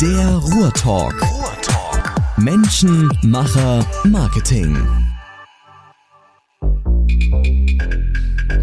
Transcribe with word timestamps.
Der 0.00 0.36
Ruhrtalk. 0.38 1.14
Ruhrtalk. 1.22 2.38
Menschen, 2.38 3.08
Macher, 3.22 3.86
Marketing. 4.04 4.76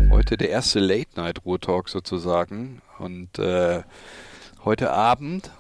Heute 0.10 0.36
der 0.36 0.50
erste 0.50 0.80
Late 0.80 1.10
Night 1.16 1.46
Ruhrtalk 1.46 1.88
sozusagen. 1.88 2.82
Und 3.00 3.40
äh, 3.40 3.84
heute 4.66 4.92
Abend 4.92 5.52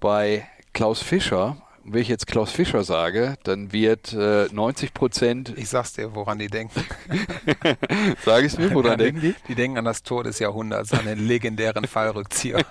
bei 0.00 0.46
Klaus 0.72 1.02
Fischer 1.02 1.56
wenn 1.84 2.02
ich 2.02 2.08
jetzt 2.08 2.26
Klaus 2.26 2.50
Fischer 2.50 2.84
sage, 2.84 3.36
dann 3.44 3.72
wird 3.72 4.12
äh, 4.12 4.46
90 4.52 4.94
Prozent. 4.94 5.54
Ich 5.56 5.68
sag's 5.68 5.94
dir, 5.94 6.14
woran 6.14 6.38
die 6.38 6.48
denken. 6.48 6.84
Sag 8.24 8.44
es 8.44 8.58
mir, 8.58 8.72
woran 8.74 8.98
denken 8.98 9.20
die? 9.20 9.34
Die 9.48 9.54
denken 9.54 9.78
an 9.78 9.84
das 9.84 10.02
Tor 10.02 10.24
des 10.24 10.38
Jahrhunderts, 10.38 10.92
an 10.92 11.06
den 11.06 11.26
legendären 11.26 11.86
Fallrückzieher. 11.86 12.60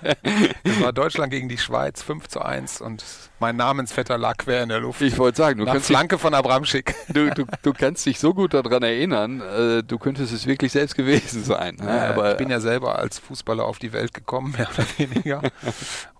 Das 0.62 0.80
war 0.80 0.92
Deutschland 0.92 1.30
gegen 1.32 1.48
die 1.48 1.58
Schweiz, 1.58 2.02
5 2.02 2.28
zu 2.28 2.40
1 2.40 2.80
und 2.80 3.04
mein 3.40 3.56
Namensvetter 3.56 4.18
lag 4.18 4.36
quer 4.36 4.62
in 4.62 4.68
der 4.68 4.80
Luft. 4.80 5.00
Ich 5.00 5.18
wollte 5.18 5.38
sagen, 5.38 5.58
du 5.58 5.64
Nach 5.64 5.72
kannst 5.72 5.88
Flanke 5.88 6.18
von 6.18 6.34
Abramschick. 6.34 6.94
Du, 7.10 7.28
du, 7.30 7.44
du 7.62 7.72
kannst 7.72 8.06
dich 8.06 8.20
so 8.20 8.34
gut 8.34 8.54
daran 8.54 8.84
erinnern, 8.84 9.40
äh, 9.40 9.82
du 9.82 9.98
könntest 9.98 10.32
es 10.32 10.46
wirklich 10.46 10.70
selbst 10.70 10.94
gewesen 10.94 11.42
sein. 11.42 11.76
Ne? 11.76 11.86
Ja, 11.86 12.10
Aber 12.10 12.32
ich 12.32 12.36
bin 12.36 12.48
ja 12.50 12.60
selber 12.60 12.98
als 12.98 13.18
Fußballer 13.18 13.64
auf 13.64 13.78
die 13.80 13.92
Welt 13.92 14.14
gekommen, 14.14 14.52
mehr 14.56 14.68
oder 14.72 14.86
weniger. 14.96 15.42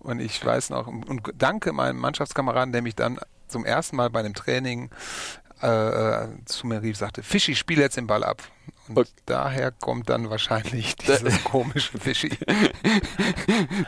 Und 0.01 0.21
ich 0.21 0.45
weiß 0.45 0.71
noch, 0.71 0.89
und 0.89 1.23
danke 1.37 1.73
meinem 1.73 1.99
Mannschaftskameraden, 1.99 2.73
der 2.73 2.83
mich 2.83 2.97
dann 2.97 3.21
zum 3.47 3.65
ersten 3.65 3.97
Mal 3.97 4.11
bei 4.11 4.21
einem 4.21 4.35
Training 4.35 4.91
äh, 5.63 6.29
zu 6.47 6.67
mir 6.67 6.83
rief, 6.83 6.97
sagte, 6.97 7.23
Fischi, 7.23 7.55
spiel 7.55 7.79
jetzt 7.79 7.97
den 7.97 8.07
Ball 8.07 8.25
ab. 8.25 8.43
Und 8.89 8.99
Okay. 8.99 9.11
daher 9.27 9.71
kommt 9.71 10.11
dann 10.11 10.31
wahrscheinlich 10.31 10.97
dieses 11.07 11.45
komische 11.45 11.99
Fischi. 11.99 12.31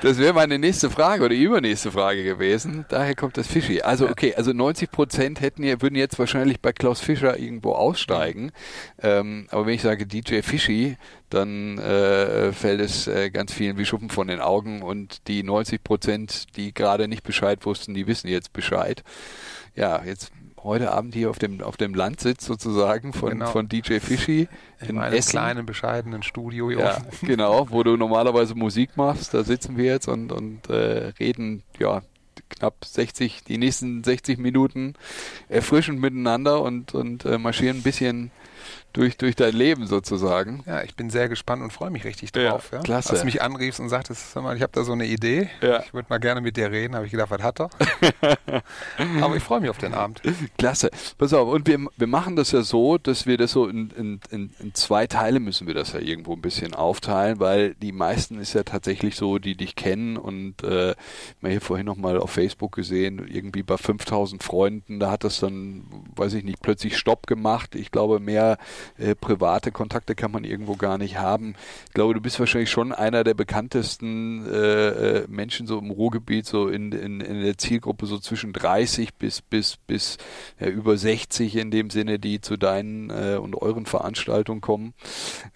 Das 0.03 0.19
wäre 0.19 0.33
meine 0.33 0.59
nächste 0.59 0.91
Frage 0.91 1.25
oder 1.25 1.35
die 1.35 1.43
übernächste 1.43 1.91
Frage 1.93 2.25
gewesen. 2.25 2.85
Daher 2.89 3.15
kommt 3.15 3.37
das 3.37 3.47
Fischi. 3.47 3.83
Also 3.83 4.09
okay, 4.09 4.35
also 4.35 4.53
90 4.53 4.91
Prozent 4.91 5.41
hätten 5.41 5.62
ja, 5.65 5.81
würden 5.81 5.95
jetzt 5.95 6.19
wahrscheinlich 6.19 6.61
bei 6.61 6.73
Klaus 6.73 7.00
Fischer 7.00 7.39
irgendwo 7.39 7.73
aussteigen. 7.73 8.53
Ähm, 9.00 9.47
aber 9.50 9.67
wenn 9.67 9.75
ich 9.75 9.83
sage 9.83 10.06
DJ 10.06 10.43
Fischi, 10.43 10.97
dann 11.31 11.78
äh, 11.78 12.53
fällt 12.53 12.81
es 12.81 13.06
äh, 13.06 13.31
ganz 13.31 13.53
vielen 13.53 13.78
wie 13.78 13.84
Schuppen 13.84 14.11
von 14.11 14.28
den 14.28 14.41
Augen 14.41 14.83
und 14.83 15.27
die 15.28 15.43
90 15.43 15.83
Prozent, 15.83 16.56
die 16.56 16.75
gerade 16.75 17.09
nicht 17.09 17.23
Bescheid 17.23 17.65
wussten, 17.65 17.95
die 17.95 18.06
wissen 18.06 18.28
jetzt 18.28 18.53
Bescheid. 18.53 19.03
Ja, 19.75 20.03
jetzt 20.05 20.33
heute 20.65 20.93
Abend 20.93 21.15
hier 21.15 21.31
auf 21.31 21.39
dem 21.39 21.61
auf 21.61 21.77
dem 21.77 21.95
Landsitz 21.95 22.45
sozusagen 22.47 23.13
von 23.13 23.31
Genau. 23.31 23.47
von 23.51 23.69
DJ 23.69 23.99
Fischi 23.99 24.49
In 24.89 24.97
meinem 24.97 25.21
kleinen, 25.21 25.67
bescheidenen 25.67 26.23
Studio. 26.23 26.71
Hier 26.71 26.79
ja, 26.79 26.99
genau, 27.23 27.69
wo 27.71 27.83
du 27.83 27.97
normalerweise 27.97 28.55
Musik 28.55 28.97
machst, 28.97 29.35
da 29.35 29.45
sitzen 29.45 29.77
wir 29.77 29.87
jetzt 29.87 30.09
und, 30.09 30.33
und 30.33 30.69
äh, 30.71 31.13
reden, 31.21 31.63
ja, 31.79 32.03
knapp 32.49 32.85
60, 32.85 33.45
die 33.45 33.59
nächsten 33.59 34.05
60 34.05 34.39
Minuten 34.39 34.95
erfrischend 35.49 36.01
miteinander 36.01 36.63
und, 36.63 36.95
und 36.95 37.25
äh, 37.25 37.39
marschieren 37.39 37.79
ein 37.79 37.83
bisschen 37.83 38.31
durch, 38.93 39.17
durch 39.17 39.37
dein 39.37 39.55
Leben 39.55 39.87
sozusagen. 39.87 40.62
Ja, 40.67 40.83
ich 40.83 40.95
bin 40.97 41.11
sehr 41.11 41.29
gespannt 41.29 41.62
und 41.62 41.73
freue 41.73 41.91
mich 41.91 42.05
richtig 42.05 42.31
Ja, 42.37 42.51
drauf. 42.51 42.71
Ja, 42.73 42.81
klasse. 42.81 43.11
Als 43.11 43.21
du 43.21 43.25
mich 43.27 43.43
anriefst 43.43 43.81
und 43.81 43.89
sagtest, 43.89 44.33
sag 44.33 44.43
mal, 44.43 44.57
ich 44.57 44.62
habe 44.62 44.73
da 44.73 44.84
so 44.84 44.93
eine 44.93 45.07
Idee, 45.07 45.49
Ja. 45.61 45.83
ich 45.83 45.95
würde 45.95 46.07
mal 46.11 46.19
gerne 46.19 46.41
mit 46.41 46.57
dir 46.57 46.71
reden, 46.71 46.95
habe 46.95 47.07
ich 47.07 47.12
gedacht, 47.12 47.31
was 47.31 47.43
hat 47.43 47.61
er? 47.61 47.71
Aber 49.23 49.37
ich 49.37 49.43
freue 49.43 49.61
mich 49.61 49.71
auf 49.71 49.79
den 49.79 49.95
Abend. 49.95 50.21
Klasse. 50.59 50.91
Pass 51.19 51.33
auf, 51.33 51.49
und 51.49 51.67
wir, 51.67 51.79
wir 51.97 52.07
machen 52.07 52.37
das 52.37 52.53
ja 52.53 52.62
so, 52.62 52.99
dass 52.99 53.27
wir 53.27 53.37
das 53.37 53.53
so 53.53 53.67
in, 53.69 53.91
in, 53.91 54.21
in, 54.31 54.51
in 54.59 54.75
zwei 54.75 55.06
Teile 55.06 55.41
müssen 55.41 55.67
wir 55.67 55.75
das 55.75 55.93
ja 55.93 56.01
irgendwo 56.01 56.34
ein 56.34 56.43
bisschen 56.43 56.75
aufteilen, 56.75 57.41
weil 57.41 57.75
die 57.77 57.93
meisten 57.93 58.39
ist 58.41 58.53
ja 58.53 58.62
tatsächlich 58.62 59.17
so, 59.17 59.39
die 59.39 59.56
dich 59.56 59.77
kennen 59.77 60.17
und 60.17 60.62
äh, 60.62 60.95
mal 61.41 61.51
hier 61.51 61.61
vorhin 61.61 61.87
nochmal 61.87 62.19
auf 62.19 62.31
Facebook 62.31 62.73
gesehen, 62.73 63.27
irgendwie 63.29 63.62
bei 63.62 63.77
5000 63.77 64.43
Freunden, 64.43 65.01
da 65.01 65.11
hat 65.11 65.25
das 65.25 65.41
dann, 65.41 65.84
weiß 66.17 66.34
ich 66.34 66.45
nicht, 66.45 66.62
plötzlich 66.62 66.97
Stopp 66.97 67.27
gemacht. 67.27 67.75
Ich 67.75 67.91
glaube, 67.91 68.21
mehr 68.21 68.59
äh, 68.98 69.14
private 69.14 69.72
Kontakte 69.72 70.15
kann 70.15 70.31
man 70.31 70.44
irgendwo 70.44 70.76
gar 70.76 70.98
nicht 70.98 71.19
haben. 71.19 71.54
Ich 71.87 71.94
glaube, 71.94 72.15
du 72.15 72.20
bist 72.20 72.38
wahrscheinlich 72.41 72.70
schon 72.70 72.93
einer 72.93 73.25
der 73.25 73.34
bekanntesten 73.34 74.47
äh, 74.47 74.88
äh, 74.88 75.26
Menschen 75.28 75.66
so 75.66 75.78
im 75.78 75.91
Ruhrgebiet, 75.91 76.47
so 76.47 76.69
in, 76.69 76.92
in, 76.92 77.21
in 77.21 77.42
der 77.42 77.59
Zielgruppe 77.59 78.06
so 78.06 78.19
zwischen 78.19 78.53
30 78.53 79.15
bis 79.15 79.42
bis 79.42 79.76
bis 79.76 80.19
ja, 80.60 80.69
über 80.69 80.97
60 80.97 81.56
in 81.56 81.71
dem 81.71 81.91
Sinne, 81.91 82.19
die 82.19 82.41
zu 82.41 82.56
deinen 82.56 83.10
äh, 83.10 83.37
und 83.37 83.54
euren 83.54 83.87
Veranstaltungen 83.87 84.60
kommen. 84.60 84.94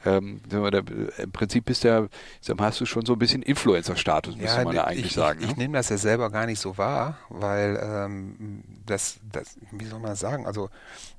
Ähm, 0.04 0.40
da, 0.48 0.66
Im 0.68 1.32
Prinzip 1.32 1.64
bist 1.64 1.84
du 1.84 1.88
ja, 1.88 2.04
ich 2.04 2.10
sag 2.40 2.58
mal, 2.58 2.66
hast 2.66 2.80
du 2.80 2.86
schon 2.86 3.06
so 3.06 3.14
ein 3.14 3.18
bisschen 3.18 3.42
Influencer-Status, 3.42 4.36
müsste 4.36 4.64
man 4.64 4.74
ja 4.74 4.84
eigentlich 4.84 5.06
ich, 5.06 5.12
sagen. 5.12 5.40
Ich, 5.40 5.50
ich 5.50 5.56
ne? 5.56 5.64
nehme 5.64 5.78
das 5.78 5.88
ja 5.88 5.96
selber 5.96 6.30
gar 6.30 6.46
nicht 6.46 6.60
so 6.60 6.78
wahr, 6.78 7.18
weil 7.28 7.80
ähm, 7.82 8.62
das, 8.84 9.18
das, 9.32 9.56
wie 9.72 9.84
soll 9.84 10.00
man 10.00 10.10
das 10.10 10.20
sagen? 10.20 10.46
Also 10.46 10.70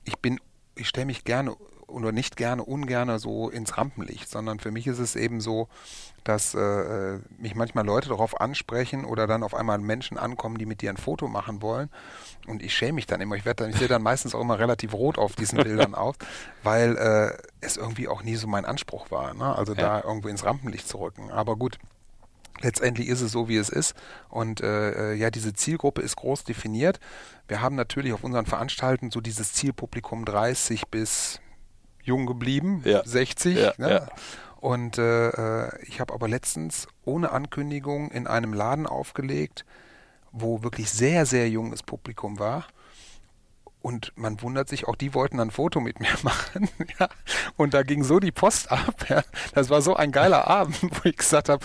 ich 0.04 0.18
bin, 0.18 0.40
ich 0.76 0.88
stelle 0.88 1.06
mich 1.06 1.24
gerne 1.24 1.56
oder 1.88 2.12
nicht 2.12 2.38
gerne, 2.38 2.64
ungerne 2.64 3.18
so 3.20 3.50
ins 3.50 3.78
Rampenlicht, 3.78 4.30
sondern 4.30 4.60
für 4.60 4.72
mich 4.72 4.88
ist 4.88 5.00
es 5.00 5.16
eben 5.16 5.42
so, 5.42 5.68
dass 6.24 6.54
äh, 6.54 7.20
mich 7.38 7.56
manchmal 7.56 7.86
Leute 7.86 8.10
darauf 8.10 8.42
ansprechen 8.42 9.06
oder 9.06 9.28
dann 9.28 9.44
auf 9.44 9.54
einmal 9.56 9.78
Menschen 9.78 10.18
ankommen, 10.18 10.58
die 10.58 10.66
mit 10.66 10.82
dir 10.82 10.90
ein 10.90 10.98
Foto 10.98 11.28
machen 11.30 11.62
wollen. 11.62 11.90
Und 12.48 12.62
ich 12.62 12.76
schäme 12.76 12.94
mich 12.94 13.06
dann 13.08 13.22
immer. 13.22 13.36
Ich 13.36 13.46
werde 13.46 13.64
dann, 13.64 13.70
ich 13.72 13.78
sehe 13.78 13.88
dann 13.88 14.02
meistens 14.04 14.36
auch 14.36 14.42
immer 14.42 14.60
relativ 14.60 14.94
rot 14.94 15.18
auf 15.18 15.36
diesen 15.36 15.60
Bildern 15.64 15.96
aus, 15.96 16.16
weil 16.64 16.98
äh, 16.98 17.38
es 17.62 17.78
irgendwie 17.78 18.10
auch 18.10 18.24
nie 18.24 18.36
so 18.36 18.48
mein 18.48 18.66
Anspruch 18.66 19.10
war. 19.10 19.34
Ne? 19.34 19.56
Also 19.56 19.74
Ja. 19.74 20.02
da 20.02 20.04
irgendwo 20.04 20.28
ins 20.28 20.44
Rampenlicht 20.44 20.88
zu 20.90 20.98
rücken. 21.00 21.32
Aber 21.32 21.56
gut, 21.56 21.78
letztendlich 22.60 23.08
ist 23.08 23.22
es 23.22 23.32
so, 23.32 23.48
wie 23.48 23.58
es 23.58 23.70
ist. 23.70 23.96
Und 24.28 24.60
äh, 24.60 25.14
äh, 25.14 25.16
ja, 25.16 25.30
diese 25.32 25.54
Zielgruppe 25.54 26.02
ist 26.02 26.18
groß 26.18 26.44
definiert. 26.44 27.00
Wir 27.48 27.62
haben 27.62 27.76
natürlich 27.76 28.12
auf 28.12 28.26
unseren 28.26 28.46
Veranstaltungen 28.46 29.12
so 29.12 29.22
dieses 29.22 29.54
Zielpublikum 29.54 30.26
30 30.26 30.88
bis 30.90 31.40
jung 32.08 32.26
geblieben, 32.26 32.82
Ja. 32.86 33.04
60. 33.06 33.58
Ja, 33.58 33.74
ne? 33.78 33.90
ja. 33.90 34.08
Und 34.60 34.98
äh, 34.98 35.30
äh, 35.30 35.70
ich 35.86 36.00
habe 36.00 36.14
aber 36.14 36.28
letztens 36.28 36.88
ohne 37.06 37.32
Ankündigung 37.32 38.10
in 38.10 38.26
einem 38.26 38.54
Laden 38.54 38.88
aufgelegt, 38.88 39.66
wo 40.32 40.64
wirklich 40.64 40.90
sehr, 40.90 41.26
sehr 41.26 41.50
junges 41.50 41.84
Publikum 41.84 42.40
war. 42.40 42.66
Und 43.82 44.12
man 44.16 44.42
wundert 44.42 44.68
sich, 44.68 44.88
auch 44.88 44.96
die 44.96 45.14
wollten 45.14 45.40
ein 45.40 45.52
Foto 45.52 45.80
mit 45.80 46.00
mir 46.00 46.10
machen. 46.24 46.70
ja. 47.00 47.08
Und 47.56 47.74
da 47.74 47.84
ging 47.84 48.04
so 48.04 48.20
die 48.20 48.32
Post 48.32 48.72
ab. 48.72 49.06
Ja. 49.10 49.24
Das 49.54 49.70
war 49.70 49.82
so 49.82 49.96
ein 49.96 50.12
geiler 50.12 50.48
Abend, 50.48 50.82
wo 50.82 51.08
ich 51.08 51.18
gesagt 51.18 51.50
habe, 51.50 51.64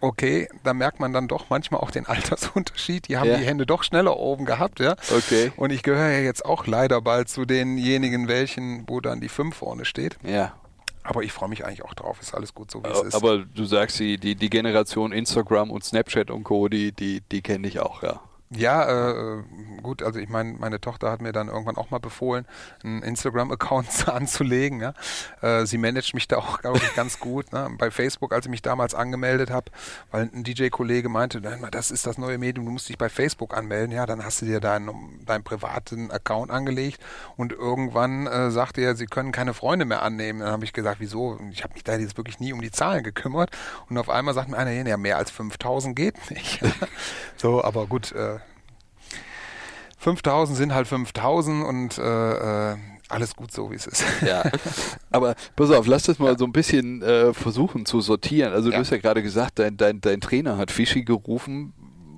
okay, 0.00 0.48
da 0.64 0.74
merkt 0.74 1.00
man 1.00 1.12
dann 1.12 1.28
doch 1.28 1.46
manchmal 1.50 1.80
auch 1.80 1.90
den 1.90 2.06
Altersunterschied. 2.06 3.08
Die 3.08 3.16
haben 3.16 3.28
Ja. 3.30 3.36
die 3.38 3.44
Hände 3.44 3.66
doch 3.66 3.82
schneller 3.82 4.16
oben 4.16 4.44
gehabt. 4.44 4.80
Ja. 4.80 4.96
Okay. 5.14 5.52
Und 5.56 5.70
ich 5.70 5.82
gehöre 5.82 6.10
ja 6.10 6.20
jetzt 6.20 6.44
auch 6.44 6.66
leider 6.66 7.00
bald 7.00 7.28
zu 7.28 7.44
denjenigen, 7.44 8.28
welchen, 8.28 8.84
wo 8.88 9.00
dann 9.00 9.20
die 9.20 9.28
5 9.28 9.54
vorne 9.56 9.84
steht. 9.84 10.16
Ja. 10.24 10.52
Aber 11.04 11.22
ich 11.22 11.32
freue 11.32 11.48
mich 11.48 11.64
eigentlich 11.64 11.84
auch 11.84 11.94
drauf. 11.94 12.20
Ist 12.20 12.34
alles 12.34 12.52
gut 12.54 12.70
so, 12.70 12.82
wie 12.84 12.88
es 12.88 13.00
ist. 13.00 13.14
Aber 13.14 13.38
du 13.38 13.64
sagst, 13.64 13.98
die, 13.98 14.18
die, 14.18 14.34
die 14.34 14.50
Generation 14.50 15.12
Instagram 15.12 15.70
und 15.70 15.82
Snapchat 15.82 16.30
und 16.30 16.44
Co., 16.44 16.68
die, 16.68 16.92
die, 16.92 17.22
die 17.32 17.40
kenne 17.40 17.66
ich 17.66 17.80
auch, 17.80 18.02
ja. 18.02 18.20
Ja, 18.50 18.88
äh, 18.88 19.42
gut, 19.82 20.02
also 20.02 20.18
ich 20.18 20.30
meine, 20.30 20.54
meine 20.54 20.80
Tochter 20.80 21.10
hat 21.10 21.20
mir 21.20 21.32
dann 21.32 21.48
irgendwann 21.48 21.76
auch 21.76 21.90
mal 21.90 21.98
befohlen, 21.98 22.46
einen 22.82 23.02
Instagram-Account 23.02 24.08
anzulegen. 24.08 24.80
Ja? 24.80 24.94
Äh, 25.42 25.66
sie 25.66 25.76
managt 25.76 26.14
mich 26.14 26.28
da 26.28 26.38
auch, 26.38 26.60
glaube 26.60 26.78
ich, 26.78 26.94
ganz 26.94 27.20
gut. 27.20 27.52
Ne? 27.52 27.68
Bei 27.76 27.90
Facebook, 27.90 28.32
als 28.32 28.46
ich 28.46 28.50
mich 28.50 28.62
damals 28.62 28.94
angemeldet 28.94 29.50
habe, 29.50 29.70
weil 30.10 30.30
ein 30.32 30.44
DJ-Kollege 30.44 31.10
meinte, 31.10 31.42
"Nein, 31.42 31.66
das 31.70 31.90
ist 31.90 32.06
das 32.06 32.16
neue 32.16 32.38
Medium, 32.38 32.64
du 32.64 32.72
musst 32.72 32.88
dich 32.88 32.96
bei 32.96 33.10
Facebook 33.10 33.54
anmelden. 33.54 33.92
Ja, 33.92 34.06
dann 34.06 34.24
hast 34.24 34.40
du 34.40 34.46
dir 34.46 34.60
deinen, 34.60 35.24
deinen 35.26 35.44
privaten 35.44 36.10
Account 36.10 36.50
angelegt 36.50 37.00
und 37.36 37.52
irgendwann 37.52 38.26
äh, 38.26 38.50
sagte 38.50 38.80
er, 38.80 38.96
sie 38.96 39.06
können 39.06 39.30
keine 39.30 39.52
Freunde 39.52 39.84
mehr 39.84 40.02
annehmen. 40.02 40.40
Dann 40.40 40.52
habe 40.52 40.64
ich 40.64 40.72
gesagt, 40.72 41.00
wieso? 41.00 41.38
Ich 41.50 41.64
habe 41.64 41.74
mich 41.74 41.84
da 41.84 41.96
jetzt 41.96 42.16
wirklich 42.16 42.40
nie 42.40 42.54
um 42.54 42.62
die 42.62 42.70
Zahlen 42.70 43.02
gekümmert. 43.02 43.50
Und 43.90 43.98
auf 43.98 44.08
einmal 44.08 44.32
sagt 44.32 44.48
mir 44.48 44.56
einer, 44.56 44.72
ja, 44.72 44.96
mehr 44.96 45.18
als 45.18 45.30
5000 45.30 45.94
geht 45.94 46.30
nicht. 46.30 46.60
so, 47.36 47.62
aber 47.62 47.86
gut, 47.86 48.12
äh, 48.12 48.37
5000 49.98 50.56
sind 50.56 50.74
halt 50.74 50.86
5000 50.88 51.64
und 51.64 51.98
äh, 51.98 52.72
äh, 52.72 52.76
alles 53.10 53.34
gut 53.34 53.50
so, 53.52 53.70
wie 53.70 53.74
es 53.76 53.86
ist. 53.86 54.04
Ja, 54.26 54.42
aber 55.10 55.34
pass 55.56 55.70
auf, 55.70 55.86
lass 55.86 56.02
das 56.04 56.18
mal 56.18 56.36
so 56.38 56.44
ein 56.44 56.52
bisschen 56.52 57.00
äh, 57.02 57.32
versuchen 57.32 57.86
zu 57.86 58.00
sortieren. 58.00 58.52
Also 58.52 58.68
du 58.68 58.74
Ja. 58.74 58.80
hast 58.80 58.90
ja 58.90 58.98
gerade 58.98 59.22
gesagt, 59.22 59.58
dein, 59.58 59.76
dein, 59.76 60.00
dein 60.00 60.20
Trainer 60.20 60.58
hat 60.58 60.70
Fischi 60.70 61.04
gerufen. 61.04 61.72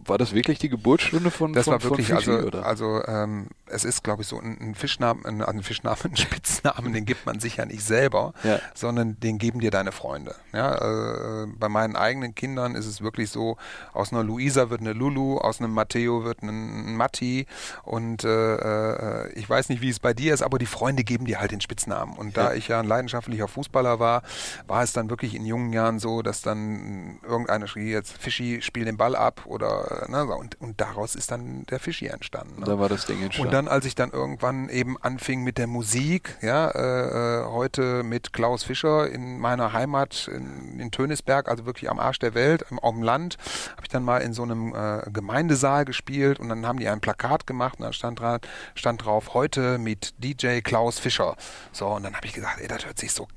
War 0.06 0.18
das 0.18 0.32
wirklich 0.34 0.58
die 0.58 0.68
Geburtsstunde 0.68 1.30
von 1.30 1.52
Das 1.52 1.64
von, 1.64 1.74
war 1.74 1.82
wirklich, 1.82 2.06
Fischi, 2.08 2.30
also, 2.30 2.46
oder? 2.46 2.66
also 2.66 3.02
ähm, 3.06 3.48
es 3.66 3.84
ist, 3.84 4.02
glaube 4.04 4.22
ich, 4.22 4.28
so 4.28 4.38
ein, 4.38 4.58
ein 4.60 4.74
Fischnamen, 4.74 5.24
ein, 5.26 5.42
ein 5.42 5.62
Fischnamen, 5.62 5.98
ein 6.04 6.16
Spitznamen, 6.16 6.92
den 6.92 7.04
gibt 7.04 7.26
man 7.26 7.40
sich 7.40 7.56
ja 7.56 7.66
nicht 7.66 7.82
selber, 7.84 8.32
Ja. 8.42 8.58
sondern 8.74 9.18
den 9.20 9.38
geben 9.38 9.60
dir 9.60 9.70
deine 9.70 9.92
Freunde. 9.92 10.34
Ja, 10.52 11.42
äh, 11.44 11.46
bei 11.58 11.68
meinen 11.68 11.96
eigenen 11.96 12.34
Kindern 12.34 12.74
ist 12.74 12.86
es 12.86 13.00
wirklich 13.02 13.30
so, 13.30 13.56
aus 13.92 14.12
einer 14.12 14.24
Luisa 14.24 14.70
wird 14.70 14.80
eine 14.80 14.92
Lulu, 14.92 15.38
aus 15.38 15.60
einem 15.60 15.72
Matteo 15.72 16.24
wird 16.24 16.42
ein 16.42 16.96
Matti 16.96 17.46
und 17.84 18.24
äh, 18.24 19.26
äh, 19.26 19.32
ich 19.34 19.48
weiß 19.48 19.68
nicht, 19.68 19.82
wie 19.82 19.90
es 19.90 20.00
bei 20.00 20.14
dir 20.14 20.34
ist, 20.34 20.42
aber 20.42 20.58
die 20.58 20.66
Freunde 20.66 21.04
geben 21.04 21.24
dir 21.24 21.40
halt 21.40 21.50
den 21.52 21.60
Spitznamen. 21.60 22.16
Und 22.16 22.36
da 22.36 22.50
Ja. 22.50 22.54
ich 22.56 22.68
ja 22.68 22.80
ein 22.80 22.86
leidenschaftlicher 22.86 23.48
Fußballer 23.48 23.98
war, 24.00 24.22
war 24.66 24.82
es 24.82 24.92
dann 24.92 25.10
wirklich 25.10 25.34
in 25.34 25.44
jungen 25.44 25.72
Jahren 25.72 25.98
so, 25.98 26.22
dass 26.22 26.42
dann 26.42 27.18
irgendeiner 27.22 27.66
schrie 27.66 27.90
jetzt, 27.90 28.16
Fischi, 28.18 28.62
spiel 28.62 28.84
den 28.84 28.96
Ball 28.96 29.14
ab 29.16 29.42
oder 29.46 29.89
ne, 30.08 30.24
und, 30.24 30.60
und 30.60 30.80
daraus 30.80 31.14
ist 31.14 31.30
dann 31.30 31.64
der 31.64 31.78
Fischi 31.78 32.06
entstanden. 32.06 32.60
Ne? 32.60 32.66
Da 32.66 32.78
war 32.78 32.88
das 32.88 33.06
Ding 33.06 33.22
entstanden. 33.22 33.48
Und 33.48 33.52
dann, 33.52 33.68
als 33.68 33.84
ich 33.84 33.94
dann 33.94 34.10
irgendwann 34.10 34.68
eben 34.68 34.96
anfing 35.00 35.42
mit 35.42 35.58
der 35.58 35.66
Musik, 35.66 36.36
ja, 36.42 36.68
äh, 36.70 37.42
äh, 37.42 37.44
heute 37.46 38.02
mit 38.02 38.32
Klaus 38.32 38.64
Fischer 38.64 39.10
in 39.10 39.38
meiner 39.38 39.72
Heimat 39.72 40.28
in, 40.28 40.80
in 40.80 40.90
Tönisberg, 40.90 41.48
also 41.48 41.66
wirklich 41.66 41.90
am 41.90 41.98
Arsch 41.98 42.18
der 42.18 42.34
Welt, 42.34 42.64
im, 42.70 42.78
auf 42.78 42.94
dem 42.94 43.02
Land, 43.02 43.36
habe 43.72 43.82
ich 43.82 43.88
dann 43.88 44.04
mal 44.04 44.18
in 44.18 44.32
so 44.32 44.42
einem 44.42 44.74
äh, 44.74 45.02
Gemeindesaal 45.10 45.84
gespielt 45.84 46.40
und 46.40 46.48
dann 46.48 46.66
haben 46.66 46.78
die 46.78 46.88
ein 46.88 47.00
Plakat 47.00 47.46
gemacht 47.46 47.78
und 47.78 47.86
da 47.86 47.92
stand, 47.92 48.20
dran, 48.20 48.40
stand 48.74 49.04
drauf, 49.04 49.34
heute 49.34 49.78
mit 49.78 50.14
DJ 50.18 50.60
Klaus 50.60 50.98
Fischer. 50.98 51.36
So, 51.72 51.88
und 51.88 52.04
dann 52.04 52.14
habe 52.14 52.26
ich 52.26 52.32
gesagt, 52.32 52.60
ey, 52.60 52.68
das 52.68 52.86
hört 52.86 52.98
sich 52.98 53.12
so 53.12 53.28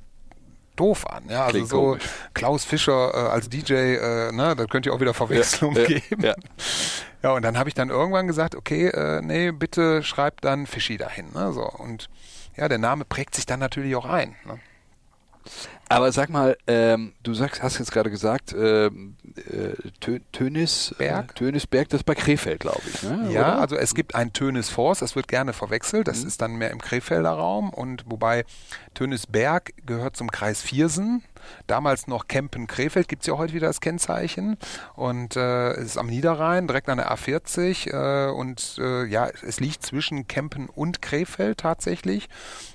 doof 0.76 1.08
an. 1.08 1.24
Ja, 1.30 1.46
also 1.46 1.52
Klingt 1.52 1.70
so 1.70 1.82
komisch. 1.82 2.04
Klaus 2.34 2.66
Fischer 2.66 3.12
äh, 3.14 3.30
als 3.30 3.50
DJ, 3.50 3.74
äh, 3.74 4.32
ne, 4.32 4.56
da 4.56 4.66
könnte 4.66 4.90
ja 4.90 4.96
auch 4.96 5.00
wieder 5.00 5.14
Verwechslung 5.14 5.76
ja, 5.76 5.86
geben. 5.86 6.24
ja. 6.24 6.36
Ja, 7.24 7.32
und 7.32 7.42
dann 7.44 7.58
habe 7.58 7.70
ich 7.70 7.76
dann 7.76 7.90
irgendwann 7.90 8.28
gesagt, 8.28 8.54
okay, 8.54 8.88
äh, 8.88 9.22
nee, 9.22 9.52
bitte 9.52 10.04
schreib 10.04 10.42
dann 10.42 10.68
Fischi 10.68 10.98
dahin. 10.98 11.32
Ne? 11.34 11.54
So, 11.54 11.64
und 11.64 12.10
ja, 12.58 12.68
der 12.68 12.80
Name 12.80 13.06
prägt 13.06 13.36
sich 13.36 13.46
dann 13.46 13.62
natürlich 13.62 13.96
auch 13.96 14.06
ein. 14.06 14.36
Ne? 14.46 14.60
Aber 15.90 16.12
sag 16.12 16.30
mal, 16.30 16.58
ähm, 16.66 17.14
du 17.22 17.34
sagst, 17.34 17.62
hast 17.62 17.78
jetzt 17.78 17.92
gerade 17.92 18.10
gesagt, 18.10 18.54
ähm, 18.58 19.16
äh, 19.36 19.74
Tö 20.00 20.20
Tönisberg? 20.32 21.32
Äh, 21.32 21.34
Tönisberg, 21.36 21.90
das 21.90 22.00
ist 22.00 22.06
bei 22.06 22.16
Krefeld, 22.16 22.62
glaube 22.62 22.82
ich. 22.92 23.04
Ne? 23.04 23.30
Ja, 23.32 23.42
Oder? 23.42 23.60
also 23.60 23.76
es 23.76 23.94
gibt 23.94 24.16
ein 24.16 24.34
Tönis 24.34 24.70
Forst, 24.70 25.02
das 25.02 25.16
wird 25.16 25.28
gerne 25.28 25.54
verwechselt, 25.54 26.08
das 26.08 26.24
ist 26.24 26.42
dann 26.42 26.56
mehr 26.56 26.72
im 26.72 26.80
Krefelder 26.80 27.32
Raum 27.32 27.70
und 27.70 28.06
wobei 28.08 28.46
Tönisberg 28.94 29.74
gehört 29.86 30.16
zum 30.18 30.32
Kreis 30.32 30.62
Viersen, 30.62 31.24
damals 31.68 32.08
noch 32.08 32.28
Kempen-Krefeld, 32.28 33.08
gibt 33.08 33.24
es 33.24 33.28
ja 33.28 33.38
heute 33.38 33.54
wieder 33.54 33.68
das 33.68 33.82
Kennzeichen 33.82 34.58
und 34.96 35.36
äh, 35.36 35.74
es 35.74 35.86
ist 35.86 35.98
am 35.98 36.08
Niederrhein, 36.08 36.68
direkt 36.68 36.90
an 36.90 36.98
der 36.98 37.14
A40 37.14 37.92
äh, 37.92 38.32
und 38.32 38.78
äh, 38.80 39.06
ja, 39.06 39.28
es 39.46 39.60
liegt 39.60 39.84
zwischen 39.84 40.28
Kempen 40.28 40.70
und 40.70 41.02
Krefeld 41.02 41.60
tatsächlich 41.60 42.30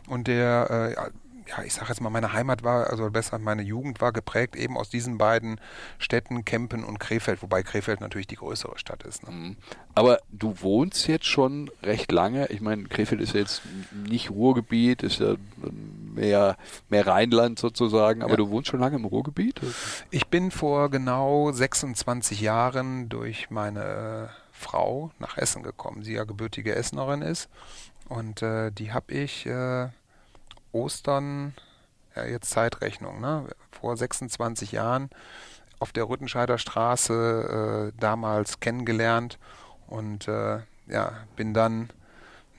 und 0.06 0.28
der 0.28 0.94
äh, 0.96 1.10
ja, 1.48 1.62
ich 1.64 1.72
sage 1.74 1.88
jetzt 1.88 2.00
mal, 2.00 2.10
meine 2.10 2.32
Heimat 2.32 2.62
war, 2.62 2.90
also 2.90 3.08
besser 3.10 3.38
meine 3.38 3.62
Jugend 3.62 4.00
war 4.00 4.12
geprägt 4.12 4.54
eben 4.54 4.76
aus 4.76 4.90
diesen 4.90 5.16
beiden 5.18 5.60
Städten, 5.98 6.44
Kempen 6.44 6.84
und 6.84 6.98
Krefeld, 7.00 7.42
wobei 7.42 7.62
Krefeld 7.62 8.00
natürlich 8.00 8.26
die 8.26 8.36
größere 8.36 8.78
Stadt 8.78 9.02
ist. 9.04 9.22
Ne? 9.24 9.30
Mhm. 9.30 9.56
Aber 9.94 10.20
du 10.30 10.60
wohnst 10.60 11.08
jetzt 11.08 11.26
schon 11.26 11.70
recht 11.82 12.12
lange. 12.12 12.46
Ich 12.48 12.60
meine, 12.60 12.84
Krefeld 12.84 13.20
ist 13.20 13.32
ja 13.34 13.40
jetzt 13.40 13.62
nicht 13.92 14.30
Ruhrgebiet, 14.30 15.02
ist 15.02 15.20
ja 15.20 15.34
mehr, 16.14 16.56
mehr 16.88 17.06
Rheinland 17.06 17.58
sozusagen, 17.58 18.22
aber 18.22 18.32
Ja. 18.32 18.36
du 18.36 18.50
wohnst 18.50 18.68
schon 18.70 18.80
lange 18.80 18.96
im 18.96 19.04
Ruhrgebiet? 19.04 19.60
Ich 20.10 20.26
bin 20.28 20.50
vor 20.50 20.90
genau 20.90 21.50
26 21.50 22.40
Jahren 22.40 23.08
durch 23.08 23.50
meine 23.50 24.30
Frau 24.52 25.12
nach 25.18 25.38
Essen 25.38 25.62
gekommen, 25.62 26.02
sie 26.02 26.14
ja 26.14 26.24
gebürtige 26.24 26.74
Essenerin 26.74 27.22
ist. 27.22 27.48
Und 28.08 28.42
äh, 28.42 28.70
die 28.72 28.92
habe 28.92 29.12
ich 29.12 29.46
äh, 29.46 29.88
Ostern, 30.72 31.54
ja 32.14 32.24
jetzt 32.24 32.50
Zeitrechnung, 32.50 33.20
ne? 33.20 33.46
vor 33.70 33.96
26 33.96 34.72
Jahren 34.72 35.10
auf 35.78 35.92
der 35.92 36.08
Rüttenscheider 36.08 36.58
Straße 36.58 37.92
äh, 37.94 38.00
damals 38.00 38.60
kennengelernt 38.60 39.38
und 39.86 40.26
äh, 40.28 40.60
ja, 40.86 41.12
bin 41.36 41.54
dann 41.54 41.90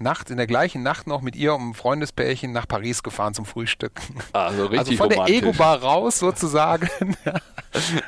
Nacht, 0.02 0.30
in 0.30 0.38
der 0.38 0.48
gleichen 0.48 0.84
Nacht 0.84 1.08
noch 1.08 1.22
mit 1.22 1.36
ihr 1.36 1.54
um 1.54 1.72
ein 1.72 1.74
Freundespärchen 1.74 2.52
nach 2.52 2.68
Paris 2.68 3.04
gefahren 3.04 3.34
zum 3.34 3.46
Frühstück. 3.46 4.02
Also 4.34 4.64
richtig 4.64 4.80
also 4.80 4.96
von 4.96 5.12
romantisch. 5.12 5.40
der 5.40 5.50
Ego-Bar 5.50 5.82
raus 5.82 6.20
sozusagen. 6.20 6.90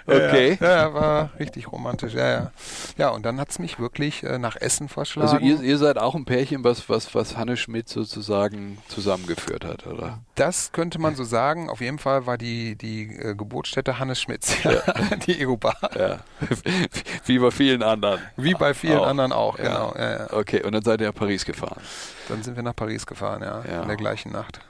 Okay. 0.08 0.58
Ja, 0.60 0.72
ja, 0.72 0.94
war 0.94 1.30
richtig 1.40 1.72
romantisch, 1.72 2.16
ja, 2.16 2.32
ja. 2.32 2.52
Ja, 2.98 3.10
und 3.10 3.24
dann 3.24 3.40
hat's 3.40 3.60
mich 3.60 3.80
wirklich 3.80 4.24
äh, 4.24 4.40
nach 4.40 4.56
Essen 4.56 4.90
verschlagen. 4.90 5.30
Also 5.30 5.46
ihr, 5.46 5.62
ihr 5.62 5.78
seid 5.78 6.00
auch 6.00 6.16
ein 6.16 6.26
Pärchen, 6.26 6.64
was, 6.64 6.90
was, 6.90 7.14
was 7.14 7.38
Hanne 7.38 7.58
Schmidt 7.58 7.88
sozusagen 7.88 8.80
zusammengeführt 8.88 9.64
hat, 9.64 9.86
oder? 9.86 10.20
das 10.42 10.72
könnte 10.72 11.00
man 11.00 11.16
so 11.16 11.24
sagen. 11.24 11.70
Auf 11.70 11.82
jeden 11.82 12.00
Fall 12.00 12.26
war 12.26 12.38
die, 12.38 12.76
die 12.76 13.04
äh, 13.16 13.36
Geburtsstätte 13.36 14.00
Hannes 14.00 14.20
Schmitz, 14.20 14.64
ja. 14.64 14.82
die 15.28 15.40
Ego-Bar. 15.40 15.78
Ja. 15.96 16.20
Wie 17.26 17.38
bei 17.38 17.52
vielen 17.52 17.84
anderen. 17.84 18.20
Wie 18.38 18.56
bei 18.56 18.74
vielen 18.74 18.98
Auch. 18.98 19.08
anderen 19.08 19.32
auch, 19.34 19.58
genau. 19.58 19.94
Ja. 19.96 20.34
Okay, 20.34 20.64
und 20.64 20.72
dann 20.72 20.84
seid 20.84 21.02
ihr 21.02 21.08
nach 21.08 21.16
Paris 21.16 21.46
gefahren. 21.46 21.81
Dann 22.30 22.44
sind 22.44 22.56
wir 22.56 22.63
nach 22.63 22.75
Paris 22.75 23.06
gefahren, 23.06 23.42
ja, 23.44 23.63
Ja. 23.66 23.81
in 23.81 23.88
der 23.88 23.98
gleichen 23.98 24.31
Nacht. 24.31 24.62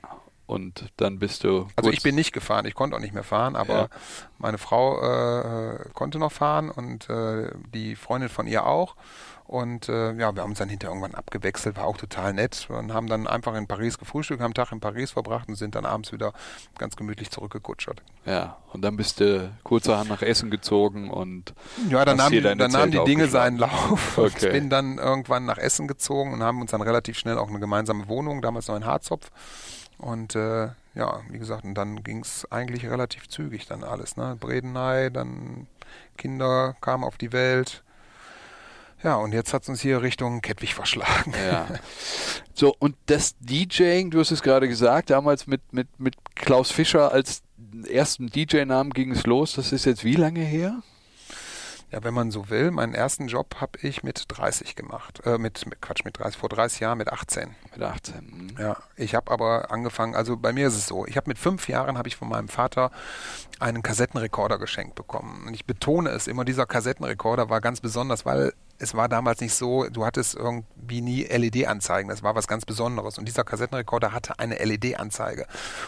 Und 0.48 0.92
dann 0.98 1.18
bist 1.18 1.46
du. 1.46 1.68
Also 1.78 1.92
ich 1.92 2.04
bin 2.04 2.14
nicht 2.16 2.34
gefahren, 2.34 2.66
ich 2.66 2.74
konnte 2.76 2.96
auch 2.98 3.00
nicht 3.00 3.14
mehr 3.14 3.24
fahren, 3.24 3.56
aber 3.56 3.74
Ja. 3.74 3.88
meine 4.38 4.58
Frau 4.58 5.00
äh, 5.02 5.90
konnte 5.94 6.20
noch 6.20 6.32
fahren 6.34 6.70
und 6.70 7.10
äh, 7.10 7.52
die 7.74 7.96
Freundin 7.96 8.30
von 8.30 8.48
ihr 8.48 8.66
auch. 8.66 8.96
Und 9.52 9.90
äh, 9.90 10.14
ja, 10.14 10.34
wir 10.34 10.44
haben 10.44 10.52
uns 10.52 10.60
dann 10.60 10.70
hinterher 10.70 10.96
irgendwann 10.96 11.14
abgewechselt, 11.14 11.76
war 11.76 11.84
auch 11.84 11.98
total 11.98 12.32
nett 12.32 12.70
und 12.70 12.94
haben 12.94 13.08
dann 13.08 13.28
einfach 13.28 13.54
in 13.56 13.68
Paris 13.68 13.98
gefrühstückt, 13.98 14.40
haben 14.40 14.46
einen 14.46 14.54
Tag 14.54 14.72
in 14.72 14.80
Paris 14.80 15.12
verbracht 15.12 15.50
und 15.50 15.56
sind 15.56 15.76
dann 15.76 15.86
abends 15.86 16.14
wieder 16.14 16.32
ganz 16.78 16.96
gemütlich 16.96 17.32
zurückgekutschert. 17.32 18.02
Ja, 18.26 18.60
und 18.72 18.82
dann 18.82 18.96
bist 18.96 19.20
du 19.20 19.52
kurzerhand 19.64 20.10
nach 20.10 20.22
Essen 20.22 20.52
gezogen 20.52 21.12
und 21.12 21.54
Ja, 21.90 22.06
dann 22.06 22.30
hier 22.30 22.42
die, 22.42 22.58
dann 22.58 22.72
nahmen 22.72 22.92
die 22.92 23.04
Dinge 23.04 23.28
seinen 23.28 23.58
Lauf. 23.58 24.18
Okay. 24.22 24.46
Ich 24.46 24.52
bin 24.54 24.70
dann 24.70 25.00
irgendwann 25.00 25.44
nach 25.44 25.58
Essen 25.58 25.90
gezogen 25.90 26.32
und 26.32 26.42
haben 26.44 26.62
uns 26.62 26.72
dann 26.72 26.82
relativ 26.82 27.18
schnell 27.18 27.38
auch 27.38 27.50
eine 27.50 27.60
gemeinsame 27.60 28.08
Wohnung, 28.08 28.42
damals 28.42 28.70
noch 28.70 28.78
in 28.78 28.86
Harzopf. 28.86 29.32
Und 29.98 30.34
äh, 30.36 30.70
ja, 30.96 31.20
wie 31.30 31.40
gesagt, 31.40 31.66
und 31.66 31.74
dann 31.74 32.04
ging 32.04 32.22
es 32.22 32.50
eigentlich 32.50 32.90
relativ 32.90 33.28
zügig 33.28 33.66
dann 33.66 33.84
alles. 33.84 34.16
Ne? 34.16 34.38
Bredeney, 34.40 35.12
dann 35.12 35.68
Kinder 36.18 36.78
kamen 36.80 37.04
auf 37.04 37.18
die 37.18 37.34
Welt. 37.34 37.84
Ja, 39.04 39.16
und 39.16 39.34
jetzt 39.34 39.54
hat 39.54 39.64
es 39.64 39.70
uns 39.70 39.82
hier 39.82 40.02
Richtung 40.02 40.42
Kettwig 40.42 40.74
verschlagen. 40.74 41.34
Ja. 41.46 41.68
So, 42.54 42.76
und 42.78 42.96
das 43.08 43.36
DJing, 43.40 44.12
du 44.12 44.20
hast 44.20 44.30
es 44.30 44.44
gerade 44.44 44.68
gesagt, 44.68 45.10
damals 45.10 45.48
mit, 45.48 45.74
mit, 45.74 45.88
mit 46.00 46.16
Klaus 46.36 46.70
Fischer 46.70 47.12
als 47.12 47.42
ersten 47.90 48.28
DJ-Namen 48.28 48.92
ging 48.92 49.12
es 49.12 49.26
los. 49.26 49.54
Das 49.54 49.72
ist 49.72 49.86
jetzt 49.86 50.04
wie 50.04 50.16
lange 50.16 50.42
her? 50.42 50.84
Ja, 51.92 52.04
wenn 52.04 52.14
man 52.14 52.32
so 52.32 52.50
will, 52.50 52.72
meinen 52.72 52.94
ersten 52.94 53.28
Job 53.28 53.56
habe 53.60 53.78
ich 53.82 54.02
mit 54.02 54.24
30 54.30 54.76
gemacht. 54.76 55.22
Äh, 55.26 55.38
mit, 55.38 55.66
mit 55.66 55.82
Quatsch, 55.82 56.06
mit 56.06 56.20
30, 56.20 56.40
vor 56.40 56.48
30 56.48 56.80
Jahren 56.80 56.98
mit 56.98 57.12
18. 57.12 57.54
Mit 57.74 57.84
18. 57.84 58.16
hm. 58.16 58.56
Ja, 58.58 58.78
ich 58.96 59.14
habe 59.14 59.30
aber 59.30 59.72
angefangen, 59.72 60.16
also 60.16 60.38
bei 60.38 60.54
mir 60.54 60.68
ist 60.68 60.78
es 60.78 60.88
so, 60.88 61.06
ich 61.06 61.18
habe 61.18 61.30
mit 61.30 61.38
fünf 61.38 61.68
Jahren 61.68 61.98
habe 61.98 62.08
ich 62.08 62.16
von 62.16 62.30
meinem 62.30 62.48
Vater 62.48 62.92
einen 63.60 63.84
Kassettenrekorder 63.84 64.58
geschenkt 64.58 64.96
bekommen. 64.96 65.48
Und 65.48 65.54
ich 65.54 65.66
betone 65.66 66.12
es 66.12 66.28
immer, 66.28 66.46
dieser 66.46 66.66
Kassettenrekorder 66.66 67.50
war 67.50 67.60
ganz 67.60 67.82
besonders, 67.82 68.26
weil 68.26 68.54
es 68.82 68.96
war 68.96 69.08
damals 69.08 69.42
nicht 69.42 69.54
so, 69.54 69.88
du 69.90 70.06
hattest 70.06 70.36
irgendwie 70.36 71.02
nie 71.02 71.24
LED-Anzeigen, 71.24 72.10
das 72.10 72.24
war 72.24 72.36
was 72.36 72.48
ganz 72.48 72.66
Besonderes. 72.66 73.18
Und 73.18 73.28
dieser 73.28 73.44
Kassettenrekorder 73.44 74.12
hatte 74.12 74.40
eine 74.40 74.56
LED-Anzeige. 74.56 75.46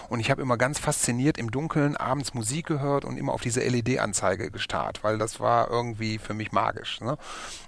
Und 0.09 0.19
ich 0.19 0.29
habe 0.29 0.41
immer 0.41 0.57
ganz 0.57 0.79
fasziniert 0.79 1.37
im 1.37 1.49
Dunkeln 1.49 1.97
abends 1.97 2.33
Musik 2.33 2.67
gehört 2.67 3.03
und 3.03 3.17
immer 3.17 3.33
auf 3.33 3.41
diese 3.41 3.61
LED-Anzeige 3.61 4.51
gestarrt, 4.51 5.03
weil 5.03 5.17
das 5.17 5.39
war 5.39 5.69
irgendwie 5.69 6.19
für 6.19 6.33
mich 6.33 6.51
magisch. 6.51 7.01
Ne? 7.01 7.17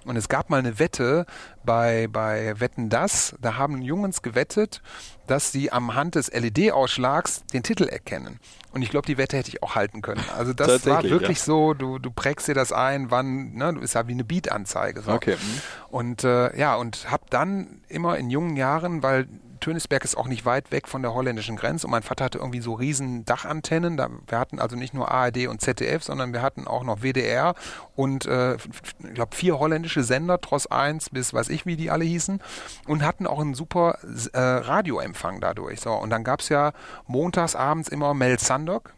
Und 0.04 0.16
es 0.16 0.28
gab 0.28 0.48
mal 0.48 0.58
eine 0.58 0.78
Wette 0.78 1.26
bei, 1.66 2.08
bei 2.10 2.58
Wetten 2.58 2.88
Das, 2.88 3.34
da 3.40 3.56
haben 3.56 3.82
Jungs 3.82 4.22
gewettet, 4.22 4.80
dass 5.26 5.52
sie 5.52 5.72
am 5.72 5.94
Hand 5.94 6.14
des 6.14 6.32
LED-Ausschlags 6.32 7.44
den 7.52 7.62
Titel 7.62 7.84
erkennen. 7.84 8.38
Und 8.72 8.82
ich 8.82 8.90
glaube, 8.90 9.06
die 9.06 9.18
Wette 9.18 9.36
hätte 9.36 9.48
ich 9.48 9.62
auch 9.62 9.74
halten 9.74 10.02
können. 10.02 10.22
Also 10.36 10.52
das 10.52 10.86
war 10.86 11.02
wirklich 11.02 11.38
ja. 11.38 11.44
so, 11.44 11.74
du, 11.74 11.98
du 11.98 12.10
prägst 12.10 12.46
dir 12.48 12.54
das 12.54 12.72
ein, 12.72 13.10
wann, 13.10 13.54
ne, 13.54 13.74
du 13.74 13.80
ist 13.80 13.94
ja 13.94 14.06
wie 14.06 14.12
eine 14.12 14.24
Beat-Anzeige. 14.24 15.02
So. 15.02 15.12
Okay, 15.12 15.34
mhm. 15.34 15.60
Und 15.88 16.24
äh, 16.24 16.56
ja, 16.58 16.76
und 16.76 17.10
habe 17.10 17.24
dann 17.30 17.82
immer 17.88 18.16
in 18.16 18.30
jungen 18.30 18.56
Jahren, 18.56 19.02
weil 19.02 19.26
Tönisberg 19.60 20.04
ist 20.04 20.16
auch 20.16 20.26
nicht 20.26 20.44
weit 20.44 20.72
weg 20.72 20.88
von 20.88 21.02
der 21.02 21.14
holländischen 21.14 21.56
Grenze 21.56 21.86
und 21.86 21.90
mein 21.90 22.02
Vater 22.02 22.24
hatte 22.24 22.38
irgendwie 22.38 22.60
so 22.60 22.74
riesen 22.74 23.24
Dachantennen. 23.24 23.96
Da, 23.96 24.08
wir 24.26 24.38
hatten 24.38 24.58
also 24.58 24.76
nicht 24.76 24.94
nur 24.94 25.10
ARD 25.10 25.48
und 25.48 25.60
ZDF, 25.60 26.02
sondern 26.02 26.32
wir 26.32 26.42
hatten 26.42 26.66
auch 26.66 26.84
noch 26.84 27.02
WDR 27.02 27.54
und 27.94 28.26
äh, 28.26 28.56
ich 28.56 29.14
glaube 29.14 29.34
vier 29.34 29.58
holländische 29.58 30.02
Sender, 30.02 30.40
Tross 30.40 30.66
1 30.66 31.10
bis 31.10 31.32
weiß 31.34 31.48
ich, 31.48 31.66
wie 31.66 31.76
die 31.76 31.90
alle 31.90 32.04
hießen 32.04 32.40
und 32.86 33.02
hatten 33.02 33.26
auch 33.26 33.40
einen 33.40 33.54
super 33.54 33.98
äh, 34.32 34.38
Radioempfang 34.38 35.40
dadurch. 35.40 35.80
So, 35.80 35.92
und 35.92 36.10
dann 36.10 36.24
gab 36.24 36.40
es 36.40 36.48
ja 36.48 36.72
montags 37.06 37.54
abends 37.54 37.88
immer 37.88 38.14
Mel 38.14 38.38
Sandok. 38.38 38.92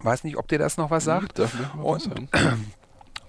Weiß 0.00 0.24
nicht, 0.24 0.36
ob 0.36 0.48
dir 0.48 0.58
das 0.58 0.76
noch 0.76 0.90
was 0.90 1.04
sagt. 1.04 1.38
Mir 1.38 1.48
mal 1.76 1.84
was 1.84 2.06
Und-? 2.06 2.28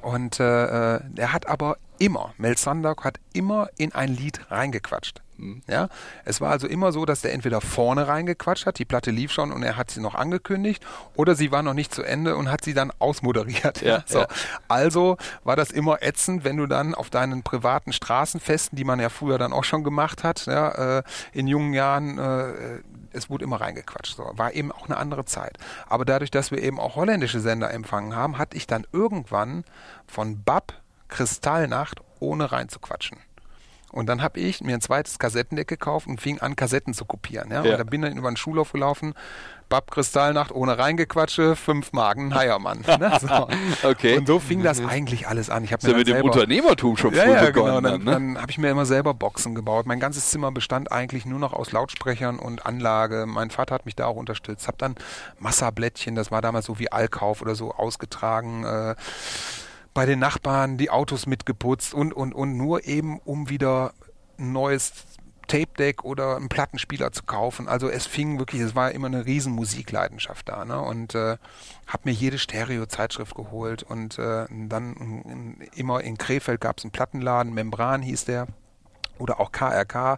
Und 0.06 0.40
äh, 0.40 0.98
äh, 0.98 1.02
er 1.16 1.34
hat 1.34 1.48
aber 1.48 1.78
immer, 1.98 2.36
Mel 2.38 2.56
Sandok 2.58 3.04
hat 3.04 3.20
immer 3.34 3.70
in 3.76 3.92
ein 3.96 4.10
Lied 4.10 4.52
reingequatscht. 4.52 5.24
Ja, 5.68 5.90
es 6.24 6.40
war 6.40 6.52
also 6.52 6.68
immer 6.68 6.92
so, 6.92 7.06
dass 7.06 7.22
der 7.22 7.34
entweder 7.34 7.60
vorne 7.62 8.08
reingequatscht 8.08 8.66
hat, 8.66 8.80
die 8.80 8.86
Platte 8.86 9.12
lief 9.12 9.32
schon 9.32 9.52
und 9.52 9.64
er 9.64 9.76
hat 9.76 9.92
sie 9.92 10.00
noch 10.00 10.16
angekündigt, 10.16 10.86
oder 11.16 11.36
sie 11.36 11.52
war 11.52 11.62
noch 11.62 11.74
nicht 11.74 11.94
zu 11.94 12.04
Ende 12.04 12.36
und 12.36 12.50
hat 12.50 12.64
sie 12.64 12.74
dann 12.74 12.92
ausmoderiert. 13.00 13.82
Ja, 13.82 14.04
so. 14.08 14.20
Ja. 14.20 14.28
Also 14.68 15.18
war 15.44 15.56
das 15.56 15.72
immer 15.72 16.02
ätzend, 16.02 16.44
wenn 16.44 16.58
du 16.58 16.68
dann 16.68 16.96
auf 16.96 17.10
deinen 17.10 17.44
privaten 17.44 17.92
Straßenfesten, 17.94 18.76
die 18.78 18.84
man 18.84 19.00
ja 19.00 19.10
früher 19.10 19.38
dann 19.38 19.54
auch 19.54 19.64
schon 19.64 19.84
gemacht 19.84 20.24
hat, 20.24 20.46
ja, 20.46 21.00
äh, 21.00 21.04
in 21.34 21.48
jungen 21.48 21.74
Jahren, 21.74 22.18
äh, 22.18 22.82
es 23.12 23.30
wurde 23.30 23.46
immer 23.46 23.60
reingequatscht. 23.62 24.16
So. 24.16 24.32
War 24.34 24.54
eben 24.54 24.72
auch 24.72 24.86
eine 24.86 24.98
andere 24.98 25.26
Zeit. 25.26 25.58
Aber 25.88 26.06
dadurch, 26.06 26.32
dass 26.32 26.52
wir 26.52 26.62
eben 26.62 26.80
auch 26.80 26.96
holländische 26.96 27.40
Sender 27.40 27.72
empfangen 27.72 28.16
haben, 28.16 28.38
hatte 28.38 28.58
ich 28.58 28.68
dann 28.68 28.86
irgendwann 28.92 29.64
von 30.08 30.44
Bab 30.44 30.74
Kristallnacht 31.08 32.02
ohne 32.20 32.52
reinzuquatschen. 32.52 33.18
Und 33.96 34.08
dann 34.08 34.22
habe 34.22 34.42
ich 34.42 34.60
mir 34.60 34.74
ein 34.74 34.82
zweites 34.82 35.20
Kassettendeck 35.20 35.70
gekauft 35.70 36.06
und 36.06 36.20
fing 36.20 36.40
an, 36.40 36.58
Kassetten 36.58 36.94
zu 36.94 37.06
kopieren. 37.06 37.50
Ja? 37.50 37.64
ja. 37.64 37.72
Und 37.72 37.80
dann 37.80 37.88
bin 37.88 38.02
dann 38.02 38.18
über 38.18 38.30
den 38.30 38.36
Schulhof 38.36 38.74
gelaufen, 38.74 39.14
Bab 39.70 39.90
Kristallnacht 39.90 40.52
ohne 40.52 40.78
Reingequatsche, 40.78 41.56
fünf 41.56 41.94
Magen, 41.94 42.36
Heiermann. 42.36 42.84
Ne? 42.96 43.12
So. 43.20 43.48
okay. 43.90 44.18
Und 44.18 44.28
so 44.28 44.40
fing 44.40 44.64
das 44.64 44.80
mhm. 44.80 44.88
eigentlich 44.88 45.28
alles 45.28 45.50
an. 45.50 45.64
Ich 45.64 45.74
habe 45.74 45.86
mir 45.88 45.96
mit 45.96 46.08
dem 46.08 46.24
Unternehmertum 46.24 46.98
schon 46.98 47.12
früh 47.12 47.18
ja, 47.18 47.36
ja, 47.36 47.46
begonnen. 47.46 47.84
Genau. 47.84 47.90
Dann, 47.90 48.04
ne? 48.04 48.12
dann 48.12 48.42
habe 48.42 48.52
ich 48.52 48.58
mir 48.58 48.70
immer 48.70 48.86
selber 48.86 49.14
Boxen 49.14 49.56
gebaut. 49.56 49.86
Mein 49.86 50.00
ganzes 50.00 50.30
Zimmer 50.30 50.52
bestand 50.52 50.92
eigentlich 50.92 51.26
nur 51.26 51.40
noch 51.40 51.54
aus 51.54 51.72
Lautsprechern 51.72 52.38
und 52.38 52.66
Anlage. 52.66 53.26
Mein 53.28 53.50
Vater 53.50 53.76
hat 53.76 53.86
mich 53.86 53.96
da 53.96 54.06
auch 54.06 54.16
unterstützt. 54.16 54.68
Habe 54.68 54.78
dann 54.78 54.96
Massablättchen, 55.40 56.16
das 56.16 56.32
war 56.32 56.42
damals 56.42 56.66
so 56.66 56.80
wie 56.80 56.92
Allkauf 56.92 57.42
oder 57.42 57.56
so, 57.56 57.74
ausgetragen. 57.74 58.64
Äh, 58.64 58.96
bei 59.96 60.06
den 60.06 60.20
Nachbarn 60.20 60.78
die 60.78 60.92
Autos 60.92 61.26
mitgeputzt 61.26 61.94
und, 61.94 62.14
und, 62.14 62.34
und 62.34 62.58
nur 62.58 62.86
eben, 62.86 63.20
um 63.24 63.50
wieder 63.50 63.94
ein 64.38 64.52
neues 64.52 64.92
Tape 65.48 65.70
Deck 65.78 66.04
oder 66.04 66.36
einen 66.36 66.50
Plattenspieler 66.50 67.14
zu 67.14 67.24
kaufen. 67.24 67.70
Also 67.70 67.90
es 67.90 68.06
fing 68.06 68.38
wirklich, 68.38 68.62
es 68.62 68.76
war 68.76 68.92
immer 68.92 69.08
eine 69.08 69.26
riesen 69.26 69.54
Musikleidenschaft 69.54 70.50
da. 70.50 70.66
Ne? 70.66 70.80
Und 70.82 71.16
äh, 71.16 71.38
habe 71.88 72.04
mir 72.04 72.12
jede 72.12 72.38
Stereo-Zeitschrift 72.38 73.36
geholt 73.36 73.84
und 73.84 74.20
äh, 74.20 74.46
dann 74.50 74.96
in, 74.96 75.62
immer 75.76 76.02
in 76.02 76.18
Krefeld 76.18 76.60
gab 76.60 76.80
es 76.80 76.84
einen 76.84 76.92
Plattenladen, 76.92 77.54
Membran 77.54 78.02
hieß 78.02 78.26
der 78.26 78.48
oder 79.18 79.40
auch 79.40 79.54
KRK. 79.54 80.18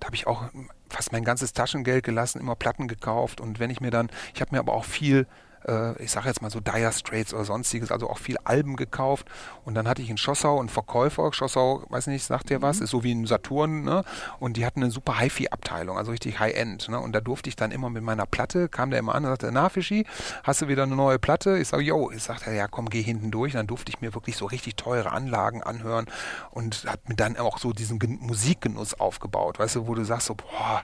Da 0.00 0.06
habe 0.06 0.16
ich 0.16 0.26
auch 0.26 0.44
fast 0.88 1.12
mein 1.12 1.24
ganzes 1.24 1.52
Taschengeld 1.52 2.02
gelassen, 2.02 2.40
immer 2.40 2.56
Platten 2.56 2.88
gekauft 2.88 3.42
und 3.42 3.58
wenn 3.58 3.68
ich 3.68 3.82
mir 3.82 3.90
dann, 3.90 4.08
ich 4.34 4.40
habe 4.40 4.54
mir 4.54 4.60
aber 4.60 4.72
auch 4.72 4.86
viel 4.86 5.26
äh, 5.68 6.02
ich 6.02 6.10
sage 6.10 6.28
jetzt 6.28 6.42
mal 6.42 6.50
so 6.50 6.60
Dire 6.60 6.92
Straits 6.92 7.34
oder 7.34 7.44
sonstiges, 7.44 7.92
also 7.92 8.08
auch 8.08 8.18
viel 8.18 8.38
Alben 8.44 8.76
gekauft. 8.76 9.26
Und 9.64 9.74
dann 9.74 9.86
hatte 9.86 10.02
ich 10.02 10.10
in 10.10 10.16
Schossau 10.16 10.58
einen 10.58 10.68
Verkäufer, 10.68 11.32
Schossau, 11.32 11.84
weiß 11.90 12.06
nicht, 12.06 12.24
sagt 12.24 12.50
der 12.50 12.62
was, 12.62 12.78
mhm. 12.78 12.84
ist 12.84 12.90
so 12.90 13.04
wie 13.04 13.12
ein 13.12 13.26
Saturn, 13.26 13.82
ne? 13.82 14.04
Und 14.40 14.56
die 14.56 14.64
hatten 14.64 14.82
eine 14.82 14.90
super 14.90 15.18
Hi-Fi-Abteilung, 15.18 15.98
also 15.98 16.10
richtig 16.10 16.40
High-End. 16.40 16.88
Ne? 16.88 16.98
Und 16.98 17.12
da 17.12 17.20
durfte 17.20 17.48
ich 17.48 17.56
dann 17.56 17.70
immer 17.70 17.90
mit 17.90 18.02
meiner 18.02 18.26
Platte, 18.26 18.68
kam 18.68 18.90
der 18.90 18.98
immer 18.98 19.14
an 19.14 19.24
und 19.24 19.30
sagte, 19.30 19.50
na 19.52 19.68
Fischi, 19.68 20.06
hast 20.42 20.62
du 20.62 20.68
wieder 20.68 20.84
eine 20.84 20.96
neue 20.96 21.18
Platte? 21.18 21.58
Ich 21.58 21.68
sage, 21.68 21.82
yo, 21.82 22.10
ich 22.10 22.22
sagte, 22.22 22.52
ja 22.52 22.66
komm, 22.68 22.88
geh 22.88 23.02
hinten 23.02 23.30
durch. 23.30 23.52
Und 23.52 23.58
dann 23.58 23.66
durfte 23.66 23.90
ich 23.90 24.00
mir 24.00 24.14
wirklich 24.14 24.36
so 24.36 24.46
richtig 24.46 24.76
teure 24.76 25.12
Anlagen 25.12 25.62
anhören 25.62 26.06
und 26.50 26.84
habe 26.86 27.00
mir 27.06 27.16
dann 27.16 27.36
auch 27.36 27.58
so 27.58 27.72
diesen 27.72 27.98
Musikgenuss 28.20 28.94
aufgebaut, 28.94 29.58
weißt 29.58 29.76
du, 29.76 29.86
wo 29.86 29.94
du 29.94 30.04
sagst 30.04 30.26
so, 30.26 30.34
boah, 30.34 30.82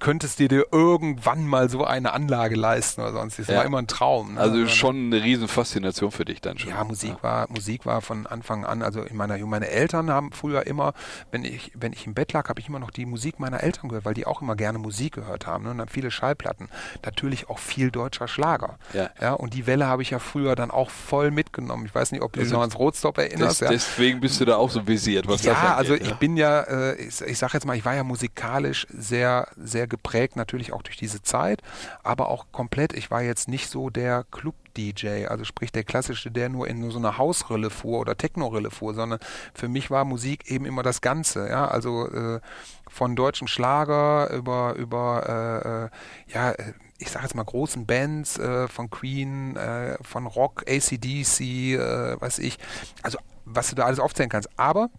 könntest 0.00 0.38
du 0.38 0.48
dir 0.48 0.66
irgendwann 0.70 1.46
mal 1.46 1.68
so 1.68 1.84
eine 1.84 2.12
Anlage 2.12 2.54
leisten 2.54 3.00
oder 3.00 3.12
sonst. 3.12 3.38
Das 3.38 3.48
ja. 3.48 3.56
war 3.56 3.64
immer 3.64 3.78
ein 3.78 3.86
Traum. 3.86 4.03
Ne? 4.34 4.40
Also, 4.40 4.66
schon 4.66 5.06
eine 5.06 5.22
riesen 5.22 5.48
Faszination 5.48 6.10
für 6.10 6.24
dich 6.24 6.40
dann 6.40 6.58
schon. 6.58 6.70
Ja, 6.70 6.84
Musik 6.84 7.10
ja. 7.10 7.22
war 7.22 7.50
Musik 7.50 7.86
war 7.86 8.00
von 8.00 8.26
Anfang 8.26 8.64
an. 8.64 8.82
Also 8.82 9.02
in 9.02 9.16
meiner 9.16 9.38
meine 9.38 9.68
Eltern 9.68 10.10
haben 10.10 10.32
früher 10.32 10.66
immer, 10.66 10.94
wenn 11.30 11.44
ich 11.44 11.72
wenn 11.74 11.92
ich 11.92 12.06
im 12.06 12.14
Bett 12.14 12.32
lag, 12.32 12.48
habe 12.48 12.60
ich 12.60 12.68
immer 12.68 12.78
noch 12.78 12.90
die 12.90 13.06
Musik 13.06 13.40
meiner 13.40 13.62
Eltern 13.62 13.88
gehört, 13.88 14.04
weil 14.04 14.14
die 14.14 14.26
auch 14.26 14.42
immer 14.42 14.56
gerne 14.56 14.78
Musik 14.78 15.14
gehört 15.14 15.46
haben. 15.46 15.64
Ne? 15.64 15.70
Und 15.70 15.78
dann 15.78 15.88
viele 15.88 16.10
Schallplatten, 16.10 16.68
natürlich 17.04 17.48
auch 17.48 17.58
viel 17.58 17.90
deutscher 17.90 18.28
Schlager. 18.28 18.78
Ja. 18.92 19.10
ja 19.20 19.32
und 19.32 19.54
die 19.54 19.66
Welle 19.66 19.86
habe 19.86 20.02
ich 20.02 20.10
ja 20.10 20.18
früher 20.18 20.54
dann 20.54 20.70
auch 20.70 20.90
voll 20.90 21.30
mitgenommen. 21.30 21.86
Ich 21.86 21.94
weiß 21.94 22.12
nicht, 22.12 22.22
ob 22.22 22.32
du 22.32 22.40
dich 22.40 22.50
noch 22.50 22.60
ans 22.60 22.78
Rotstop 22.78 23.18
erinnerst. 23.18 23.60
Das, 23.62 23.68
ja. 23.68 23.70
Deswegen 23.70 24.20
bist 24.20 24.40
du 24.40 24.44
da 24.44 24.56
auch 24.56 24.70
so 24.70 24.86
visiert, 24.86 25.26
was 25.26 25.42
ja, 25.42 25.52
das 25.52 25.62
angeht. 25.62 25.76
Also 25.78 25.94
ich 25.94 26.14
bin 26.14 26.36
ja, 26.36 26.60
äh, 26.62 26.94
ich, 26.96 27.20
ich 27.20 27.38
sage 27.38 27.54
jetzt 27.54 27.66
mal, 27.66 27.76
ich 27.76 27.84
war 27.84 27.94
ja 27.94 28.04
musikalisch 28.04 28.86
sehr 28.90 29.48
sehr 29.56 29.86
geprägt, 29.86 30.36
natürlich 30.36 30.72
auch 30.72 30.82
durch 30.82 30.96
diese 30.96 31.22
Zeit, 31.22 31.62
aber 32.02 32.28
auch 32.28 32.46
komplett. 32.52 32.92
Ich 32.92 33.10
war 33.10 33.22
jetzt 33.22 33.48
nicht 33.48 33.68
so 33.68 33.83
der 33.90 34.24
Club-DJ, 34.30 35.26
also 35.26 35.44
sprich 35.44 35.72
der 35.72 35.84
klassische, 35.84 36.30
der 36.30 36.48
nur 36.48 36.68
in 36.68 36.90
so 36.90 36.98
einer 36.98 37.18
Hausrille 37.18 37.70
fuhr 37.70 38.00
oder 38.00 38.16
Techno-Rille 38.16 38.70
fuhr, 38.70 38.94
sondern 38.94 39.18
für 39.54 39.68
mich 39.68 39.90
war 39.90 40.04
Musik 40.04 40.50
eben 40.50 40.64
immer 40.64 40.82
das 40.82 41.00
Ganze, 41.00 41.48
ja, 41.48 41.66
also 41.66 42.08
äh, 42.08 42.40
von 42.88 43.16
deutschen 43.16 43.48
Schlager 43.48 44.30
über, 44.32 44.74
über 44.76 45.90
äh, 46.28 46.34
äh 46.34 46.34
ja, 46.34 46.54
ich 46.98 47.10
sage 47.10 47.24
jetzt 47.24 47.34
mal 47.34 47.44
großen 47.44 47.86
Bands, 47.86 48.38
äh, 48.38 48.68
von 48.68 48.90
Queen, 48.90 49.56
äh, 49.56 49.96
von 50.02 50.26
Rock, 50.26 50.64
ACDC, 50.68 51.40
äh, 51.74 52.20
weiß 52.20 52.38
ich, 52.38 52.58
also 53.02 53.18
was 53.44 53.70
du 53.70 53.76
da 53.76 53.84
alles 53.84 54.00
aufzählen 54.00 54.30
kannst, 54.30 54.48
aber 54.56 54.90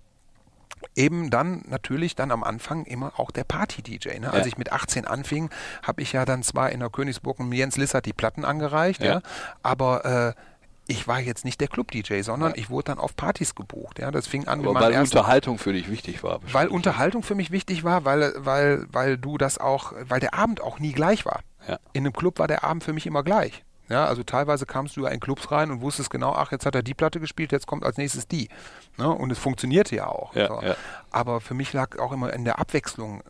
eben 0.96 1.30
dann 1.30 1.63
natürlich 1.68 2.15
dann 2.15 2.32
am 2.32 2.44
Anfang 2.44 2.86
immer 2.86 3.13
auch 3.18 3.32
der 3.32 3.44
Party-DJ. 3.44 4.20
Ne? 4.20 4.27
Ja. 4.27 4.30
Als 4.32 4.48
ich 4.48 4.58
mit 4.58 4.72
18 4.72 5.06
anfing, 5.06 5.50
habe 5.84 6.01
ich 6.01 6.13
ja 6.13 6.25
dann 6.25 6.44
zwar 6.44 6.72
in 6.72 6.80
der 6.80 6.89
Königsburg 6.89 7.39
und 7.39 7.51
Jens 7.51 7.77
Lissert 7.77 8.06
die 8.06 8.13
Platten 8.13 8.46
angereicht, 8.46 9.01
ja, 9.01 9.15
ja 9.15 9.22
aber 9.63 10.36
äh, 10.36 10.42
ich 10.88 11.08
war 11.08 11.20
jetzt 11.20 11.46
nicht 11.46 11.60
der 11.62 11.68
Club-DJ, 11.68 12.22
sondern 12.22 12.51
ja. 12.51 12.58
ich 12.58 12.70
wurde 12.70 12.86
dann 12.86 13.00
auf 13.00 13.15
Partys 13.15 13.56
gebucht. 13.56 14.00
Ja, 14.00 14.12
das 14.12 14.27
fing 14.27 14.48
an 14.48 14.60
Aber 14.60 14.74
mit 14.74 14.84
weil 14.84 15.00
Unterhaltung 15.00 15.58
für 15.58 15.74
dich 15.74 15.89
wichtig 15.89 16.24
war. 16.24 16.39
Weil 16.51 16.68
Unterhaltung 16.68 17.24
für 17.24 17.36
mich 17.36 17.51
wichtig 17.51 17.84
war, 17.84 18.06
weil, 18.06 18.34
weil, 18.38 18.86
weil 18.92 19.18
du 19.18 19.38
das 19.38 19.58
auch, 19.58 19.94
weil 20.08 20.20
der 20.20 20.34
Abend 20.36 20.62
auch 20.62 20.80
nie 20.80 20.92
gleich 20.92 21.25
war. 21.25 21.42
Ja. 21.68 21.80
In 21.94 22.06
einem 22.06 22.13
Club 22.13 22.38
war 22.38 22.48
der 22.48 22.63
Abend 22.63 22.84
für 22.84 22.94
mich 22.94 23.08
immer 23.08 23.24
gleich. 23.24 23.63
Ja, 23.89 24.06
also 24.06 24.24
teilweise 24.24 24.65
kamst 24.65 24.98
du 24.98 25.04
ja 25.04 25.10
in 25.10 25.20
Clubs 25.20 25.51
rein 25.51 25.70
und 25.70 25.82
wusstest 25.82 26.10
genau, 26.10 26.34
ach, 26.34 26.51
jetzt 26.51 26.65
hat 26.65 26.75
er 26.75 26.84
die 26.84 26.94
Platte 26.94 27.20
gespielt, 27.20 27.51
jetzt 27.51 27.68
kommt 27.68 27.84
als 27.84 27.98
nächstes 27.98 28.27
die. 28.27 28.50
Ne? 28.98 29.10
Und 29.10 29.32
es 29.32 29.38
funktionierte 29.38 29.96
ja 29.96 30.08
auch. 30.08 30.36
Ja, 30.36 30.48
so. 30.48 30.62
ja. 30.62 30.75
Aber 31.12 31.39
für 31.39 31.54
mich 31.54 31.72
lag 31.74 32.00
auch 32.00 32.12
immer 32.12 32.34
in 32.34 32.46
der 32.46 32.60
Abwechslung 32.60 33.22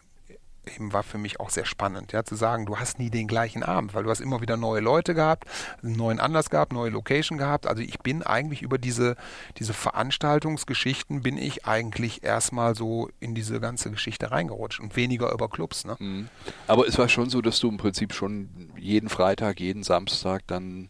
eben 0.67 0.93
war 0.93 1.03
für 1.03 1.17
mich 1.17 1.39
auch 1.39 1.49
sehr 1.49 1.65
spannend, 1.65 2.11
ja, 2.11 2.23
zu 2.23 2.35
sagen, 2.35 2.65
du 2.65 2.77
hast 2.77 2.99
nie 2.99 3.09
den 3.09 3.27
gleichen 3.27 3.63
Abend, 3.63 3.93
weil 3.93 4.03
du 4.03 4.09
hast 4.09 4.19
immer 4.19 4.41
wieder 4.41 4.57
neue 4.57 4.81
Leute 4.81 5.13
gehabt, 5.13 5.45
einen 5.83 5.95
neuen 5.95 6.19
Anlass 6.19 6.49
gehabt, 6.49 6.73
neue 6.73 6.89
Location 6.89 7.37
gehabt. 7.37 7.67
Also 7.67 7.81
ich 7.81 7.99
bin 7.99 8.23
eigentlich 8.23 8.61
über 8.61 8.77
diese, 8.77 9.15
diese 9.57 9.73
Veranstaltungsgeschichten 9.73 11.21
bin 11.21 11.37
ich 11.37 11.65
eigentlich 11.65 12.23
erstmal 12.23 12.75
so 12.75 13.09
in 13.19 13.35
diese 13.35 13.59
ganze 13.59 13.91
Geschichte 13.91 14.31
reingerutscht 14.31 14.79
und 14.79 14.95
weniger 14.95 15.31
über 15.31 15.49
Clubs. 15.49 15.85
Ne? 15.85 15.95
Mhm. 15.99 16.29
Aber 16.67 16.87
es 16.87 16.97
war 16.97 17.09
schon 17.09 17.29
so, 17.29 17.41
dass 17.41 17.59
du 17.59 17.69
im 17.69 17.77
Prinzip 17.77 18.13
schon 18.13 18.71
jeden 18.77 19.09
Freitag, 19.09 19.59
jeden 19.59 19.83
Samstag 19.83 20.43
dann 20.47 20.89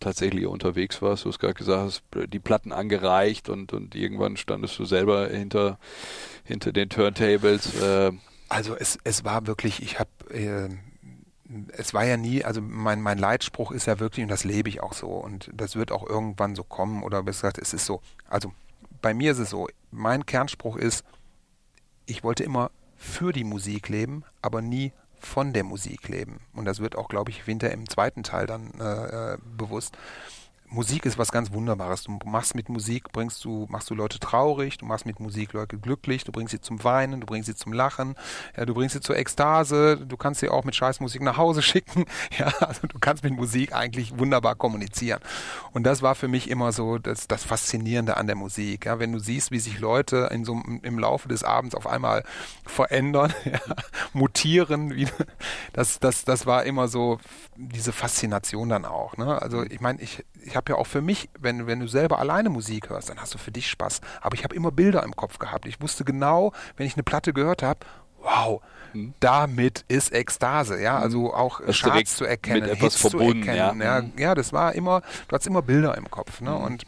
tatsächlich 0.00 0.46
unterwegs 0.46 1.00
warst. 1.02 1.24
Du 1.24 1.28
hast 1.28 1.38
gerade 1.38 1.54
gesagt, 1.54 1.82
hast 1.82 2.02
die 2.28 2.38
Platten 2.38 2.72
angereicht 2.72 3.48
und, 3.48 3.72
und 3.72 3.94
irgendwann 3.94 4.36
standest 4.36 4.78
du 4.78 4.84
selber 4.84 5.28
hinter, 5.28 5.78
hinter 6.44 6.72
den 6.72 6.88
Turntables. 6.88 7.80
Äh, 7.80 8.12
also 8.54 8.76
es, 8.76 8.98
es 9.02 9.24
war 9.24 9.48
wirklich, 9.48 9.82
ich 9.82 9.98
habe, 9.98 10.10
äh, 10.30 10.68
es 11.76 11.92
war 11.92 12.04
ja 12.04 12.16
nie, 12.16 12.44
also 12.44 12.60
mein, 12.60 13.02
mein 13.02 13.18
Leitspruch 13.18 13.72
ist 13.72 13.86
ja 13.86 13.98
wirklich, 13.98 14.22
und 14.22 14.30
das 14.30 14.44
lebe 14.44 14.68
ich 14.68 14.80
auch 14.80 14.92
so, 14.92 15.08
und 15.08 15.50
das 15.52 15.74
wird 15.74 15.90
auch 15.90 16.08
irgendwann 16.08 16.54
so 16.54 16.62
kommen, 16.62 17.02
oder 17.02 17.24
besser 17.24 17.48
gesagt, 17.48 17.58
es 17.58 17.74
ist 17.74 17.84
so, 17.84 18.00
also 18.28 18.52
bei 19.02 19.12
mir 19.12 19.32
ist 19.32 19.38
es 19.38 19.50
so, 19.50 19.66
mein 19.90 20.24
Kernspruch 20.24 20.76
ist, 20.76 21.04
ich 22.06 22.22
wollte 22.22 22.44
immer 22.44 22.70
für 22.96 23.32
die 23.32 23.42
Musik 23.42 23.88
leben, 23.88 24.22
aber 24.40 24.62
nie 24.62 24.92
von 25.18 25.52
der 25.52 25.64
Musik 25.64 26.08
leben. 26.08 26.38
Und 26.52 26.64
das 26.64 26.78
wird 26.78 26.96
auch, 26.96 27.08
glaube 27.08 27.30
ich, 27.30 27.42
hinter 27.42 27.72
im 27.72 27.88
zweiten 27.88 28.22
Teil 28.22 28.46
dann 28.46 28.70
äh, 28.78 29.32
äh 29.34 29.38
bewusst. 29.56 29.96
Musik 30.74 31.06
ist 31.06 31.18
was 31.18 31.30
ganz 31.30 31.52
Wunderbares. 31.52 32.02
Du 32.02 32.18
machst 32.24 32.56
mit 32.56 32.68
Musik, 32.68 33.12
bringst 33.12 33.44
du, 33.44 33.66
machst 33.70 33.88
du 33.90 33.94
Leute 33.94 34.18
traurig, 34.18 34.76
du 34.76 34.86
machst 34.86 35.06
mit 35.06 35.20
Musik 35.20 35.52
Leute 35.52 35.78
glücklich, 35.78 36.24
du 36.24 36.32
bringst 36.32 36.50
sie 36.50 36.60
zum 36.60 36.82
Weinen, 36.82 37.20
du 37.20 37.26
bringst 37.26 37.46
sie 37.46 37.54
zum 37.54 37.72
Lachen, 37.72 38.16
ja, 38.56 38.66
du 38.66 38.74
bringst 38.74 38.94
sie 38.94 39.00
zur 39.00 39.16
Ekstase, 39.16 39.96
du 39.96 40.16
kannst 40.16 40.40
sie 40.40 40.48
auch 40.48 40.64
mit 40.64 40.74
Scheißmusik 40.74 41.22
nach 41.22 41.36
Hause 41.36 41.62
schicken. 41.74 42.06
Ja, 42.36 42.48
also 42.58 42.88
du 42.88 42.98
kannst 42.98 43.22
mit 43.22 43.32
Musik 43.32 43.72
eigentlich 43.72 44.18
wunderbar 44.18 44.56
kommunizieren. 44.56 45.20
Und 45.72 45.84
das 45.84 46.02
war 46.02 46.16
für 46.16 46.26
mich 46.26 46.50
immer 46.50 46.72
so 46.72 46.98
das, 46.98 47.28
das 47.28 47.44
Faszinierende 47.44 48.16
an 48.16 48.26
der 48.26 48.36
Musik. 48.36 48.86
Ja, 48.86 48.98
wenn 48.98 49.12
du 49.12 49.20
siehst, 49.20 49.52
wie 49.52 49.60
sich 49.60 49.78
Leute 49.78 50.28
in 50.32 50.44
so, 50.44 50.60
im 50.82 50.98
Laufe 50.98 51.28
des 51.28 51.44
Abends 51.44 51.76
auf 51.76 51.86
einmal 51.86 52.24
verändern, 52.66 53.32
ja, 53.44 53.60
mutieren, 54.12 54.96
wie, 54.96 55.06
das, 55.72 56.00
das, 56.00 56.24
das 56.24 56.46
war 56.46 56.64
immer 56.64 56.88
so 56.88 57.20
diese 57.56 57.92
Faszination 57.92 58.68
dann 58.68 58.84
auch. 58.84 59.16
Ne? 59.16 59.40
Also 59.40 59.62
ich 59.62 59.80
meine, 59.80 60.00
ich, 60.00 60.24
ich 60.42 60.56
habe 60.56 60.63
ja 60.68 60.76
auch 60.76 60.86
für 60.86 61.00
mich, 61.00 61.28
wenn, 61.38 61.66
wenn 61.66 61.80
du 61.80 61.86
selber 61.86 62.18
alleine 62.18 62.50
Musik 62.50 62.90
hörst, 62.90 63.08
dann 63.08 63.20
hast 63.20 63.34
du 63.34 63.38
für 63.38 63.52
dich 63.52 63.68
Spaß. 63.68 64.00
Aber 64.20 64.34
ich 64.34 64.44
habe 64.44 64.54
immer 64.54 64.72
Bilder 64.72 65.02
im 65.02 65.16
Kopf 65.16 65.38
gehabt. 65.38 65.66
Ich 65.66 65.80
wusste 65.80 66.04
genau, 66.04 66.52
wenn 66.76 66.86
ich 66.86 66.94
eine 66.94 67.02
Platte 67.02 67.32
gehört 67.32 67.62
habe, 67.62 67.80
wow, 68.22 68.62
hm. 68.92 69.14
damit 69.20 69.84
ist 69.88 70.12
Ekstase, 70.12 70.80
ja, 70.80 70.98
also 70.98 71.28
hm. 71.28 71.34
auch 71.34 71.60
das 71.60 71.78
Charts 71.80 72.16
zu 72.16 72.24
erkennen, 72.24 72.62
mit 72.62 72.70
etwas 72.70 72.94
Hits 72.94 73.00
verbunden, 73.00 73.42
zu 73.42 73.50
erkennen, 73.50 73.80
ja. 73.80 73.98
Ja, 73.98 74.02
hm. 74.02 74.12
ja. 74.18 74.34
das 74.34 74.52
war 74.52 74.74
immer, 74.74 75.02
du 75.28 75.36
hast 75.36 75.46
immer 75.46 75.62
Bilder 75.62 75.96
im 75.96 76.10
Kopf, 76.10 76.40
ne, 76.40 76.54
hm. 76.54 76.64
und 76.64 76.84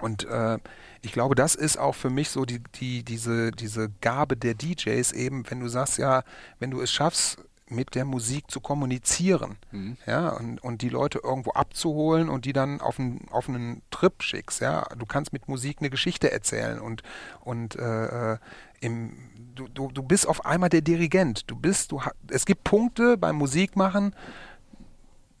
und 0.00 0.24
äh, 0.24 0.58
ich 1.02 1.12
glaube, 1.12 1.34
das 1.34 1.54
ist 1.54 1.78
auch 1.78 1.94
für 1.94 2.10
mich 2.10 2.30
so 2.30 2.44
die, 2.44 2.62
die, 2.80 3.02
diese, 3.02 3.50
diese 3.52 3.90
Gabe 4.00 4.36
der 4.36 4.54
DJs 4.54 5.12
eben, 5.12 5.44
wenn 5.50 5.60
du 5.60 5.68
sagst, 5.68 5.98
ja, 5.98 6.22
wenn 6.58 6.70
du 6.70 6.80
es 6.80 6.90
schaffst, 6.90 7.38
mit 7.70 7.94
der 7.94 8.04
Musik 8.04 8.50
zu 8.50 8.60
kommunizieren, 8.60 9.56
mhm. 9.70 9.96
ja, 10.06 10.30
und, 10.30 10.62
und 10.62 10.82
die 10.82 10.88
Leute 10.88 11.20
irgendwo 11.22 11.52
abzuholen 11.52 12.28
und 12.28 12.44
die 12.44 12.52
dann 12.52 12.80
auf 12.80 12.98
einen, 12.98 13.26
auf 13.30 13.48
einen 13.48 13.82
Trip 13.90 14.22
schickst, 14.22 14.60
ja. 14.60 14.86
Du 14.98 15.06
kannst 15.06 15.32
mit 15.32 15.48
Musik 15.48 15.78
eine 15.80 15.90
Geschichte 15.90 16.30
erzählen 16.30 16.80
und, 16.80 17.02
und 17.40 17.76
äh, 17.76 18.32
äh 18.34 18.38
im, 18.82 19.12
du, 19.54 19.68
du, 19.68 19.88
du 19.92 20.02
bist 20.02 20.26
auf 20.26 20.46
einmal 20.46 20.70
der 20.70 20.80
Dirigent. 20.80 21.50
Du 21.50 21.54
bist, 21.54 21.92
du 21.92 22.00
es 22.28 22.46
gibt 22.46 22.64
Punkte 22.64 23.18
beim 23.18 23.36
Musikmachen, 23.36 24.14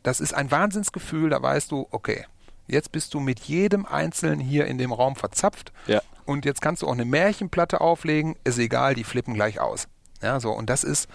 das 0.02 0.20
ist 0.20 0.34
ein 0.34 0.50
Wahnsinnsgefühl, 0.50 1.30
da 1.30 1.40
weißt 1.40 1.70
du, 1.70 1.86
okay, 1.90 2.26
jetzt 2.66 2.92
bist 2.92 3.14
du 3.14 3.20
mit 3.20 3.40
jedem 3.40 3.86
Einzelnen 3.86 4.40
hier 4.40 4.66
in 4.66 4.78
dem 4.78 4.92
Raum 4.92 5.16
verzapft. 5.16 5.72
Ja. 5.86 6.02
Und 6.24 6.44
jetzt 6.44 6.60
kannst 6.62 6.82
du 6.82 6.86
auch 6.86 6.92
eine 6.92 7.04
Märchenplatte 7.04 7.80
auflegen, 7.80 8.36
ist 8.44 8.58
egal, 8.58 8.94
die 8.94 9.04
flippen 9.04 9.34
gleich 9.34 9.60
aus. 9.60 9.88
Ja, 10.22 10.38
so, 10.38 10.52
und 10.52 10.70
das 10.70 10.84
ist, 10.84 11.08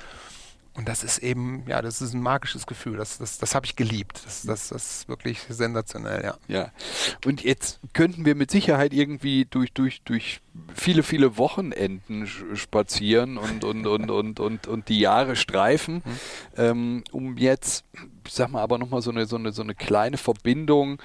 und 0.75 0.89
das 0.89 1.03
ist 1.03 1.19
eben, 1.19 1.63
ja, 1.67 1.81
das 1.81 2.01
ist 2.01 2.13
ein 2.13 2.21
magisches 2.21 2.67
Gefühl. 2.67 2.97
Das, 2.97 3.17
das, 3.17 3.37
das 3.37 3.55
habe 3.55 3.65
ich 3.65 3.77
geliebt. 3.77 4.21
Das, 4.25 4.41
das, 4.43 4.69
das 4.69 4.97
ist 4.97 5.07
wirklich 5.07 5.39
sensationell, 5.47 6.23
ja. 6.23 6.37
Ja. 6.47 6.71
Und 7.25 7.43
jetzt 7.43 7.79
könnten 7.93 8.25
wir 8.25 8.35
mit 8.35 8.51
Sicherheit 8.51 8.93
irgendwie 8.93 9.45
durch, 9.45 9.71
durch, 9.71 10.01
durch 10.03 10.41
viele, 10.73 11.03
viele 11.03 11.37
Wochenenden 11.37 12.27
spazieren 12.55 13.37
und, 13.37 13.63
und, 13.63 13.87
und, 13.87 14.11
und, 14.11 14.39
und, 14.41 14.67
und 14.67 14.89
die 14.89 14.99
Jahre 14.99 15.37
streifen, 15.37 15.95
mhm. 16.05 16.19
ähm, 16.57 17.03
um 17.11 17.37
jetzt 17.37 17.85
sag 18.33 18.51
mal, 18.51 18.61
aber 18.61 18.77
nochmal 18.77 19.01
so 19.01 19.11
eine, 19.11 19.25
so, 19.25 19.35
eine, 19.35 19.51
so 19.51 19.61
eine 19.61 19.75
kleine 19.75 20.17
Verbindung 20.17 21.01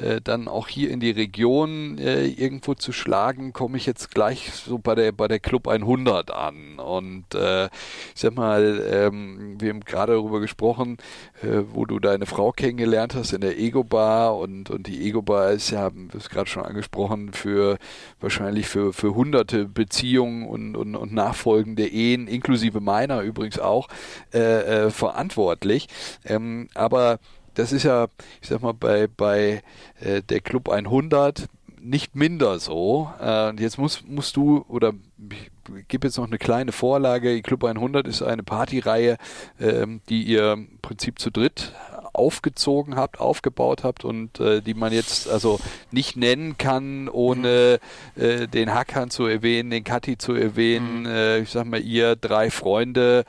äh, 0.00 0.20
dann 0.22 0.48
auch 0.48 0.68
hier 0.68 0.90
in 0.90 1.00
die 1.00 1.10
Region 1.10 1.98
äh, 1.98 2.26
irgendwo 2.26 2.74
zu 2.74 2.92
schlagen, 2.92 3.52
komme 3.52 3.76
ich 3.76 3.86
jetzt 3.86 4.10
gleich 4.12 4.52
so 4.52 4.78
bei 4.78 4.94
der, 4.94 5.12
bei 5.12 5.28
der 5.28 5.40
Club 5.40 5.68
100 5.68 6.30
an. 6.30 6.78
Und 6.78 7.34
äh, 7.34 7.66
ich 7.66 8.20
sag 8.20 8.34
mal, 8.34 8.82
ähm, 8.90 9.56
wir 9.60 9.70
haben 9.70 9.80
gerade 9.80 10.14
darüber 10.14 10.40
gesprochen, 10.40 10.98
äh, 11.42 11.62
wo 11.72 11.84
du 11.84 11.98
deine 11.98 12.26
Frau 12.26 12.52
kennengelernt 12.52 13.14
hast 13.14 13.32
in 13.32 13.40
der 13.40 13.58
Ego-Bar 13.58 14.36
und, 14.36 14.70
und 14.70 14.86
die 14.86 15.06
Ego-Bar 15.06 15.52
ist 15.52 15.70
ja, 15.70 15.90
du 15.90 16.08
hast 16.14 16.30
gerade 16.30 16.48
schon 16.48 16.64
angesprochen, 16.64 17.32
für 17.32 17.78
wahrscheinlich 18.20 18.66
für, 18.66 18.92
für 18.92 19.14
hunderte 19.14 19.66
Beziehungen 19.66 20.46
und, 20.46 20.76
und, 20.76 20.96
und 20.96 21.12
nachfolgende 21.12 21.86
Ehen, 21.86 22.26
inklusive 22.26 22.80
meiner 22.80 23.20
übrigens 23.22 23.58
auch, 23.58 23.88
äh, 24.32 24.86
äh, 24.86 24.90
verantwortlich. 24.90 25.88
Ähm, 26.24 26.63
aber 26.74 27.18
das 27.54 27.72
ist 27.72 27.84
ja, 27.84 28.08
ich 28.40 28.48
sag 28.48 28.62
mal, 28.62 28.74
bei, 28.74 29.06
bei 29.06 29.62
äh, 30.00 30.22
der 30.22 30.40
Club 30.40 30.68
100 30.68 31.48
nicht 31.80 32.16
minder 32.16 32.58
so. 32.58 33.10
Äh, 33.20 33.50
und 33.50 33.60
jetzt 33.60 33.78
musst, 33.78 34.08
musst 34.08 34.36
du, 34.36 34.64
oder 34.68 34.92
ich 35.30 35.88
gebe 35.88 36.06
jetzt 36.06 36.16
noch 36.16 36.26
eine 36.26 36.38
kleine 36.38 36.72
Vorlage, 36.72 37.40
Club 37.42 37.64
100 37.64 38.06
ist 38.08 38.22
eine 38.22 38.42
Partyreihe, 38.42 39.18
ähm, 39.60 40.00
die 40.08 40.22
ihr 40.24 40.54
im 40.54 40.78
Prinzip 40.80 41.18
zu 41.18 41.30
dritt 41.30 41.72
aufgezogen 42.14 42.96
habt, 42.96 43.20
aufgebaut 43.20 43.84
habt 43.84 44.04
und 44.04 44.40
äh, 44.40 44.62
die 44.62 44.74
man 44.74 44.92
jetzt 44.92 45.28
also 45.28 45.60
nicht 45.90 46.16
nennen 46.16 46.56
kann, 46.58 47.08
ohne 47.08 47.80
äh, 48.16 48.46
den 48.46 48.72
Hackern 48.72 49.10
zu 49.10 49.26
erwähnen, 49.26 49.70
den 49.70 49.84
Kathi 49.84 50.16
zu 50.18 50.34
erwähnen. 50.34 51.00
Mhm. 51.00 51.06
Äh, 51.06 51.38
ich 51.40 51.50
sag 51.50 51.66
mal, 51.66 51.80
ihr 51.80 52.16
drei 52.16 52.50
Freunde, 52.50 53.24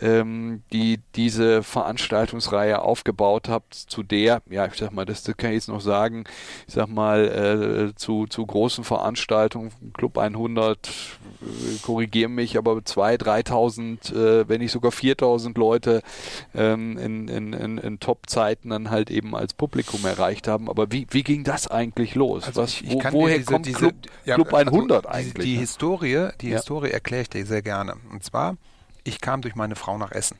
ähm, 0.00 0.62
die 0.72 1.00
diese 1.14 1.62
Veranstaltungsreihe 1.62 2.80
aufgebaut 2.80 3.48
habt, 3.48 3.74
zu 3.74 4.02
der, 4.02 4.42
ja, 4.50 4.66
ich 4.66 4.74
sag 4.74 4.92
mal, 4.92 5.04
das, 5.04 5.22
das 5.22 5.36
kann 5.36 5.50
ich 5.50 5.56
jetzt 5.56 5.68
noch 5.68 5.80
sagen, 5.80 6.24
ich 6.66 6.74
sag 6.74 6.88
mal, 6.88 7.90
äh, 7.90 7.94
zu, 7.96 8.26
zu 8.26 8.44
großen 8.44 8.84
Veranstaltungen, 8.84 9.72
Club 9.94 10.18
100, 10.18 10.78
korrigieren 11.82 12.34
mich, 12.34 12.58
aber 12.58 12.72
2.000, 12.72 13.46
3.000, 13.46 14.14
äh, 14.14 14.48
wenn 14.48 14.60
nicht 14.60 14.72
sogar 14.72 14.92
4.000 14.92 15.58
Leute 15.58 16.02
ähm, 16.54 16.98
in, 16.98 17.28
in, 17.28 17.52
in, 17.52 17.78
in 17.78 18.00
Top-Zeiten 18.00 18.70
dann 18.70 18.90
halt 18.90 19.10
eben 19.10 19.34
als 19.34 19.54
Publikum 19.54 20.04
erreicht 20.04 20.48
haben. 20.48 20.68
Aber 20.68 20.90
wie, 20.92 21.06
wie 21.10 21.22
ging 21.22 21.44
das 21.44 21.68
eigentlich 21.68 22.14
los? 22.14 22.44
Also 22.44 22.62
Was, 22.62 22.70
ich, 22.72 22.84
ich 22.84 22.92
wo, 22.92 23.12
woher 23.12 23.38
diese, 23.38 23.52
kommt 23.52 23.66
diese, 23.66 23.78
Club, 23.78 23.94
ja, 24.24 24.34
Club 24.34 24.52
100 24.52 25.06
also 25.06 25.08
eigentlich? 25.08 25.44
Die, 25.44 25.50
die 25.50 25.54
ne? 25.54 25.60
Historie, 25.60 26.28
die 26.40 26.48
ja. 26.48 26.56
Historie 26.56 26.90
erkläre 26.90 27.22
ich 27.22 27.30
dir 27.30 27.46
sehr 27.46 27.62
gerne. 27.62 27.94
Und 28.12 28.24
zwar, 28.24 28.56
ich 29.04 29.20
kam 29.20 29.42
durch 29.42 29.54
meine 29.54 29.76
Frau 29.76 29.98
nach 29.98 30.12
Essen. 30.12 30.36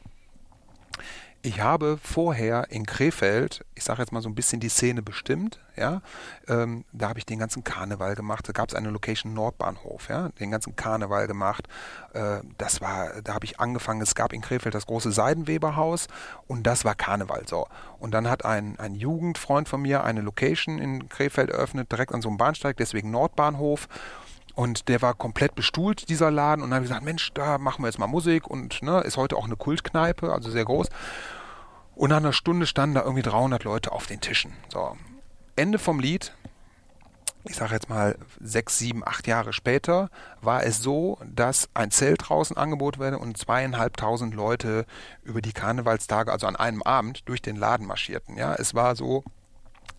Ich 1.46 1.60
habe 1.60 1.96
vorher 2.02 2.72
in 2.72 2.86
Krefeld, 2.86 3.64
ich 3.76 3.84
sage 3.84 4.02
jetzt 4.02 4.10
mal 4.10 4.20
so 4.20 4.28
ein 4.28 4.34
bisschen 4.34 4.58
die 4.58 4.68
Szene 4.68 5.00
bestimmt, 5.00 5.60
ja, 5.76 6.02
ähm, 6.48 6.84
da 6.90 7.08
habe 7.10 7.20
ich 7.20 7.24
den 7.24 7.38
ganzen 7.38 7.62
Karneval 7.62 8.16
gemacht. 8.16 8.48
Da 8.48 8.52
gab 8.52 8.68
es 8.68 8.74
eine 8.74 8.90
Location 8.90 9.32
Nordbahnhof, 9.32 10.08
ja, 10.08 10.30
den 10.40 10.50
ganzen 10.50 10.74
Karneval 10.74 11.28
gemacht. 11.28 11.68
Äh, 12.14 12.38
das 12.58 12.80
war, 12.80 13.22
da 13.22 13.34
habe 13.34 13.44
ich 13.44 13.60
angefangen. 13.60 14.00
Es 14.00 14.16
gab 14.16 14.32
in 14.32 14.40
Krefeld 14.40 14.74
das 14.74 14.87
große 14.87 15.12
Seidenweberhaus 15.12 16.09
und 16.48 16.66
das 16.66 16.85
war 16.85 16.96
Karneval 16.96 17.46
so. 17.46 17.68
Und 18.00 18.11
dann 18.11 18.28
hat 18.28 18.44
ein, 18.44 18.76
ein 18.80 18.96
Jugendfreund 18.96 19.68
von 19.68 19.82
mir 19.82 20.02
eine 20.02 20.22
Location 20.22 20.80
in 20.80 21.09
Krefeld 21.09 21.50
eröffnet, 21.50 21.92
direkt 21.92 22.12
an 22.12 22.22
so 22.22 22.28
einem 22.28 22.38
Bahnsteig, 22.38 22.76
deswegen 22.76 23.12
Nordbahnhof. 23.12 23.87
Und 24.56 24.88
der 24.88 25.00
war 25.00 25.14
komplett 25.14 25.54
bestuhlt, 25.54 26.09
dieser 26.09 26.32
Laden. 26.32 26.62
Und 26.62 26.70
dann 26.70 26.76
habe 26.76 26.87
ich 26.87 26.90
gesagt, 26.90 27.04
Mensch, 27.04 27.30
da 27.35 27.59
machen 27.59 27.85
wir 27.85 27.88
jetzt 27.88 28.00
mal 28.00 28.09
Musik 28.09 28.48
und 28.48 28.82
ne, 28.82 29.00
ist 29.02 29.16
heute 29.16 29.37
auch 29.37 29.44
eine 29.44 29.54
Kultkneipe, 29.54 30.32
also 30.32 30.50
sehr 30.50 30.64
groß. 30.64 30.88
Und 31.96 32.11
nach 32.11 32.18
einer 32.18 32.35
Stunde 32.35 32.66
standen 32.66 32.94
da 32.94 33.02
irgendwie 33.02 33.22
300 33.22 33.64
Leute 33.64 33.90
auf 33.90 34.06
den 34.06 34.20
Tischen. 34.20 34.52
So, 34.68 34.96
Ende 35.56 35.78
vom 35.78 35.98
Lied, 35.98 36.35
ich 37.44 37.56
sage 37.56 37.72
jetzt 37.72 37.88
mal 37.88 38.18
sechs, 38.38 38.78
sieben, 38.78 39.02
acht 39.02 39.26
Jahre 39.26 39.54
später, 39.54 40.11
war 40.42 40.62
es 40.62 40.82
so, 40.82 41.18
dass 41.24 41.70
ein 41.72 41.90
Zelt 41.90 42.28
draußen 42.28 42.56
angeboten 42.56 42.98
wurde 42.98 43.18
und 43.18 43.38
zweieinhalbtausend 43.38 44.35
Leute 44.35 44.85
über 45.24 45.40
die 45.40 45.54
Karnevalstage, 45.54 46.30
also 46.30 46.46
an 46.46 46.56
einem 46.56 46.82
Abend, 46.82 47.26
durch 47.28 47.40
den 47.40 47.56
Laden 47.56 47.87
marschierten. 47.87 48.37
Ja, 48.37 48.54
es 48.54 48.74
war 48.74 48.94
so, 48.94 49.24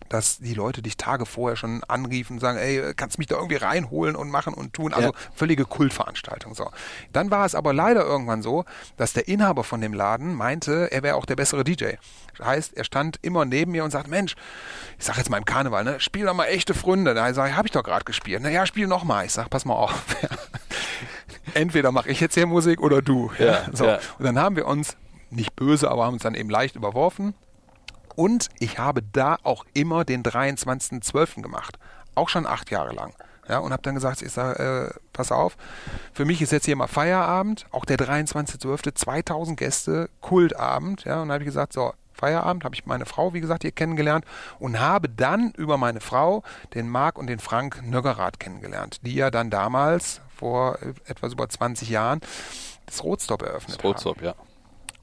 dass 0.08 0.38
die 0.38 0.54
Leute 0.54 0.82
dich 0.82 0.96
Tage 0.96 1.26
vorher 1.26 1.56
schon 1.56 1.82
anriefen 1.84 2.34
und 2.34 2.40
sagen, 2.40 2.58
ey, 2.58 2.94
kannst 2.94 3.16
du 3.16 3.20
mich 3.20 3.26
da 3.26 3.36
irgendwie 3.36 3.56
reinholen 3.56 4.16
und 4.16 4.30
machen 4.30 4.54
und 4.54 4.72
tun. 4.72 4.94
Also 4.94 5.10
ja. 5.10 5.18
völlige 5.34 5.64
Kultveranstaltung. 5.64 6.54
So. 6.54 6.70
Dann 7.12 7.30
war 7.30 7.44
es 7.44 7.54
aber 7.54 7.72
leider 7.72 8.04
irgendwann 8.04 8.42
so, 8.42 8.64
dass 8.96 9.12
der 9.12 9.28
Inhaber 9.28 9.64
von 9.64 9.80
dem 9.80 9.92
Laden 9.92 10.34
meinte, 10.34 10.90
er 10.90 11.02
wäre 11.02 11.16
auch 11.16 11.26
der 11.26 11.36
bessere 11.36 11.64
DJ. 11.64 11.92
Das 12.36 12.46
heißt, 12.46 12.76
er 12.76 12.84
stand 12.84 13.18
immer 13.22 13.44
neben 13.44 13.72
mir 13.72 13.84
und 13.84 13.90
sagt, 13.90 14.08
Mensch, 14.08 14.34
ich 14.98 15.04
sag 15.04 15.18
jetzt 15.18 15.30
mal 15.30 15.38
im 15.38 15.44
Karneval, 15.44 15.84
ne, 15.84 16.00
spiel 16.00 16.26
doch 16.26 16.34
mal 16.34 16.46
echte 16.46 16.74
Fründe. 16.74 17.14
Da 17.14 17.32
sage 17.34 17.50
ich, 17.50 17.56
hab 17.56 17.66
ich 17.66 17.72
doch 17.72 17.82
gerade 17.82 18.04
gespielt. 18.04 18.40
Na 18.42 18.50
ja, 18.50 18.66
spiel 18.66 18.86
noch 18.86 19.04
mal. 19.04 19.26
Ich 19.26 19.32
sag, 19.32 19.50
pass 19.50 19.64
mal 19.64 19.74
auf. 19.74 20.04
Entweder 21.54 21.92
mache 21.92 22.08
ich 22.10 22.20
jetzt 22.20 22.34
hier 22.34 22.46
Musik 22.46 22.80
oder 22.80 23.02
du. 23.02 23.30
Ja, 23.38 23.66
so. 23.72 23.86
Ja. 23.86 23.98
Und 24.18 24.24
dann 24.24 24.38
haben 24.38 24.56
wir 24.56 24.66
uns 24.66 24.96
nicht 25.30 25.54
böse, 25.56 25.90
aber 25.90 26.06
haben 26.06 26.14
uns 26.14 26.22
dann 26.22 26.34
eben 26.34 26.48
leicht 26.48 26.76
überworfen 26.76 27.34
und 28.18 28.48
ich 28.58 28.80
habe 28.80 29.00
da 29.00 29.38
auch 29.44 29.64
immer 29.74 30.04
den 30.04 30.24
23.12. 30.24 31.40
gemacht. 31.40 31.78
Auch 32.16 32.28
schon 32.28 32.46
acht 32.46 32.68
Jahre 32.68 32.92
lang. 32.92 33.14
Ja, 33.48 33.58
und 33.58 33.72
habe 33.72 33.82
dann 33.82 33.94
gesagt, 33.94 34.22
ich 34.22 34.32
sage, 34.32 34.90
äh, 34.92 34.98
pass 35.12 35.30
auf, 35.30 35.56
für 36.12 36.24
mich 36.24 36.42
ist 36.42 36.50
jetzt 36.50 36.66
hier 36.66 36.74
mal 36.74 36.88
Feierabend, 36.88 37.66
auch 37.70 37.84
der 37.84 37.96
23.12., 37.96 38.96
2000 38.96 39.56
Gäste, 39.56 40.10
Kultabend. 40.20 41.04
Ja, 41.04 41.22
und 41.22 41.28
dann 41.28 41.34
habe 41.34 41.44
ich 41.44 41.48
gesagt, 41.48 41.72
so, 41.72 41.92
Feierabend, 42.12 42.64
habe 42.64 42.74
ich 42.74 42.86
meine 42.86 43.06
Frau, 43.06 43.34
wie 43.34 43.40
gesagt, 43.40 43.62
hier 43.62 43.70
kennengelernt 43.70 44.24
und 44.58 44.80
habe 44.80 45.08
dann 45.08 45.52
über 45.52 45.78
meine 45.78 46.00
Frau 46.00 46.42
den 46.74 46.88
Marc 46.88 47.18
und 47.18 47.28
den 47.28 47.38
Frank 47.38 47.84
Nöggerath 47.86 48.40
kennengelernt, 48.40 48.98
die 49.02 49.14
ja 49.14 49.30
dann 49.30 49.48
damals, 49.48 50.22
vor 50.36 50.80
etwas 51.06 51.34
über 51.34 51.48
20 51.48 51.88
Jahren, 51.88 52.20
das 52.86 53.04
Rotstop 53.04 53.42
eröffnet 53.42 53.78
das 53.78 53.84
Rotstop, 53.84 54.16
haben. 54.16 54.24
ja. 54.24 54.34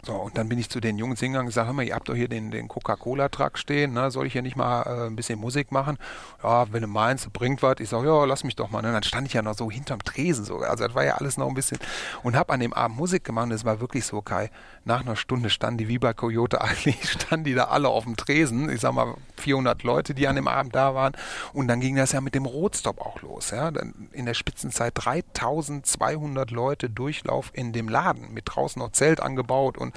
So, 0.06 0.14
und 0.14 0.38
dann 0.38 0.48
bin 0.48 0.60
ich 0.60 0.70
zu 0.70 0.80
den 0.80 1.00
Jungs 1.00 1.20
hingegangen 1.20 1.48
und 1.48 1.50
gesagt, 1.50 1.66
hör 1.66 1.74
mal, 1.74 1.82
ihr 1.82 1.96
habt 1.96 2.08
doch 2.08 2.14
hier 2.14 2.28
den, 2.28 2.52
den 2.52 2.68
Coca-Cola-Truck 2.68 3.58
stehen, 3.58 3.94
ne? 3.94 4.12
soll 4.12 4.28
ich 4.28 4.34
hier 4.34 4.44
nicht 4.44 4.56
mal 4.56 4.84
äh, 4.84 5.08
ein 5.08 5.16
bisschen 5.16 5.40
Musik 5.40 5.72
machen? 5.72 5.98
Ja, 6.44 6.72
wenn 6.72 6.84
du 6.84 6.88
meinst, 6.88 7.34
bringt 7.34 7.64
was. 7.64 7.80
Ich 7.80 7.90
sage, 7.90 8.08
ja, 8.08 8.26
lass 8.26 8.44
mich 8.44 8.56
doch 8.56 8.70
mal. 8.70 8.86
Und 8.86 8.94
dann 8.94 9.02
stand 9.02 9.26
ich 9.26 9.34
ja 9.34 9.42
noch 9.42 9.56
so 9.56 9.72
hinterm 9.72 10.04
Tresen 10.04 10.46
sogar. 10.46 10.70
Also 10.70 10.86
das 10.86 10.94
war 10.94 11.04
ja 11.04 11.16
alles 11.16 11.38
noch 11.38 11.48
ein 11.48 11.56
bisschen. 11.56 11.80
Und 12.22 12.36
habe 12.36 12.54
an 12.54 12.60
dem 12.60 12.72
Abend 12.72 12.98
Musik 12.98 13.24
gemacht 13.24 13.46
und 13.46 13.52
es 13.52 13.66
war 13.66 13.80
wirklich 13.80 14.06
so, 14.06 14.22
Kai, 14.22 14.52
nach 14.84 15.02
einer 15.02 15.16
Stunde 15.16 15.50
standen 15.50 15.80
die 15.80 15.88
wie 15.88 15.98
bei 15.98 16.14
Coyote 16.14 16.62
eigentlich, 16.62 17.10
standen 17.10 17.46
die 17.46 17.56
da 17.56 17.66
alle 17.66 17.90
auf 17.90 18.04
dem 18.04 18.16
Tresen. 18.16 18.70
Ich 18.70 18.82
sag 18.82 18.94
mal 18.94 19.16
400 19.38 19.82
Leute, 19.82 20.14
die 20.14 20.28
an 20.28 20.36
dem 20.36 20.48
Abend 20.48 20.76
da 20.76 20.94
waren. 20.94 21.14
Und 21.52 21.68
dann 21.68 21.80
ging 21.80 21.96
das 21.96 22.12
ja 22.12 22.22
mit 22.22 22.36
dem 22.36 22.46
Rotstop 22.46 23.02
auch 23.02 23.24
los. 23.24 23.50
Ja? 23.50 23.72
Dann 23.72 24.10
in 24.12 24.28
der 24.28 24.36
Spitzenzeit 24.36 24.94
3200 24.94 26.52
Leute 26.52 26.92
Durchlauf 26.92 27.50
in 27.54 27.74
dem 27.74 27.90
Laden 27.90 28.32
mit 28.32 28.44
draußen 28.46 28.80
noch 28.80 28.92
Zelt 28.92 29.20
angebaut 29.20 29.80
und 29.80 29.95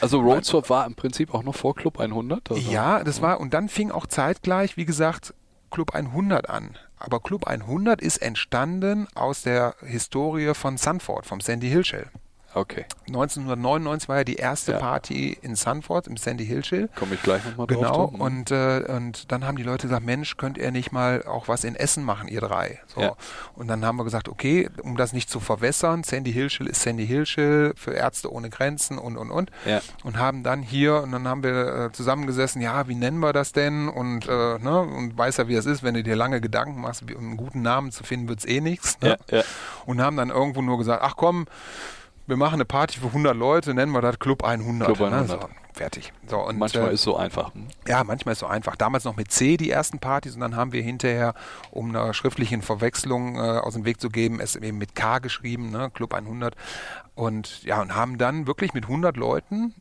also 0.00 0.20
Roadstop 0.20 0.70
war 0.70 0.86
im 0.86 0.94
Prinzip 0.94 1.34
auch 1.34 1.42
noch 1.42 1.54
vor 1.54 1.74
Club 1.74 1.98
100? 1.98 2.50
Also. 2.50 2.70
Ja, 2.70 3.02
das 3.02 3.22
war, 3.22 3.40
und 3.40 3.54
dann 3.54 3.68
fing 3.68 3.90
auch 3.90 4.06
zeitgleich, 4.06 4.76
wie 4.76 4.84
gesagt, 4.84 5.34
Club 5.70 5.94
100 5.94 6.48
an. 6.48 6.76
Aber 6.98 7.20
Club 7.20 7.46
100 7.46 8.00
ist 8.00 8.18
entstanden 8.18 9.06
aus 9.14 9.42
der 9.42 9.74
Historie 9.80 10.54
von 10.54 10.76
Sanford, 10.76 11.26
vom 11.26 11.40
Sandy 11.40 11.68
Hill 11.68 11.84
Shell. 11.84 12.10
Okay. 12.56 12.86
1999 13.08 14.08
war 14.08 14.16
ja 14.16 14.24
die 14.24 14.36
erste 14.36 14.72
Ja. 14.72 14.78
Party 14.78 15.36
in 15.42 15.54
Sanford 15.56 16.06
im 16.06 16.16
Sandy 16.16 16.46
Hill 16.46 16.62
Chill. 16.62 16.88
Komme 16.94 17.14
ich 17.16 17.22
gleich 17.22 17.44
nochmal 17.44 17.66
Genau, 17.66 17.82
drauf. 18.08 18.10
zu. 18.12 18.16
und, 18.22 18.50
äh, 18.50 18.82
und 18.88 19.30
dann 19.30 19.44
haben 19.46 19.56
die 19.58 19.62
Leute 19.62 19.86
gesagt, 19.88 20.06
Mensch, 20.06 20.38
könnt 20.38 20.56
ihr 20.56 20.70
nicht 20.70 20.90
mal 20.90 21.22
auch 21.26 21.48
was 21.48 21.64
in 21.64 21.76
Essen 21.76 22.02
machen, 22.02 22.28
ihr 22.28 22.40
drei? 22.40 22.80
So. 22.86 23.02
Ja. 23.02 23.12
Und 23.56 23.68
dann 23.68 23.84
haben 23.84 23.96
wir 23.98 24.04
gesagt, 24.04 24.30
okay, 24.30 24.70
um 24.82 24.96
das 24.96 25.12
nicht 25.12 25.28
zu 25.28 25.38
verwässern, 25.38 26.02
Sandy 26.02 26.32
Hilschill 26.32 26.66
ist 26.66 26.80
Sandy 26.80 27.06
Hilschill 27.06 27.74
für 27.76 27.92
Ärzte 27.92 28.32
ohne 28.32 28.48
Grenzen 28.48 28.96
und, 28.96 29.18
und, 29.18 29.30
und. 29.30 29.50
Ja. 29.66 29.80
Und 30.02 30.16
haben 30.18 30.42
dann 30.42 30.62
hier, 30.62 31.02
und 31.02 31.12
dann 31.12 31.28
haben 31.28 31.42
wir 31.42 31.86
äh, 31.86 31.92
zusammengesessen, 31.92 32.62
ja, 32.62 32.88
wie 32.88 32.94
nennen 32.94 33.18
wir 33.18 33.34
das 33.34 33.52
denn? 33.52 33.88
Und, 33.88 34.26
äh, 34.28 34.58
ne, 34.58 34.80
und 34.80 35.18
weiß 35.18 35.36
ja, 35.36 35.48
wie 35.48 35.54
es 35.56 35.66
ist, 35.66 35.82
wenn 35.82 35.92
du 35.92 36.02
dir 36.02 36.16
lange 36.16 36.40
Gedanken 36.40 36.80
machst, 36.80 37.06
wie, 37.06 37.14
um 37.14 37.24
einen 37.26 37.36
guten 37.36 37.60
Namen 37.60 37.92
zu 37.92 38.02
finden, 38.02 38.28
wird's 38.30 38.46
eh 38.46 38.62
nichts. 38.62 38.98
Ne? 39.02 39.18
Ja, 39.30 39.38
ja. 39.38 39.44
Und 39.84 40.00
haben 40.00 40.16
dann 40.16 40.30
irgendwo 40.30 40.62
nur 40.62 40.78
gesagt, 40.78 41.02
ach 41.04 41.16
komm, 41.16 41.44
wir 42.26 42.36
machen 42.36 42.54
eine 42.54 42.64
Party 42.64 42.98
für 42.98 43.06
100 43.06 43.36
Leute, 43.36 43.74
nennen 43.74 43.92
wir 43.92 44.00
das 44.00 44.18
Club 44.18 44.44
100. 44.44 44.86
Club 44.86 45.00
100. 45.00 45.28
Ne? 45.28 45.38
So, 45.40 45.48
fertig. 45.72 46.12
So, 46.28 46.38
und, 46.38 46.58
Manchmal 46.58 46.90
äh, 46.90 46.94
ist 46.94 47.02
so 47.02 47.16
einfach. 47.16 47.54
Hm? 47.54 47.68
ja, 47.86 48.02
manchmal 48.04 48.32
ist 48.32 48.40
so 48.40 48.46
einfach. 48.46 48.76
Damals 48.76 49.04
noch 49.04 49.16
mit 49.16 49.30
C 49.30 49.56
die 49.56 49.70
ersten 49.70 49.98
Partys 49.98 50.34
und 50.34 50.40
dann 50.40 50.56
haben 50.56 50.72
wir 50.72 50.82
hinterher, 50.82 51.34
um 51.70 51.90
einer 51.90 52.12
schriftlichen 52.14 52.62
Verwechslung 52.62 53.36
äh, 53.36 53.38
aus 53.38 53.74
dem 53.74 53.84
Weg 53.84 54.00
zu 54.00 54.08
geben, 54.08 54.40
es 54.40 54.56
eben 54.56 54.78
mit 54.78 54.94
K 54.94 55.18
geschrieben, 55.18 55.70
ne, 55.70 55.90
Club 55.90 56.14
100. 56.14 56.54
Und 57.14 57.62
ja, 57.62 57.80
und 57.80 57.94
haben 57.94 58.18
dann 58.18 58.46
wirklich 58.46 58.74
mit 58.74 58.84
100 58.84 59.16
Leuten 59.16 59.74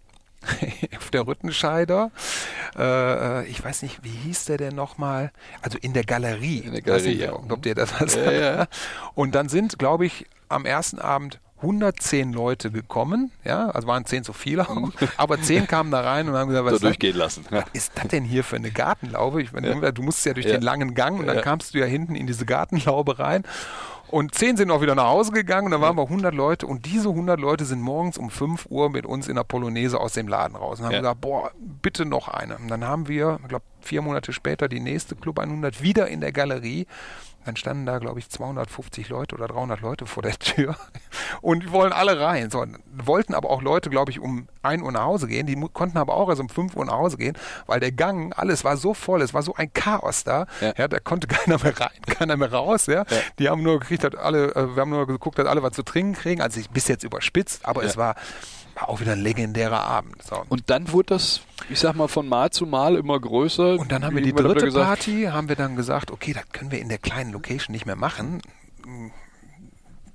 auf 0.97 1.09
der 1.09 1.25
Rüttenscheider, 1.25 2.11
äh, 2.77 3.41
äh, 3.41 3.45
ich 3.47 3.63
weiß 3.63 3.81
nicht, 3.81 4.03
wie 4.03 4.09
hieß 4.09 4.45
der 4.45 4.57
denn 4.57 4.75
nochmal? 4.75 5.31
Also 5.61 5.77
in 5.79 5.93
der 5.93 6.03
Galerie. 6.03 6.59
In 6.59 6.73
der 6.73 6.81
Galerie, 6.81 7.09
nicht, 7.09 7.21
ja. 7.21 7.33
Ob 7.33 7.63
dir 7.63 7.75
das 7.75 7.99
was 7.99 8.15
Ja, 8.15 8.31
ja. 8.31 8.67
Und 9.15 9.33
dann 9.33 9.49
sind, 9.49 9.79
glaube 9.79 10.05
ich, 10.05 10.27
am 10.47 10.65
ersten 10.65 10.99
Abend 10.99 11.39
110 11.65 12.33
Leute 12.33 12.71
gekommen, 12.71 13.31
ja, 13.43 13.69
also 13.69 13.87
waren 13.87 14.05
10 14.05 14.23
zu 14.23 14.33
viele 14.33 14.69
auch, 14.69 14.91
aber 15.17 15.41
10 15.41 15.67
kamen 15.67 15.91
da 15.91 16.01
rein 16.01 16.29
und 16.29 16.35
haben 16.35 16.47
gesagt, 16.49 16.65
was 16.65 16.71
So 16.71 16.75
ist 16.77 16.83
das- 16.83 16.89
durchgehen 16.91 17.17
lassen. 17.17 17.45
Ja. 17.51 17.57
was 17.63 17.65
ist 17.73 17.91
das 17.95 18.07
denn 18.07 18.23
hier 18.23 18.43
für 18.43 18.55
eine 18.55 18.71
Gartenlaube? 18.71 19.41
Ich 19.41 19.51
meine, 19.51 19.93
du 19.93 20.01
musst 20.03 20.25
ja 20.25 20.33
durch 20.33 20.45
Ja. 20.45 20.53
den 20.53 20.61
langen 20.61 20.93
Gang 20.95 21.19
und 21.19 21.27
dann 21.27 21.37
Ja. 21.37 21.41
kamst 21.41 21.73
du 21.73 21.79
ja 21.79 21.85
hinten 21.85 22.15
in 22.15 22.27
diese 22.27 22.45
Gartenlaube 22.45 23.19
rein. 23.19 23.43
Und 24.07 24.35
zehn 24.35 24.55
sind 24.55 24.69
auch 24.69 24.81
wieder 24.81 24.93
nach 24.93 25.07
Hause 25.07 25.31
gegangen 25.31 25.65
und 25.65 25.71
da 25.71 25.81
waren 25.81 25.97
wir 25.97 26.07
100 26.07 26.33
Leute 26.33 26.67
und 26.67 26.85
diese 26.85 27.09
100 27.09 27.39
Leute 27.39 27.65
sind 27.65 27.81
morgens 27.81 28.19
um 28.19 28.29
5 28.29 28.67
Uhr 28.69 28.91
mit 28.91 29.05
uns 29.07 29.27
in 29.27 29.35
der 29.35 29.43
Polonaise 29.43 29.99
aus 29.99 30.13
dem 30.13 30.27
Laden 30.27 30.55
raus 30.55 30.79
und 30.79 30.85
haben 30.85 30.93
Ja. 30.93 30.99
gesagt, 30.99 31.21
boah, 31.21 31.51
bitte 31.81 32.05
noch 32.05 32.27
eine. 32.27 32.57
Und 32.57 32.67
dann 32.67 32.85
haben 32.85 33.07
wir, 33.07 33.39
ich 33.41 33.47
glaube, 33.49 33.65
vier 33.81 34.03
Monate 34.03 34.31
später 34.31 34.67
die 34.69 34.79
nächste 34.79 35.15
Club 35.15 35.39
100 35.39 35.81
wieder 35.81 36.07
in 36.07 36.21
der 36.21 36.31
Galerie. 36.31 36.85
Dann 37.45 37.55
standen 37.55 37.85
da, 37.85 37.99
glaube 37.99 38.19
ich, 38.19 38.29
250 38.29 39.09
Leute 39.09 39.35
oder 39.35 39.47
300 39.47 39.81
Leute 39.81 40.05
vor 40.07 40.23
der 40.23 40.37
Tür 40.37 40.75
und 41.41 41.63
die 41.63 41.71
wollen 41.71 41.93
alle 41.93 42.19
rein. 42.19 42.49
So, 42.49 42.65
wollten 42.95 43.33
aber 43.35 43.49
auch 43.51 43.61
Leute, 43.61 43.89
glaube 43.89 44.11
ich, 44.11 44.19
um 44.19 44.47
1 44.63 44.81
Uhr 44.81 44.91
nach 44.91 45.03
Hause 45.03 45.27
gehen. 45.27 45.45
Die 45.45 45.55
konnten 45.73 45.97
aber 45.97 46.15
auch 46.15 46.27
erst 46.29 46.41
um 46.41 46.49
5 46.49 46.75
Uhr 46.75 46.85
nach 46.85 46.93
Hause 46.93 47.17
gehen, 47.17 47.37
weil 47.67 47.79
der 47.79 47.91
Gang, 47.91 48.33
alles 48.37 48.63
war 48.63 48.77
so 48.77 48.93
voll, 48.93 49.21
es 49.21 49.33
war 49.33 49.43
so 49.43 49.53
ein 49.55 49.71
Chaos 49.73 50.23
da. 50.23 50.47
Ja. 50.61 50.73
Ja, 50.77 50.87
da 50.87 50.99
konnte 50.99 51.27
keiner 51.27 51.61
mehr 51.63 51.79
rein, 51.79 52.01
keiner 52.07 52.35
mehr 52.37 52.51
raus. 52.51 52.87
Ja. 52.87 53.05
Die 53.39 53.47
haben 53.49 53.61
nur 53.63 53.79
gekriegt, 53.79 54.03
dass 54.03 54.15
alle, 54.15 54.55
äh, 54.55 54.75
wir 54.75 54.81
haben 54.81 54.89
nur 54.89 55.05
geguckt, 55.07 55.37
dass 55.37 55.45
alle 55.47 55.61
was 55.63 55.73
zu 55.73 55.83
trinken 55.83 56.13
kriegen. 56.13 56.41
Also 56.41 56.59
ich 56.59 56.69
bis 56.69 56.87
jetzt 56.87 57.03
überspitzt, 57.03 57.65
aber 57.65 57.83
Ja. 57.83 57.89
es 57.89 57.97
war, 57.97 58.15
war 58.75 58.89
auch 58.89 58.99
wieder 58.99 59.13
ein 59.13 59.21
legendärer 59.21 59.81
Abend. 59.81 60.21
So. 60.21 60.43
Und 60.49 60.69
dann 60.69 60.91
wurde 60.91 61.07
das, 61.07 61.41
ich 61.69 61.79
sag 61.79 61.95
mal, 61.95 62.07
von 62.07 62.27
Mal 62.27 62.51
zu 62.51 62.65
Mal 62.65 62.95
immer 62.95 63.19
größer. 63.19 63.79
Und 63.79 63.91
dann 63.91 64.03
haben 64.03 64.15
wir 64.15 64.23
die 64.23 64.33
dritte 64.33 64.65
gesagt, 64.65 64.85
Party, 64.85 65.23
haben 65.31 65.49
wir 65.49 65.55
dann 65.55 65.75
gesagt, 65.75 66.11
okay, 66.11 66.33
das 66.33 66.43
können 66.51 66.71
wir 66.71 66.79
in 66.79 66.89
der 66.89 66.97
kleinen 66.97 67.31
Location 67.31 67.71
nicht 67.71 67.85
mehr 67.85 67.95
machen. 67.95 68.41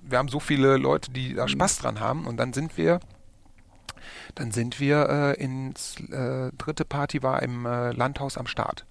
Wir 0.03 0.19
haben 0.19 0.29
so 0.29 0.41
viele 0.41 0.77
Leute, 0.77 1.11
die 1.11 1.35
da 1.35 1.49
Spaß 1.49 1.79
dran 1.79 2.01
haben 2.01 2.27
und 2.27 2.37
dann 2.37 2.53
sind 2.53 2.77
wir, 2.77 3.01
dann 4.35 4.51
sind 4.51 4.79
wir 4.79 5.09
äh, 5.09 5.43
ins 5.43 5.97
äh, 6.11 6.51
dritte 6.59 6.85
Party 6.85 7.23
war 7.23 7.43
im 7.43 7.65
äh, 7.65 7.93
Landhaus 7.93 8.37
am 8.37 8.47
Start 8.47 8.85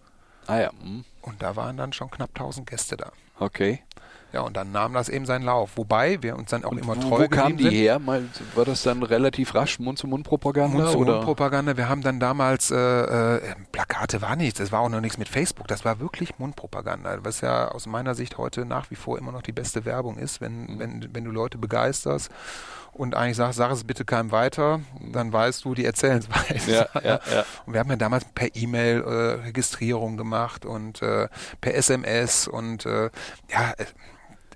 Ah 0.50 0.62
ja, 0.62 0.72
hm, 0.82 1.06
und 1.22 1.44
da 1.44 1.56
waren 1.56 1.78
dann 1.78 1.94
schon 1.94 2.10
knapp 2.10 2.32
1000 2.32 2.68
Gäste 2.68 2.98
da. 2.98 3.12
okay. 3.40 3.84
Ja, 4.32 4.42
und 4.42 4.56
dann 4.56 4.72
nahm 4.72 4.94
das 4.94 5.10
eben 5.10 5.26
seinen 5.26 5.44
Lauf. 5.46 5.72
Wobei 5.76 6.22
wir 6.22 6.36
uns 6.36 6.52
dann 6.52 6.64
auch 6.64 6.72
immer 6.74 6.96
wo, 6.96 7.02
treu 7.02 7.24
wo 7.24 7.28
kamen 7.28 7.58
die 7.58 7.64
sind. 7.64 7.74
her? 7.74 8.00
Mal, 8.00 8.24
war 8.56 8.66
das 8.66 8.84
dann 8.84 9.02
relativ 9.02 9.56
rasch 9.56 9.80
Mund-zu-Mund-Propaganda? 9.80 10.78
Mund-zu-Mund-Propaganda. 10.78 11.78
Wir 11.78 11.90
haben 11.90 12.02
dann 12.04 12.20
damals, 12.20 12.70
äh, 12.70 12.76
äh, 13.38 13.42
Plakate 13.72 14.22
war 14.22 14.36
nichts, 14.36 14.60
es 14.60 14.72
war 14.72 14.82
auch 14.82 14.90
noch 14.90 15.02
nichts 15.02 15.18
mit 15.18 15.30
Facebook, 15.30 15.68
das 15.68 15.84
war 15.86 16.00
wirklich 16.00 16.38
Mundpropaganda, 16.38 17.18
was 17.24 17.42
ja 17.42 17.70
aus 17.70 17.88
meiner 17.88 18.14
Sicht 18.16 18.38
heute 18.38 18.66
nach 18.66 18.92
wie 18.92 18.96
vor 18.96 19.18
immer 19.18 19.32
noch 19.32 19.42
die 19.42 19.52
beste 19.52 19.86
Werbung 19.86 20.18
ist, 20.18 20.42
wenn, 20.42 20.62
Mhm. 20.66 20.80
wenn, 20.80 21.10
wenn 21.14 21.24
du 21.24 21.32
Leute 21.32 21.58
begeisterst 21.58 22.30
und 22.92 23.16
eigentlich 23.16 23.38
sagst, 23.38 23.58
sag 23.58 23.72
es 23.72 23.84
bitte 23.84 24.06
keinem 24.06 24.32
weiter, 24.32 24.82
dann 25.12 25.32
weißt 25.34 25.64
du, 25.66 25.74
die 25.74 25.86
erzählen 25.86 26.20
es 26.20 26.30
weiter. 26.68 26.90
Ja, 26.94 27.02
ja, 27.02 27.20
ja. 27.34 27.46
Und 27.66 27.74
wir 27.74 27.80
haben 27.80 27.90
ja 27.90 27.96
damals 27.96 28.26
per 28.26 28.56
E-Mail 28.56 29.02
äh, 29.02 29.46
Registrierung 29.46 30.18
gemacht 30.18 30.66
und 30.66 31.02
äh, 31.02 31.28
per 31.62 31.74
SMS 31.76 32.48
und 32.48 32.86
äh, 32.86 33.10
ja, 33.50 33.72
äh, 33.78 33.86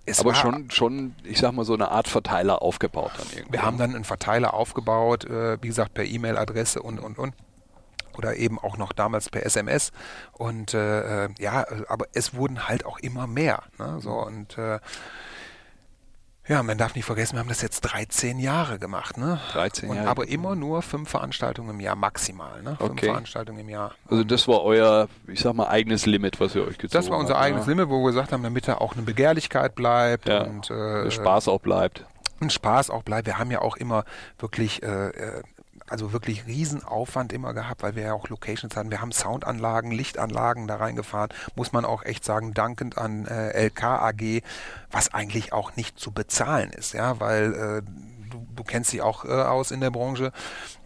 es 0.05 0.19
Aber 0.19 0.29
war, 0.29 0.35
schon, 0.35 0.69
schon, 0.69 1.15
ich 1.23 1.39
sag 1.39 1.53
mal, 1.53 1.63
so 1.63 1.73
eine 1.73 1.89
Art 1.89 2.07
Verteiler 2.07 2.61
aufgebaut 2.61 3.11
dann 3.17 3.27
irgendwie. 3.31 3.53
wir 3.53 3.61
haben 3.63 3.77
dann 3.77 3.95
einen 3.95 4.03
Verteiler 4.03 4.53
aufgebaut, 4.53 5.25
äh, 5.25 5.61
wie 5.61 5.67
gesagt, 5.67 5.93
per 5.93 6.03
E-Mail-Adresse 6.03 6.81
und, 6.81 6.99
und, 6.99 7.17
und. 7.17 7.33
Oder 8.15 8.35
eben 8.35 8.59
auch 8.59 8.77
noch 8.77 8.93
damals 8.93 9.29
per 9.29 9.43
SMS. 9.45 9.91
Und 10.33 10.73
äh, 10.73 11.25
äh, 11.25 11.29
ja, 11.39 11.65
aber 11.87 12.05
es 12.13 12.35
wurden 12.35 12.67
halt 12.67 12.85
auch 12.85 12.99
immer 12.99 13.25
mehr. 13.25 13.63
Ne? 13.79 13.99
So, 14.01 14.11
und 14.11 14.57
äh, 14.57 14.79
ja, 16.47 16.61
man 16.63 16.77
darf 16.77 16.93
nicht 16.95 17.05
vergessen, 17.05 17.35
wir 17.35 17.39
haben 17.39 17.49
das 17.49 17.61
jetzt 17.61 17.81
13 17.81 18.37
Jahre 18.39 18.77
gemacht. 18.79 19.17
Ne? 19.17 19.39
13 19.53 19.89
und, 19.89 19.95
Jahre. 19.95 20.09
Aber 20.09 20.27
immer 20.27 20.55
nur 20.55 20.81
fünf 20.81 21.09
Veranstaltungen 21.09 21.69
im 21.71 21.79
Jahr 21.79 21.95
maximal. 21.95 22.61
Ne? 22.61 22.75
Fünf 22.77 22.91
Okay. 22.91 23.05
Veranstaltungen 23.07 23.59
im 23.59 23.69
Jahr. 23.69 23.93
Also 24.09 24.23
das 24.23 24.47
war 24.47 24.61
euer, 24.63 25.07
ich 25.27 25.39
sag 25.39 25.53
mal, 25.53 25.67
eigenes 25.67 26.05
Limit, 26.05 26.39
was 26.39 26.53
ihr 26.55 26.63
euch 26.63 26.77
gezogen 26.77 26.91
Das 27.01 27.09
war 27.09 27.17
unser 27.17 27.35
habt, 27.35 27.43
eigenes 27.43 27.65
ja. 27.65 27.69
Limit, 27.71 27.89
wo 27.89 28.01
wir 28.03 28.07
gesagt 28.11 28.31
haben, 28.33 28.43
damit 28.43 28.67
da 28.67 28.75
auch 28.77 28.93
eine 28.93 29.03
Begehrlichkeit 29.03 29.75
bleibt 29.75 30.27
Ja. 30.27 30.43
und 30.43 30.69
äh, 30.69 31.09
Spaß 31.09 31.47
auch 31.47 31.59
bleibt. 31.61 32.05
ein 32.41 32.49
Spaß 32.49 32.89
auch 32.89 33.03
bleibt. 33.03 33.25
Wir 33.27 33.37
haben 33.37 33.49
ja 33.51 33.61
auch 33.61 33.77
immer 33.77 34.03
wirklich, 34.37 34.83
äh, 34.83 34.87
äh, 35.09 35.43
also 35.89 36.13
wirklich 36.13 36.47
Riesenaufwand 36.47 37.33
immer 37.33 37.53
gehabt, 37.53 37.83
weil 37.83 37.95
wir 37.95 38.03
ja 38.03 38.13
auch 38.13 38.29
Locations 38.29 38.75
hatten. 38.75 38.91
Wir 38.91 39.01
haben 39.01 39.11
Soundanlagen, 39.11 39.91
Lichtanlagen 39.91 40.67
da 40.67 40.77
reingefahren. 40.77 41.29
Muss 41.55 41.71
man 41.71 41.85
auch 41.85 42.03
echt 42.03 42.23
sagen, 42.23 42.53
dankend 42.53 42.97
an 42.97 43.25
äh, 43.25 43.67
LK 43.67 43.83
AG, 43.83 44.41
was 44.91 45.13
eigentlich 45.13 45.53
auch 45.53 45.75
nicht 45.75 45.99
zu 45.99 46.11
bezahlen 46.11 46.71
ist, 46.71 46.93
ja, 46.93 47.19
weil 47.19 47.53
äh, 47.53 48.13
du, 48.33 48.45
du 48.55 48.63
kennst 48.63 48.91
sie 48.91 49.01
auch 49.01 49.25
äh, 49.25 49.29
aus 49.29 49.71
in 49.71 49.79
der 49.81 49.91
Branche, 49.91 50.31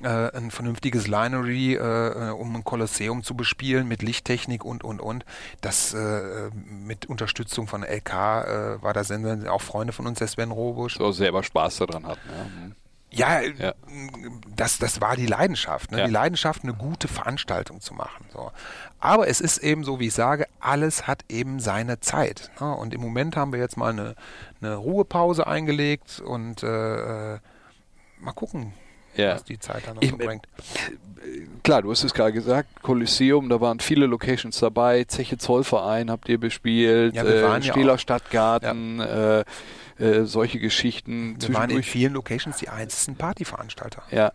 äh, 0.02 0.08
ein 0.08 0.52
vernünftiges 0.52 1.08
Linery, 1.08 1.76
äh, 1.76 2.32
um 2.32 2.56
ein 2.56 2.64
Kolosseum 2.64 3.24
zu 3.24 3.36
bespielen 3.36 3.88
mit 3.88 4.02
Lichttechnik 4.02 4.64
und, 4.64 4.84
und, 4.84 5.00
und. 5.00 5.26
Das 5.62 5.94
äh, 5.94 6.50
mit 6.66 7.06
Unterstützung 7.06 7.68
von 7.68 7.84
LK 7.84 8.14
äh, 8.14 8.82
war 8.82 8.94
da 8.94 9.04
Sender, 9.04 9.52
auch 9.52 9.62
Freunde 9.62 9.94
von 9.94 10.08
uns, 10.08 10.20
der 10.20 10.28
Sven 10.28 10.52
Robusch. 10.52 10.98
So 10.98 11.12
selber 11.12 11.44
Spaß 11.44 11.78
daran 11.78 12.06
hatten. 12.06 12.30
Ja. 12.30 12.76
Ja, 13.10 13.42
Ja. 13.42 13.74
Das, 14.56 14.78
das 14.80 15.00
war 15.02 15.16
die 15.16 15.26
Leidenschaft. 15.28 15.92
Ne? 15.92 16.00
Ja. 16.00 16.06
Die 16.08 16.12
Leidenschaft, 16.12 16.64
eine 16.64 16.74
gute 16.74 17.08
Veranstaltung 17.08 17.80
zu 17.80 17.94
machen. 17.94 18.26
So. 18.34 18.52
Aber 19.00 19.28
es 19.28 19.40
ist 19.42 19.60
eben 19.60 19.84
so, 19.84 20.00
wie 20.00 20.08
ich 20.08 20.14
sage, 20.14 20.46
alles 20.60 21.08
hat 21.08 21.24
eben 21.30 21.60
seine 21.60 22.00
Zeit. 22.00 22.52
Ne? 22.60 22.74
Und 22.76 22.94
im 22.94 23.02
Moment 23.02 23.36
haben 23.38 23.52
wir 23.54 23.60
jetzt 23.60 23.78
mal 23.78 23.92
eine, 23.92 24.16
eine 24.62 24.76
Ruhepause 24.76 25.48
eingelegt 25.48 26.20
und 26.20 26.64
äh, 26.64 27.36
äh, 27.36 27.40
mal 28.20 28.34
gucken, 28.34 28.74
Ja. 29.16 29.36
was 29.36 29.44
die 29.46 29.60
Zeit 29.60 29.84
dann 29.88 29.96
noch 29.96 30.02
Ich- 30.02 30.12
so 30.12 30.18
bringt. 30.18 30.48
Klar, 31.64 31.82
du 31.82 31.92
hast 31.92 32.04
es 32.04 32.14
gerade 32.14 32.32
gesagt, 32.32 32.82
Kolosseum, 32.84 33.50
da 33.50 33.60
waren 33.60 33.80
viele 33.80 34.06
Locations 34.06 34.58
dabei, 34.60 35.04
Zeche 35.04 35.38
Zollverein 35.38 36.10
habt 36.10 36.30
ihr 36.30 36.40
bespielt, 36.40 37.16
Ja, 37.16 37.24
äh, 37.24 37.62
Stehler 37.62 37.98
Stadtgarten, 37.98 39.00
äh, 39.02 39.44
äh, 40.00 40.24
solche 40.24 40.60
Geschichten. 40.60 41.36
Wir 41.40 41.54
waren 41.54 41.70
in 41.70 41.84
vielen 41.84 42.14
Locations 42.14 42.58
die 42.58 42.70
einzigen 42.70 43.16
Partyveranstalter, 43.18 44.04
ja, 44.12 44.32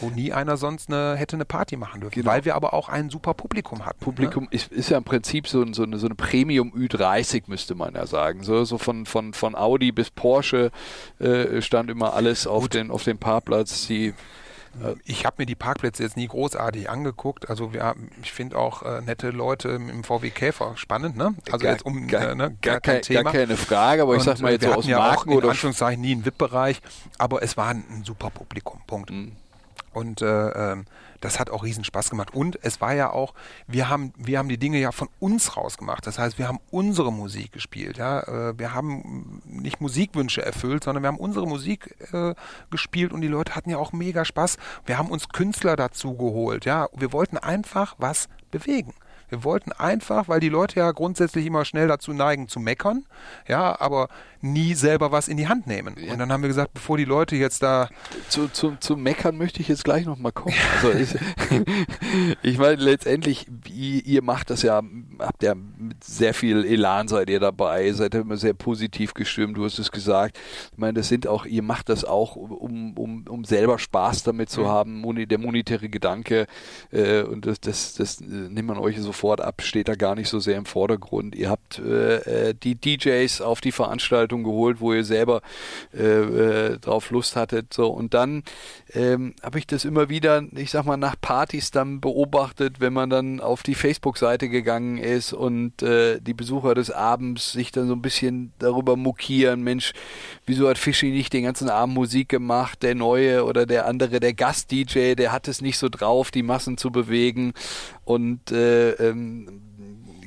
wo 0.00 0.08
nie 0.10 0.32
einer 0.32 0.56
sonst 0.56 0.88
eine, 0.88 1.14
hätte 1.16 1.36
eine 1.36 1.44
Party 1.44 1.76
machen 1.76 2.00
dürfen, 2.00 2.14
Genau. 2.14 2.30
weil 2.30 2.44
wir 2.46 2.54
aber 2.54 2.72
auch 2.72 2.88
ein 2.88 3.10
super 3.10 3.34
Publikum 3.34 3.84
hatten. 3.84 3.98
Ne? 4.00 4.04
Publikum 4.04 4.48
ist, 4.50 4.72
ist 4.72 4.88
ja 4.90 4.96
im 4.98 5.04
Prinzip 5.04 5.46
so, 5.46 5.60
ein- 5.62 5.74
so 5.74 5.82
eine, 5.82 5.98
so 5.98 6.06
eine 6.06 6.14
Premium 6.14 6.72
Ü30, 6.72 7.44
müsste 7.48 7.74
man 7.74 7.94
ja 7.94 8.06
sagen. 8.06 8.42
So, 8.42 8.64
so 8.64 8.78
von, 8.78 9.04
von, 9.06 9.34
von 9.34 9.54
Audi 9.54 9.92
bis 9.92 10.10
Porsche 10.10 10.70
äh, 11.20 11.60
stand 11.60 11.90
immer 11.90 12.14
alles 12.14 12.46
auf 12.46 12.68
den, 12.68 12.90
auf 12.90 13.04
dem 13.04 13.18
Parkplatz. 13.18 13.86
Die, 13.86 14.14
Ich 15.04 15.24
habe 15.24 15.36
mir 15.38 15.46
die 15.46 15.54
Parkplätze 15.54 16.02
jetzt 16.02 16.16
nie 16.16 16.26
großartig 16.26 16.90
angeguckt. 16.90 17.48
Also 17.48 17.72
wir 17.72 17.82
haben, 17.82 18.10
ich 18.22 18.32
finde 18.32 18.58
auch 18.58 18.82
äh, 18.82 19.00
nette 19.00 19.30
Leute 19.30 19.68
im 19.68 20.04
VW 20.04 20.30
Käfer 20.30 20.76
spannend, 20.76 21.16
ne? 21.16 21.34
Also 21.50 21.64
gar, 21.64 21.72
jetzt 21.72 21.86
um 21.86 22.06
gar, 22.08 22.30
äh, 22.30 22.34
ne, 22.34 22.56
gar, 22.60 22.80
kein, 22.80 23.02
Thema. 23.02 23.24
gar 23.24 23.32
keine 23.32 23.56
Frage, 23.56 24.02
aber 24.02 24.16
ich 24.16 24.22
sag 24.22 24.40
mal 24.40 24.48
äh, 24.48 24.52
jetzt 24.52 24.64
so 24.64 24.72
aus 24.72 24.86
ja 24.86 25.14
auch 25.14 25.26
in 25.26 25.32
oder 25.32 25.50
Anführungszeichen 25.50 26.00
nie 26.00 26.12
einen 26.12 26.24
VIP-Bereich, 26.24 26.80
aber 27.18 27.42
es 27.42 27.56
war 27.56 27.68
ein, 27.68 27.84
ein 27.90 28.04
super 28.04 28.30
Publikum. 28.30 28.80
Punkt. 28.86 29.10
Mhm. 29.10 29.36
Und 29.94 30.22
äh, 30.22 30.72
ähm, 30.72 30.84
das 31.20 31.40
hat 31.40 31.50
auch 31.50 31.64
riesen 31.64 31.84
Spaß 31.84 32.10
gemacht. 32.10 32.34
Und 32.34 32.58
es 32.62 32.80
war 32.80 32.94
ja 32.94 33.10
auch, 33.10 33.34
wir 33.66 33.88
haben, 33.88 34.12
wir 34.16 34.38
haben 34.38 34.48
die 34.48 34.58
Dinge 34.58 34.78
ja 34.78 34.92
von 34.92 35.08
uns 35.20 35.56
rausgemacht. 35.56 36.06
Das 36.06 36.18
heißt, 36.18 36.38
wir 36.38 36.48
haben 36.48 36.58
unsere 36.70 37.12
Musik 37.12 37.52
gespielt. 37.52 37.96
Ja? 37.96 38.20
Äh, 38.20 38.58
wir 38.58 38.74
haben 38.74 39.40
nicht 39.46 39.80
Musikwünsche 39.80 40.44
erfüllt, 40.44 40.84
sondern 40.84 41.02
wir 41.02 41.08
haben 41.08 41.18
unsere 41.18 41.46
Musik 41.46 41.96
äh, 42.12 42.34
gespielt 42.70 43.12
und 43.12 43.20
die 43.20 43.28
Leute 43.28 43.54
hatten 43.54 43.70
ja 43.70 43.78
auch 43.78 43.92
mega 43.92 44.24
Spaß. 44.24 44.58
Wir 44.84 44.98
haben 44.98 45.10
uns 45.10 45.28
Künstler 45.28 45.76
dazu 45.76 46.14
geholt. 46.14 46.64
Ja? 46.64 46.88
Wir 46.94 47.12
wollten 47.12 47.38
einfach 47.38 47.94
was 47.98 48.28
bewegen. 48.50 48.94
Wir 49.28 49.42
wollten 49.42 49.72
einfach, 49.72 50.28
weil 50.28 50.40
die 50.40 50.48
Leute 50.48 50.78
ja 50.80 50.92
grundsätzlich 50.92 51.46
immer 51.46 51.64
schnell 51.64 51.88
dazu 51.88 52.12
neigen 52.12 52.48
zu 52.48 52.60
meckern, 52.60 53.04
ja, 53.48 53.80
aber 53.80 54.08
nie 54.44 54.74
selber 54.74 55.10
was 55.10 55.26
in 55.26 55.36
die 55.36 55.48
Hand 55.48 55.66
nehmen. 55.66 55.96
Ja. 55.98 56.12
Und 56.12 56.18
dann 56.18 56.30
haben 56.30 56.42
wir 56.42 56.48
gesagt, 56.48 56.74
bevor 56.74 56.98
die 56.98 57.04
Leute 57.04 57.34
jetzt 57.34 57.62
da. 57.62 57.88
Zu, 58.28 58.48
zu, 58.48 58.76
zu 58.78 58.96
meckern 58.96 59.36
möchte 59.36 59.60
ich 59.60 59.68
jetzt 59.68 59.84
gleich 59.84 60.04
nochmal 60.04 60.32
kommen. 60.32 60.54
Also 60.82 60.98
ich, 60.98 61.14
ich 62.42 62.58
meine, 62.58 62.76
letztendlich, 62.76 63.46
ihr, 63.68 64.04
ihr, 64.04 64.22
macht 64.22 64.50
das 64.50 64.62
ja, 64.62 64.82
habt 65.18 65.42
ja 65.42 65.54
mit 65.54 66.04
sehr 66.04 66.34
viel 66.34 66.64
Elan 66.64 67.08
seid 67.08 67.30
ihr 67.30 67.40
dabei, 67.40 67.90
seid 67.92 68.14
immer 68.14 68.36
sehr 68.36 68.54
positiv 68.54 69.14
gestimmt, 69.14 69.56
du 69.56 69.64
hast 69.64 69.78
es 69.78 69.90
gesagt. 69.90 70.38
Ich 70.72 70.78
meine, 70.78 70.94
das 70.94 71.08
sind 71.08 71.26
auch, 71.26 71.46
ihr 71.46 71.62
macht 71.62 71.88
das 71.88 72.04
auch, 72.04 72.36
um, 72.36 72.96
um, 72.98 73.24
um 73.26 73.44
selber 73.44 73.78
Spaß 73.78 74.24
damit 74.24 74.50
zu 74.50 74.62
mhm. 74.62 74.66
haben, 74.66 75.26
der 75.26 75.38
monetäre 75.38 75.88
Gedanke, 75.88 76.46
äh, 76.92 77.22
und 77.22 77.46
das, 77.46 77.60
das, 77.60 77.94
das 77.94 78.20
nimmt 78.20 78.68
man 78.68 78.78
euch 78.78 79.00
sofort 79.00 79.40
ab, 79.40 79.62
steht 79.62 79.88
da 79.88 79.94
gar 79.94 80.14
nicht 80.14 80.28
so 80.28 80.38
sehr 80.38 80.58
im 80.58 80.66
Vordergrund. 80.66 81.34
Ihr 81.34 81.48
habt 81.48 81.78
äh, 81.78 82.48
äh 82.48 82.54
die 82.54 82.74
DJs 82.74 83.40
auf 83.40 83.60
die 83.60 83.72
Veranstaltung 83.72 84.33
Veranstaltung 84.34 84.42
geholt, 84.42 84.80
wo 84.80 84.92
ihr 84.92 85.04
selber 85.04 85.40
äh, 85.92 86.02
äh, 86.02 86.78
drauf 86.78 87.10
Lust 87.10 87.36
hattet. 87.36 87.72
So 87.72 87.88
und 87.88 88.14
dann 88.14 88.42
ähm, 88.92 89.34
habe 89.42 89.58
ich 89.58 89.66
das 89.66 89.84
immer 89.84 90.08
wieder, 90.08 90.42
ich 90.56 90.70
sag 90.70 90.84
mal, 90.84 90.96
nach 90.96 91.16
Partys 91.20 91.70
dann 91.70 92.00
beobachtet, 92.00 92.80
wenn 92.80 92.92
man 92.92 93.10
dann 93.10 93.40
auf 93.40 93.62
die 93.62 93.74
Facebook-Seite 93.74 94.48
gegangen 94.48 94.98
ist 94.98 95.32
und 95.32 95.82
äh, 95.82 96.20
die 96.20 96.34
Besucher 96.34 96.74
des 96.74 96.90
Abends 96.90 97.52
sich 97.52 97.70
dann 97.70 97.86
so 97.86 97.94
ein 97.94 98.02
bisschen 98.02 98.52
darüber 98.58 98.96
mokieren, 98.96 99.62
Mensch, 99.62 99.92
wieso 100.46 100.68
hat 100.68 100.78
Fischi 100.78 101.10
nicht 101.10 101.32
den 101.32 101.44
ganzen 101.44 101.68
Abend 101.68 101.94
Musik 101.94 102.28
gemacht, 102.28 102.82
der 102.82 102.94
neue 102.94 103.44
oder 103.44 103.66
der 103.66 103.86
andere, 103.86 104.20
der 104.20 104.34
Gast-DJ, 104.34 105.14
der 105.14 105.32
hat 105.32 105.48
es 105.48 105.60
nicht 105.60 105.78
so 105.78 105.88
drauf, 105.88 106.30
die 106.30 106.42
Massen 106.42 106.76
zu 106.76 106.90
bewegen 106.90 107.52
und 108.04 108.50
äh, 108.50 108.90
ähm, 108.92 109.60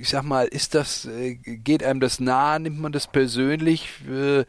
ich 0.07 0.11
sag 0.11 0.23
mal, 0.23 0.47
ist 0.47 0.73
das, 0.73 1.03
äh, 1.03 1.35
geht 1.35 1.83
einem 1.83 1.99
das 1.99 2.21
nah, 2.21 2.57
nimmt 2.59 2.79
man 2.79 2.93
das 2.93 3.07
persönlich? 3.07 3.89
Äh, 4.07 4.45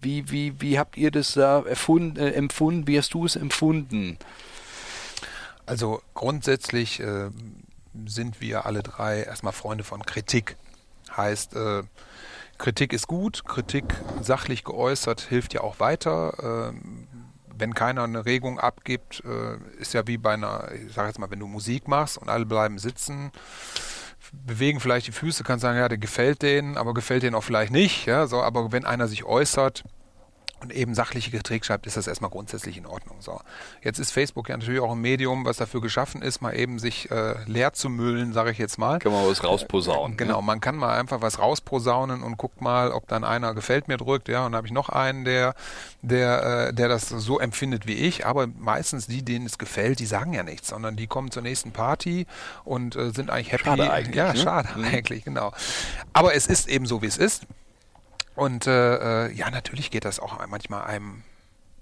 wie, 0.00 0.30
wie, 0.30 0.60
wie 0.60 0.78
habt 0.78 0.96
ihr 0.96 1.10
das 1.10 1.32
da 1.32 1.62
erfunden, 1.62 2.16
äh, 2.16 2.30
empfunden? 2.30 2.86
Wie 2.86 2.96
hast 2.96 3.12
du 3.12 3.26
es 3.26 3.34
empfunden? 3.34 4.18
Also 5.66 6.00
grundsätzlich 6.14 7.00
sind 8.06 8.40
wir 8.40 8.66
alle 8.66 8.82
drei 8.82 9.22
erstmal 9.22 9.52
Freunde 9.52 9.84
von 9.84 10.02
Kritik. 10.04 10.56
Heißt, 11.16 11.54
Kritik 12.58 12.92
ist 12.92 13.06
gut, 13.06 13.44
Kritik 13.44 13.84
sachlich 14.20 14.64
geäußert 14.64 15.20
hilft 15.20 15.54
ja 15.54 15.60
auch 15.60 15.78
weiter. 15.78 16.72
Ähm, 16.72 17.06
wenn 17.56 17.74
keiner 17.74 18.02
eine 18.02 18.24
Regung 18.24 18.58
abgibt, 18.58 19.22
ist 19.78 19.94
ja 19.94 20.08
wie 20.08 20.18
bei 20.18 20.34
einer, 20.34 20.72
ich 20.72 20.92
sag 20.92 21.06
jetzt 21.06 21.20
mal, 21.20 21.30
wenn 21.30 21.38
du 21.38 21.46
Musik 21.46 21.86
machst 21.86 22.18
und 22.18 22.28
alle 22.28 22.46
bleiben 22.46 22.78
sitzen, 22.78 23.30
bewegen 24.32 24.80
vielleicht 24.80 25.06
die 25.06 25.12
Füße, 25.12 25.44
kann 25.44 25.58
sagen, 25.58 25.78
ja, 25.78 25.88
der 25.88 25.98
gefällt 25.98 26.42
denen, 26.42 26.76
aber 26.76 26.94
gefällt 26.94 27.22
denen 27.22 27.34
auch 27.34 27.44
vielleicht 27.44 27.72
nicht. 27.72 28.06
Ja, 28.06 28.26
so, 28.26 28.42
aber 28.42 28.72
wenn 28.72 28.84
einer 28.84 29.08
sich 29.08 29.24
äußert, 29.24 29.84
und 30.60 30.72
eben 30.72 30.94
sachliche 30.94 31.30
Kritik 31.30 31.64
schreibt, 31.64 31.86
ist 31.86 31.96
das 31.96 32.06
erstmal 32.06 32.30
grundsätzlich 32.30 32.76
in 32.76 32.86
Ordnung. 32.86 33.16
So. 33.20 33.40
Jetzt 33.82 33.98
ist 33.98 34.12
Facebook 34.12 34.48
ja 34.48 34.56
natürlich 34.56 34.80
auch 34.80 34.92
ein 34.92 35.00
Medium, 35.00 35.44
was 35.44 35.56
dafür 35.56 35.80
geschaffen 35.80 36.22
ist, 36.22 36.42
mal 36.42 36.56
eben 36.56 36.78
sich 36.78 37.10
äh, 37.10 37.34
leer 37.46 37.72
zu 37.72 37.88
müllen, 37.88 38.32
sage 38.32 38.50
ich 38.50 38.58
jetzt 38.58 38.78
mal. 38.78 38.98
Kann 38.98 39.12
man 39.12 39.26
was 39.26 39.42
rausposaunen. 39.42 40.14
Äh, 40.14 40.16
genau, 40.16 40.36
ja. 40.36 40.42
man 40.42 40.60
kann 40.60 40.76
mal 40.76 40.98
einfach 40.98 41.22
was 41.22 41.38
rausposaunen 41.38 42.22
und 42.22 42.36
guckt 42.36 42.60
mal, 42.60 42.92
ob 42.92 43.08
dann 43.08 43.24
einer 43.24 43.54
gefällt 43.54 43.88
mir 43.88 43.96
drückt, 43.96 44.28
ja, 44.28 44.44
und 44.44 44.52
dann 44.52 44.58
habe 44.58 44.66
ich 44.66 44.72
noch 44.72 44.88
einen, 44.88 45.24
der, 45.24 45.54
der, 46.02 46.68
äh, 46.68 46.74
der 46.74 46.88
das 46.88 47.08
so 47.08 47.38
empfindet 47.38 47.86
wie 47.86 47.94
ich, 47.94 48.26
aber 48.26 48.46
meistens 48.46 49.06
die, 49.06 49.22
denen 49.22 49.46
es 49.46 49.58
gefällt, 49.58 49.98
die 49.98 50.06
sagen 50.06 50.32
ja 50.32 50.42
nichts, 50.42 50.68
sondern 50.68 50.96
die 50.96 51.06
kommen 51.06 51.30
zur 51.30 51.42
nächsten 51.42 51.72
Party 51.72 52.26
und 52.64 52.96
äh, 52.96 53.10
sind 53.10 53.30
eigentlich 53.30 53.52
happy. 53.52 53.64
Schade 53.64 53.90
eigentlich. 53.90 54.16
Ja, 54.16 54.32
ne? 54.32 54.38
schade 54.38 54.68
mhm. 54.76 54.84
eigentlich, 54.84 55.24
genau. 55.24 55.52
Aber 56.12 56.34
es 56.34 56.46
ist 56.46 56.68
eben 56.68 56.86
so, 56.86 57.02
wie 57.02 57.06
es 57.06 57.16
ist. 57.16 57.46
Und 58.34 58.66
äh, 58.66 59.26
äh, 59.26 59.32
ja, 59.32 59.50
natürlich 59.50 59.90
geht 59.90 60.04
das 60.04 60.20
auch 60.20 60.46
manchmal 60.46 60.84
einem 60.84 61.24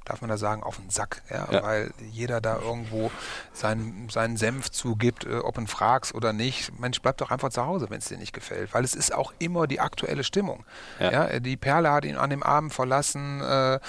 darf 0.09 0.21
man 0.21 0.31
da 0.31 0.39
sagen, 0.39 0.63
auf 0.63 0.77
den 0.77 0.91
Sack, 0.91 1.23
ja, 1.31 1.47
ja. 1.51 1.63
weil 1.63 1.91
jeder 2.11 2.41
da 2.41 2.59
irgendwo 2.59 3.11
seinen, 3.53 4.09
seinen 4.09 4.37
Senf 4.37 4.71
zugibt, 4.71 5.25
äh, 5.25 5.39
ob 5.39 5.57
du 5.57 5.67
fragst 5.67 6.15
oder 6.15 6.33
nicht. 6.33 6.79
Mensch, 6.81 7.01
bleib 7.03 7.19
doch 7.19 7.31
einfach 7.31 7.51
zu 7.51 7.67
Hause, 7.67 7.91
wenn 7.91 7.99
es 7.99 8.07
dir 8.07 8.19
nicht 8.19 8.33
gefällt, 8.33 8.73
weil 8.73 8.85
es 8.85 8.95
ist 8.95 9.15
auch 9.15 9.33
immer 9.39 9.67
die 9.67 9.81
aktuelle 9.81 10.25
Stimmung. 10.25 10.65
Ja. 10.99 11.11
ja 11.29 11.41
die 11.41 11.57
Perle 11.57 11.91
hat 11.91 12.05
ihn 12.05 12.17
an 12.17 12.31
dem 12.31 12.43
Abend 12.43 12.73
verlassen. 12.73 13.41
Äh, 13.41 13.81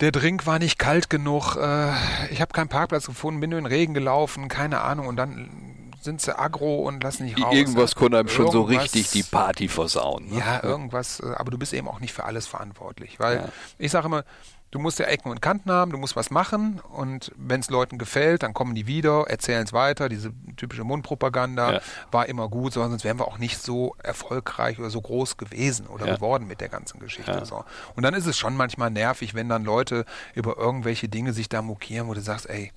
der 0.00 0.12
Drink 0.12 0.46
war 0.46 0.58
nicht 0.58 0.78
kalt 0.78 1.08
genug. 1.08 1.56
Äh, 1.56 1.92
ich 2.30 2.40
habe 2.40 2.52
keinen 2.52 2.68
Parkplatz 2.68 3.06
gefunden, 3.06 3.40
bin 3.40 3.50
nur 3.50 3.58
in 3.58 3.64
den 3.64 3.72
Regen 3.72 3.94
gelaufen, 3.94 4.48
keine 4.48 4.82
Ahnung. 4.82 5.06
Und 5.06 5.16
dann 5.16 5.75
sind 6.00 6.20
sie 6.20 6.38
aggro 6.38 6.80
und 6.86 7.02
lassen 7.02 7.24
nicht 7.24 7.42
raus. 7.42 7.54
Irgendwas 7.54 7.92
ja. 7.92 7.98
konnte 7.98 8.18
einem 8.18 8.28
schon 8.28 8.50
so 8.50 8.62
richtig 8.62 9.10
die 9.10 9.22
Party 9.22 9.68
versauen. 9.68 10.28
Ne? 10.30 10.38
Ja, 10.38 10.62
irgendwas, 10.62 11.20
äh, 11.20 11.32
aber 11.36 11.50
du 11.50 11.58
bist 11.58 11.72
eben 11.72 11.88
auch 11.88 12.00
nicht 12.00 12.12
für 12.12 12.24
alles 12.24 12.46
verantwortlich. 12.46 13.18
Weil 13.18 13.36
ja. 13.36 13.48
ich 13.78 13.90
sage 13.90 14.06
immer, 14.06 14.24
du 14.70 14.78
musst 14.78 14.98
ja 14.98 15.06
Ecken 15.06 15.30
und 15.30 15.40
Kanten 15.40 15.70
haben, 15.70 15.90
du 15.90 15.98
musst 15.98 16.16
was 16.16 16.30
machen 16.30 16.80
und 16.92 17.32
wenn 17.36 17.60
es 17.60 17.70
Leuten 17.70 17.98
gefällt, 17.98 18.42
dann 18.42 18.52
kommen 18.52 18.74
die 18.74 18.86
wieder, 18.86 19.24
erzählen 19.28 19.64
es 19.64 19.72
weiter. 19.72 20.08
Diese 20.08 20.32
typische 20.56 20.84
Mundpropaganda 20.84 21.74
ja. 21.74 21.80
war 22.10 22.28
immer 22.28 22.48
gut, 22.48 22.74
sonst 22.74 23.04
wären 23.04 23.18
wir 23.18 23.28
auch 23.28 23.38
nicht 23.38 23.58
so 23.58 23.94
erfolgreich 24.02 24.78
oder 24.78 24.90
so 24.90 25.00
groß 25.00 25.36
gewesen 25.36 25.86
oder 25.86 26.06
ja. 26.06 26.14
geworden 26.16 26.46
mit 26.46 26.60
der 26.60 26.68
ganzen 26.68 27.00
Geschichte. 27.00 27.30
Ja. 27.30 27.44
So. 27.44 27.64
Und 27.94 28.02
dann 28.02 28.14
ist 28.14 28.26
es 28.26 28.36
schon 28.36 28.56
manchmal 28.56 28.90
nervig, 28.90 29.34
wenn 29.34 29.48
dann 29.48 29.64
Leute 29.64 30.04
über 30.34 30.56
irgendwelche 30.56 31.08
Dinge 31.08 31.32
sich 31.32 31.48
da 31.48 31.62
mokieren, 31.62 32.08
wo 32.08 32.14
du 32.14 32.20
sagst, 32.20 32.48
ey, 32.48 32.72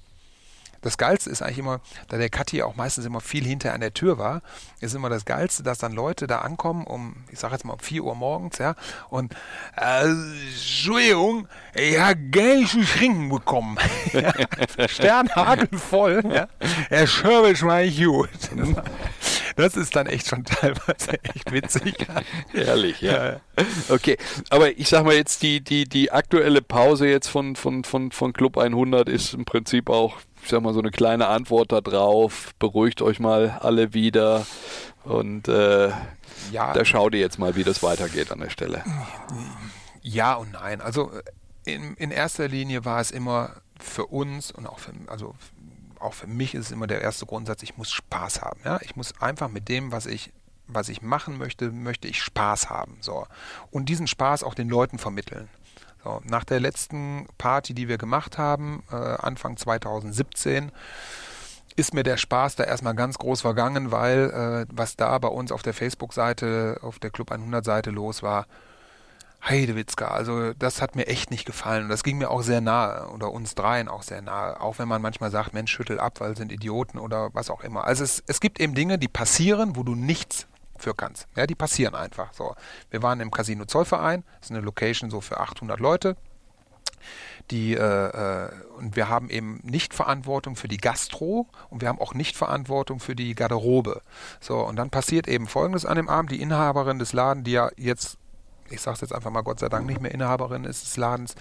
das 0.81 0.97
Geilste 0.97 1.29
ist 1.29 1.41
eigentlich 1.41 1.59
immer, 1.59 1.81
da 2.07 2.17
der 2.17 2.29
Kathi 2.29 2.61
auch 2.63 2.75
meistens 2.75 3.05
immer 3.05 3.21
viel 3.21 3.43
hinter 3.43 3.73
an 3.73 3.81
der 3.81 3.93
Tür 3.93 4.17
war, 4.17 4.41
ist 4.79 4.95
immer 4.95 5.09
das 5.09 5.25
Geilste, 5.25 5.63
dass 5.63 5.77
dann 5.77 5.93
Leute 5.93 6.27
da 6.27 6.39
ankommen 6.39 6.85
um, 6.85 7.15
ich 7.31 7.39
sag 7.39 7.51
jetzt 7.51 7.65
mal 7.65 7.73
um 7.73 7.79
4 7.79 8.03
Uhr 8.03 8.15
morgens, 8.15 8.57
ja, 8.57 8.75
und 9.09 9.33
äh, 9.75 10.05
Entschuldigung, 10.05 11.47
ich 11.73 11.99
habe 11.99 12.19
gar 12.29 12.55
nicht 12.55 12.71
zu 12.71 12.83
trinken 12.83 13.29
bekommen. 13.29 13.77
ja, 14.13 14.87
Sternhagelvoll, 14.87 16.23
ja. 16.31 16.47
Herr 16.89 17.07
Schörbisch 17.07 17.63
war 17.63 17.81
ich 17.81 18.03
gut. 18.03 18.29
Das 19.55 19.75
ist 19.75 19.95
dann 19.95 20.07
echt 20.07 20.27
schon 20.27 20.45
teilweise 20.45 21.21
echt 21.23 21.51
witzig. 21.51 22.07
Ehrlich, 22.53 23.01
ja. 23.01 23.41
Okay, 23.89 24.17
aber 24.49 24.77
ich 24.77 24.87
sag 24.87 25.03
mal 25.03 25.15
jetzt, 25.15 25.43
die, 25.43 25.61
die, 25.61 25.83
die 25.83 26.11
aktuelle 26.11 26.61
Pause 26.61 27.07
jetzt 27.07 27.27
von, 27.27 27.57
von, 27.57 27.83
von, 27.83 28.11
von 28.11 28.31
Club 28.31 28.57
100 28.57 29.09
ist 29.09 29.33
im 29.33 29.45
Prinzip 29.45 29.89
auch 29.89 30.17
ich 30.43 30.49
sag 30.49 30.61
mal, 30.61 30.73
so 30.73 30.79
eine 30.79 30.91
kleine 30.91 31.27
Antwort 31.27 31.71
darauf. 31.71 32.53
Beruhigt 32.59 33.01
euch 33.01 33.19
mal 33.19 33.57
alle 33.61 33.93
wieder 33.93 34.45
und 35.03 35.47
äh, 35.47 35.89
ja. 36.51 36.73
da 36.73 36.85
schaut 36.85 37.13
ihr 37.13 37.19
jetzt 37.19 37.39
mal, 37.39 37.55
wie 37.55 37.63
das 37.63 37.83
weitergeht 37.83 38.31
an 38.31 38.39
der 38.39 38.49
Stelle. 38.49 38.83
Ja 40.01 40.35
und 40.35 40.53
nein. 40.53 40.81
Also 40.81 41.11
in, 41.65 41.95
in 41.95 42.11
erster 42.11 42.47
Linie 42.47 42.85
war 42.85 42.99
es 42.99 43.11
immer 43.11 43.51
für 43.79 44.07
uns 44.07 44.51
und 44.51 44.67
auch 44.67 44.79
für, 44.79 44.93
also 45.07 45.35
auch 45.99 46.13
für 46.13 46.27
mich 46.27 46.55
ist 46.55 46.67
es 46.67 46.71
immer 46.71 46.87
der 46.87 47.01
erste 47.01 47.25
Grundsatz, 47.25 47.61
ich 47.63 47.77
muss 47.77 47.91
Spaß 47.91 48.41
haben. 48.41 48.59
Ja? 48.63 48.79
Ich 48.81 48.95
muss 48.95 49.19
einfach 49.21 49.49
mit 49.49 49.67
dem, 49.69 49.91
was 49.91 50.05
ich 50.05 50.31
was 50.69 50.87
ich 50.87 51.01
machen 51.01 51.37
möchte, 51.37 51.71
möchte 51.71 52.07
ich 52.07 52.21
Spaß 52.21 52.69
haben. 52.69 52.97
So. 53.01 53.25
Und 53.71 53.89
diesen 53.89 54.07
Spaß 54.07 54.43
auch 54.43 54.53
den 54.53 54.69
Leuten 54.69 54.99
vermitteln. 54.99 55.49
So, 56.03 56.21
nach 56.23 56.45
der 56.45 56.59
letzten 56.59 57.27
Party, 57.37 57.73
die 57.73 57.87
wir 57.87 57.97
gemacht 57.97 58.37
haben, 58.37 58.83
äh, 58.91 58.95
Anfang 58.95 59.57
2017, 59.57 60.71
ist 61.75 61.93
mir 61.93 62.03
der 62.03 62.17
Spaß 62.17 62.55
da 62.55 62.63
erstmal 62.63 62.95
ganz 62.95 63.17
groß 63.17 63.41
vergangen, 63.41 63.91
weil 63.91 64.65
äh, 64.69 64.73
was 64.73 64.95
da 64.95 65.17
bei 65.17 65.27
uns 65.27 65.51
auf 65.51 65.61
der 65.61 65.73
Facebook-Seite, 65.73 66.79
auf 66.81 66.99
der 66.99 67.09
Club 67.09 67.31
100-Seite 67.31 67.89
los 67.91 68.23
war, 68.23 68.45
Heidewitzka, 69.41 70.09
also 70.09 70.53
das 70.53 70.81
hat 70.81 70.97
mir 70.97 71.07
echt 71.07 71.31
nicht 71.31 71.45
gefallen. 71.45 71.83
Und 71.83 71.89
das 71.89 72.03
ging 72.03 72.17
mir 72.17 72.29
auch 72.29 72.41
sehr 72.41 72.59
nahe, 72.59 73.07
oder 73.09 73.31
uns 73.31 73.55
dreien 73.55 73.87
auch 73.87 74.03
sehr 74.03 74.21
nahe. 74.21 74.59
Auch 74.59 74.79
wenn 74.79 74.89
man 74.89 75.01
manchmal 75.01 75.31
sagt, 75.31 75.53
Mensch, 75.53 75.71
schüttel 75.71 75.99
ab, 75.99 76.19
weil 76.19 76.35
sind 76.35 76.51
Idioten 76.51 76.99
oder 76.99 77.29
was 77.33 77.49
auch 77.49 77.61
immer. 77.61 77.85
Also 77.85 78.03
es, 78.03 78.21
es 78.27 78.41
gibt 78.41 78.59
eben 78.59 78.75
Dinge, 78.75 78.97
die 78.97 79.07
passieren, 79.07 79.77
wo 79.77 79.83
du 79.83 79.95
nichts 79.95 80.48
für 80.79 80.93
kannst. 80.93 81.27
Ja, 81.35 81.45
die 81.45 81.55
passieren 81.55 81.95
einfach. 81.95 82.33
So, 82.33 82.55
wir 82.89 83.03
waren 83.03 83.19
im 83.19 83.31
Casino 83.31 83.65
Zollverein, 83.65 84.23
das 84.39 84.49
ist 84.49 84.55
eine 84.55 84.61
Location 84.61 85.09
so 85.09 85.21
für 85.21 85.39
800 85.39 85.79
Leute. 85.79 86.15
Die, 87.51 87.73
äh, 87.73 87.79
äh, 87.79 88.51
und 88.77 88.95
wir 88.95 89.09
haben 89.09 89.29
eben 89.29 89.59
nicht 89.63 89.93
Verantwortung 89.93 90.55
für 90.55 90.67
die 90.67 90.77
Gastro 90.77 91.47
und 91.69 91.81
wir 91.81 91.87
haben 91.87 91.99
auch 91.99 92.13
nicht 92.13 92.35
Verantwortung 92.35 92.99
für 92.99 93.15
die 93.15 93.33
Garderobe. 93.33 94.01
So, 94.39 94.59
und 94.59 94.75
dann 94.75 94.89
passiert 94.89 95.27
eben 95.27 95.47
Folgendes 95.47 95.85
an 95.85 95.95
dem 95.95 96.09
Abend. 96.09 96.31
Die 96.31 96.41
Inhaberin 96.41 96.99
des 96.99 97.13
Ladens, 97.13 97.45
die 97.45 97.51
ja 97.51 97.69
jetzt, 97.75 98.17
ich 98.69 98.81
sage 98.81 98.95
es 98.95 99.01
jetzt 99.01 99.13
einfach 99.13 99.31
mal 99.31 99.41
Gott 99.41 99.59
sei 99.59 99.69
Dank 99.69 99.87
nicht 99.87 100.01
mehr 100.01 100.13
Inhaberin 100.13 100.63
ist 100.63 100.83
des 100.83 100.97
Ladens, 100.97 101.35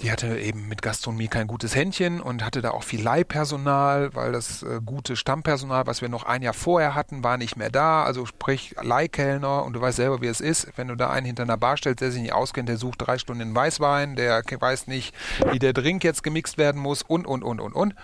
die 0.00 0.12
hatte 0.12 0.38
eben 0.38 0.68
mit 0.68 0.80
Gastronomie 0.80 1.26
kein 1.26 1.48
gutes 1.48 1.74
Händchen 1.74 2.20
und 2.20 2.44
hatte 2.44 2.62
da 2.62 2.70
auch 2.70 2.84
viel 2.84 3.02
Leihpersonal, 3.02 4.14
weil 4.14 4.30
das 4.30 4.62
äh, 4.62 4.80
gute 4.84 5.16
Stammpersonal, 5.16 5.88
was 5.88 6.02
wir 6.02 6.08
noch 6.08 6.22
ein 6.22 6.42
Jahr 6.42 6.54
vorher 6.54 6.94
hatten, 6.94 7.24
war 7.24 7.36
nicht 7.36 7.56
mehr 7.56 7.70
da. 7.70 8.04
Also 8.04 8.24
sprich 8.24 8.76
Leihkellner 8.80 9.64
und 9.64 9.72
du 9.72 9.80
weißt 9.80 9.96
selber, 9.96 10.20
wie 10.20 10.28
es 10.28 10.40
ist. 10.40 10.68
Wenn 10.76 10.86
du 10.86 10.94
da 10.94 11.10
einen 11.10 11.26
hinter 11.26 11.42
einer 11.42 11.56
Bar 11.56 11.76
stellst, 11.76 12.00
der 12.00 12.12
sich 12.12 12.22
nicht 12.22 12.32
auskennt, 12.32 12.68
der 12.68 12.76
sucht 12.76 13.06
drei 13.06 13.18
Stunden 13.18 13.42
in 13.42 13.54
Weißwein, 13.54 14.14
der 14.14 14.44
weiß 14.44 14.86
nicht, 14.86 15.14
wie 15.50 15.58
der 15.58 15.72
Drink 15.72 16.04
jetzt 16.04 16.22
gemixt 16.22 16.58
werden 16.58 16.80
muss 16.80 17.02
und, 17.02 17.26
und, 17.26 17.42
und, 17.42 17.60
und, 17.60 17.72
und. 17.72 17.94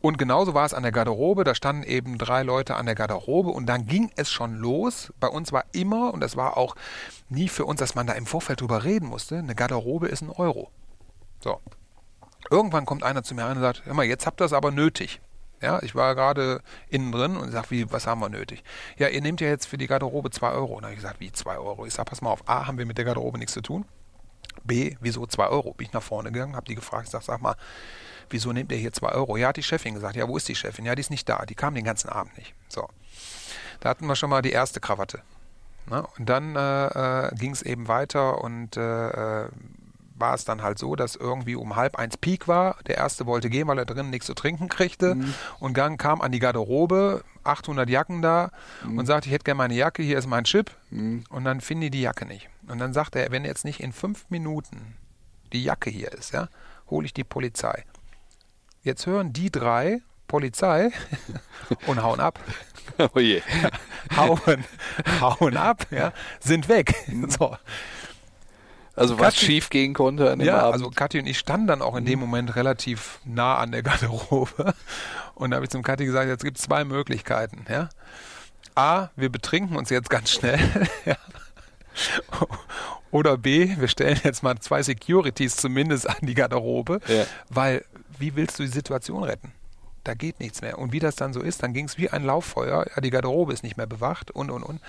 Und 0.00 0.18
genauso 0.18 0.52
war 0.52 0.66
es 0.66 0.74
an 0.74 0.82
der 0.82 0.92
Garderobe. 0.92 1.44
Da 1.44 1.54
standen 1.54 1.84
eben 1.84 2.18
drei 2.18 2.42
Leute 2.42 2.74
an 2.74 2.86
der 2.86 2.96
Garderobe 2.96 3.50
und 3.50 3.66
dann 3.66 3.86
ging 3.86 4.10
es 4.16 4.32
schon 4.32 4.56
los. 4.56 5.12
Bei 5.20 5.28
uns 5.28 5.52
war 5.52 5.64
immer, 5.72 6.12
und 6.12 6.20
das 6.20 6.36
war 6.36 6.56
auch 6.56 6.74
nie 7.28 7.48
für 7.48 7.64
uns, 7.64 7.78
dass 7.78 7.94
man 7.94 8.08
da 8.08 8.14
im 8.14 8.26
Vorfeld 8.26 8.60
drüber 8.60 8.82
reden 8.82 9.08
musste, 9.08 9.38
eine 9.38 9.54
Garderobe 9.54 10.08
ist 10.08 10.22
ein 10.22 10.30
Euro. 10.30 10.70
So. 11.40 11.60
Irgendwann 12.50 12.86
kommt 12.86 13.02
einer 13.02 13.22
zu 13.22 13.34
mir 13.34 13.44
rein 13.44 13.56
und 13.56 13.62
sagt, 13.62 13.84
hör 13.84 13.94
mal, 13.94 14.04
jetzt 14.04 14.26
habt 14.26 14.40
ihr 14.40 14.44
es 14.44 14.52
aber 14.52 14.70
nötig. 14.70 15.20
Ja, 15.62 15.82
ich 15.82 15.94
war 15.94 16.14
gerade 16.14 16.62
innen 16.88 17.12
drin 17.12 17.36
und 17.36 17.50
sag, 17.50 17.70
wie, 17.70 17.90
was 17.90 18.06
haben 18.06 18.20
wir 18.20 18.28
nötig? 18.28 18.62
Ja, 18.98 19.08
ihr 19.08 19.22
nehmt 19.22 19.40
ja 19.40 19.48
jetzt 19.48 19.66
für 19.66 19.78
die 19.78 19.86
Garderobe 19.86 20.30
2 20.30 20.52
Euro. 20.52 20.74
Und 20.74 20.82
dann 20.82 20.90
habe 20.90 20.92
ich 20.92 21.00
gesagt, 21.00 21.20
wie 21.20 21.32
2 21.32 21.56
Euro? 21.58 21.86
Ich 21.86 21.94
sag, 21.94 22.04
pass 22.06 22.20
mal 22.20 22.30
auf, 22.30 22.48
A, 22.48 22.66
haben 22.66 22.78
wir 22.78 22.86
mit 22.86 22.98
der 22.98 23.04
Garderobe 23.04 23.38
nichts 23.38 23.54
zu 23.54 23.62
tun. 23.62 23.86
B, 24.64 24.96
wieso 25.00 25.26
2 25.26 25.46
Euro? 25.48 25.72
Bin 25.72 25.86
ich 25.86 25.92
nach 25.92 26.02
vorne 26.02 26.30
gegangen, 26.30 26.56
habe 26.56 26.66
die 26.66 26.74
gefragt, 26.74 27.04
ich 27.04 27.10
sag, 27.10 27.22
sag 27.22 27.40
mal, 27.40 27.56
wieso 28.28 28.52
nehmt 28.52 28.70
ihr 28.70 28.78
hier 28.78 28.92
2 28.92 29.12
Euro? 29.12 29.36
Ja, 29.36 29.48
hat 29.48 29.56
die 29.56 29.62
Chefin 29.62 29.94
gesagt. 29.94 30.16
Ja, 30.16 30.28
wo 30.28 30.36
ist 30.36 30.48
die 30.48 30.54
Chefin? 30.54 30.84
Ja, 30.84 30.94
die 30.94 31.00
ist 31.00 31.10
nicht 31.10 31.28
da. 31.28 31.46
Die 31.46 31.54
kam 31.54 31.74
den 31.74 31.84
ganzen 31.84 32.10
Abend 32.10 32.36
nicht. 32.36 32.54
So. 32.68 32.88
Da 33.80 33.88
hatten 33.88 34.06
wir 34.06 34.16
schon 34.16 34.30
mal 34.30 34.42
die 34.42 34.52
erste 34.52 34.80
Krawatte. 34.80 35.22
Ne? 35.88 36.06
Und 36.18 36.28
dann 36.28 36.56
äh, 36.56 37.28
äh, 37.28 37.34
ging 37.34 37.52
es 37.52 37.62
eben 37.62 37.88
weiter 37.88 38.42
und 38.42 38.76
äh, 38.76 39.44
äh 39.44 39.48
war 40.18 40.34
es 40.34 40.44
dann 40.44 40.62
halt 40.62 40.78
so, 40.78 40.96
dass 40.96 41.16
irgendwie 41.16 41.54
um 41.54 41.76
halb 41.76 41.96
eins 41.96 42.16
Peak 42.16 42.48
war. 42.48 42.76
Der 42.86 42.96
erste 42.96 43.26
wollte 43.26 43.50
gehen, 43.50 43.68
weil 43.68 43.78
er 43.78 43.84
drinnen 43.84 44.10
nichts 44.10 44.26
zu 44.26 44.34
trinken 44.34 44.68
kriegte. 44.68 45.14
Mhm. 45.14 45.34
Und 45.58 45.76
dann 45.76 45.96
kam 45.98 46.20
an 46.20 46.32
die 46.32 46.38
Garderobe, 46.38 47.22
800 47.44 47.88
Jacken 47.88 48.22
da 48.22 48.50
mhm. 48.84 48.98
und 48.98 49.06
sagte, 49.06 49.28
ich 49.28 49.34
hätte 49.34 49.44
gerne 49.44 49.58
meine 49.58 49.74
Jacke, 49.74 50.02
hier 50.02 50.18
ist 50.18 50.26
mein 50.26 50.44
Chip. 50.44 50.70
Mhm. 50.90 51.24
Und 51.28 51.44
dann 51.44 51.60
finden 51.60 51.82
die 51.82 51.90
die 51.90 52.02
Jacke 52.02 52.26
nicht. 52.26 52.48
Und 52.68 52.78
dann 52.78 52.92
sagt 52.92 53.16
er, 53.16 53.30
wenn 53.30 53.44
jetzt 53.44 53.64
nicht 53.64 53.80
in 53.80 53.92
fünf 53.92 54.26
Minuten 54.30 54.96
die 55.52 55.62
Jacke 55.62 55.90
hier 55.90 56.12
ist, 56.12 56.32
ja, 56.32 56.48
hole 56.90 57.06
ich 57.06 57.14
die 57.14 57.24
Polizei. 57.24 57.84
Jetzt 58.82 59.06
hören 59.06 59.32
die 59.32 59.50
drei 59.50 60.00
Polizei 60.28 60.90
und 61.86 62.02
hauen 62.02 62.20
ab. 62.20 62.40
Oh 62.98 63.18
je. 63.18 63.42
hauen, 64.16 64.64
hauen 65.20 65.56
ab, 65.56 65.86
ja, 65.90 66.12
sind 66.40 66.68
weg. 66.68 66.94
So. 67.28 67.56
Also 68.96 69.18
was 69.18 69.34
Kathi, 69.34 69.46
schief 69.46 69.70
gehen 69.70 69.92
konnte 69.92 70.30
an 70.30 70.38
dem 70.38 70.48
ja, 70.48 70.58
Abend. 70.58 70.72
also 70.72 70.90
Kathi 70.90 71.18
und 71.18 71.26
ich 71.26 71.38
standen 71.38 71.66
dann 71.66 71.82
auch 71.82 71.94
in 71.96 72.04
dem. 72.06 72.18
Moment 72.18 72.56
relativ 72.56 73.20
nah 73.24 73.58
an 73.58 73.70
der 73.70 73.82
Garderobe. 73.84 74.74
Und 75.34 75.50
da 75.50 75.56
habe 75.56 75.64
ich 75.64 75.70
zum 75.70 75.82
Kathi 75.82 76.06
gesagt, 76.06 76.28
jetzt 76.28 76.42
gibt 76.42 76.56
es 76.56 76.64
zwei 76.64 76.84
Möglichkeiten. 76.84 77.66
Ja? 77.68 77.90
A, 78.74 79.10
wir 79.14 79.28
betrinken 79.30 79.76
uns 79.76 79.90
jetzt 79.90 80.08
ganz 80.08 80.30
schnell. 80.30 80.58
ja. 81.04 81.16
Oder 83.10 83.36
B, 83.36 83.76
wir 83.78 83.88
stellen 83.88 84.20
jetzt 84.24 84.42
mal 84.42 84.58
zwei 84.58 84.82
Securities 84.82 85.56
zumindest 85.56 86.08
an 86.08 86.16
die 86.22 86.34
Garderobe, 86.34 87.00
ja. 87.06 87.24
weil 87.48 87.84
wie 88.18 88.34
willst 88.34 88.58
du 88.58 88.62
die 88.62 88.70
Situation 88.70 89.24
retten? 89.24 89.52
Da 90.04 90.14
geht 90.14 90.40
nichts 90.40 90.62
mehr. 90.62 90.78
Und 90.78 90.92
wie 90.92 91.00
das 91.00 91.16
dann 91.16 91.32
so 91.32 91.40
ist, 91.40 91.62
dann 91.62 91.72
ging 91.72 91.86
es 91.86 91.98
wie 91.98 92.10
ein 92.10 92.24
Lauffeuer. 92.24 92.86
Ja, 92.94 93.00
die 93.00 93.10
Garderobe 93.10 93.52
ist 93.52 93.62
nicht 93.62 93.76
mehr 93.76 93.86
bewacht 93.86 94.30
und, 94.30 94.50
und, 94.50 94.62
und. 94.62 94.80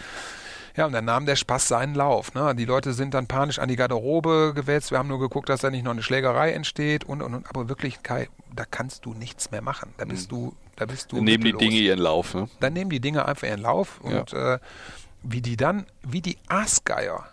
Ja, 0.78 0.86
und 0.86 0.94
dann 0.94 1.06
nahm 1.06 1.26
der 1.26 1.36
Spaß 1.36 1.68
seinen 1.68 1.96
Lauf. 1.96 2.36
Ne? 2.36 2.54
Die 2.56 2.66
Leute 2.66 2.94
sind 2.94 3.16
dann 3.16 3.26
panisch 3.26 3.58
an 3.58 3.68
die 3.68 3.76
Garderobe 3.76 4.54
gewetzt. 4.56 4.92
Wir 4.92 5.00
haben 5.00 5.08
nur 5.08 5.20
geguckt, 5.20 5.50
dass 5.50 5.62
da 5.62 5.72
nicht 5.72 5.84
noch 5.84 5.92
eine 5.92 6.04
Schlägerei 6.04 6.52
entsteht 6.52 7.04
und, 7.04 7.24
und, 7.24 7.34
und. 7.34 7.50
Aber 7.50 7.68
wirklich, 7.68 8.04
Kai, 8.04 8.30
da 8.56 8.64
kannst 8.64 9.06
du 9.06 9.16
nichts 9.16 9.50
mehr 9.50 9.64
machen. 9.64 9.94
Da 9.98 10.06
bist 10.06 10.32
mhm. 10.32 10.36
du, 10.36 10.56
da 10.76 10.86
bist 10.86 11.12
du. 11.12 11.16
Dann 11.16 11.26
nehmen 11.26 11.44
die 11.44 11.54
Dinge 11.54 11.78
ihren 11.78 12.00
Lauf. 12.00 12.36
Ne? 12.36 12.48
Dann 12.60 12.74
nehmen 12.74 12.92
die 12.92 13.00
Dinge 13.00 13.26
einfach 13.26 13.48
ihren 13.48 13.62
Lauf 13.62 14.00
und 14.02 14.32
ja. 14.32 14.54
äh, 14.54 14.60
wie 15.24 15.42
die 15.42 15.58
dann, 15.58 15.88
wie 16.04 16.22
die 16.22 16.38
Aasgeier 16.48 17.28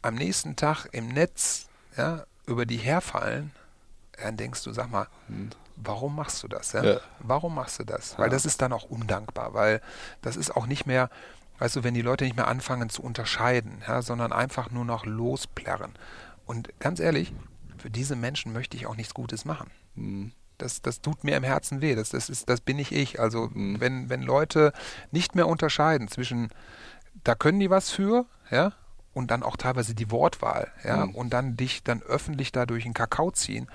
am 0.00 0.14
nächsten 0.14 0.56
Tag 0.56 0.86
im 0.92 1.08
Netz 1.08 1.68
ja, 1.98 2.24
über 2.46 2.64
die 2.64 2.78
herfallen, 2.78 3.52
dann 4.22 4.38
denkst 4.38 4.64
du, 4.64 4.72
sag 4.72 4.90
mal, 4.90 5.06
mhm 5.28 5.50
warum 5.76 6.16
machst 6.16 6.42
du 6.42 6.48
das? 6.48 6.72
Ja? 6.72 6.84
Ja. 6.84 7.00
Warum 7.20 7.54
machst 7.54 7.78
du 7.78 7.84
das? 7.84 8.18
Weil 8.18 8.26
ja. 8.26 8.30
das 8.30 8.44
ist 8.44 8.62
dann 8.62 8.72
auch 8.72 8.84
undankbar, 8.84 9.54
weil 9.54 9.80
das 10.22 10.36
ist 10.36 10.56
auch 10.56 10.66
nicht 10.66 10.86
mehr, 10.86 11.10
Weißt 11.58 11.76
du, 11.76 11.84
wenn 11.84 11.94
die 11.94 12.02
Leute 12.02 12.24
nicht 12.24 12.36
mehr 12.36 12.48
anfangen 12.48 12.90
zu 12.90 13.02
unterscheiden, 13.02 13.82
ja, 13.86 14.02
sondern 14.02 14.32
einfach 14.32 14.70
nur 14.70 14.84
noch 14.84 15.06
losplärren. 15.06 15.92
Und 16.46 16.68
ganz 16.80 17.00
ehrlich, 17.00 17.32
für 17.78 17.90
diese 17.90 18.16
Menschen 18.16 18.52
möchte 18.52 18.76
ich 18.76 18.86
auch 18.86 18.96
nichts 18.96 19.14
Gutes 19.14 19.44
machen. 19.44 19.70
Mhm. 19.94 20.32
Das, 20.58 20.82
das 20.82 21.00
tut 21.00 21.24
mir 21.24 21.36
im 21.36 21.42
Herzen 21.42 21.80
weh. 21.80 21.94
Das, 21.94 22.10
das, 22.10 22.28
ist, 22.28 22.48
das 22.48 22.60
bin 22.60 22.76
nicht 22.76 22.92
ich. 22.92 23.20
Also 23.20 23.50
mhm. 23.52 23.80
wenn, 23.80 24.08
wenn 24.08 24.22
Leute 24.22 24.72
nicht 25.10 25.34
mehr 25.34 25.48
unterscheiden 25.48 26.08
zwischen, 26.08 26.50
da 27.24 27.34
können 27.34 27.60
die 27.60 27.70
was 27.70 27.90
für, 27.90 28.26
ja, 28.50 28.72
und 29.12 29.30
dann 29.30 29.42
auch 29.42 29.56
teilweise 29.56 29.94
die 29.94 30.10
Wortwahl, 30.10 30.72
ja, 30.82 31.06
mhm. 31.06 31.14
und 31.14 31.30
dann 31.30 31.56
dich 31.56 31.82
dann 31.82 32.02
öffentlich 32.02 32.52
da 32.52 32.66
durch 32.66 32.82
den 32.84 32.94
Kakao 32.94 33.30
ziehen, 33.30 33.68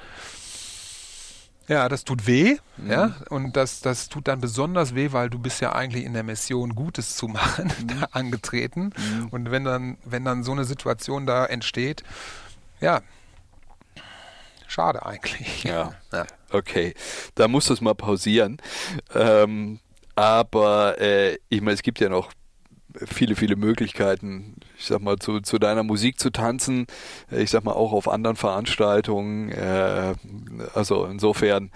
ja, 1.70 1.88
das 1.88 2.04
tut 2.04 2.26
weh, 2.26 2.58
mhm. 2.78 2.92
ja, 2.92 3.16
und 3.30 3.56
das, 3.56 3.80
das 3.80 4.10
tut 4.10 4.28
dann 4.28 4.42
besonders 4.42 4.96
weh, 4.96 5.12
weil 5.12 5.30
du 5.30 5.38
bist 5.38 5.62
ja 5.62 5.74
eigentlich 5.74 6.04
in 6.04 6.14
der 6.14 6.24
Mission 6.24 6.74
Gutes 6.74 7.16
zu 7.16 7.28
machen 7.28 7.72
mhm. 7.80 8.06
angetreten. 8.12 8.92
Mhm. 8.98 9.28
Und 9.30 9.52
wenn 9.52 9.64
dann, 9.66 9.98
wenn 10.04 10.26
dann 10.26 10.44
so 10.44 10.52
eine 10.52 10.66
Situation 10.66 11.28
da 11.28 11.46
entsteht, 11.46 12.04
ja, 12.82 13.02
schade 14.68 15.06
eigentlich. 15.06 15.64
Ja, 15.64 15.94
ja. 16.12 16.26
okay, 16.52 16.96
da 17.36 17.48
muss 17.48 17.68
das 17.68 17.82
mal 17.82 17.94
pausieren. 17.96 18.58
Ähm, 19.14 19.80
aber 20.16 21.00
äh, 21.00 21.38
ich 21.50 21.62
meine, 21.62 21.76
es 21.76 21.84
gibt 21.84 22.00
ja 22.00 22.10
noch 22.10 22.32
viele, 23.06 23.36
viele 23.36 23.56
Möglichkeiten, 23.56 24.56
ich 24.78 24.86
sag 24.86 25.02
mal, 25.02 25.18
zu, 25.18 25.42
zu 25.42 25.60
deiner 25.60 25.84
Musik 25.84 26.20
zu 26.20 26.32
tanzen. 26.32 26.88
Ich 27.32 27.52
sag 27.52 27.64
mal 27.64 27.74
auch 27.74 27.94
auf 27.94 28.08
anderen 28.08 28.36
Veranstaltungen. 28.36 29.52
Äh, 29.52 30.14
also 30.74 31.06
insofern 31.06 31.72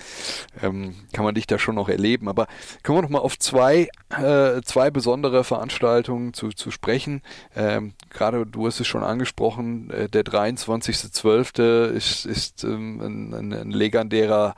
ähm, 0.62 0.96
kann 1.14 1.24
man 1.24 1.36
dich 1.36 1.48
da 1.48 1.60
schon 1.60 1.76
noch 1.76 1.90
erleben. 1.90 2.28
Aber 2.30 2.48
kommen 2.84 2.98
wir 2.98 3.02
noch 3.04 3.10
mal 3.10 3.20
auf 3.20 3.38
zwei, 3.38 3.90
äh, 4.10 4.62
zwei 4.64 4.90
besondere 4.90 5.44
Veranstaltungen 5.44 6.34
zu, 6.34 6.50
zu 6.50 6.72
sprechen. 6.72 7.22
Ähm, 7.56 7.94
Gerade 8.10 8.46
du 8.46 8.66
hast 8.66 8.80
es 8.80 8.88
schon 8.88 9.04
angesprochen, 9.04 9.90
äh, 9.92 10.10
der 10.10 10.24
23.12. 10.24 11.92
ist, 11.92 12.26
ist 12.26 12.64
ähm, 12.64 13.02
ein, 13.34 13.54
ein 13.54 13.72
legendärer 13.72 14.56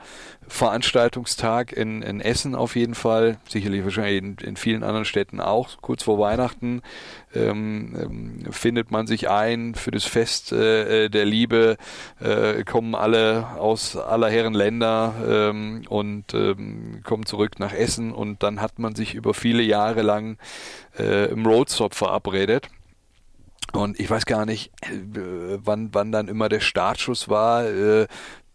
Veranstaltungstag 0.48 1.74
in, 1.74 2.02
in 2.02 2.22
Essen 2.22 2.56
auf 2.56 2.76
jeden 2.76 2.96
Fall, 2.96 3.38
sicherlich 3.48 3.84
wahrscheinlich 3.84 4.18
in, 4.18 4.38
in 4.38 4.56
vielen 4.56 4.84
anderen 4.84 5.06
Städten 5.06 5.40
auch, 5.40 5.82
kurz 5.82 6.04
vor 6.04 6.20
Weihnachten 6.20 6.82
ähm, 7.34 7.96
ähm, 8.00 8.52
findet 8.52 8.92
man 8.92 9.08
sich 9.08 9.30
ein 9.30 9.76
für 9.76 9.92
das 9.92 10.06
Fest 10.06 10.52
äh, 10.52 11.10
der 11.10 11.26
Liebe, 11.26 11.78
äh, 12.20 12.64
kommen 12.64 12.96
alle 12.96 13.48
aus 13.58 13.98
aller 13.98 14.30
Herren 14.30 14.54
Länder 14.54 15.14
ähm, 15.28 15.84
und 15.90 16.34
ähm, 16.34 17.02
kommen 17.04 17.26
zurück 17.26 17.60
nach 17.60 17.74
Essen 17.74 18.12
und 18.12 18.44
dann 18.44 18.62
hat 18.62 18.80
man 18.80 18.96
sich 18.96 19.16
über 19.16 19.34
viele 19.34 19.64
Jahre 19.64 20.02
lang 20.02 20.38
äh, 20.98 21.26
im 21.32 21.46
Roadstop 21.46 21.96
verabredet. 21.96 22.70
Und 23.74 24.00
ich 24.00 24.10
weiß 24.10 24.26
gar 24.26 24.46
nicht, 24.46 24.72
äh, 24.84 25.58
wann, 25.58 25.90
wann 25.92 26.12
dann 26.12 26.28
immer 26.28 26.50
der 26.50 26.62
Startschuss 26.62 27.28
war. 27.30 27.66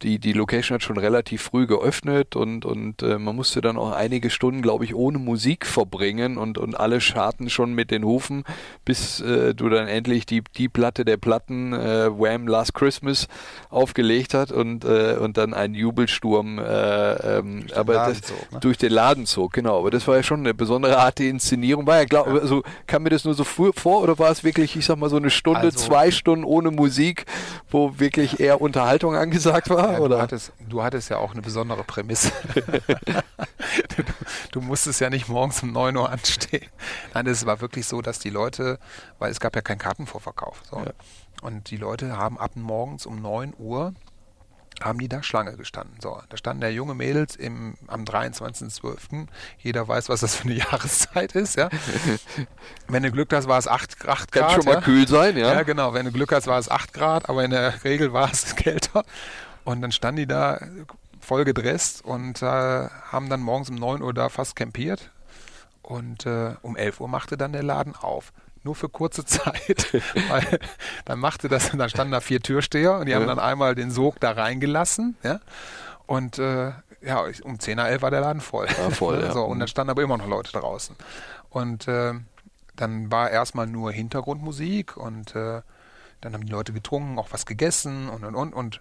Die, 0.02 0.18
die 0.18 0.32
Location 0.32 0.76
hat 0.76 0.82
schon 0.82 0.98
relativ 0.98 1.42
früh 1.42 1.66
geöffnet 1.66 2.36
und, 2.36 2.64
und 2.64 3.02
äh, 3.02 3.18
man 3.18 3.36
musste 3.36 3.60
dann 3.60 3.76
auch 3.76 3.92
einige 3.92 4.30
Stunden, 4.30 4.62
glaube 4.62 4.84
ich, 4.84 4.94
ohne 4.94 5.18
Musik 5.18 5.66
verbringen 5.66 6.38
und, 6.38 6.58
und 6.58 6.78
alle 6.78 7.00
scharten 7.00 7.50
schon 7.50 7.74
mit 7.74 7.90
den 7.90 8.04
Hufen, 8.04 8.44
bis 8.84 9.20
äh, 9.20 9.54
du 9.54 9.68
dann 9.68 9.88
endlich 9.88 10.26
die, 10.26 10.42
die 10.56 10.68
Platte 10.68 11.04
der 11.04 11.16
Platten 11.16 11.72
äh, 11.72 12.08
Wham! 12.10 12.46
Last 12.46 12.74
Christmas 12.74 13.28
aufgelegt 13.68 14.34
hat 14.34 14.50
und, 14.50 14.84
äh, 14.84 15.16
und 15.20 15.36
dann 15.36 15.54
ein 15.54 15.74
Jubelsturm 15.74 16.58
äh, 16.58 17.38
ähm, 17.38 17.66
aber 17.74 17.94
das, 17.94 18.22
ne? 18.50 18.60
durch 18.60 18.78
den 18.78 18.92
Laden 18.92 19.26
zog, 19.26 19.52
genau. 19.52 19.78
Aber 19.78 19.90
das 19.90 20.06
war 20.06 20.16
ja 20.16 20.22
schon 20.22 20.40
eine 20.40 20.54
besondere 20.54 20.98
Art 20.98 21.18
der 21.18 21.28
Inszenierung. 21.28 21.86
War 21.86 21.98
ja, 21.98 22.04
glaub, 22.04 22.26
ja. 22.26 22.34
also 22.34 22.62
kam 22.86 23.02
mir 23.02 23.10
das 23.10 23.24
nur 23.24 23.34
so 23.34 23.44
vor 23.44 24.02
oder 24.02 24.18
war 24.18 24.30
es 24.30 24.44
wirklich, 24.44 24.76
ich 24.76 24.86
sag 24.86 24.96
mal, 24.98 25.10
so 25.10 25.16
eine 25.16 25.30
Stunde, 25.30 25.60
also, 25.60 25.78
zwei 25.78 26.10
Stunden 26.10 26.44
ohne 26.44 26.70
Musik, 26.70 27.26
wo 27.70 27.98
wirklich 27.98 28.40
eher 28.40 28.60
Unterhaltung 28.60 29.14
angesagt 29.14 29.70
war? 29.70 29.89
Ja, 29.92 29.98
oder? 29.98 30.16
Du, 30.16 30.22
hattest, 30.22 30.52
du 30.68 30.82
hattest 30.82 31.10
ja 31.10 31.18
auch 31.18 31.32
eine 31.32 31.42
besondere 31.42 31.84
Prämisse. 31.84 32.32
du, 32.54 34.02
du, 34.52 34.60
musstest 34.60 35.00
ja 35.00 35.10
nicht 35.10 35.28
morgens 35.28 35.62
um 35.62 35.72
9 35.72 35.96
Uhr 35.96 36.10
anstehen. 36.10 36.66
Nein, 37.14 37.26
es 37.26 37.46
war 37.46 37.60
wirklich 37.60 37.86
so, 37.86 38.02
dass 38.02 38.18
die 38.18 38.30
Leute, 38.30 38.78
weil 39.18 39.30
es 39.30 39.40
gab 39.40 39.56
ja 39.56 39.62
keinen 39.62 39.78
Kartenvorverkauf. 39.78 40.62
So. 40.70 40.78
Ja. 40.78 40.92
Und 41.42 41.70
die 41.70 41.76
Leute 41.76 42.16
haben 42.16 42.38
ab 42.38 42.52
morgens 42.54 43.06
um 43.06 43.20
9 43.20 43.54
Uhr 43.58 43.94
haben 44.82 44.98
die 44.98 45.08
da 45.08 45.22
Schlange 45.22 45.56
gestanden. 45.56 45.96
So, 46.00 46.20
da 46.28 46.36
standen 46.36 46.62
ja 46.62 46.68
junge 46.68 46.94
Mädels 46.94 47.36
im, 47.36 47.74
am 47.86 48.04
23.12. 48.04 49.26
Jeder 49.58 49.86
weiß, 49.86 50.08
was 50.08 50.20
das 50.20 50.34
für 50.34 50.44
eine 50.44 50.54
Jahreszeit 50.58 51.32
ist, 51.32 51.56
ja. 51.56 51.68
Wenn 52.88 53.02
du 53.02 53.10
Glück 53.10 53.32
hast, 53.32 53.46
war 53.46 53.58
es 53.58 53.68
8, 53.68 54.08
8 54.08 54.32
Grad. 54.32 54.48
Kann 54.48 54.54
schon 54.54 54.64
mal 54.64 54.74
ja. 54.76 54.80
kühl 54.80 55.06
sein, 55.06 55.36
ja. 55.36 55.52
Ja, 55.52 55.62
genau. 55.62 55.92
Wenn 55.94 56.06
du 56.06 56.12
Glück 56.12 56.32
hast, 56.32 56.46
war 56.46 56.58
es 56.58 56.70
8 56.70 56.92
Grad, 56.92 57.28
aber 57.28 57.44
in 57.44 57.50
der 57.50 57.84
Regel 57.84 58.12
war 58.12 58.30
es 58.30 58.56
kälter. 58.56 59.04
Und 59.64 59.82
dann 59.82 59.92
standen 59.92 60.18
die 60.18 60.26
da 60.26 60.60
voll 61.20 61.44
gedresst 61.44 62.04
und 62.04 62.42
äh, 62.42 62.46
haben 62.46 63.28
dann 63.28 63.40
morgens 63.40 63.70
um 63.70 63.76
9 63.76 64.02
Uhr 64.02 64.14
da 64.14 64.28
fast 64.28 64.56
campiert. 64.56 65.10
Und 65.82 66.26
äh, 66.26 66.54
um 66.62 66.76
11 66.76 67.00
Uhr 67.00 67.08
machte 67.08 67.36
dann 67.36 67.52
der 67.52 67.62
Laden 67.62 67.94
auf. 67.94 68.32
Nur 68.62 68.74
für 68.74 68.88
kurze 68.88 69.24
Zeit. 69.26 69.92
Weil 70.28 70.60
dann 71.04 71.18
machte 71.18 71.48
das, 71.48 71.70
dann 71.70 71.88
standen 71.88 72.12
da 72.12 72.20
vier 72.20 72.40
Türsteher 72.40 72.98
und 72.98 73.06
die 73.06 73.14
haben 73.14 73.26
dann 73.26 73.38
einmal 73.38 73.74
den 73.74 73.90
Sog 73.90 74.20
da 74.20 74.32
reingelassen. 74.32 75.16
Ja? 75.22 75.40
Und 76.06 76.38
äh, 76.38 76.72
ja, 77.02 77.24
um 77.42 77.58
10 77.58 77.76
nach 77.76 77.86
11 77.86 78.02
war 78.02 78.10
der 78.10 78.20
Laden 78.20 78.40
voll. 78.40 78.68
War 78.78 78.90
voll, 78.90 79.20
ja. 79.22 79.32
so, 79.32 79.44
und 79.44 79.58
dann 79.58 79.68
standen 79.68 79.90
aber 79.90 80.02
immer 80.02 80.18
noch 80.18 80.26
Leute 80.28 80.52
draußen. 80.52 80.96
Und 81.48 81.88
äh, 81.88 82.14
dann 82.76 83.10
war 83.10 83.30
erstmal 83.30 83.66
nur 83.66 83.92
Hintergrundmusik 83.92 84.96
und 84.96 85.34
äh, 85.34 85.62
dann 86.20 86.34
haben 86.34 86.44
die 86.44 86.52
Leute 86.52 86.72
getrunken, 86.72 87.18
auch 87.18 87.28
was 87.30 87.46
gegessen 87.46 88.08
und 88.08 88.24
und 88.24 88.34
und. 88.34 88.52
Und 88.52 88.80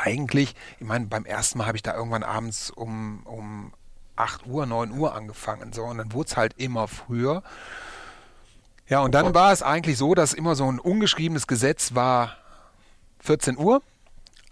eigentlich, 0.00 0.54
ich 0.78 0.86
meine, 0.86 1.06
beim 1.06 1.24
ersten 1.24 1.58
Mal 1.58 1.66
habe 1.66 1.76
ich 1.76 1.82
da 1.82 1.94
irgendwann 1.94 2.22
abends 2.22 2.70
um, 2.70 3.22
um 3.24 3.72
8 4.16 4.46
Uhr, 4.46 4.66
9 4.66 4.92
Uhr 4.92 5.14
angefangen. 5.14 5.72
So, 5.72 5.84
und 5.84 5.98
dann 5.98 6.12
wurde 6.12 6.28
es 6.30 6.36
halt 6.36 6.54
immer 6.56 6.88
früher. 6.88 7.42
Ja, 8.88 9.00
und 9.00 9.14
dann 9.14 9.34
war 9.34 9.52
es 9.52 9.62
eigentlich 9.62 9.96
so, 9.98 10.14
dass 10.14 10.32
immer 10.34 10.54
so 10.56 10.70
ein 10.70 10.78
ungeschriebenes 10.80 11.46
Gesetz 11.46 11.94
war 11.94 12.36
14 13.20 13.56
Uhr. 13.56 13.82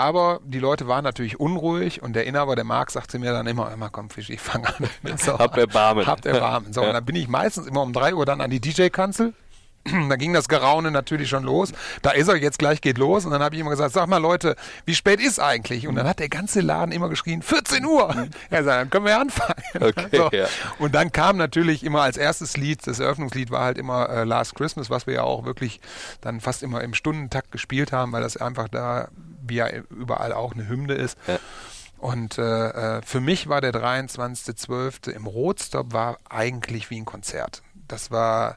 Aber 0.01 0.38
die 0.44 0.61
Leute 0.61 0.86
waren 0.86 1.03
natürlich 1.03 1.40
unruhig 1.40 2.03
und 2.03 2.12
der 2.12 2.24
Inhaber, 2.24 2.55
der 2.55 2.62
Marc, 2.64 2.92
sagte 2.92 3.18
mir 3.18 3.32
dann 3.32 3.49
immer, 3.49 3.72
immer 3.72 3.90
komm 3.90 4.11
Fisch, 4.11 4.30
ich 4.30 4.40
fange 4.40 4.68
an. 4.68 4.88
So, 5.18 5.36
Habt 5.36 5.59
Erbarmen. 5.59 6.07
Habt 6.07 6.24
Erbarmen. 6.24 6.72
So, 6.72 6.82
Ja. 6.82 6.88
und 6.88 6.94
dann 6.94 7.05
bin 7.05 7.16
ich 7.16 7.26
meistens 7.26 7.66
immer 7.66 7.82
um 7.82 7.92
3 7.92 8.14
Uhr 8.14 8.24
dann 8.24 8.40
an 8.40 8.49
die 8.49 8.61
DJ-Kanzel. 8.61 9.34
Da 10.09 10.16
ging 10.16 10.32
das 10.32 10.49
Geraune 10.49 10.91
natürlich 10.91 11.28
schon 11.28 11.45
los. 11.45 11.72
Da 12.03 12.11
ist 12.11 12.28
er, 12.28 12.36
jetzt 12.36 12.59
gleich 12.59 12.80
geht 12.80 12.99
los. 12.99 13.24
Und 13.24 13.32
dann 13.32 13.43
habe 13.43 13.55
ich 13.55 13.61
immer 13.61 13.70
gesagt, 13.70 13.93
sag 13.93 14.07
mal 14.09 14.18
Leute, 14.18 14.57
wie 14.84 14.95
spät 14.95 15.20
ist 15.20 15.39
eigentlich? 15.39 15.86
Und 15.86 15.97
dann 15.97 16.07
hat 16.07 16.18
der 16.18 16.28
ganze 16.28 16.61
Laden 16.61 16.93
immer 16.93 17.09
geschrien, 17.09 17.43
14 17.43 17.84
Uhr. 17.84 18.28
Er 18.51 18.64
sagt, 18.64 18.80
dann 18.80 18.91
können 18.91 19.05
wir 19.05 19.12
ja 19.12 19.20
anfangen. 19.20 19.55
Okay, 19.89 20.36
ja. 20.36 20.47
Und 20.78 20.95
dann 20.95 21.12
kam 21.12 21.36
natürlich 21.36 21.84
immer 21.84 22.03
als 22.03 22.16
erstes 22.16 22.57
Lied, 22.57 22.86
das 22.86 22.99
Eröffnungslied 22.99 23.51
war 23.51 23.64
halt 23.64 23.78
immer 23.78 24.09
äh, 24.09 24.24
Last 24.24 24.55
Christmas, 24.55 24.91
was 24.91 25.07
wir 25.07 25.14
ja 25.14 25.22
auch 25.22 25.45
wirklich 25.45 25.80
dann 26.20 26.41
fast 26.41 26.62
immer 26.62 26.82
im 26.82 26.95
Stundentakt 26.95 27.53
gespielt 27.53 27.93
haben, 27.93 28.12
weil 28.12 28.22
das 28.22 28.36
einfach 28.36 28.68
da, 28.68 29.09
wie 29.47 29.57
ja 29.57 29.68
überall 29.91 30.32
auch 30.32 30.55
eine 30.55 30.68
Hymne 30.68 30.95
ist. 30.95 31.16
Ja. 31.26 31.39
Und 31.99 32.39
äh, 32.39 32.99
äh, 32.99 33.03
für 33.03 33.20
mich 33.20 33.49
war 33.49 33.61
der 33.61 33.72
23.12. 33.72 35.11
im 35.11 35.26
Rotstop 35.26 35.93
war 35.93 36.18
eigentlich 36.28 36.91
wie 36.91 37.01
ein 37.01 37.05
Konzert. 37.05 37.62
Das 37.89 38.11
war 38.11 38.57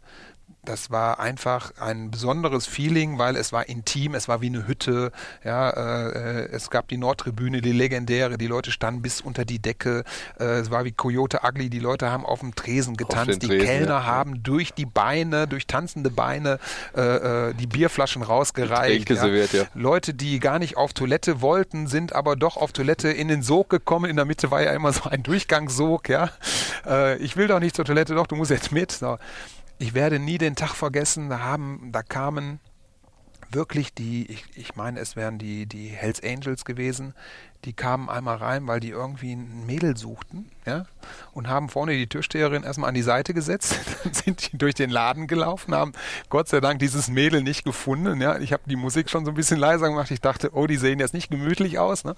das 0.63 0.91
war 0.91 1.19
einfach 1.19 1.71
ein 1.79 2.11
besonderes 2.11 2.67
Feeling, 2.67 3.17
weil 3.17 3.35
es 3.35 3.51
war 3.51 3.67
intim, 3.67 4.13
es 4.13 4.27
war 4.27 4.41
wie 4.41 4.47
eine 4.47 4.67
Hütte. 4.67 5.11
Ja, 5.43 5.69
äh, 5.71 6.49
es 6.51 6.69
gab 6.69 6.87
die 6.87 6.97
Nordtribüne, 6.97 7.61
die 7.61 7.71
legendäre. 7.71 8.37
Die 8.37 8.47
Leute 8.47 8.71
standen 8.71 9.01
bis 9.01 9.21
unter 9.21 9.43
die 9.43 9.59
Decke. 9.59 10.03
Äh, 10.39 10.59
es 10.59 10.69
war 10.69 10.85
wie 10.85 10.91
Coyote 10.91 11.39
Ugly. 11.43 11.71
Die 11.71 11.79
Leute 11.79 12.11
haben 12.11 12.25
auf 12.25 12.41
dem 12.41 12.53
Tresen 12.53 12.95
getanzt. 12.95 13.41
die 13.41 13.47
Tresen, 13.47 13.65
Kellner 13.65 13.91
ja. 13.91 14.05
haben 14.05 14.43
durch 14.43 14.71
die 14.73 14.85
Beine, 14.85 15.47
durch 15.47 15.65
tanzende 15.65 16.11
Beine 16.11 16.59
äh, 16.95 17.49
äh, 17.49 17.53
die 17.55 17.67
Bierflaschen 17.67 18.21
rausgereicht. 18.21 19.07
Getränke 19.07 19.15
serviert, 19.15 19.53
ja. 19.53 19.63
Leute, 19.73 20.13
die 20.13 20.39
gar 20.39 20.59
nicht 20.59 20.77
auf 20.77 20.93
Toilette 20.93 21.41
wollten, 21.41 21.87
sind 21.87 22.13
aber 22.13 22.35
doch 22.35 22.57
auf 22.57 22.71
Toilette 22.71 23.09
in 23.09 23.29
den 23.29 23.41
Sog 23.41 23.69
gekommen. 23.69 24.09
In 24.11 24.15
der 24.15 24.25
Mitte 24.25 24.51
war 24.51 24.61
ja 24.61 24.73
immer 24.73 24.93
so 24.93 25.09
ein 25.09 25.23
Durchgangssog, 25.23 26.07
ja. 26.07 26.29
Äh, 26.85 27.17
ich 27.17 27.35
will 27.35 27.47
doch 27.47 27.59
nicht 27.59 27.75
zur 27.75 27.85
Toilette, 27.85 28.13
doch, 28.13 28.27
du 28.27 28.35
musst 28.35 28.51
jetzt 28.51 28.71
mit. 28.71 28.91
So. 28.91 29.17
Ich 29.81 29.95
werde 29.95 30.19
nie 30.19 30.37
den 30.37 30.55
Tag 30.55 30.75
vergessen, 30.75 31.29
da 31.29 31.39
haben, 31.39 31.89
da 31.91 32.03
kamen 32.03 32.59
wirklich 33.49 33.95
die, 33.95 34.29
ich, 34.29 34.45
ich 34.53 34.75
meine, 34.75 34.99
es 34.99 35.15
wären 35.15 35.39
die, 35.39 35.65
die 35.65 35.87
Hells 35.87 36.21
Angels 36.21 36.65
gewesen, 36.65 37.15
die 37.65 37.73
kamen 37.73 38.09
einmal 38.09 38.37
rein, 38.37 38.67
weil 38.67 38.79
die 38.79 38.89
irgendwie 38.89 39.33
ein 39.33 39.65
Mädel 39.65 39.95
suchten, 39.97 40.49
ja, 40.65 40.85
und 41.33 41.47
haben 41.47 41.69
vorne 41.69 41.93
die 41.93 42.07
Türsteherin 42.07 42.63
erstmal 42.63 42.89
an 42.89 42.95
die 42.95 43.01
Seite 43.01 43.33
gesetzt, 43.33 43.79
dann 44.03 44.13
sind 44.13 44.51
die 44.51 44.57
durch 44.57 44.73
den 44.73 44.89
Laden 44.89 45.27
gelaufen, 45.27 45.73
haben 45.75 45.93
Gott 46.29 46.47
sei 46.47 46.59
Dank 46.59 46.79
dieses 46.79 47.07
Mädel 47.07 47.43
nicht 47.43 47.63
gefunden, 47.63 48.21
ja, 48.21 48.37
ich 48.39 48.53
habe 48.53 48.63
die 48.65 48.75
Musik 48.75 49.09
schon 49.09 49.25
so 49.25 49.31
ein 49.31 49.35
bisschen 49.35 49.57
leiser 49.57 49.89
gemacht, 49.89 50.11
ich 50.11 50.21
dachte, 50.21 50.51
oh, 50.53 50.67
die 50.67 50.77
sehen 50.77 50.99
jetzt 50.99 51.13
nicht 51.13 51.29
gemütlich 51.29 51.79
aus, 51.79 52.03
ne, 52.03 52.15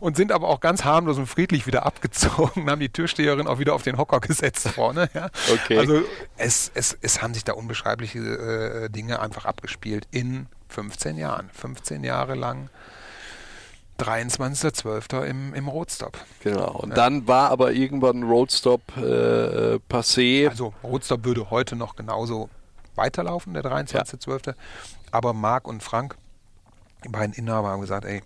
und 0.00 0.16
sind 0.16 0.32
aber 0.32 0.48
auch 0.48 0.60
ganz 0.60 0.84
harmlos 0.84 1.18
und 1.18 1.26
friedlich 1.26 1.66
wieder 1.66 1.86
abgezogen, 1.86 2.68
haben 2.68 2.80
die 2.80 2.88
Türsteherin 2.88 3.46
auch 3.46 3.58
wieder 3.58 3.74
auf 3.74 3.82
den 3.82 3.98
Hocker 3.98 4.20
gesetzt 4.20 4.68
vorne, 4.68 5.08
ja, 5.14 5.30
Okay. 5.52 5.78
also 5.78 6.02
es, 6.36 6.70
es, 6.74 6.96
es 7.00 7.22
haben 7.22 7.34
sich 7.34 7.44
da 7.44 7.52
unbeschreibliche 7.52 8.18
äh, 8.18 8.90
Dinge 8.90 9.20
einfach 9.20 9.44
abgespielt 9.44 10.06
in 10.10 10.46
15 10.68 11.16
Jahren. 11.18 11.50
15 11.52 12.02
Jahre 12.02 12.34
lang 12.34 12.70
23.12. 13.98 15.24
im, 15.24 15.54
im 15.54 15.68
Rotstop. 15.68 16.18
Genau. 16.42 16.72
Und 16.72 16.96
dann 16.96 17.28
war 17.28 17.50
aber 17.50 17.72
irgendwann 17.72 18.22
Roadstop 18.24 18.82
äh, 18.96 19.78
passé. 19.88 20.48
Also 20.48 20.74
Rotstop 20.82 21.24
würde 21.24 21.50
heute 21.50 21.76
noch 21.76 21.94
genauso 21.96 22.48
weiterlaufen, 22.94 23.54
der 23.54 23.62
23.12. 23.62 24.54
Aber 25.10 25.32
Marc 25.32 25.68
und 25.68 25.82
Frank, 25.82 26.16
die 27.04 27.08
beiden 27.08 27.34
Inhaber, 27.34 27.68
haben 27.68 27.80
gesagt, 27.80 28.04
ey, 28.04 28.22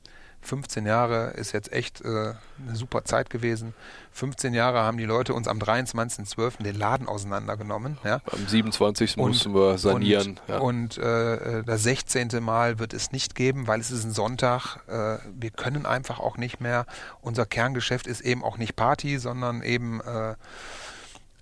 15 0.47 0.87
Jahre 0.87 1.33
ist 1.33 1.53
jetzt 1.53 1.73
echt 1.73 2.01
äh, 2.03 2.07
eine 2.09 2.75
super 2.75 3.05
Zeit 3.05 3.31
gewesen. 3.31 3.75
15 4.13 4.55
Jahre 4.55 4.81
haben 4.81 4.97
die 4.97 5.05
Leute 5.05 5.35
uns 5.35 5.49
am 5.49 5.59
23.12. 5.59 6.63
den 6.63 6.79
Laden 6.79 7.09
auseinandergenommen. 7.09 7.99
Ja? 8.05 8.21
Am 8.31 8.47
27. 8.47 9.17
mussten 9.17 9.55
wir 9.55 9.77
sanieren. 9.77 10.39
Und, 10.47 10.49
ja. 10.49 10.59
und 10.59 10.99
äh, 10.99 11.65
das 11.65 11.83
16. 11.83 12.29
Mal 12.41 12.79
wird 12.79 12.95
es 12.95 13.13
nicht 13.13 13.35
geben, 13.35 13.67
weil 13.67 13.81
es 13.81 13.91
ist 13.91 14.05
ein 14.05 14.13
Sonntag. 14.13 14.79
Äh, 14.87 15.19
wir 15.35 15.51
können 15.51 15.85
einfach 15.85 16.21
auch 16.21 16.37
nicht 16.39 16.61
mehr. 16.61 16.87
Unser 17.21 17.45
Kerngeschäft 17.45 18.07
ist 18.07 18.21
eben 18.21 18.45
auch 18.45 18.57
nicht 18.57 18.77
Party, 18.77 19.19
sondern 19.19 19.63
eben 19.63 20.01
äh, 20.01 20.35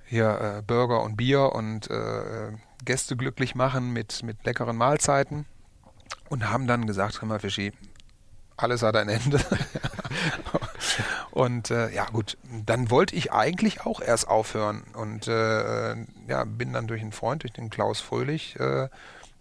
hier 0.06 0.56
äh, 0.58 0.62
Burger 0.62 1.02
und 1.02 1.16
Bier 1.16 1.52
und 1.52 1.90
äh, 1.90 2.52
Gäste 2.84 3.16
glücklich 3.16 3.54
machen 3.54 3.92
mit, 3.92 4.22
mit 4.22 4.44
leckeren 4.44 4.76
Mahlzeiten. 4.76 5.46
Und 6.28 6.50
haben 6.50 6.66
dann 6.66 6.86
gesagt, 6.86 7.20
hör 7.20 7.28
mal, 7.28 7.38
Fischi, 7.38 7.72
alles 8.56 8.82
hat 8.82 8.96
ein 8.96 9.08
Ende. 9.08 9.40
und 11.30 11.70
äh, 11.70 11.92
ja 11.92 12.06
gut, 12.06 12.36
dann 12.64 12.90
wollte 12.90 13.16
ich 13.16 13.32
eigentlich 13.32 13.82
auch 13.82 14.00
erst 14.00 14.28
aufhören 14.28 14.84
und 14.94 15.28
äh, 15.28 15.96
ja, 16.28 16.44
bin 16.44 16.72
dann 16.72 16.86
durch 16.86 17.02
einen 17.02 17.12
Freund, 17.12 17.42
durch 17.42 17.52
den 17.52 17.70
Klaus 17.70 18.00
Fröhlich, 18.00 18.58
äh, 18.60 18.88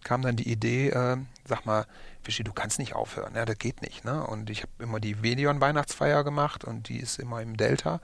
kam 0.03 0.21
dann 0.21 0.35
die 0.35 0.51
Idee, 0.51 0.89
äh, 0.89 1.17
sag 1.45 1.65
mal, 1.65 1.85
Fischi, 2.23 2.43
du 2.43 2.53
kannst 2.53 2.79
nicht 2.79 2.95
aufhören, 2.95 3.33
ja, 3.35 3.45
das 3.45 3.57
geht 3.57 3.81
nicht. 3.81 4.05
Ne? 4.05 4.25
Und 4.25 4.49
ich 4.49 4.61
habe 4.61 4.71
immer 4.79 4.99
die 4.99 5.21
Videon-Weihnachtsfeier 5.21 6.23
gemacht 6.23 6.63
und 6.63 6.89
die 6.89 6.97
ist 6.97 7.19
immer 7.19 7.41
im 7.41 7.57
Delta. 7.57 7.99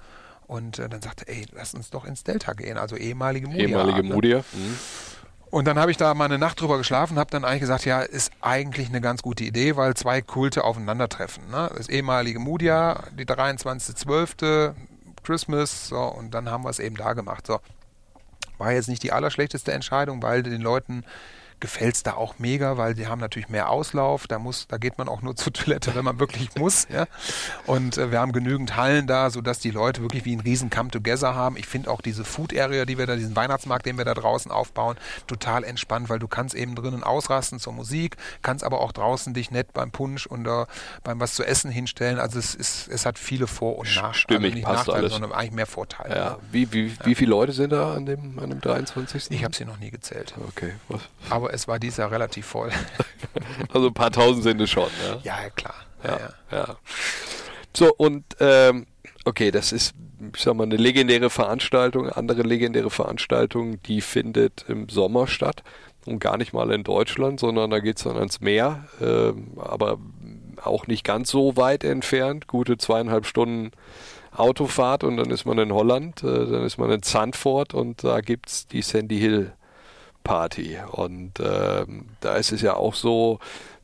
Und 0.46 0.80
äh, 0.80 0.90
dann 0.90 1.02
sagte, 1.02 1.28
ey, 1.28 1.46
lass 1.52 1.74
uns 1.74 1.90
doch 1.92 2.06
ins 2.06 2.24
Delta 2.24 2.54
gehen, 2.54 2.78
also 2.78 2.96
ehemalige 2.96 3.48
Mudia. 3.48 3.68
Ehemalige? 3.68 4.04
Mudia. 4.04 4.38
Mhm. 4.52 4.80
Und 5.52 5.66
dann 5.66 5.80
habe 5.80 5.90
ich 5.90 5.98
da 5.98 6.14
mal 6.14 6.26
eine 6.26 6.38
Nacht 6.38 6.62
drüber 6.62 6.78
geschlafen, 6.78 7.18
habe 7.18 7.32
dann 7.32 7.44
eigentlich 7.44 7.62
gesagt, 7.62 7.86
ja, 7.86 8.02
ist 8.02 8.32
eigentlich 8.42 8.90
eine 8.90 9.02
ganz 9.02 9.24
gute 9.24 9.44
Idee, 9.44 9.76
weil 9.76 9.96
zwei 9.96 10.22
Kulte 10.22 10.64
aufeinandertreffen. 10.64 11.50
Ne? 11.50 11.72
Das 11.76 11.90
ehemalige 11.90 12.40
Mudia, 12.40 13.04
die 13.18 13.26
23.12., 13.26 14.74
Christmas, 15.24 15.88
so, 15.90 16.00
und 16.00 16.34
dann 16.34 16.50
haben 16.50 16.64
wir 16.64 16.70
es 16.70 16.80
eben 16.80 16.96
da 16.96 17.14
gemacht. 17.14 17.46
So. 17.46 17.60
War 18.58 18.72
jetzt 18.72 18.90
nicht 18.90 19.04
die 19.04 19.12
allerschlechteste 19.12 19.72
Entscheidung, 19.72 20.22
weil 20.22 20.44
den 20.44 20.62
Leuten 20.62 21.04
gefällt 21.60 21.96
es 21.96 22.04
da 22.04 22.14
auch 22.14 22.40
mega, 22.40 22.78
weil 22.78 22.94
die 22.94 23.08
haben 23.08 23.20
natürlich 23.20 23.50
mehr 23.50 23.70
Auslauf. 23.70 24.28
Da 24.28 24.40
muss, 24.40 24.68
da 24.68 24.78
geht 24.78 24.98
man 24.98 25.08
auch 25.08 25.22
nur 25.22 25.36
zur 25.36 25.54
Toilette, 25.54 25.96
wenn 25.96 26.06
man 26.06 26.20
wirklich 26.20 26.50
muss. 26.56 26.88
Ja? 26.90 27.08
Und 27.66 27.98
äh, 27.98 28.12
wir 28.12 28.20
haben 28.20 28.32
genügend 28.32 28.76
Hallen 28.76 29.08
da, 29.08 29.30
sodass 29.30 29.60
die 29.60 29.72
Leute 29.72 30.02
wirklich 30.02 30.26
wie 30.26 30.36
ein 30.36 30.40
riesen 30.40 30.70
Come 30.70 30.90
Together 30.90 31.36
haben. 31.36 31.58
Ich 31.58 31.68
finde 31.68 31.90
auch 31.92 32.02
diese 32.02 32.24
Food 32.24 32.58
Area, 32.58 32.86
die 32.86 32.98
wir 32.98 33.08
da, 33.08 33.16
diesen 33.16 33.36
Weihnachtsmarkt, 33.36 33.86
den 33.86 33.98
wir 33.98 34.06
da 34.06 34.14
draußen 34.14 34.52
aufbauen, 34.52 34.98
total 35.28 35.64
entspannt, 35.64 36.10
weil 36.10 36.20
du 36.20 36.28
kannst 36.28 36.56
eben 36.56 36.76
drinnen 36.76 37.04
ausrasten 37.04 37.60
zur 37.60 37.74
Musik, 37.74 38.18
kannst 38.42 38.64
aber 38.64 38.82
auch 38.82 38.92
draußen 38.92 39.34
dich 39.34 39.52
nett 39.52 39.74
beim 39.74 39.92
Punsch 39.92 40.28
oder 40.28 40.68
beim 41.04 41.20
was 41.20 41.34
zu 41.34 41.44
essen 41.44 41.72
hinstellen. 41.72 42.20
Also 42.20 42.40
es 42.40 42.56
ist, 42.56 42.88
es 42.88 43.06
hat 43.06 43.20
viele 43.20 43.48
Vor- 43.48 43.78
und 43.78 43.94
Nachteile. 43.96 44.14
Stimmig, 44.14 44.44
also 44.44 44.56
nicht 44.56 44.66
passt 44.66 44.78
Nachteile, 44.78 44.98
alles. 44.98 45.14
sondern 45.14 45.32
eigentlich 45.32 45.52
mehr 45.52 45.66
Vorteile. 45.66 46.16
Ja. 46.16 46.40
Wie, 46.52 46.72
wie, 46.74 46.94
wie 47.04 47.16
viele 47.16 47.30
Leute 47.32 47.52
sind 47.52 47.72
da 47.72 47.94
an 47.94 48.06
dem, 48.06 48.40
an 48.40 48.50
dem 48.50 48.62
23.? 48.62 49.32
Ich 49.32 49.44
habe 49.44 49.56
sie 49.56 49.66
noch 49.66 49.80
nie 49.80 49.92
gezählt. 49.92 50.34
Okay. 50.48 50.74
Was? 50.88 51.02
Aber 51.30 51.49
es 51.52 51.68
war 51.68 51.80
dieses 51.80 51.98
Jahr 51.98 52.12
relativ 52.12 52.46
voll. 52.46 52.72
Also 53.72 53.88
ein 53.88 53.94
paar 53.94 54.12
tausend 54.12 54.44
sind 54.44 54.60
es 54.62 54.70
schon. 54.70 54.90
Ja. 55.06 55.20
ja, 55.24 55.44
ja, 55.44 55.50
klar. 55.52 55.76
Ja, 56.04 56.20
Ja, 56.52 56.58
ja. 56.58 56.76
So, 57.76 57.94
und 57.96 58.24
ähm, 58.40 58.88
okay, 59.26 59.52
das 59.52 59.72
ist, 59.72 59.94
ich 60.36 60.42
sag 60.42 60.56
mal, 60.56 60.64
eine 60.64 60.78
legendäre 60.78 61.30
Veranstaltung. 61.30 62.10
Andere 62.10 62.42
legendäre 62.42 62.90
Veranstaltung, 62.90 63.82
die 63.84 64.02
findet 64.02 64.66
im 64.68 64.90
Sommer 64.90 65.28
statt. 65.28 65.64
Und 66.06 66.20
gar 66.20 66.38
nicht 66.38 66.54
mal 66.54 66.72
in 66.72 66.84
Deutschland, 66.84 67.40
sondern 67.40 67.70
da 67.70 67.80
geht's 67.80 68.04
dann 68.04 68.18
ans 68.18 68.42
Meer. 68.42 68.86
Ähm, 69.00 69.52
aber 69.58 70.00
auch 70.64 70.88
nicht 70.88 71.04
ganz 71.04 71.30
so 71.30 71.56
weit 71.56 71.84
entfernt. 71.84 72.48
Gute 72.48 72.78
zweieinhalb 72.78 73.26
Stunden 73.26 73.72
Autofahrt 74.32 75.04
und 75.04 75.18
dann 75.18 75.32
ist 75.32 75.46
man 75.46 75.58
in 75.58 75.74
Holland, 75.74 76.24
äh, 76.24 76.46
dann 76.46 76.64
ist 76.64 76.78
man 76.78 76.92
in 76.92 77.02
Zandvoort 77.02 77.74
und 77.74 78.04
da 78.04 78.22
gibt's 78.22 78.68
die 78.68 78.82
Sandy 78.82 79.20
Hill 79.20 79.54
Party. 80.24 80.78
Und 80.92 81.34
ähm, 81.40 82.10
da 82.20 82.36
ist 82.36 82.52
es 82.52 82.62
ja 82.62 82.76
auch 82.76 82.96
so, 82.96 83.40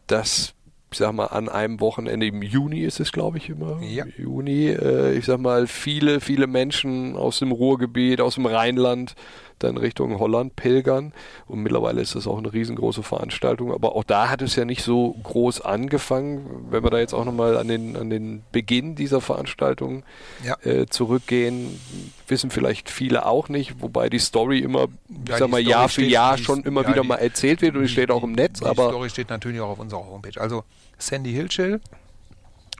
dass 0.07 0.53
ich 0.95 0.99
sag 0.99 1.11
mal, 1.13 1.25
an 1.25 1.49
einem 1.49 1.81
Wochenende 1.81 2.25
im 2.25 2.41
Juni 2.41 2.79
ist 2.79 3.01
es, 3.01 3.11
glaube 3.11 3.37
ich, 3.37 3.49
immer. 3.49 3.81
Ja. 3.81 4.05
Juni, 4.17 4.67
äh, 4.69 5.11
ich 5.17 5.25
sag 5.25 5.41
mal, 5.41 5.67
viele, 5.67 6.21
viele 6.21 6.47
Menschen 6.47 7.17
aus 7.17 7.39
dem 7.39 7.51
Ruhrgebiet, 7.51 8.21
aus 8.21 8.35
dem 8.35 8.45
Rheinland, 8.45 9.13
dann 9.59 9.75
Richtung 9.77 10.19
Holland 10.19 10.55
pilgern. 10.57 11.13
Und 11.47 11.63
mittlerweile 11.63 12.01
ist 12.01 12.13
das 12.15 12.27
auch 12.27 12.37
eine 12.37 12.51
riesengroße 12.51 13.03
Veranstaltung. 13.03 13.73
Aber 13.73 13.95
auch 13.95 14.03
da 14.05 14.29
hat 14.29 14.41
es 14.41 14.55
ja 14.55 14.63
nicht 14.65 14.83
so 14.83 15.15
groß 15.23 15.61
angefangen. 15.61 16.45
Wenn 16.69 16.83
wir 16.83 16.89
da 16.91 16.99
jetzt 16.99 17.13
auch 17.13 17.23
nochmal 17.25 17.57
an 17.57 17.67
den, 17.69 17.95
an 17.97 18.09
den 18.09 18.43
Beginn 18.51 18.95
dieser 18.95 19.19
Veranstaltung 19.21 20.03
Ja. 20.45 20.57
äh, 20.63 20.85
zurückgehen, 20.87 21.79
wissen 22.27 22.49
vielleicht 22.51 22.89
viele 22.89 23.25
auch 23.25 23.47
nicht, 23.49 23.81
wobei 23.81 24.09
die 24.09 24.19
Story 24.19 24.59
immer, 24.59 24.87
ich 25.09 25.29
Ja, 25.29 25.37
sag 25.37 25.45
die 25.47 25.51
mal, 25.51 25.61
Story 25.61 25.71
Jahr 25.71 25.89
für 25.89 26.03
Jahr 26.03 26.35
die- 26.37 26.43
schon 26.43 26.63
immer 26.63 26.83
ja, 26.83 26.89
wieder 26.89 27.01
die- 27.03 27.07
mal 27.07 27.15
erzählt 27.15 27.61
wird 27.61 27.75
und 27.75 27.83
die 27.83 27.87
steht 27.89 28.11
auch 28.11 28.23
im 28.23 28.33
Netz, 28.33 28.59
die 28.59 28.65
aber 28.65 28.89
Story 28.89 29.09
steht 29.09 29.29
natürlich 29.29 29.61
auch 29.61 29.69
auf 29.69 29.79
unserer 29.79 30.05
Homepage. 30.05 30.39
Also 30.39 30.63
Sandy 30.97 31.31
Hill 31.33 31.49
Chill 31.49 31.81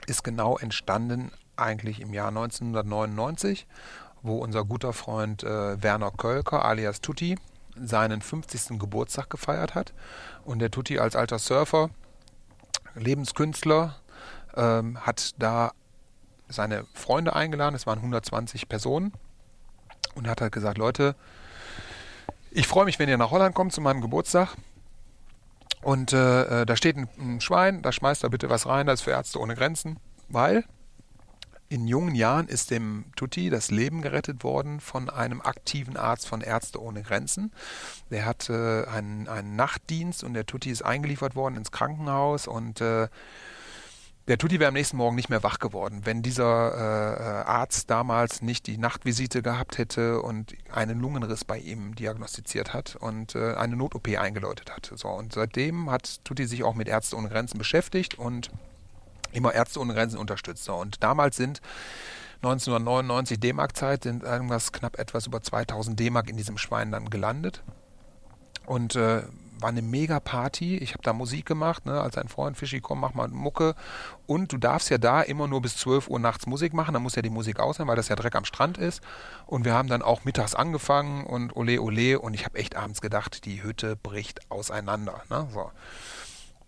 ist 0.06 0.24
genau 0.24 0.58
entstanden 0.58 1.32
eigentlich 1.56 2.00
im 2.00 2.12
Jahr 2.12 2.28
1999, 2.28 3.66
wo 4.22 4.38
unser 4.38 4.64
guter 4.64 4.92
Freund 4.92 5.42
äh, 5.42 5.82
Werner 5.82 6.10
Kölker 6.10 6.64
alias 6.64 7.00
Tutti 7.00 7.36
seinen 7.78 8.22
50. 8.22 8.78
Geburtstag 8.78 9.30
gefeiert 9.30 9.74
hat. 9.74 9.92
Und 10.44 10.60
der 10.60 10.70
Tutti 10.70 10.98
als 10.98 11.16
alter 11.16 11.38
Surfer, 11.38 11.90
Lebenskünstler, 12.94 13.96
ähm, 14.56 14.98
hat 15.04 15.34
da 15.38 15.72
seine 16.48 16.84
Freunde 16.94 17.34
eingeladen. 17.34 17.74
Es 17.74 17.86
waren 17.86 17.98
120 17.98 18.68
Personen. 18.68 19.12
Und 20.14 20.28
hat 20.28 20.40
halt 20.40 20.52
gesagt, 20.52 20.78
Leute, 20.78 21.14
ich 22.50 22.66
freue 22.66 22.86
mich, 22.86 22.98
wenn 22.98 23.08
ihr 23.08 23.18
nach 23.18 23.30
Holland 23.30 23.54
kommt 23.54 23.74
zu 23.74 23.82
meinem 23.82 24.00
Geburtstag. 24.00 24.56
Und 25.86 26.12
äh, 26.12 26.62
äh, 26.62 26.66
da 26.66 26.74
steht 26.74 26.96
ein, 26.96 27.08
ein 27.16 27.40
Schwein, 27.40 27.80
da 27.80 27.92
schmeißt 27.92 28.24
er 28.24 28.30
bitte 28.30 28.50
was 28.50 28.66
rein, 28.66 28.88
das 28.88 28.98
ist 28.98 29.04
für 29.04 29.12
Ärzte 29.12 29.38
ohne 29.38 29.54
Grenzen, 29.54 30.00
weil 30.28 30.64
in 31.68 31.86
jungen 31.86 32.16
Jahren 32.16 32.48
ist 32.48 32.72
dem 32.72 33.04
Tutti 33.14 33.50
das 33.50 33.70
Leben 33.70 34.02
gerettet 34.02 34.42
worden 34.42 34.80
von 34.80 35.08
einem 35.08 35.40
aktiven 35.40 35.96
Arzt 35.96 36.26
von 36.26 36.40
Ärzte 36.40 36.82
ohne 36.82 37.02
Grenzen. 37.02 37.52
Der 38.10 38.24
hat 38.24 38.50
äh, 38.50 38.84
einen, 38.86 39.28
einen 39.28 39.54
Nachtdienst 39.54 40.24
und 40.24 40.34
der 40.34 40.44
Tutti 40.44 40.70
ist 40.70 40.82
eingeliefert 40.82 41.36
worden 41.36 41.54
ins 41.54 41.70
Krankenhaus 41.70 42.48
und 42.48 42.80
äh, 42.80 43.06
der 44.28 44.38
Tutti 44.38 44.58
wäre 44.58 44.68
am 44.68 44.74
nächsten 44.74 44.96
Morgen 44.96 45.14
nicht 45.14 45.30
mehr 45.30 45.42
wach 45.44 45.60
geworden, 45.60 46.00
wenn 46.04 46.22
dieser 46.22 46.74
äh, 46.74 47.14
äh, 47.14 47.44
Arzt 47.44 47.90
damals 47.90 48.42
nicht 48.42 48.66
die 48.66 48.76
Nachtvisite 48.76 49.40
gehabt 49.40 49.78
hätte 49.78 50.20
und 50.20 50.54
einen 50.72 51.00
Lungenriss 51.00 51.44
bei 51.44 51.58
ihm 51.58 51.94
diagnostiziert 51.94 52.74
hat 52.74 52.96
und 52.96 53.36
äh, 53.36 53.54
eine 53.54 53.76
Not-OP 53.76 54.08
eingeläutet 54.18 54.72
hat. 54.72 54.92
So, 54.96 55.08
und 55.08 55.32
seitdem 55.32 55.90
hat 55.90 56.24
Tutti 56.24 56.46
sich 56.46 56.64
auch 56.64 56.74
mit 56.74 56.88
Ärzte 56.88 57.16
ohne 57.16 57.28
Grenzen 57.28 57.58
beschäftigt 57.58 58.18
und 58.18 58.50
immer 59.32 59.54
Ärzte 59.54 59.80
ohne 59.80 59.94
Grenzen 59.94 60.18
unterstützt. 60.18 60.64
So, 60.64 60.74
und 60.74 61.04
damals 61.04 61.36
sind 61.36 61.60
1999 62.42 63.38
D-Mark-Zeit, 63.38 64.02
sind 64.02 64.24
irgendwas 64.24 64.72
knapp 64.72 64.98
etwas 64.98 65.26
über 65.26 65.40
2000 65.40 65.98
D-Mark 65.98 66.28
in 66.28 66.36
diesem 66.36 66.58
Schwein 66.58 66.90
dann 66.90 67.10
gelandet. 67.10 67.62
Und 68.66 68.96
äh, 68.96 69.22
war 69.60 69.70
eine 69.70 69.82
mega 69.82 70.20
Party. 70.20 70.76
Ich 70.76 70.92
habe 70.92 71.02
da 71.02 71.12
Musik 71.12 71.46
gemacht, 71.46 71.86
ne? 71.86 72.00
als 72.00 72.18
ein 72.18 72.28
Freund, 72.28 72.56
Fischi, 72.56 72.80
komm, 72.80 73.00
mach 73.00 73.14
mal 73.14 73.28
Mucke. 73.28 73.74
Und 74.26 74.52
du 74.52 74.58
darfst 74.58 74.90
ja 74.90 74.98
da 74.98 75.22
immer 75.22 75.48
nur 75.48 75.62
bis 75.62 75.76
12 75.76 76.08
Uhr 76.08 76.18
nachts 76.18 76.46
Musik 76.46 76.74
machen. 76.74 76.94
Dann 76.94 77.02
muss 77.02 77.14
ja 77.14 77.22
die 77.22 77.30
Musik 77.30 77.60
aus 77.60 77.76
sein, 77.76 77.86
weil 77.86 77.96
das 77.96 78.08
ja 78.08 78.16
Dreck 78.16 78.34
am 78.34 78.44
Strand 78.44 78.78
ist. 78.78 79.00
Und 79.46 79.64
wir 79.64 79.74
haben 79.74 79.88
dann 79.88 80.02
auch 80.02 80.24
mittags 80.24 80.54
angefangen 80.54 81.24
und 81.24 81.56
ole 81.56 81.80
ole. 81.80 82.18
Und 82.18 82.34
ich 82.34 82.44
habe 82.44 82.58
echt 82.58 82.76
abends 82.76 83.00
gedacht, 83.00 83.44
die 83.44 83.62
Hütte 83.62 83.96
bricht 83.96 84.50
auseinander. 84.50 85.22
Ne? 85.30 85.48
So. 85.52 85.70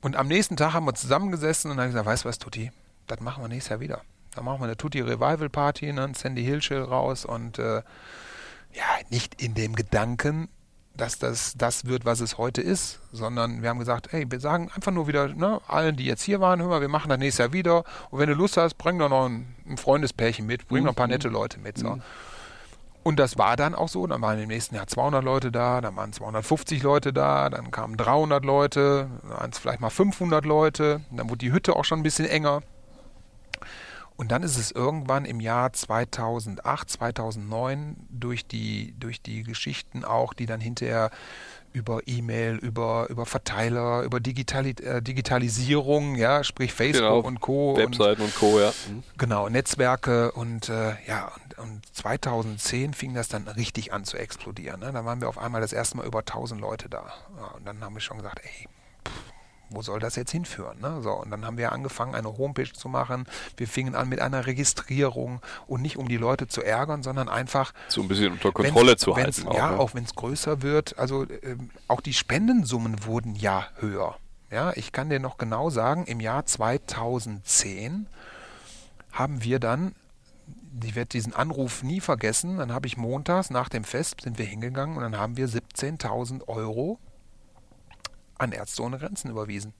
Und 0.00 0.16
am 0.16 0.28
nächsten 0.28 0.56
Tag 0.56 0.72
haben 0.72 0.86
wir 0.86 0.94
zusammengesessen 0.94 1.70
und 1.70 1.76
dann 1.76 1.88
gesagt, 1.88 2.06
weißt 2.06 2.24
du 2.24 2.28
was, 2.28 2.38
Tutti, 2.38 2.70
das 3.06 3.20
machen 3.20 3.42
wir 3.42 3.48
nächstes 3.48 3.70
Jahr 3.70 3.80
wieder. 3.80 4.02
Dann 4.34 4.44
machen 4.44 4.60
wir 4.60 4.66
eine 4.66 4.76
Tutti 4.76 5.00
Revival 5.00 5.48
Party, 5.48 5.92
ne? 5.92 6.04
ein 6.04 6.14
Sandy 6.14 6.44
Hill 6.44 6.60
Chill 6.60 6.82
raus 6.82 7.24
und 7.24 7.58
äh, 7.58 7.82
ja, 8.72 8.84
nicht 9.10 9.42
in 9.42 9.54
dem 9.54 9.74
Gedanken, 9.74 10.48
dass 10.98 11.18
das 11.18 11.54
das 11.56 11.86
wird, 11.86 12.04
was 12.04 12.20
es 12.20 12.36
heute 12.36 12.60
ist, 12.60 13.00
sondern 13.12 13.62
wir 13.62 13.70
haben 13.70 13.78
gesagt, 13.78 14.12
hey, 14.12 14.26
wir 14.28 14.40
sagen 14.40 14.70
einfach 14.74 14.92
nur 14.92 15.08
wieder, 15.08 15.28
ne, 15.28 15.60
allen, 15.66 15.96
die 15.96 16.04
jetzt 16.04 16.22
hier 16.22 16.40
waren, 16.40 16.60
hör 16.60 16.68
mal, 16.68 16.80
wir 16.80 16.88
machen 16.88 17.08
das 17.08 17.18
nächstes 17.18 17.38
Jahr 17.38 17.52
wieder 17.52 17.84
und 18.10 18.18
wenn 18.18 18.28
du 18.28 18.34
Lust 18.34 18.56
hast, 18.56 18.74
bring 18.74 18.98
doch 18.98 19.08
noch 19.08 19.26
ein, 19.26 19.54
ein 19.66 19.76
Freundespärchen 19.78 20.46
mit, 20.46 20.68
bring 20.68 20.84
noch 20.84 20.92
ein 20.92 20.96
paar 20.96 21.06
nette 21.06 21.28
Leute 21.28 21.58
mit. 21.58 21.78
So. 21.78 21.98
Und 23.08 23.18
das 23.18 23.38
war 23.38 23.56
dann 23.56 23.74
auch 23.74 23.88
so. 23.88 24.06
Dann 24.06 24.20
waren 24.20 24.38
im 24.38 24.48
nächsten 24.48 24.74
Jahr 24.74 24.86
200 24.86 25.24
Leute 25.24 25.50
da, 25.50 25.80
dann 25.80 25.96
waren 25.96 26.12
250 26.12 26.82
Leute 26.82 27.12
da, 27.14 27.48
dann 27.48 27.70
kamen 27.70 27.96
300 27.96 28.44
Leute, 28.44 29.08
dann 29.22 29.30
waren 29.30 29.50
es 29.50 29.58
vielleicht 29.58 29.80
mal 29.80 29.88
500 29.88 30.44
Leute. 30.44 31.00
Dann 31.10 31.30
wurde 31.30 31.38
die 31.38 31.52
Hütte 31.52 31.74
auch 31.74 31.84
schon 31.84 32.00
ein 32.00 32.02
bisschen 32.02 32.26
enger. 32.26 32.60
Und 34.18 34.32
dann 34.32 34.42
ist 34.42 34.58
es 34.58 34.72
irgendwann 34.72 35.24
im 35.24 35.38
Jahr 35.38 35.72
2008, 35.72 36.90
2009 36.90 37.96
durch 38.10 38.44
die, 38.44 38.92
durch 38.98 39.22
die 39.22 39.44
Geschichten 39.44 40.04
auch, 40.04 40.34
die 40.34 40.44
dann 40.44 40.60
hinterher 40.60 41.12
über 41.72 42.00
E-Mail, 42.06 42.56
über, 42.56 43.06
über 43.10 43.26
Verteiler, 43.26 44.02
über 44.02 44.18
Digitali 44.18 44.70
äh, 44.70 45.00
Digitalisierung, 45.00 46.16
ja, 46.16 46.42
sprich 46.42 46.72
Facebook 46.72 47.02
Genau, 47.04 47.20
und 47.20 47.40
Co. 47.40 47.74
und 47.74 47.78
Webseiten 47.78 48.22
und 48.22 48.34
Co., 48.34 48.58
ja. 48.58 48.72
Mhm. 48.88 49.04
Genau, 49.18 49.48
Netzwerke 49.48 50.32
und 50.32 50.68
äh, 50.68 50.94
ja, 51.06 51.30
und, 51.36 51.58
und 51.58 51.96
2010 51.96 52.94
fing 52.94 53.14
das 53.14 53.28
dann 53.28 53.46
richtig 53.46 53.92
an 53.92 54.04
zu 54.04 54.16
explodieren. 54.16 54.80
Ne? 54.80 54.90
Da 54.92 55.04
waren 55.04 55.20
wir 55.20 55.28
auf 55.28 55.38
einmal 55.38 55.60
das 55.60 55.72
erste 55.72 55.96
Mal 55.96 56.06
über 56.06 56.20
1000 56.20 56.60
Leute 56.60 56.88
da. 56.88 57.04
Ja, 57.36 57.46
und 57.56 57.64
dann 57.64 57.84
haben 57.84 57.94
wir 57.94 58.00
schon 58.00 58.16
gesagt, 58.16 58.40
ey, 58.42 58.68
wo 59.70 59.82
soll 59.82 60.00
das 60.00 60.16
jetzt 60.16 60.30
hinführen? 60.30 60.80
Ne? 60.80 61.00
So, 61.02 61.12
und 61.12 61.30
dann 61.30 61.44
haben 61.44 61.58
wir 61.58 61.72
angefangen, 61.72 62.14
eine 62.14 62.36
Homepage 62.38 62.72
zu 62.72 62.88
machen. 62.88 63.26
Wir 63.56 63.68
fingen 63.68 63.94
an 63.94 64.08
mit 64.08 64.20
einer 64.20 64.46
Registrierung 64.46 65.40
und 65.66 65.82
nicht 65.82 65.96
um 65.96 66.08
die 66.08 66.16
Leute 66.16 66.46
zu 66.48 66.62
ärgern, 66.62 67.02
sondern 67.02 67.28
einfach 67.28 67.72
So 67.88 68.02
ein 68.02 68.08
bisschen 68.08 68.32
unter 68.32 68.52
Kontrolle 68.52 68.96
zu 68.96 69.16
halten. 69.16 69.46
ja, 69.52 69.72
ne? 69.72 69.78
auch 69.78 69.94
wenn 69.94 70.04
es 70.04 70.14
größer 70.14 70.62
wird. 70.62 70.98
Also 70.98 71.26
ähm, 71.42 71.70
auch 71.86 72.00
die 72.00 72.14
Spendensummen 72.14 73.04
wurden 73.04 73.34
ja 73.34 73.66
höher. 73.80 74.16
Ja, 74.50 74.72
ich 74.74 74.92
kann 74.92 75.10
dir 75.10 75.20
noch 75.20 75.36
genau 75.36 75.68
sagen, 75.68 76.06
im 76.06 76.20
Jahr 76.20 76.46
2010 76.46 78.06
haben 79.12 79.42
wir 79.44 79.58
dann, 79.58 79.94
ich 80.82 80.94
werde 80.94 81.08
diesen 81.08 81.34
Anruf 81.34 81.82
nie 81.82 82.00
vergessen, 82.00 82.56
dann 82.58 82.72
habe 82.72 82.86
ich 82.86 82.96
montags 82.96 83.50
nach 83.50 83.68
dem 83.68 83.84
Fest 83.84 84.22
sind 84.22 84.38
wir 84.38 84.46
hingegangen 84.46 84.96
und 84.96 85.02
dann 85.02 85.18
haben 85.18 85.36
wir 85.36 85.48
17.000 85.48 86.48
Euro 86.48 86.98
an 88.38 88.52
Ärzte 88.52 88.82
ohne 88.82 88.98
Grenzen 88.98 89.30
überwiesen. 89.30 89.74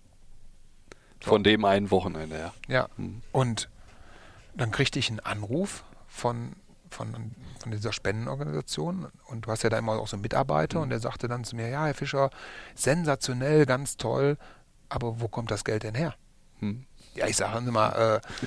Von 1.20 1.42
dem 1.42 1.64
einen 1.64 1.90
Wochenende, 1.90 2.38
ja. 2.38 2.52
Ja. 2.68 2.88
Mhm. 2.96 3.22
Und 3.32 3.68
dann 4.54 4.70
kriegte 4.70 4.98
ich 4.98 5.08
einen 5.08 5.20
Anruf 5.20 5.84
von, 6.06 6.54
von, 6.90 7.32
von 7.60 7.72
dieser 7.72 7.92
Spendenorganisation 7.92 9.08
und 9.26 9.46
du 9.46 9.50
hast 9.50 9.62
ja 9.62 9.70
da 9.70 9.78
immer 9.78 9.92
auch 9.92 10.08
so 10.08 10.16
einen 10.16 10.22
Mitarbeiter 10.22 10.80
und 10.80 10.90
der 10.90 11.00
sagte 11.00 11.28
dann 11.28 11.44
zu 11.44 11.56
mir, 11.56 11.68
ja, 11.68 11.86
Herr 11.86 11.94
Fischer, 11.94 12.30
sensationell, 12.74 13.66
ganz 13.66 13.96
toll, 13.96 14.36
aber 14.88 15.20
wo 15.20 15.28
kommt 15.28 15.50
das 15.50 15.64
Geld 15.64 15.82
denn 15.82 15.94
her? 15.94 16.14
Hm. 16.60 16.86
Ja, 17.14 17.26
ich 17.26 17.36
sage 17.36 17.70
mal, 17.70 18.20
äh, 18.20 18.46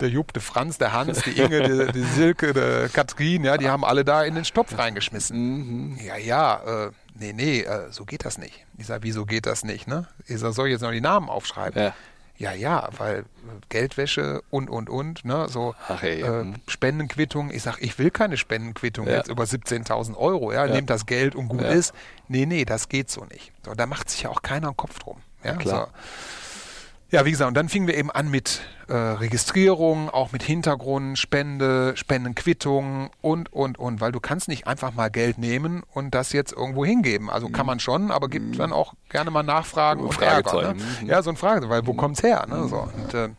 der 0.00 0.08
Jupp, 0.08 0.32
der 0.32 0.42
Franz, 0.42 0.78
der 0.78 0.92
Hans, 0.92 1.22
die 1.22 1.32
Inge, 1.40 1.86
die, 1.86 1.92
die 1.92 2.02
Silke, 2.04 2.52
der 2.52 2.88
Katrin, 2.88 3.44
ja, 3.44 3.56
die 3.56 3.68
haben 3.68 3.84
alle 3.84 4.04
da 4.04 4.22
in 4.24 4.34
den 4.34 4.44
Stopf 4.44 4.76
reingeschmissen. 4.76 5.98
Ja, 6.04 6.16
ja, 6.16 6.86
äh, 6.86 6.90
nee, 7.18 7.32
nee, 7.32 7.60
äh, 7.60 7.90
so 7.90 8.04
geht 8.04 8.24
das 8.24 8.38
nicht. 8.38 8.64
Ich 8.78 8.86
sage, 8.86 9.02
wieso 9.04 9.26
geht 9.26 9.46
das 9.46 9.64
nicht? 9.64 9.86
Ne? 9.86 10.06
Ich 10.26 10.38
sage, 10.38 10.52
soll 10.52 10.68
ich 10.68 10.72
jetzt 10.72 10.82
noch 10.82 10.92
die 10.92 11.00
Namen 11.00 11.28
aufschreiben? 11.28 11.80
Ja. 11.82 11.94
Ja, 12.36 12.52
ja, 12.52 12.88
weil 12.96 13.18
äh, 13.18 13.24
Geldwäsche 13.68 14.40
und, 14.48 14.70
und, 14.70 14.88
und, 14.88 15.26
ne, 15.26 15.46
so 15.50 15.74
Ach, 15.88 16.02
ey, 16.02 16.22
äh, 16.22 16.26
hm. 16.26 16.54
Spendenquittung. 16.68 17.50
Ich 17.50 17.62
sag, 17.62 17.82
ich 17.82 17.98
will 17.98 18.10
keine 18.10 18.38
Spendenquittung 18.38 19.06
Ja. 19.06 19.16
jetzt 19.18 19.28
über 19.28 19.44
17.000 19.44 20.16
Euro, 20.16 20.50
ja, 20.50 20.66
nehmt 20.66 20.88
das 20.88 21.04
Geld 21.04 21.34
und 21.34 21.48
gut 21.48 21.60
Ja. 21.60 21.68
ist. 21.68 21.92
Nee, 22.28 22.46
nee, 22.46 22.64
das 22.64 22.88
geht 22.88 23.10
so 23.10 23.26
nicht. 23.26 23.52
So, 23.62 23.74
da 23.74 23.84
macht 23.84 24.08
sich 24.08 24.22
ja 24.22 24.30
auch 24.30 24.40
keiner 24.40 24.68
einen 24.68 24.76
Kopf 24.78 24.98
drum. 25.00 25.18
Ja, 25.44 25.54
klar. 25.56 25.88
So. 25.92 25.92
Ja, 27.12 27.24
wie 27.24 27.32
gesagt, 27.32 27.48
und 27.48 27.54
dann 27.54 27.68
fingen 27.68 27.88
wir 27.88 27.96
eben 27.96 28.10
an 28.12 28.30
mit 28.30 28.60
äh, 28.86 28.94
Registrierung, 28.94 30.10
auch 30.10 30.30
mit 30.30 30.44
Hintergrund, 30.44 31.18
Spende, 31.18 31.96
Spendenquittung 31.96 33.10
und, 33.20 33.52
und, 33.52 33.78
und, 33.80 34.00
weil 34.00 34.12
du 34.12 34.20
kannst 34.20 34.46
nicht 34.46 34.68
einfach 34.68 34.94
mal 34.94 35.10
Geld 35.10 35.36
nehmen 35.36 35.82
und 35.92 36.14
das 36.14 36.32
jetzt 36.32 36.52
irgendwo 36.52 36.84
hingeben. 36.84 37.28
Also 37.28 37.48
kann 37.48 37.66
man 37.66 37.80
schon, 37.80 38.12
aber 38.12 38.28
gibt 38.28 38.60
dann 38.60 38.72
auch 38.72 38.94
gerne 39.08 39.32
mal 39.32 39.42
Nachfragen 39.42 40.02
und 40.02 40.22
Ärger. 40.22 40.72
Ne? 40.72 40.74
Mhm. 40.74 41.06
Ja, 41.08 41.20
so 41.22 41.30
ein 41.30 41.36
Frage, 41.36 41.68
weil 41.68 41.84
wo 41.84 41.94
kommt's 41.94 42.22
her? 42.22 42.46
Ne? 42.48 42.68
So, 42.68 42.88
und, 42.94 43.14
äh, 43.14 43.30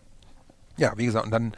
ja, 0.76 0.92
wie 0.98 1.06
gesagt, 1.06 1.26
und 1.26 1.32
dann 1.32 1.54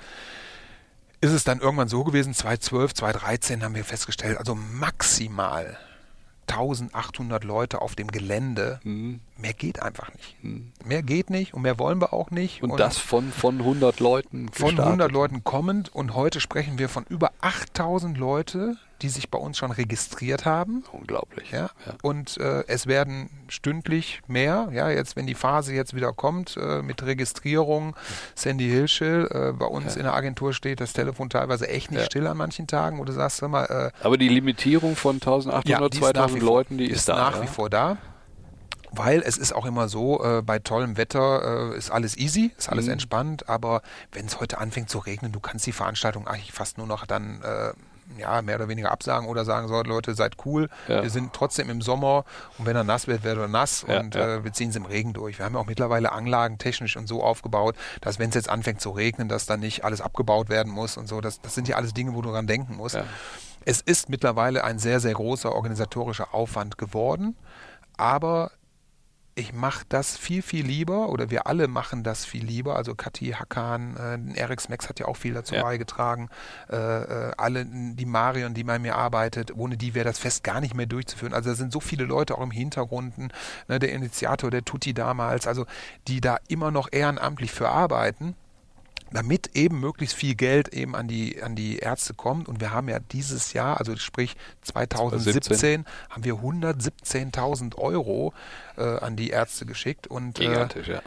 ist 1.19 1.31
es 1.31 1.43
dann 1.43 1.61
irgendwann 1.61 1.87
so 1.87 2.03
gewesen, 2.03 2.35
2012, 2.35 2.93
2013 2.93 3.63
haben 3.63 3.73
wir 3.73 3.85
festgestellt, 3.85 4.37
also 4.37 4.53
maximal 4.53 5.79
1800 6.47 7.43
Leute 7.43 7.81
auf 7.81 7.95
dem 7.95 8.07
Gelände. 8.07 8.79
Mhm. 8.83 9.19
Mehr 9.37 9.53
geht 9.53 9.81
einfach 9.81 10.11
nicht. 10.13 10.35
Mehr 10.85 11.03
geht 11.03 11.29
nicht 11.29 11.53
und 11.53 11.63
mehr 11.63 11.79
wollen 11.79 12.01
wir 12.01 12.13
auch 12.13 12.31
nicht. 12.31 12.63
Und, 12.63 12.79
das 12.79 12.97
von, 12.97 13.31
von 13.31 13.59
100 13.59 13.99
Leuten 13.99 14.49
von 14.51 14.69
gestartet. 14.69 14.85
100 14.85 15.11
Leuten 15.11 15.43
kommend 15.43 15.93
und 15.93 16.13
heute 16.13 16.39
sprechen 16.39 16.77
wir 16.79 16.89
von 16.89 17.05
über 17.09 17.31
8000 17.41 18.17
Leute, 18.17 18.77
die 19.03 19.09
sich 19.09 19.29
bei 19.29 19.37
uns 19.37 19.57
schon 19.57 19.71
registriert 19.71 20.45
haben. 20.45 20.83
Unglaublich. 20.91 21.51
Ja? 21.51 21.69
ja. 21.85 21.93
Und 22.01 22.37
äh, 22.37 22.63
es 22.67 22.87
werden 22.87 23.29
stündlich 23.49 24.21
mehr. 24.27 24.69
Ja, 24.71 24.89
jetzt, 24.89 25.15
wenn 25.15 25.27
die 25.27 25.35
Phase 25.35 25.73
jetzt 25.73 25.93
wieder 25.93 26.13
kommt 26.13 26.57
äh, 26.57 26.81
mit 26.81 27.03
Registrierung, 27.03 27.95
Sandy 28.33 28.69
Hilschill, 28.69 29.27
äh, 29.29 29.51
bei 29.51 29.65
uns 29.65 29.95
ja. 29.95 29.99
in 29.99 30.03
der 30.03 30.13
Agentur 30.13 30.53
steht 30.53 30.79
das 30.79 30.93
Telefon 30.93 31.29
teilweise 31.29 31.67
echt 31.67 31.91
nicht 31.91 31.99
ja. 31.99 32.05
still 32.05 32.25
an 32.27 32.37
manchen 32.37 32.65
Tagen, 32.65 32.97
wo 32.97 33.03
du 33.03 33.11
sagst, 33.11 33.41
hör 33.41 33.49
mal. 33.49 33.65
Äh, 33.65 34.05
Aber 34.05 34.17
die 34.17 34.29
Limitierung 34.29 34.95
von 34.95 35.15
1800, 35.15 35.93
2000 35.93 36.41
Leuten, 36.41 36.77
die 36.77 36.85
ist, 36.85 36.99
ist 36.99 37.09
da. 37.09 37.15
nach 37.15 37.41
wie 37.41 37.47
vor 37.47 37.69
da 37.69 37.97
weil 38.95 39.23
es 39.25 39.37
ist 39.37 39.53
auch 39.53 39.65
immer 39.65 39.89
so, 39.89 40.23
äh, 40.23 40.41
bei 40.43 40.59
tollem 40.59 40.97
Wetter 40.97 41.71
äh, 41.73 41.77
ist 41.77 41.89
alles 41.89 42.15
easy, 42.15 42.51
ist 42.57 42.69
alles 42.69 42.85
mhm. 42.85 42.93
entspannt, 42.93 43.49
aber 43.49 43.81
wenn 44.11 44.27
es 44.27 44.39
heute 44.39 44.59
anfängt 44.59 44.89
zu 44.89 44.99
regnen, 44.99 45.31
du 45.31 45.39
kannst 45.39 45.65
die 45.65 45.71
Veranstaltung 45.71 46.27
eigentlich 46.27 46.51
fast 46.51 46.77
nur 46.77 46.85
noch 46.85 47.07
dann 47.07 47.41
äh, 47.41 47.73
ja, 48.17 48.41
mehr 48.41 48.55
oder 48.55 48.67
weniger 48.67 48.91
absagen 48.91 49.27
oder 49.27 49.45
sagen, 49.45 49.67
so 49.67 49.81
Leute, 49.81 50.13
seid 50.15 50.37
cool, 50.45 50.69
ja. 50.87 51.03
wir 51.03 51.09
sind 51.09 51.33
trotzdem 51.33 51.69
im 51.69 51.81
Sommer 51.81 52.25
und 52.57 52.65
wenn 52.65 52.75
er 52.75 52.83
nass 52.83 53.07
wird, 53.07 53.23
wird 53.23 53.37
er 53.37 53.47
nass 53.47 53.85
ja, 53.87 53.99
und 53.99 54.15
ja. 54.15 54.35
Äh, 54.35 54.43
wir 54.43 54.53
ziehen 54.53 54.69
es 54.69 54.75
im 54.75 54.85
Regen 54.85 55.13
durch. 55.13 55.39
Wir 55.39 55.45
haben 55.45 55.55
ja 55.55 55.59
auch 55.59 55.65
mittlerweile 55.65 56.11
Anlagen 56.11 56.57
technisch 56.57 56.97
und 56.97 57.07
so 57.07 57.23
aufgebaut, 57.23 57.75
dass 58.01 58.19
wenn 58.19 58.29
es 58.29 58.35
jetzt 58.35 58.49
anfängt 58.49 58.81
zu 58.81 58.91
regnen, 58.91 59.29
dass 59.29 59.45
dann 59.45 59.59
nicht 59.59 59.83
alles 59.83 60.01
abgebaut 60.01 60.49
werden 60.49 60.71
muss 60.71 60.97
und 60.97 61.07
so. 61.07 61.21
Das, 61.21 61.41
das 61.41 61.55
sind 61.55 61.67
ja 61.67 61.75
alles 61.75 61.93
Dinge, 61.93 62.13
wo 62.13 62.21
du 62.21 62.31
dran 62.31 62.47
denken 62.47 62.75
musst. 62.75 62.97
Es 63.65 63.81
ist 63.81 64.09
mittlerweile 64.09 64.63
ein 64.63 64.79
sehr, 64.79 64.99
sehr 64.99 65.13
großer 65.13 65.53
organisatorischer 65.53 66.33
Aufwand 66.33 66.77
geworden, 66.77 67.37
aber 67.97 68.51
ich 69.35 69.51
mache 69.53 69.83
das 69.89 70.15
viel, 70.17 70.41
viel 70.41 70.65
lieber 70.65 71.09
oder 71.09 71.31
wir 71.31 71.47
alle 71.47 71.67
machen 71.67 72.03
das 72.03 72.23
viel 72.25 72.45
lieber. 72.45 72.75
Also 72.75 72.93
Kathi 72.93 73.31
Hakan, 73.31 74.33
äh, 74.35 74.39
Eric 74.39 74.69
Max 74.69 74.89
hat 74.89 74.99
ja 74.99 75.07
auch 75.07 75.17
viel 75.17 75.33
dazu 75.33 75.55
ja. 75.55 75.63
beigetragen. 75.63 76.29
Äh, 76.69 76.75
äh, 76.75 77.31
alle, 77.37 77.65
die 77.65 78.05
Marion, 78.05 78.53
die 78.53 78.63
bei 78.63 78.77
mir 78.77 78.95
arbeitet, 78.95 79.55
ohne 79.55 79.75
die 79.75 79.95
wäre 79.95 80.05
das 80.05 80.19
Fest 80.19 80.43
gar 80.43 80.61
nicht 80.61 80.75
mehr 80.75 80.85
durchzuführen. 80.85 81.33
Also 81.33 81.49
da 81.49 81.55
sind 81.55 81.71
so 81.71 81.79
viele 81.79 82.03
Leute 82.05 82.37
auch 82.37 82.43
im 82.43 82.51
Hintergrund, 82.51 83.17
ne, 83.17 83.79
der 83.79 83.91
Initiator, 83.91 84.51
der 84.51 84.65
Tutti 84.65 84.93
damals, 84.93 85.47
also 85.47 85.65
die 86.07 86.21
da 86.21 86.37
immer 86.47 86.69
noch 86.69 86.89
ehrenamtlich 86.91 87.51
für 87.51 87.69
arbeiten 87.69 88.35
damit 89.13 89.55
eben 89.55 89.79
möglichst 89.79 90.15
viel 90.15 90.35
Geld 90.35 90.69
eben 90.69 90.95
an 90.95 91.07
die, 91.07 91.41
an 91.41 91.55
die 91.55 91.77
Ärzte 91.77 92.13
kommt. 92.13 92.47
Und 92.47 92.59
wir 92.59 92.71
haben 92.71 92.89
ja 92.89 92.99
dieses 92.99 93.53
Jahr, 93.53 93.77
also 93.77 93.95
sprich 93.95 94.35
2017, 94.61 95.41
2017. 95.41 95.85
haben 96.09 96.23
wir 96.23 96.35
117.000 96.35 97.77
Euro 97.77 98.33
äh, 98.77 98.81
an 98.81 99.15
die 99.15 99.29
Ärzte 99.29 99.65
geschickt. 99.65 100.07
Und, 100.07 100.39
äh, 100.39 100.47
Gigantisch, 100.47 100.89
äh, 100.89 100.93
ja. 100.93 101.01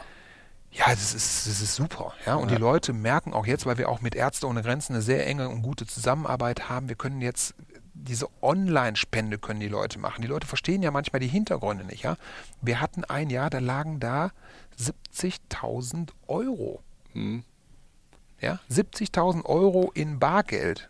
Ja, 0.71 0.85
das 0.89 1.15
ist, 1.15 1.47
das 1.47 1.61
ist 1.61 1.75
super. 1.75 2.13
Ja, 2.25 2.35
und 2.35 2.49
ja. 2.49 2.55
die 2.55 2.61
Leute 2.61 2.93
merken 2.93 3.33
auch 3.33 3.47
jetzt, 3.47 3.65
weil 3.65 3.77
wir 3.77 3.89
auch 3.89 4.01
mit 4.01 4.15
Ärzte 4.15 4.47
ohne 4.47 4.61
Grenzen 4.61 4.93
eine 4.93 5.01
sehr 5.01 5.25
enge 5.25 5.49
und 5.49 5.61
gute 5.63 5.87
Zusammenarbeit 5.87 6.69
haben, 6.69 6.87
wir 6.89 6.95
können 6.95 7.21
jetzt 7.21 7.55
diese 7.93 8.27
Online-Spende 8.41 9.39
können 9.39 9.59
die 9.59 9.67
Leute 9.67 9.97
machen. 9.97 10.21
Die 10.21 10.27
Leute 10.27 10.45
verstehen 10.45 10.83
ja 10.83 10.91
manchmal 10.91 11.19
die 11.19 11.27
Hintergründe 11.27 11.83
nicht. 11.83 12.03
Ja? 12.03 12.15
Wir 12.61 12.79
hatten 12.79 13.03
ein 13.03 13.29
Jahr, 13.29 13.49
da 13.49 13.59
lagen 13.59 13.99
da 13.99 14.31
70.000 14.79 16.09
Euro. 16.27 16.83
Hm. 17.13 17.43
Ja? 18.41 18.59
70.000 18.71 19.45
Euro 19.45 19.91
in 19.93 20.19
Bargeld. 20.19 20.89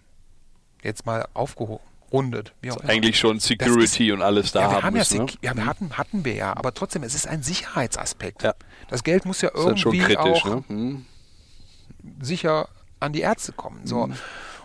Jetzt 0.84 1.06
mal 1.06 1.28
aufgerundet. 1.34 2.54
Wie 2.62 2.72
auch 2.72 2.78
eigentlich 2.84 3.18
schon 3.18 3.40
Security 3.40 4.08
ist, 4.08 4.14
und 4.14 4.22
alles 4.22 4.52
da 4.52 4.62
ja, 4.62 4.72
haben, 4.72 4.84
haben 4.84 4.98
müssen, 4.98 5.18
ja, 5.18 5.24
ne? 5.24 5.32
ja, 5.42 5.56
wir 5.56 5.66
hatten, 5.66 5.98
hatten 5.98 6.26
wir 6.26 6.36
ja, 6.36 6.56
aber 6.56 6.74
trotzdem, 6.74 7.04
es 7.04 7.16
ist 7.16 7.28
ein 7.28 7.44
Sicherheitsaspekt. 7.44 8.44
Ja. 8.44 8.54
Das 8.90 9.04
Geld 9.04 9.26
muss 9.26 9.42
ja 9.42 9.52
irgendwie 9.54 10.00
kritisch, 10.00 10.18
auch 10.18 10.46
ne? 10.46 10.64
mhm. 10.68 11.06
sicher 12.22 12.70
an 13.00 13.14
die 13.14 13.22
Ärzte 13.22 13.52
kommen. 13.52 13.82
So. 13.86 14.08
Mhm. 14.08 14.16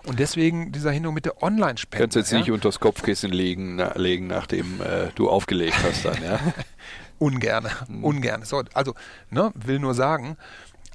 Und 0.05 0.18
deswegen 0.18 0.72
dieser 0.72 0.91
Hinweis 0.91 1.14
mit 1.14 1.24
der 1.26 1.43
Online-Spende. 1.43 2.03
Kannst 2.03 2.16
jetzt 2.16 2.33
ja? 2.33 2.39
nicht 2.39 2.51
unter 2.51 2.68
das 2.68 2.80
Kopfkissen 2.80 3.30
legen, 3.30 3.76
na, 3.76 3.93
legen 3.97 4.26
nachdem 4.26 4.80
äh, 4.80 5.09
du 5.14 5.30
aufgelegt 5.30 5.76
hast 5.83 6.05
dann, 6.05 6.22
ja? 6.22 6.41
ungerne, 7.18 7.70
mhm. 7.89 8.05
ungerne. 8.05 8.45
So, 8.45 8.62
also, 8.74 8.95
ne, 9.30 9.53
will 9.55 9.78
nur 9.78 9.95
sagen, 9.95 10.37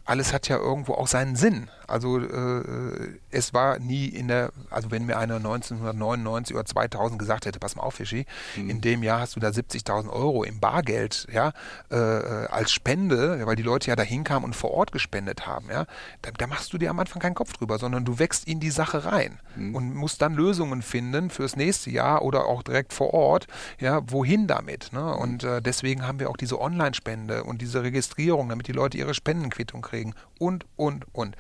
alles 0.08 0.32
hat 0.34 0.48
ja 0.48 0.58
irgendwo 0.58 0.94
auch 0.94 1.08
seinen 1.08 1.36
Sinn. 1.36 1.70
Also 1.86 2.20
äh, 2.20 3.18
es 3.30 3.54
war 3.54 3.80
nie 3.80 4.08
in 4.08 4.28
der, 4.28 4.52
also 4.70 4.92
wenn 4.92 5.06
mir 5.06 5.18
einer 5.18 5.36
1999 5.36 6.56
oder 6.56 6.66
2000 6.66 7.20
gesagt 7.20 7.46
hätte, 7.46 7.60
pass 7.60 7.76
mal 7.76 7.84
auf, 7.84 7.96
Fischi, 7.96 8.26
mhm. 8.56 8.70
in 8.70 8.82
dem 8.82 9.04
Jahr 9.04 9.22
hast 9.22 9.36
du 9.36 9.40
da 9.40 9.50
70.000 9.50 10.10
Euro 10.10 10.44
im 10.44 10.60
Bargeld, 10.60 11.28
ja, 11.32 11.54
äh, 11.90 11.96
als 11.96 12.72
Spende, 12.72 13.46
weil 13.46 13.56
die 13.56 13.64
Leute 13.64 13.90
ja 13.90 13.96
da 13.96 14.04
hinkamen 14.04 14.46
und 14.46 14.56
vor 14.56 14.72
Ort 14.72 14.92
gespendet 14.92 15.46
haben, 15.46 15.70
ja, 15.70 15.86
da, 16.22 16.32
da, 16.32 16.48
machst 16.48 16.74
du 16.74 16.78
dir 16.78 16.90
am 16.90 17.00
Anfang 17.00 17.22
keinen 17.22 17.36
Kopf 17.36 17.54
drüber, 17.54 17.78
sondern 17.78 18.04
du 18.04 18.20
wächst 18.20 18.48
in 18.48 18.60
die 18.60 18.72
Sache 18.72 19.06
rein 19.06 19.40
mhm. 19.56 19.76
und 19.76 19.96
musst 19.96 20.22
dann 20.22 20.34
Lösungen 20.34 20.82
finden 20.82 21.30
fürs 21.30 21.56
nächste 21.56 21.90
Jahr 21.90 22.22
oder 22.22 22.46
auch 22.46 22.64
direkt 22.64 22.94
vor 22.94 23.14
Ort, 23.14 23.48
ja, 23.80 24.02
wohin 24.10 24.48
damit, 24.48 24.92
ne? 24.92 25.02
Mhm. 25.02 25.22
Und 25.22 25.44
äh, 25.44 25.62
deswegen 25.62 26.06
haben 26.06 26.20
wir 26.20 26.30
auch 26.30 26.38
diese 26.38 26.60
Online-Spende 26.60 27.44
und 27.44 27.62
diese 27.62 27.84
Registrierung, 27.84 28.50
damit 28.50 28.68
die 28.68 28.74
Leute 28.74 28.98
ihre 28.98 29.14
Spendenquittung 29.14 29.82
kriegen 29.82 29.97
und, 30.40 30.66
und, 30.76 31.06
und. 31.14 31.36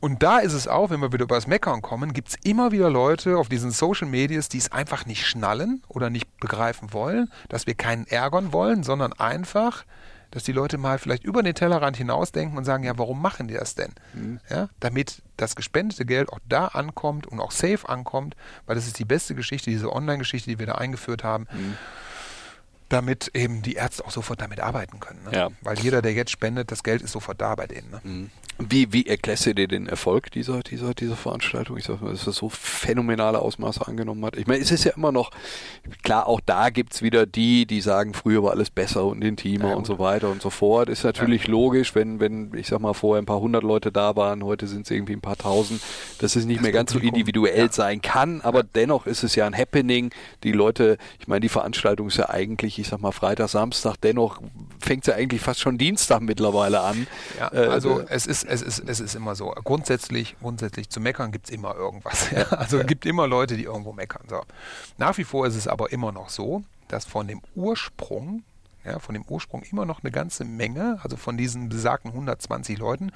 Und 0.00 0.22
da 0.22 0.38
ist 0.38 0.52
es 0.52 0.68
auch, 0.68 0.90
wenn 0.90 1.00
wir 1.00 1.12
wieder 1.12 1.24
über 1.24 1.34
das 1.34 1.48
Meckern 1.48 1.82
kommen, 1.82 2.12
gibt 2.12 2.28
es 2.28 2.36
immer 2.44 2.70
wieder 2.70 2.88
Leute 2.88 3.36
auf 3.36 3.48
diesen 3.48 3.72
Social 3.72 4.06
Medias, 4.06 4.48
die 4.48 4.58
es 4.58 4.70
einfach 4.70 5.06
nicht 5.06 5.26
schnallen 5.26 5.82
oder 5.88 6.08
nicht 6.08 6.38
begreifen 6.38 6.92
wollen, 6.92 7.30
dass 7.48 7.66
wir 7.66 7.74
keinen 7.74 8.06
ärgern 8.06 8.52
wollen, 8.52 8.84
sondern 8.84 9.12
einfach, 9.12 9.84
dass 10.30 10.44
die 10.44 10.52
Leute 10.52 10.78
mal 10.78 10.98
vielleicht 10.98 11.24
über 11.24 11.42
den 11.42 11.54
Tellerrand 11.54 11.96
hinausdenken 11.96 12.56
und 12.56 12.64
sagen, 12.64 12.84
ja, 12.84 12.96
warum 12.96 13.20
machen 13.20 13.48
die 13.48 13.54
das 13.54 13.74
denn? 13.74 13.92
Mhm. 14.14 14.38
Ja, 14.48 14.68
damit 14.78 15.22
das 15.36 15.56
gespendete 15.56 16.04
Geld 16.04 16.32
auch 16.32 16.38
da 16.48 16.66
ankommt 16.66 17.26
und 17.26 17.40
auch 17.40 17.50
safe 17.50 17.88
ankommt, 17.88 18.36
weil 18.66 18.76
das 18.76 18.86
ist 18.86 19.00
die 19.00 19.04
beste 19.04 19.34
Geschichte, 19.34 19.70
diese 19.70 19.92
Online-Geschichte, 19.92 20.48
die 20.48 20.60
wir 20.60 20.66
da 20.66 20.74
eingeführt 20.76 21.24
haben. 21.24 21.48
Mhm 21.52 21.76
damit 22.88 23.30
eben 23.34 23.62
die 23.62 23.74
Ärzte 23.74 24.04
auch 24.04 24.10
sofort 24.10 24.40
damit 24.40 24.60
arbeiten 24.60 25.00
können. 25.00 25.20
Ne? 25.24 25.36
Ja. 25.36 25.48
Weil 25.62 25.78
jeder, 25.78 26.02
der 26.02 26.12
jetzt 26.12 26.30
spendet, 26.30 26.70
das 26.72 26.82
Geld 26.82 27.02
ist 27.02 27.12
sofort 27.12 27.40
da 27.40 27.54
bei 27.54 27.66
denen. 27.66 27.90
Ne? 27.90 28.00
Mhm. 28.02 28.30
Wie, 28.60 28.92
wie 28.92 29.06
erklärst 29.06 29.46
du 29.46 29.54
dir 29.54 29.68
den 29.68 29.86
Erfolg 29.86 30.32
dieser, 30.32 30.64
dieser, 30.64 30.92
dieser 30.92 31.14
Veranstaltung? 31.14 31.76
Ich 31.76 31.84
sag 31.84 32.02
mal, 32.02 32.10
dass 32.10 32.24
das 32.24 32.34
so 32.34 32.48
phänomenale 32.48 33.38
Ausmaße 33.38 33.86
angenommen 33.86 34.24
hat. 34.24 34.36
Ich 34.36 34.48
meine, 34.48 34.60
es 34.60 34.72
ist 34.72 34.82
ja 34.82 34.92
immer 34.96 35.12
noch, 35.12 35.30
klar, 36.02 36.26
auch 36.26 36.40
da 36.44 36.70
gibt's 36.70 37.00
wieder 37.00 37.24
die, 37.24 37.66
die 37.66 37.80
sagen, 37.80 38.14
früher 38.14 38.42
war 38.42 38.50
alles 38.50 38.70
besser 38.70 39.04
und 39.04 39.22
intimer 39.22 39.68
ja, 39.68 39.74
und 39.76 39.86
so 39.86 40.00
weiter 40.00 40.28
und 40.28 40.42
so 40.42 40.50
fort. 40.50 40.88
Ist 40.88 41.04
natürlich 41.04 41.44
ja. 41.44 41.50
logisch, 41.50 41.94
wenn, 41.94 42.18
wenn, 42.18 42.52
ich 42.54 42.66
sag 42.66 42.80
mal, 42.80 42.94
vorher 42.94 43.22
ein 43.22 43.26
paar 43.26 43.38
hundert 43.38 43.62
Leute 43.62 43.92
da 43.92 44.16
waren, 44.16 44.42
heute 44.42 44.66
sind 44.66 44.86
es 44.86 44.90
irgendwie 44.90 45.12
ein 45.12 45.20
paar 45.20 45.36
tausend, 45.36 45.80
dass 46.18 46.34
es 46.34 46.44
nicht 46.44 46.58
das 46.58 46.62
mehr 46.64 46.72
ganz 46.72 46.92
so 46.92 46.98
individuell 46.98 47.66
ja. 47.66 47.72
sein 47.72 48.02
kann, 48.02 48.40
aber 48.40 48.64
dennoch 48.64 49.06
ist 49.06 49.22
es 49.22 49.36
ja 49.36 49.46
ein 49.46 49.56
Happening. 49.56 50.10
Die 50.42 50.50
Leute, 50.50 50.98
ich 51.20 51.28
meine, 51.28 51.40
die 51.40 51.48
Veranstaltung 51.48 52.08
ist 52.08 52.16
ja 52.16 52.28
eigentlich, 52.28 52.77
ich 52.78 52.88
sag 52.88 53.00
mal, 53.00 53.12
Freitag, 53.12 53.48
Samstag, 53.48 53.96
dennoch 54.02 54.40
fängt 54.80 55.02
es 55.02 55.08
ja 55.08 55.14
eigentlich 55.14 55.40
fast 55.40 55.60
schon 55.60 55.78
Dienstag 55.78 56.20
mittlerweile 56.20 56.80
an. 56.80 57.06
Ja, 57.38 57.52
äh, 57.52 57.66
also 57.66 58.00
äh, 58.00 58.06
es 58.08 58.26
ist 58.26 58.44
es 58.44 58.62
ist, 58.62 58.82
es 58.86 59.00
ist 59.00 59.14
immer 59.14 59.34
so. 59.34 59.50
Grundsätzlich, 59.64 60.36
grundsätzlich 60.40 60.88
zu 60.90 61.00
meckern 61.00 61.32
gibt 61.32 61.48
es 61.48 61.54
immer 61.54 61.74
irgendwas. 61.74 62.30
Ja? 62.30 62.46
Also 62.58 62.78
es 62.78 62.86
gibt 62.86 63.06
immer 63.06 63.26
Leute, 63.26 63.56
die 63.56 63.64
irgendwo 63.64 63.92
meckern. 63.92 64.22
So. 64.28 64.42
Nach 64.96 65.16
wie 65.16 65.24
vor 65.24 65.46
ist 65.46 65.54
es 65.54 65.68
aber 65.68 65.92
immer 65.92 66.12
noch 66.12 66.28
so, 66.28 66.62
dass 66.88 67.04
von 67.04 67.28
dem 67.28 67.40
Ursprung 67.54 68.42
ja, 68.84 68.98
von 68.98 69.14
dem 69.14 69.24
Ursprung 69.28 69.62
immer 69.62 69.84
noch 69.84 70.02
eine 70.02 70.10
ganze 70.10 70.44
Menge, 70.44 70.98
also 71.02 71.16
von 71.16 71.36
diesen 71.36 71.68
besagten 71.68 72.10
120 72.12 72.78
Leuten, 72.78 73.12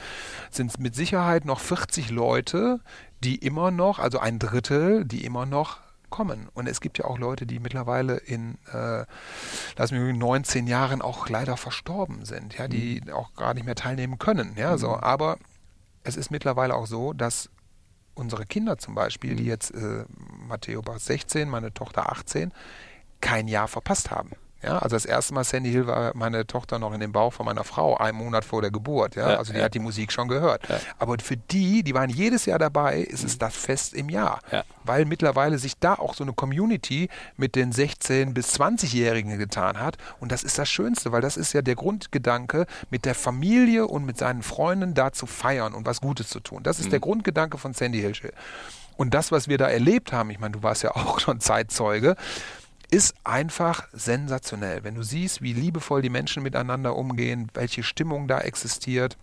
sind 0.50 0.70
es 0.70 0.78
mit 0.78 0.94
Sicherheit 0.94 1.44
noch 1.44 1.60
40 1.60 2.10
Leute, 2.10 2.80
die 3.24 3.36
immer 3.36 3.70
noch, 3.70 3.98
also 3.98 4.18
ein 4.18 4.38
Drittel, 4.38 5.04
die 5.04 5.24
immer 5.24 5.46
noch 5.46 5.78
kommen. 6.12 6.48
Und 6.54 6.68
es 6.68 6.80
gibt 6.80 6.98
ja 6.98 7.06
auch 7.06 7.18
Leute, 7.18 7.46
die 7.46 7.58
mittlerweile 7.58 8.18
in, 8.18 8.58
äh, 8.72 9.04
lass 9.76 9.90
mich 9.90 10.16
19 10.16 10.68
Jahren 10.68 11.02
auch 11.02 11.28
leider 11.28 11.56
verstorben 11.56 12.24
sind, 12.24 12.56
ja, 12.56 12.68
die 12.68 13.00
mhm. 13.04 13.12
auch 13.12 13.34
gar 13.34 13.54
nicht 13.54 13.66
mehr 13.66 13.74
teilnehmen 13.74 14.18
können. 14.18 14.54
Ja, 14.56 14.74
mhm. 14.74 14.78
so. 14.78 14.96
Aber 14.96 15.38
es 16.04 16.16
ist 16.16 16.30
mittlerweile 16.30 16.76
auch 16.76 16.86
so, 16.86 17.12
dass 17.12 17.50
unsere 18.14 18.46
Kinder 18.46 18.78
zum 18.78 18.94
Beispiel, 18.94 19.34
die 19.34 19.44
mhm. 19.44 19.48
jetzt 19.48 19.70
äh, 19.72 20.04
Matteo 20.46 20.86
war 20.86 21.00
16, 21.00 21.48
meine 21.48 21.74
Tochter 21.74 22.12
18, 22.12 22.52
kein 23.20 23.48
Jahr 23.48 23.66
verpasst 23.66 24.12
haben. 24.12 24.30
Ja, 24.62 24.78
also 24.78 24.94
das 24.94 25.04
erste 25.04 25.34
Mal 25.34 25.44
Sandy 25.44 25.70
Hill 25.70 25.86
war 25.86 26.12
meine 26.14 26.46
Tochter 26.46 26.78
noch 26.78 26.92
in 26.92 27.00
dem 27.00 27.12
Bauch 27.12 27.32
von 27.32 27.46
meiner 27.46 27.64
Frau, 27.64 27.96
einen 27.96 28.16
Monat 28.16 28.44
vor 28.44 28.62
der 28.62 28.70
Geburt. 28.70 29.16
Ja, 29.16 29.32
ja 29.32 29.36
also 29.38 29.52
die 29.52 29.58
ja. 29.58 29.64
hat 29.64 29.74
die 29.74 29.80
Musik 29.80 30.12
schon 30.12 30.28
gehört. 30.28 30.68
Ja. 30.68 30.78
Aber 30.98 31.16
für 31.18 31.36
die, 31.36 31.82
die 31.82 31.94
waren 31.94 32.10
jedes 32.10 32.46
Jahr 32.46 32.58
dabei, 32.58 32.98
ist 32.98 33.24
es 33.24 33.38
das 33.38 33.56
Fest 33.56 33.94
im 33.94 34.08
Jahr. 34.08 34.40
Weil 34.84 35.04
mittlerweile 35.04 35.58
sich 35.58 35.78
da 35.78 35.94
auch 35.94 36.14
so 36.14 36.22
eine 36.22 36.32
Community 36.32 37.08
mit 37.36 37.56
den 37.56 37.72
16- 37.72 38.32
bis 38.34 38.58
20-Jährigen 38.58 39.38
getan 39.38 39.80
hat. 39.80 39.96
Und 40.20 40.30
das 40.30 40.44
ist 40.44 40.58
das 40.58 40.68
Schönste, 40.68 41.12
weil 41.12 41.22
das 41.22 41.36
ist 41.36 41.52
ja 41.52 41.62
der 41.62 41.74
Grundgedanke, 41.74 42.66
mit 42.90 43.04
der 43.04 43.14
Familie 43.14 43.86
und 43.86 44.04
mit 44.04 44.18
seinen 44.18 44.42
Freunden 44.42 44.94
da 44.94 45.12
zu 45.12 45.26
feiern 45.26 45.74
und 45.74 45.86
was 45.86 46.00
Gutes 46.00 46.28
zu 46.28 46.40
tun. 46.40 46.62
Das 46.62 46.78
ist 46.78 46.86
mhm. 46.86 46.90
der 46.90 47.00
Grundgedanke 47.00 47.58
von 47.58 47.74
Sandy 47.74 48.00
Hill. 48.00 48.12
Und 48.96 49.14
das, 49.14 49.32
was 49.32 49.48
wir 49.48 49.58
da 49.58 49.68
erlebt 49.68 50.12
haben, 50.12 50.30
ich 50.30 50.38
meine, 50.38 50.52
du 50.52 50.62
warst 50.62 50.82
ja 50.82 50.90
auch 50.94 51.18
schon 51.18 51.40
Zeitzeuge, 51.40 52.16
ist 52.92 53.14
einfach 53.24 53.88
sensationell. 53.92 54.84
Wenn 54.84 54.94
du 54.94 55.02
siehst, 55.02 55.40
wie 55.40 55.54
liebevoll 55.54 56.02
die 56.02 56.10
Menschen 56.10 56.42
miteinander 56.42 56.94
umgehen, 56.94 57.48
welche 57.54 57.82
Stimmung 57.82 58.28
da 58.28 58.40
existiert, 58.40 59.16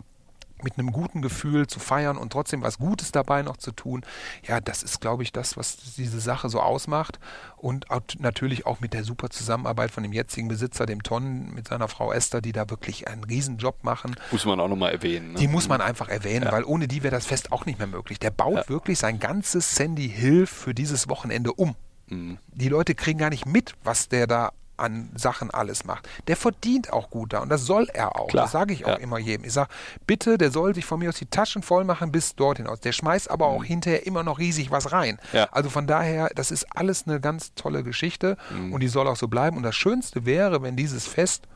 mit 0.62 0.76
einem 0.76 0.92
guten 0.92 1.22
Gefühl 1.22 1.68
zu 1.68 1.78
feiern 1.78 2.18
und 2.18 2.32
trotzdem 2.32 2.62
was 2.62 2.78
Gutes 2.78 3.12
dabei 3.12 3.42
noch 3.42 3.56
zu 3.56 3.70
tun. 3.70 4.02
Ja, 4.46 4.60
das 4.60 4.82
ist, 4.82 5.00
glaube 5.00 5.22
ich, 5.22 5.32
das, 5.32 5.56
was 5.56 5.94
diese 5.96 6.20
Sache 6.20 6.50
so 6.50 6.60
ausmacht. 6.60 7.18
Und 7.56 7.86
natürlich 8.18 8.66
auch 8.66 8.80
mit 8.80 8.92
der 8.92 9.04
super 9.04 9.30
Zusammenarbeit 9.30 9.92
von 9.92 10.02
dem 10.02 10.12
jetzigen 10.12 10.48
Besitzer, 10.48 10.84
dem 10.84 11.02
Ton, 11.02 11.54
mit 11.54 11.68
seiner 11.68 11.88
Frau 11.88 12.12
Esther, 12.12 12.42
die 12.42 12.52
da 12.52 12.68
wirklich 12.68 13.08
einen 13.08 13.24
Riesenjob 13.24 13.84
machen. 13.84 14.16
Muss 14.32 14.44
man 14.44 14.60
auch 14.60 14.68
nochmal 14.68 14.92
erwähnen. 14.92 15.32
Ne? 15.32 15.38
Die 15.38 15.48
muss 15.48 15.68
man 15.68 15.80
einfach 15.80 16.08
erwähnen, 16.08 16.46
ja. 16.46 16.52
weil 16.52 16.64
ohne 16.64 16.88
die 16.88 17.02
wäre 17.02 17.14
das 17.14 17.24
Fest 17.24 17.52
auch 17.52 17.66
nicht 17.66 17.78
mehr 17.78 17.88
möglich. 17.88 18.18
Der 18.18 18.30
baut 18.30 18.56
ja. 18.56 18.68
wirklich 18.68 18.98
sein 18.98 19.20
ganzes 19.20 19.76
Sandy 19.76 20.08
Hill 20.10 20.46
für 20.46 20.74
dieses 20.74 21.08
Wochenende 21.08 21.52
um. 21.52 21.76
Mhm. 22.10 22.38
Die 22.48 22.68
Leute 22.68 22.94
kriegen 22.94 23.18
gar 23.18 23.30
nicht 23.30 23.46
mit, 23.46 23.74
was 23.82 24.08
der 24.08 24.26
da 24.26 24.52
an 24.80 25.10
Sachen 25.14 25.50
alles 25.50 25.84
macht. 25.84 26.08
Der 26.26 26.36
verdient 26.36 26.92
auch 26.92 27.10
gut 27.10 27.32
da 27.32 27.40
und 27.40 27.50
das 27.50 27.64
soll 27.66 27.88
er 27.92 28.18
auch. 28.18 28.28
Klar. 28.28 28.44
Das 28.44 28.52
sage 28.52 28.72
ich 28.72 28.86
auch 28.86 28.90
ja. 28.90 28.96
immer 28.96 29.18
jedem. 29.18 29.44
Ich 29.44 29.52
sage, 29.52 29.68
bitte, 30.06 30.38
der 30.38 30.50
soll 30.50 30.74
sich 30.74 30.84
von 30.84 30.98
mir 30.98 31.10
aus 31.10 31.16
die 31.16 31.26
Taschen 31.26 31.62
voll 31.62 31.84
machen 31.84 32.10
bis 32.10 32.34
dorthin 32.34 32.66
aus. 32.66 32.80
Der 32.80 32.92
schmeißt 32.92 33.30
aber 33.30 33.46
auch 33.46 33.60
mhm. 33.60 33.64
hinterher 33.64 34.06
immer 34.06 34.22
noch 34.22 34.38
riesig 34.38 34.70
was 34.70 34.92
rein. 34.92 35.18
Ja. 35.32 35.48
Also 35.52 35.70
von 35.70 35.86
daher, 35.86 36.30
das 36.34 36.50
ist 36.50 36.66
alles 36.74 37.06
eine 37.06 37.20
ganz 37.20 37.54
tolle 37.54 37.84
Geschichte 37.84 38.36
mhm. 38.50 38.72
und 38.72 38.80
die 38.80 38.88
soll 38.88 39.06
auch 39.06 39.16
so 39.16 39.28
bleiben. 39.28 39.56
Und 39.56 39.62
das 39.62 39.76
Schönste 39.76 40.24
wäre, 40.24 40.62
wenn 40.62 40.76
dieses 40.76 41.06
Fest 41.06 41.46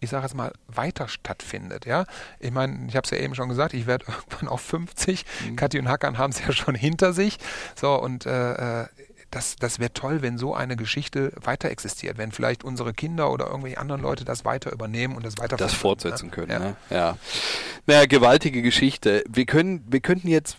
ich 0.00 0.10
sage 0.10 0.22
jetzt 0.22 0.34
mal, 0.36 0.52
weiter 0.68 1.08
stattfindet. 1.08 1.84
Ja? 1.84 2.04
Ich 2.38 2.52
meine, 2.52 2.86
ich 2.86 2.94
habe 2.94 3.04
es 3.04 3.10
ja 3.10 3.18
eben 3.18 3.34
schon 3.34 3.48
gesagt, 3.48 3.74
ich 3.74 3.88
werde 3.88 4.04
irgendwann 4.08 4.48
auf 4.48 4.60
50. 4.60 5.24
Mhm. 5.24 5.56
Kathi 5.56 5.80
und 5.80 5.88
Hackern 5.88 6.18
haben 6.18 6.30
es 6.30 6.38
ja 6.38 6.52
schon 6.52 6.76
hinter 6.76 7.12
sich. 7.12 7.38
So, 7.74 8.00
und 8.00 8.24
äh, 8.24 8.82
äh 8.82 8.86
das, 9.30 9.56
das 9.56 9.78
wäre 9.78 9.92
toll, 9.92 10.22
wenn 10.22 10.38
so 10.38 10.54
eine 10.54 10.76
Geschichte 10.76 11.32
weiter 11.42 11.70
existiert, 11.70 12.16
wenn 12.18 12.32
vielleicht 12.32 12.64
unsere 12.64 12.94
Kinder 12.94 13.30
oder 13.30 13.48
irgendwelche 13.48 13.78
anderen 13.78 14.00
Leute 14.00 14.24
das 14.24 14.44
weiter 14.44 14.72
übernehmen 14.72 15.16
und 15.16 15.24
das 15.24 15.38
weiter 15.38 15.56
das 15.56 15.74
fortsetzen 15.74 16.26
ne? 16.26 16.32
können. 16.32 16.50
Ja. 16.50 16.58
Ne? 16.58 16.76
ja. 16.90 17.18
Naja, 17.86 18.06
gewaltige 18.06 18.62
Geschichte. 18.62 19.24
Wir 19.28 19.44
können, 19.44 19.84
wir 19.88 20.00
könnten 20.00 20.28
jetzt 20.28 20.56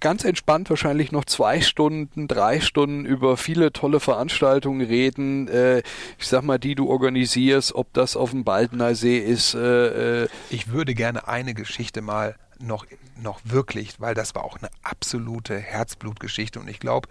ganz 0.00 0.24
entspannt 0.24 0.70
wahrscheinlich 0.70 1.12
noch 1.12 1.24
zwei 1.24 1.60
Stunden, 1.60 2.28
drei 2.28 2.60
Stunden 2.60 3.04
über 3.04 3.36
viele 3.36 3.72
tolle 3.72 4.00
Veranstaltungen 4.00 4.86
reden. 4.86 5.48
Äh, 5.48 5.78
ich 6.18 6.28
sag 6.28 6.42
mal, 6.42 6.58
die 6.58 6.74
du 6.74 6.88
organisierst, 6.88 7.74
ob 7.74 7.92
das 7.92 8.16
auf 8.16 8.30
dem 8.30 8.44
Baldener 8.44 8.94
See 8.94 9.18
ist. 9.18 9.54
Äh, 9.54 10.22
äh 10.22 10.28
ich 10.50 10.70
würde 10.70 10.94
gerne 10.94 11.26
eine 11.26 11.54
Geschichte 11.54 12.00
mal 12.00 12.36
noch, 12.60 12.86
noch 13.16 13.40
wirklich, 13.44 14.00
weil 14.00 14.14
das 14.14 14.34
war 14.34 14.44
auch 14.44 14.58
eine 14.58 14.70
absolute 14.82 15.58
Herzblutgeschichte 15.58 16.60
und 16.60 16.68
ich 16.68 16.80
glaube, 16.80 17.08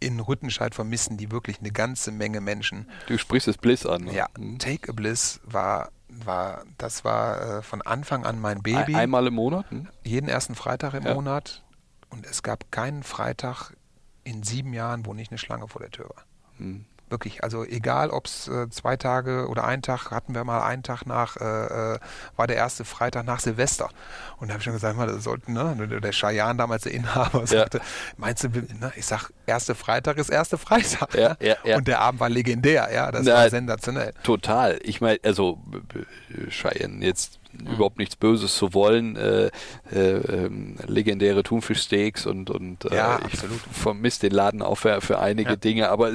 in 0.00 0.20
Rüttenscheid 0.20 0.74
vermissen 0.74 1.16
die 1.16 1.30
wirklich 1.30 1.60
eine 1.60 1.70
ganze 1.70 2.12
Menge 2.12 2.40
Menschen. 2.40 2.88
Du 3.06 3.18
sprichst 3.18 3.48
es 3.48 3.58
Bliss 3.58 3.86
an. 3.86 4.04
Ne? 4.04 4.14
Ja, 4.14 4.28
mhm. 4.38 4.58
Take 4.58 4.90
a 4.90 4.92
Bliss 4.92 5.40
war, 5.44 5.90
war 6.08 6.64
das 6.78 7.04
war 7.04 7.58
äh, 7.58 7.62
von 7.62 7.82
Anfang 7.82 8.24
an 8.24 8.40
mein 8.40 8.62
Baby. 8.62 8.94
Einmal 8.94 9.26
im 9.26 9.34
Monat? 9.34 9.70
Hm? 9.70 9.88
Jeden 10.02 10.28
ersten 10.28 10.54
Freitag 10.54 10.94
im 10.94 11.04
ja. 11.04 11.14
Monat. 11.14 11.62
Und 12.10 12.26
es 12.26 12.42
gab 12.42 12.70
keinen 12.70 13.02
Freitag 13.02 13.72
in 14.22 14.42
sieben 14.42 14.72
Jahren, 14.72 15.06
wo 15.06 15.14
nicht 15.14 15.30
eine 15.30 15.38
Schlange 15.38 15.68
vor 15.68 15.80
der 15.80 15.90
Tür 15.90 16.08
war. 16.10 16.24
Hm. 16.58 16.84
Wirklich, 17.10 17.44
also 17.44 17.64
egal, 17.64 18.10
ob 18.10 18.26
es 18.26 18.48
äh, 18.48 18.68
zwei 18.70 18.96
Tage 18.96 19.46
oder 19.48 19.64
ein 19.64 19.82
Tag, 19.82 20.10
hatten 20.10 20.34
wir 20.34 20.42
mal 20.44 20.62
einen 20.62 20.82
Tag 20.82 21.04
nach, 21.06 21.36
äh, 21.36 21.94
äh 21.94 21.98
war 22.36 22.46
der 22.46 22.56
erste 22.56 22.84
Freitag 22.84 23.24
nach 23.24 23.40
Silvester. 23.40 23.90
Und 24.38 24.48
da 24.48 24.54
habe 24.54 24.60
ich 24.60 24.64
schon 24.64 24.72
gesagt, 24.72 24.96
mal, 24.96 25.06
das 25.06 25.24
sollten, 25.24 25.52
ne, 25.52 26.00
der 26.00 26.12
Cheyenne 26.12 26.56
damals 26.56 26.84
der 26.84 26.92
Inhaber 26.92 27.46
sagte, 27.46 27.78
ja. 27.78 27.84
meinst 28.16 28.44
du, 28.44 28.48
ne, 28.48 28.92
ich 28.96 29.06
sag, 29.06 29.30
erste 29.46 29.74
Freitag 29.74 30.16
ist 30.16 30.30
erste 30.30 30.58
Freitag. 30.58 31.14
Ja, 31.14 31.36
ja, 31.40 31.56
ja. 31.64 31.76
Und 31.76 31.88
der 31.88 32.00
Abend 32.00 32.20
war 32.20 32.28
legendär, 32.28 32.88
ja, 32.92 33.12
das 33.12 33.24
Na, 33.24 33.34
war 33.34 33.50
sensationell. 33.50 34.12
Total. 34.22 34.78
Ich 34.82 35.00
meine, 35.00 35.18
also 35.22 35.58
Cheyenne 36.48 37.04
jetzt 37.04 37.38
mhm. 37.62 37.74
überhaupt 37.74 37.98
nichts 37.98 38.16
Böses 38.16 38.56
zu 38.56 38.74
wollen. 38.74 39.16
Äh, 39.16 39.50
äh, 39.92 39.98
ähm, 39.98 40.76
legendäre 40.86 41.42
Thunfischsteaks 41.42 42.26
und, 42.26 42.50
und 42.50 42.84
äh, 42.86 42.96
ja, 42.96 43.18
ich 43.18 43.24
absolut. 43.34 43.60
vermisse 43.72 44.20
den 44.20 44.32
Laden 44.32 44.62
auch 44.62 44.76
für, 44.76 45.00
für 45.00 45.18
einige 45.18 45.50
ja. 45.50 45.56
Dinge. 45.56 45.88
Aber 45.90 46.12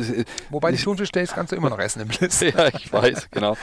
Wobei 0.49 0.71
die 0.71 0.77
Thunfischsteaks 0.77 1.33
kannst 1.33 1.51
du 1.51 1.55
immer 1.55 1.69
noch 1.69 1.79
essen 1.79 2.01
im 2.01 2.07
Bliss. 2.07 2.39
ja, 2.41 2.67
ich 2.67 2.91
weiß, 2.91 3.29
genau. 3.31 3.57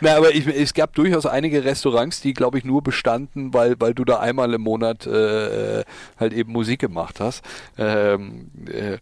Na, 0.00 0.16
aber 0.16 0.34
ich, 0.34 0.46
es 0.46 0.74
gab 0.74 0.94
durchaus 0.94 1.26
einige 1.26 1.64
Restaurants, 1.64 2.20
die, 2.20 2.34
glaube 2.34 2.58
ich, 2.58 2.64
nur 2.64 2.82
bestanden, 2.82 3.54
weil, 3.54 3.76
weil 3.78 3.94
du 3.94 4.04
da 4.04 4.20
einmal 4.20 4.52
im 4.54 4.62
Monat 4.62 5.06
äh, 5.06 5.84
halt 6.18 6.32
eben 6.32 6.52
Musik 6.52 6.80
gemacht 6.80 7.20
hast. 7.20 7.44
Ähm, 7.78 8.50
äh, 8.66 8.98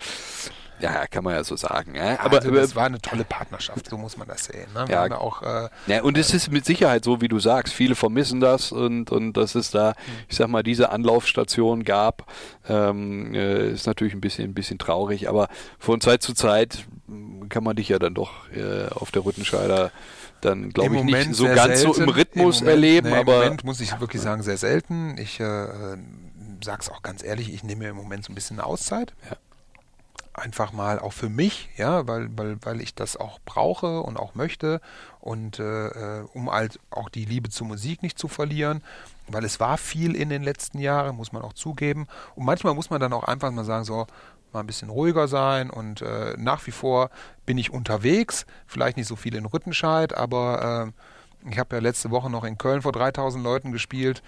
ja, 0.81 1.07
kann 1.07 1.25
man 1.25 1.35
ja 1.35 1.45
so 1.45 1.57
sagen. 1.57 1.95
Ja. 1.95 2.21
Aber 2.21 2.39
also 2.39 2.51
das 2.51 2.75
war 2.75 2.87
eine 2.87 2.99
tolle 3.03 3.25
Partnerschaft, 3.25 3.89
so 3.89 3.99
muss 3.99 4.17
man 4.17 4.29
das 4.29 4.45
sehen. 4.45 4.69
Ne? 4.75 4.87
Ja, 4.89 5.11
auch, 5.13 5.43
äh, 5.43 5.69
ja, 5.87 6.03
und 6.03 6.17
es 6.17 6.33
ist 6.33 6.51
mit 6.51 6.65
Sicherheit 6.65 7.05
so, 7.05 7.21
wie 7.21 7.29
du 7.29 7.39
sagst. 7.39 7.75
Viele 7.75 7.95
vermissen 7.95 8.41
das 8.41 8.73
und, 8.73 9.11
und 9.11 9.35
dass 9.35 9.55
es 9.55 9.71
da, 9.71 9.95
ich 10.29 10.37
sag 10.37 10.49
mal, 10.49 10.63
diese 10.63 10.91
Anlaufstation 10.91 11.85
gab, 11.85 12.27
ähm, 12.69 13.35
äh, 13.35 13.71
ist 13.71 13.87
natürlich 13.87 14.15
ein 14.15 14.21
bisschen, 14.21 14.51
ein 14.51 14.55
bisschen 14.55 14.79
traurig. 14.79 15.29
Aber 15.29 15.49
von 15.79 16.01
Zeit 16.01 16.23
zu 16.23 16.35
Zeit 16.35 16.87
kann 17.49 17.65
man 17.65 17.77
dich 17.77 17.89
ja 17.89 17.99
dann 17.99 18.15
doch 18.15 18.49
äh, 18.51 18.89
auf 18.91 19.11
der 19.11 19.25
Rüttenscheider 19.25 19.91
dann 20.41 20.71
glaube 20.71 20.97
ich 20.97 21.05
nicht 21.05 21.35
so 21.35 21.45
ganz 21.45 21.81
selten, 21.81 21.95
so 21.95 22.03
im 22.03 22.09
Rhythmus 22.09 22.61
im 22.61 22.65
Moment, 22.65 22.85
erleben. 22.85 23.11
Nee, 23.11 23.17
aber 23.17 23.35
Im 23.35 23.43
Moment 23.43 23.65
muss 23.65 23.81
ich 23.83 24.01
wirklich 24.01 24.23
sagen, 24.23 24.43
sehr 24.43 24.57
selten. 24.57 25.19
Ich 25.19 25.39
äh, 25.39 25.67
sag's 26.65 26.89
auch 26.89 27.03
ganz 27.03 27.23
ehrlich, 27.23 27.53
ich 27.53 27.63
nehme 27.63 27.89
im 27.89 27.97
Moment 27.97 28.25
so 28.25 28.33
ein 28.33 28.35
bisschen 28.35 28.59
eine 28.59 28.67
Auszeit. 28.67 29.13
Ja 29.31 29.37
einfach 30.41 30.73
mal 30.73 30.99
auch 30.99 31.13
für 31.13 31.29
mich, 31.29 31.69
ja, 31.77 32.07
weil, 32.09 32.29
weil, 32.37 32.59
weil 32.63 32.81
ich 32.81 32.95
das 32.95 33.17
auch 33.17 33.39
brauche 33.45 34.01
und 34.01 34.17
auch 34.17 34.35
möchte 34.35 34.81
und 35.21 35.59
äh, 35.59 35.89
äh, 35.89 36.25
um 36.35 36.51
halt 36.51 36.81
auch 36.91 37.09
die 37.09 37.25
Liebe 37.25 37.51
zur 37.51 37.67
Musik 37.67 38.03
nicht 38.03 38.19
zu 38.19 38.29
verlieren, 38.29 38.83
weil 39.29 39.45
es 39.45 39.61
war 39.61 39.79
viel 39.79 40.17
in 40.17 40.29
den 40.29 40.43
letzten 40.43 40.79
Jahren, 40.79 41.17
muss 41.17 41.33
man 41.33 41.43
auch 41.43 41.53
zugeben. 41.53 42.09
Und 42.35 42.45
manchmal 42.45 42.75
muss 42.75 42.91
man 42.91 43.01
dann 43.01 43.13
auch 43.13 43.25
einfach 43.25 43.51
mal 43.51 43.65
sagen, 43.65 43.85
so, 43.85 44.07
mal 44.53 44.61
ein 44.61 44.67
bisschen 44.67 44.91
ruhiger 44.91 45.29
sein 45.29 45.71
und 45.71 46.03
äh, 46.03 46.35
nach 46.37 46.67
wie 46.67 46.73
vor 46.73 47.11
bin 47.47 47.57
ich 47.57 47.71
unterwegs, 47.71 48.47
vielleicht 48.67 48.97
nicht 48.97 49.07
so 49.07 49.15
viel 49.15 49.37
in 49.37 49.47
Rüttenscheid, 49.47 50.17
aber 50.17 50.93
äh, 51.45 51.51
ich 51.51 51.59
habe 51.59 51.77
ja 51.77 51.83
letzte 51.83 52.11
Woche 52.11 52.31
noch 52.31 52.45
in 52.45 52.59
Köln 52.59 52.83
vor 52.83 52.93
3000 52.93 53.43
Leuten 53.45 53.73
gespielt 53.73 54.23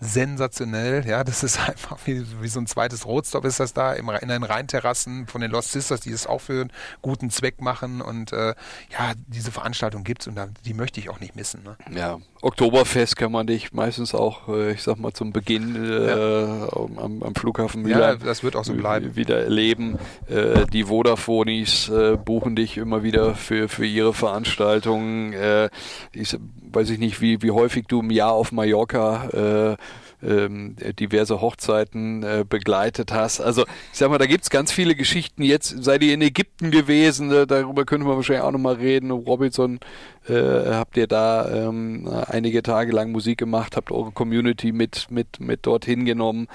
sensationell. 0.00 1.06
Ja, 1.06 1.24
das 1.24 1.42
ist 1.42 1.58
einfach 1.68 1.98
wie, 2.04 2.24
wie 2.40 2.48
so 2.48 2.60
ein 2.60 2.66
zweites 2.66 3.06
Roadstop 3.06 3.44
ist 3.44 3.60
das 3.60 3.72
da 3.72 3.92
im, 3.92 4.08
in 4.08 4.28
den 4.28 4.42
Rheinterrassen 4.42 5.26
von 5.26 5.40
den 5.40 5.50
Lost 5.50 5.72
Sisters, 5.72 6.00
die 6.00 6.10
das 6.10 6.26
auch 6.26 6.40
für 6.40 6.60
einen 6.60 6.72
guten 7.02 7.30
Zweck 7.30 7.60
machen. 7.60 8.00
Und 8.00 8.32
äh, 8.32 8.54
ja, 8.90 9.12
diese 9.26 9.50
Veranstaltung 9.50 10.04
gibt's 10.04 10.26
und 10.26 10.34
da, 10.36 10.48
die 10.64 10.74
möchte 10.74 11.00
ich 11.00 11.08
auch 11.08 11.20
nicht 11.20 11.36
missen. 11.36 11.62
Ne? 11.62 11.76
Ja, 11.94 12.18
Oktoberfest 12.42 13.16
kann 13.16 13.32
man 13.32 13.46
dich 13.46 13.72
meistens 13.72 14.14
auch, 14.14 14.48
äh, 14.48 14.72
ich 14.72 14.82
sag 14.82 14.98
mal, 14.98 15.12
zum 15.12 15.32
Beginn 15.32 15.74
äh, 15.76 16.06
ja. 16.06 16.68
am, 16.72 17.22
am, 17.22 17.34
Flughafen 17.34 17.82
Müller 17.82 18.12
ja, 18.12 18.14
das 18.16 18.42
wird 18.42 18.56
auch 18.56 18.64
so 18.64 18.74
bleiben. 18.74 19.16
wieder 19.16 19.42
erleben. 19.42 19.98
Äh, 20.28 20.66
die 20.66 20.88
Vodafonis 20.88 21.88
äh, 21.88 22.16
buchen 22.16 22.56
dich 22.56 22.76
immer 22.76 23.02
wieder 23.02 23.34
für, 23.34 23.68
für 23.68 23.86
ihre 23.86 24.14
Veranstaltungen. 24.14 25.32
Äh, 25.32 25.70
ich 26.12 26.36
weiß 26.72 26.90
ich 26.90 26.98
nicht, 26.98 27.20
wie, 27.20 27.42
wie 27.42 27.50
häufig 27.50 27.86
du 27.86 28.00
im 28.00 28.10
Jahr 28.10 28.32
auf 28.32 28.52
Mallorca 28.52 29.76
ähm, 30.22 30.76
diverse 30.98 31.40
Hochzeiten 31.40 32.22
äh, 32.22 32.44
begleitet 32.48 33.12
hast. 33.12 33.40
Also 33.40 33.62
ich 33.92 33.98
sag 33.98 34.10
mal, 34.10 34.18
da 34.18 34.26
gibt's 34.26 34.50
ganz 34.50 34.72
viele 34.72 34.94
Geschichten. 34.94 35.42
Jetzt 35.42 35.84
seid 35.84 36.02
ihr 36.02 36.14
in 36.14 36.22
Ägypten 36.22 36.70
gewesen, 36.70 37.30
äh, 37.30 37.46
darüber 37.46 37.84
könnte 37.84 38.06
man 38.06 38.16
wahrscheinlich 38.16 38.44
auch 38.44 38.52
nochmal 38.52 38.74
reden. 38.74 39.10
Robinson, 39.10 39.78
äh, 40.26 40.34
habt 40.34 40.96
ihr 40.96 41.06
da 41.06 41.68
ähm, 41.68 42.08
einige 42.26 42.62
Tage 42.62 42.92
lang 42.92 43.12
Musik 43.12 43.38
gemacht, 43.38 43.76
habt 43.76 43.92
eure 43.92 44.12
Community 44.12 44.72
mit, 44.72 45.10
mit, 45.10 45.40
mit 45.40 45.66
dorthin 45.66 46.04
genommen. 46.04 46.48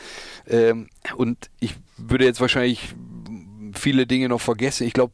Ähm, 0.47 0.87
und 1.15 1.49
ich 1.59 1.75
würde 1.97 2.25
jetzt 2.25 2.41
wahrscheinlich 2.41 2.95
viele 3.73 4.07
Dinge 4.07 4.29
noch 4.29 4.41
vergessen. 4.41 4.87
Ich 4.87 4.93
glaube, 4.93 5.13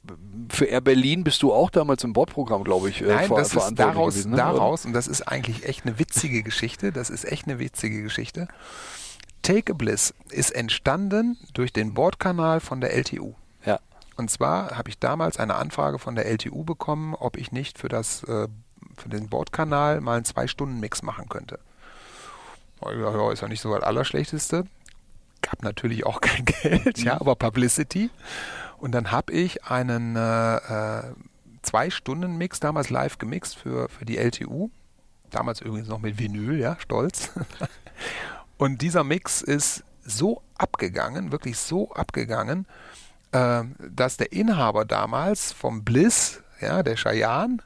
für 0.49 0.65
Air 0.65 0.81
Berlin 0.81 1.23
bist 1.23 1.41
du 1.43 1.53
auch 1.53 1.69
damals 1.69 2.03
im 2.03 2.13
Bordprogramm, 2.13 2.63
glaube 2.63 2.89
ich, 2.89 3.01
äh, 3.01 3.05
Nein, 3.05 3.27
ver 3.27 3.37
das 3.37 3.53
ist 3.53 3.73
daraus, 3.75 4.13
gewesen, 4.13 4.31
ne? 4.31 4.37
daraus, 4.37 4.85
und 4.85 4.93
das 4.93 5.07
ist 5.07 5.21
eigentlich 5.21 5.65
echt 5.65 5.85
eine 5.85 5.99
witzige 5.99 6.43
Geschichte, 6.43 6.91
das 6.91 7.09
ist 7.09 7.25
echt 7.25 7.47
eine 7.47 7.59
witzige 7.59 8.03
Geschichte. 8.03 8.47
Take 9.41 9.73
a 9.73 9.75
Bliss 9.75 10.13
ist 10.29 10.51
entstanden 10.51 11.37
durch 11.53 11.71
den 11.71 11.93
Bordkanal 11.93 12.59
von 12.59 12.81
der 12.81 12.93
LTU. 12.93 13.33
Ja. 13.65 13.79
Und 14.15 14.29
zwar 14.29 14.77
habe 14.77 14.89
ich 14.89 14.99
damals 14.99 15.37
eine 15.37 15.55
Anfrage 15.55 15.99
von 15.99 16.15
der 16.15 16.25
LTU 16.25 16.63
bekommen, 16.63 17.15
ob 17.15 17.37
ich 17.37 17.51
nicht 17.51 17.77
für, 17.77 17.87
das, 17.87 18.23
äh, 18.23 18.47
für 18.97 19.09
den 19.09 19.29
Bordkanal 19.29 20.01
mal 20.01 20.17
einen 20.17 20.25
Zwei-Stunden-Mix 20.25 21.03
machen 21.03 21.29
könnte. 21.29 21.59
Ja, 22.81 23.31
ist 23.31 23.41
ja 23.41 23.47
nicht 23.47 23.61
so 23.61 23.73
das 23.73 23.83
Allerschlechteste. 23.83 24.65
Gab 25.41 25.63
natürlich 25.63 26.05
auch 26.05 26.21
kein 26.21 26.45
Geld, 26.61 26.99
ja, 26.99 27.15
mhm. 27.15 27.21
aber 27.21 27.35
Publicity. 27.35 28.09
Und 28.79 28.91
dann 28.91 29.11
habe 29.11 29.33
ich 29.33 29.63
einen 29.65 30.15
äh, 30.15 30.55
äh, 30.55 31.03
Zwei-Stunden-Mix 31.63 32.59
damals 32.59 32.89
live 32.89 33.17
gemixt 33.17 33.57
für, 33.57 33.89
für 33.89 34.05
die 34.05 34.17
LTU. 34.17 34.69
Damals 35.29 35.61
übrigens 35.61 35.89
noch 35.89 35.99
mit 35.99 36.17
Vinyl, 36.17 36.59
ja, 36.59 36.77
stolz. 36.79 37.31
Und 38.57 38.81
dieser 38.81 39.03
Mix 39.03 39.41
ist 39.41 39.83
so 40.03 40.41
abgegangen, 40.57 41.31
wirklich 41.31 41.57
so 41.57 41.91
abgegangen, 41.91 42.65
äh, 43.31 43.63
dass 43.89 44.17
der 44.17 44.31
Inhaber 44.31 44.85
damals 44.85 45.51
vom 45.51 45.83
Bliss, 45.83 46.41
ja, 46.61 46.81
der 46.81 46.95
Cheyenne, 46.95 47.57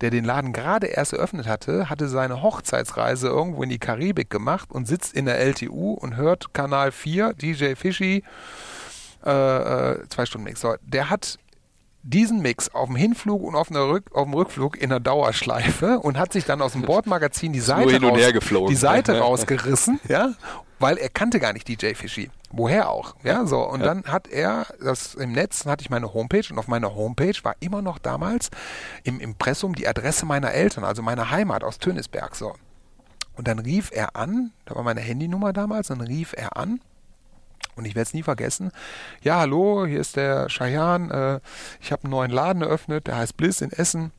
der 0.00 0.10
den 0.10 0.24
Laden 0.24 0.52
gerade 0.52 0.86
erst 0.86 1.12
eröffnet 1.12 1.46
hatte, 1.46 1.90
hatte 1.90 2.08
seine 2.08 2.42
Hochzeitsreise 2.42 3.28
irgendwo 3.28 3.62
in 3.62 3.68
die 3.68 3.78
Karibik 3.78 4.30
gemacht 4.30 4.70
und 4.70 4.86
sitzt 4.86 5.14
in 5.14 5.26
der 5.26 5.38
LTU 5.40 5.92
und 5.94 6.16
hört 6.16 6.54
Kanal 6.54 6.92
4, 6.92 7.34
DJ 7.34 7.74
Fishy, 7.74 8.22
äh, 9.28 9.92
äh, 9.92 10.08
zwei 10.08 10.26
Stunden 10.26 10.44
Mix. 10.44 10.60
So, 10.60 10.74
der 10.82 11.10
hat 11.10 11.38
diesen 12.02 12.40
Mix 12.40 12.70
auf 12.74 12.86
dem 12.88 12.96
Hinflug 12.96 13.42
und 13.42 13.54
auf, 13.54 13.70
Rück, 13.70 14.10
auf 14.14 14.24
dem 14.24 14.34
Rückflug 14.34 14.80
in 14.80 14.90
der 14.90 15.00
Dauerschleife 15.00 15.98
und 15.98 16.16
hat 16.16 16.32
sich 16.32 16.44
dann 16.44 16.62
aus 16.62 16.72
dem 16.72 16.82
Bordmagazin 16.86 17.52
die 17.52 17.60
Seite, 17.60 18.00
raus, 18.00 18.68
die 18.68 18.74
Seite 18.74 19.18
rausgerissen, 19.20 20.00
ja, 20.08 20.32
weil 20.78 20.96
er 20.96 21.10
kannte 21.10 21.40
gar 21.40 21.52
nicht 21.52 21.68
DJ 21.68 21.94
Fishy. 21.94 22.30
Woher 22.50 22.88
auch, 22.88 23.14
ja, 23.24 23.44
so. 23.44 23.60
Und 23.60 23.80
dann 23.80 24.04
hat 24.04 24.26
er 24.26 24.66
das 24.82 25.14
im 25.14 25.32
Netz, 25.32 25.64
dann 25.64 25.72
hatte 25.72 25.82
ich 25.82 25.90
meine 25.90 26.14
Homepage 26.14 26.44
und 26.50 26.58
auf 26.58 26.66
meiner 26.66 26.94
Homepage 26.94 27.34
war 27.42 27.54
immer 27.60 27.82
noch 27.82 27.98
damals 27.98 28.48
im 29.04 29.20
Impressum 29.20 29.74
die 29.74 29.86
Adresse 29.86 30.24
meiner 30.24 30.52
Eltern, 30.52 30.84
also 30.84 31.02
meiner 31.02 31.30
Heimat 31.30 31.62
aus 31.62 31.78
Tönisberg, 31.78 32.34
so. 32.34 32.54
Und 33.36 33.48
dann 33.48 33.58
rief 33.58 33.90
er 33.92 34.16
an, 34.16 34.52
da 34.64 34.74
war 34.76 34.82
meine 34.82 35.00
Handynummer 35.00 35.52
damals, 35.52 35.88
dann 35.88 36.00
rief 36.00 36.32
er 36.34 36.56
an 36.56 36.80
und 37.78 37.84
ich 37.84 37.94
werde 37.94 38.08
es 38.08 38.14
nie 38.14 38.22
vergessen. 38.22 38.70
Ja, 39.22 39.38
hallo, 39.38 39.86
hier 39.86 40.00
ist 40.00 40.16
der 40.16 40.48
Cheyenne. 40.48 41.40
Äh, 41.42 41.48
ich 41.80 41.92
habe 41.92 42.04
einen 42.04 42.10
neuen 42.10 42.30
Laden 42.30 42.62
eröffnet, 42.62 43.06
der 43.06 43.16
heißt 43.16 43.36
Bliss 43.36 43.60
in 43.60 43.70
Essen. 43.70 44.12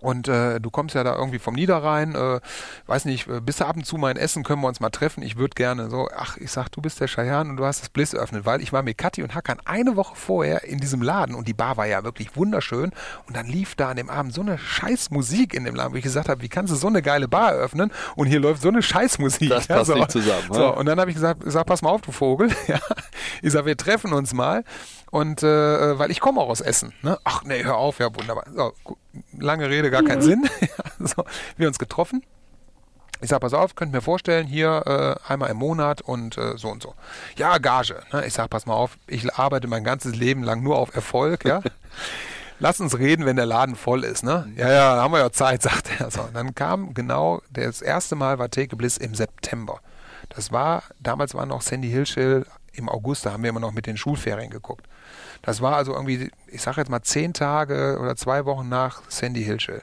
Und 0.00 0.28
äh, 0.28 0.60
du 0.60 0.70
kommst 0.70 0.94
ja 0.94 1.04
da 1.04 1.16
irgendwie 1.16 1.38
vom 1.38 1.54
Niederrhein, 1.54 2.14
äh, 2.14 2.40
weiß 2.86 3.04
nicht, 3.04 3.28
äh, 3.28 3.40
bist 3.40 3.60
du 3.60 3.64
ab 3.64 3.76
und 3.76 3.84
zu 3.84 3.96
mal 3.96 4.10
in 4.10 4.16
Essen, 4.16 4.44
können 4.44 4.62
wir 4.62 4.68
uns 4.68 4.80
mal 4.80 4.90
treffen. 4.90 5.22
Ich 5.22 5.36
würde 5.36 5.54
gerne 5.54 5.90
so, 5.90 6.08
ach, 6.14 6.36
ich 6.36 6.50
sag, 6.50 6.68
du 6.70 6.80
bist 6.80 7.00
der 7.00 7.08
Cheyenne 7.08 7.50
und 7.50 7.56
du 7.56 7.64
hast 7.64 7.82
das 7.82 7.88
Bliss 7.88 8.14
eröffnet, 8.14 8.46
weil 8.46 8.60
ich 8.60 8.72
war 8.72 8.82
mit 8.82 8.98
Kathi 8.98 9.22
und 9.22 9.34
Hakan 9.34 9.58
eine 9.64 9.96
Woche 9.96 10.14
vorher 10.14 10.64
in 10.64 10.78
diesem 10.78 11.02
Laden 11.02 11.34
und 11.34 11.48
die 11.48 11.54
Bar 11.54 11.76
war 11.76 11.86
ja 11.86 12.04
wirklich 12.04 12.36
wunderschön 12.36 12.92
und 13.26 13.36
dann 13.36 13.46
lief 13.46 13.74
da 13.74 13.90
an 13.90 13.96
dem 13.96 14.10
Abend 14.10 14.34
so 14.34 14.40
eine 14.40 14.58
scheiß 14.58 15.10
Musik 15.10 15.54
in 15.54 15.64
dem 15.64 15.74
Laden, 15.74 15.92
wo 15.92 15.96
ich 15.96 16.04
gesagt 16.04 16.28
habe, 16.28 16.42
wie 16.42 16.48
kannst 16.48 16.72
du 16.72 16.76
so 16.76 16.86
eine 16.86 17.02
geile 17.02 17.28
Bar 17.28 17.52
eröffnen 17.52 17.92
und 18.16 18.26
hier 18.26 18.40
läuft 18.40 18.62
so 18.62 18.68
eine 18.68 18.82
Scheißmusik. 18.82 19.48
Das 19.48 19.66
passt 19.66 19.88
ja, 19.88 19.94
so. 19.94 19.94
nicht 19.94 20.10
zusammen. 20.10 20.48
So, 20.50 20.60
ja. 20.60 20.68
und 20.70 20.86
dann 20.86 21.00
habe 21.00 21.10
ich 21.10 21.16
gesagt, 21.16 21.42
ich 21.44 21.52
sag, 21.52 21.66
pass 21.66 21.82
mal 21.82 21.90
auf, 21.90 22.02
du 22.02 22.12
Vogel. 22.12 22.50
Ja. 22.68 22.80
Ich 23.40 23.52
sag, 23.52 23.64
wir 23.64 23.78
treffen 23.78 24.12
uns 24.12 24.34
mal 24.34 24.62
und 25.10 25.42
äh, 25.42 25.98
weil 25.98 26.10
ich 26.10 26.20
komme 26.20 26.40
auch 26.40 26.48
aus 26.48 26.60
Essen. 26.60 26.92
Ne? 27.02 27.18
Ach 27.24 27.42
nee, 27.44 27.64
hör 27.64 27.76
auf, 27.76 27.98
ja 27.98 28.14
wunderbar. 28.14 28.44
So, 28.54 28.72
lange 29.38 29.68
Rede, 29.68 29.90
gar 29.90 30.02
keinen 30.02 30.22
Sinn. 30.22 30.48
Ja, 30.60 31.06
so, 31.06 31.24
wir 31.56 31.68
uns 31.68 31.78
getroffen. 31.78 32.22
Ich 33.20 33.30
sag, 33.30 33.40
pass 33.40 33.52
auf, 33.52 33.74
könnt 33.74 33.92
mir 33.92 34.00
vorstellen, 34.00 34.46
hier 34.46 35.18
äh, 35.26 35.30
einmal 35.32 35.50
im 35.50 35.56
Monat 35.56 36.02
und 36.02 36.38
äh, 36.38 36.56
so 36.56 36.68
und 36.68 36.82
so. 36.82 36.94
Ja, 37.36 37.58
Gage. 37.58 38.00
Ne? 38.12 38.24
Ich 38.26 38.34
sag, 38.34 38.48
pass 38.48 38.66
mal 38.66 38.74
auf, 38.74 38.96
ich 39.08 39.32
arbeite 39.34 39.66
mein 39.66 39.82
ganzes 39.82 40.14
Leben 40.14 40.44
lang 40.44 40.62
nur 40.62 40.78
auf 40.78 40.94
Erfolg, 40.94 41.44
ja. 41.44 41.62
Lass 42.60 42.80
uns 42.80 42.98
reden, 42.98 43.24
wenn 43.24 43.36
der 43.36 43.46
Laden 43.46 43.76
voll 43.76 44.02
ist, 44.02 44.24
ne? 44.24 44.52
Ja, 44.56 44.70
ja, 44.70 44.96
haben 44.96 45.12
wir 45.12 45.20
ja 45.20 45.30
Zeit, 45.30 45.62
sagt 45.68 46.00
er. 46.00 46.10
So, 46.10 46.28
dann 46.32 46.54
kam 46.54 46.94
genau, 46.94 47.40
das 47.50 47.82
erste 47.82 48.16
Mal 48.16 48.38
war 48.38 48.50
Take 48.50 48.72
a 48.72 48.76
Bliss 48.76 48.96
im 48.96 49.14
September. 49.14 49.80
Das 50.28 50.52
war, 50.52 50.82
damals 51.00 51.34
war 51.34 51.46
noch 51.46 51.62
Sandy 51.62 51.88
Hilschill 51.88 52.46
im 52.72 52.88
August, 52.88 53.26
da 53.26 53.32
haben 53.32 53.42
wir 53.42 53.50
immer 53.50 53.60
noch 53.60 53.72
mit 53.72 53.86
den 53.86 53.96
Schulferien 53.96 54.50
geguckt. 54.50 54.86
Das 55.42 55.60
war 55.60 55.76
also 55.76 55.94
irgendwie, 55.94 56.30
ich 56.48 56.62
sag 56.62 56.76
jetzt 56.76 56.90
mal 56.90 57.02
zehn 57.02 57.32
Tage 57.32 57.98
oder 58.00 58.16
zwei 58.16 58.44
Wochen 58.44 58.68
nach 58.68 59.02
Sandy 59.08 59.44
Hilschill. 59.44 59.82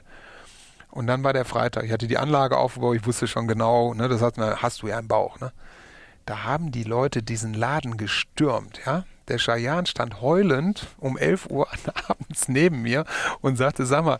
Und 0.90 1.06
dann 1.06 1.22
war 1.24 1.32
der 1.32 1.44
Freitag. 1.44 1.84
Ich 1.84 1.92
hatte 1.92 2.06
die 2.06 2.18
Anlage 2.18 2.56
aufgebaut, 2.56 2.96
ich 2.96 3.06
wusste 3.06 3.26
schon 3.26 3.48
genau, 3.48 3.92
ne, 3.94 4.08
das 4.08 4.22
na, 4.36 4.62
hast 4.62 4.82
du 4.82 4.88
ja 4.88 4.98
im 4.98 5.08
Bauch, 5.08 5.40
ne? 5.40 5.52
Da 6.24 6.42
haben 6.42 6.72
die 6.72 6.82
Leute 6.82 7.22
diesen 7.22 7.54
Laden 7.54 7.96
gestürmt, 7.96 8.80
ja? 8.84 9.04
Der 9.28 9.38
Cheyenne 9.38 9.86
stand 9.86 10.20
heulend 10.20 10.86
um 10.98 11.18
11 11.18 11.46
Uhr 11.50 11.68
abends 12.08 12.48
neben 12.48 12.82
mir 12.82 13.04
und 13.40 13.56
sagte, 13.56 13.84
sag 13.86 14.04
mal, 14.04 14.18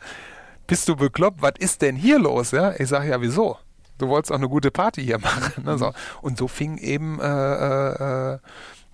bist 0.67 0.89
du 0.89 0.97
bekloppt? 0.97 1.43
Was 1.43 1.55
ist 1.59 1.83
denn 1.83 1.97
hier 1.97 2.19
los? 2.19 2.51
Ja? 2.51 2.75
Ich 2.79 2.89
sage, 2.89 3.09
ja, 3.09 3.21
wieso? 3.21 3.57
Du 3.99 4.09
wolltest 4.09 4.33
auch 4.33 4.37
eine 4.37 4.49
gute 4.49 4.71
Party 4.71 5.03
hier 5.03 5.19
machen. 5.21 5.65
Ne? 5.65 5.79
So. 5.79 5.93
Und 6.23 6.39
so 6.39 6.49
fing 6.49 6.79
eben 6.79 7.21
äh, 7.21 8.35
äh, 8.35 8.39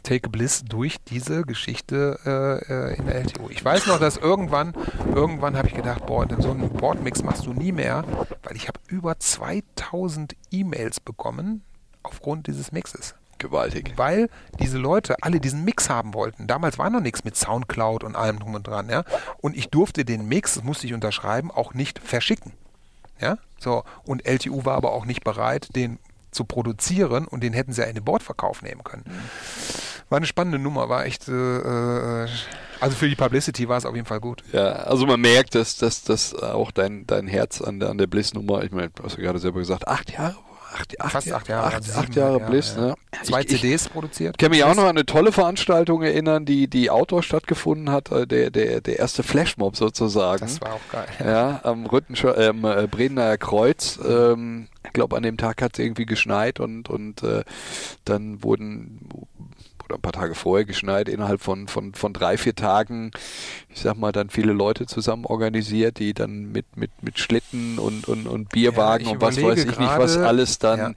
Take 0.03 0.29
Bliss 0.31 0.65
durch 0.65 0.97
diese 1.05 1.43
Geschichte 1.43 2.19
äh, 2.25 2.93
äh, 2.93 2.97
in 2.97 3.07
der 3.07 3.17
LTO. 3.17 3.49
Ich 3.51 3.65
weiß 3.65 3.87
noch, 3.87 3.99
dass 3.99 4.17
irgendwann, 4.17 4.75
irgendwann 5.15 5.57
habe 5.57 5.69
ich 5.69 5.75
gedacht, 5.75 6.07
boah, 6.07 6.27
so 6.39 6.51
einen 6.51 6.71
Boardmix 6.71 7.23
machst 7.23 7.47
du 7.47 7.53
nie 7.53 7.73
mehr, 7.73 8.05
weil 8.43 8.57
ich 8.57 8.69
habe 8.69 8.81
über 8.89 9.19
2000 9.19 10.35
E-Mails 10.51 11.01
bekommen 11.01 11.63
aufgrund 12.03 12.47
dieses 12.47 12.73
Mixes. 12.73 13.15
Gewaltig. 13.39 13.95
Weil 13.97 14.29
diese 14.61 14.79
Leute 14.79 15.17
alle 15.21 15.41
diesen 15.41 15.65
Mix 15.65 15.91
haben 15.91 16.15
wollten. 16.15 16.47
Damals 16.47 16.79
war 16.79 16.91
noch 16.91 17.01
nichts 17.01 17.25
mit 17.25 17.37
Soundcloud 17.37 18.05
und 18.05 18.15
allem 18.15 18.39
drum 18.39 18.55
und 18.55 18.67
dran, 18.67 18.89
ja. 18.89 19.03
Und 19.41 19.57
ich 19.57 19.69
durfte 19.69 20.05
den 20.05 20.29
Mix, 20.29 20.55
das 20.55 20.63
musste 20.63 20.87
ich 20.87 20.95
unterschreiben, 20.95 21.51
auch 21.51 21.75
nicht 21.75 21.99
verschicken. 21.99 22.53
Ja, 23.21 23.39
so. 23.59 23.83
Und 24.05 24.27
LTU 24.27 24.65
war 24.65 24.77
aber 24.77 24.93
auch 24.93 25.07
nicht 25.07 25.25
bereit, 25.25 25.75
den 25.75 25.99
zu 26.31 26.45
produzieren 26.45 27.27
und 27.27 27.43
den 27.43 27.53
hätten 27.53 27.73
sie 27.73 27.83
ja 27.83 27.87
in 27.87 27.95
den 27.95 28.05
Bordverkauf 28.05 28.63
nehmen 28.63 28.83
können. 28.85 29.05
War 30.13 30.19
eine 30.19 30.27
spannende 30.27 30.59
Nummer, 30.59 30.91
war 30.91 31.07
echt, 31.07 31.27
äh, 31.29 31.33
äh, 31.33 32.29
also 32.81 32.97
für 32.97 33.09
die 33.09 33.15
Publicity 33.15 33.67
war 33.67 33.79
es 33.79 33.87
auf 33.87 33.95
jeden 33.95 34.07
Fall 34.07 34.21
gut. 34.21 34.43
Ja, 34.53 34.73
also 34.73 35.07
man 35.07 35.19
merkt, 35.21 35.55
dass, 35.55 35.79
dass, 35.79 36.03
dass 36.05 36.35
auch 36.35 36.71
dein, 36.71 37.07
dein 37.07 37.27
Herz 37.27 37.63
an 37.63 37.81
der, 37.81 37.89
an 37.89 37.97
der 37.97 38.09
Bliss-Nummer, 38.09 38.63
ich 38.63 38.73
meine, 38.73 38.91
du 38.91 39.05
hast 39.05 39.17
ja 39.17 39.23
gerade 39.23 39.39
selber 39.39 39.61
gesagt, 39.61 39.89
acht 39.89 40.13
Jahre? 40.13 40.37
Acht, 40.75 41.01
acht, 41.01 41.13
Fast 41.13 41.33
acht 41.33 41.49
Jahre. 41.49 41.67
Acht, 41.67 41.97
acht 41.97 42.15
Jahre 42.15 42.41
ja, 42.41 42.47
Bliss, 42.49 42.75
ja. 42.77 42.89
ne? 42.89 42.95
Zwei 43.23 43.41
Ich- 43.41 43.53
ich- 43.53 43.61
CDs 43.61 43.89
produziert. 43.89 44.35
Ich 44.35 44.39
kann 44.39 44.51
mich 44.51 44.65
auch 44.65 44.75
noch 44.75 44.85
an 44.85 44.91
eine 44.91 45.05
tolle 45.07 45.33
Veranstaltung 45.33 46.03
erinnern, 46.03 46.45
die, 46.47 46.67
die 46.69 46.91
Outdoor 46.91 47.23
stattgefunden 47.23 47.91
hat, 47.91 48.11
äh, 48.11 48.27
der, 48.27 48.51
der, 48.51 48.81
der 48.83 48.99
erste 48.99 49.23
Flashmob 49.23 49.77
sozusagen. 49.77 50.41
Das 50.41 50.61
war 50.63 50.75
auch 50.75 50.81
geil. 50.91 51.07
Ja, 51.25 51.61
am 51.63 51.85
Rüttenscher, 51.87 52.37
ähm, 52.39 52.65
äh, 52.65 52.87
Bredener 52.87 53.37
Kreuz. 53.39 53.99
Ähm, 54.07 54.69
ich 54.85 54.93
glaube, 54.93 55.17
an 55.17 55.23
dem 55.23 55.37
Tag 55.37 55.61
hat 55.63 55.75
es 55.75 55.79
irgendwie 55.85 56.07
geschneit 56.07 56.59
und, 56.61 56.89
und 56.89 57.23
äh, 57.23 57.45
dann 58.07 58.43
wurden 58.43 59.09
oder 59.93 59.99
ein 59.99 60.03
paar 60.03 60.13
Tage 60.13 60.35
vorher 60.35 60.65
geschneit, 60.65 61.09
innerhalb 61.09 61.41
von, 61.41 61.69
von, 61.69 61.95
von 61.95 62.13
drei, 62.13 62.39
vier 62.39 62.55
Tagen, 62.55 63.11
ich 63.69 63.81
sag 63.81 63.97
mal, 63.97 64.13
dann 64.13 64.31
viele 64.31 64.53
Leute 64.53 64.87
zusammen 64.87 65.25
organisiert, 65.27 65.99
die 65.99 66.15
dann 66.15 66.53
mit, 66.53 66.77
mit, 66.77 66.91
mit 67.03 67.19
Schlitten 67.19 67.79
und, 67.79 68.09
und, 68.09 68.27
und 68.27 68.49
Bierwagen 68.51 69.05
ich 69.05 69.11
und 69.11 69.21
was 69.21 69.41
weiß 69.41 69.65
ich 69.65 69.79
nicht, 69.79 69.99
was 69.99 70.17
alles 70.17 70.59
dann 70.59 70.95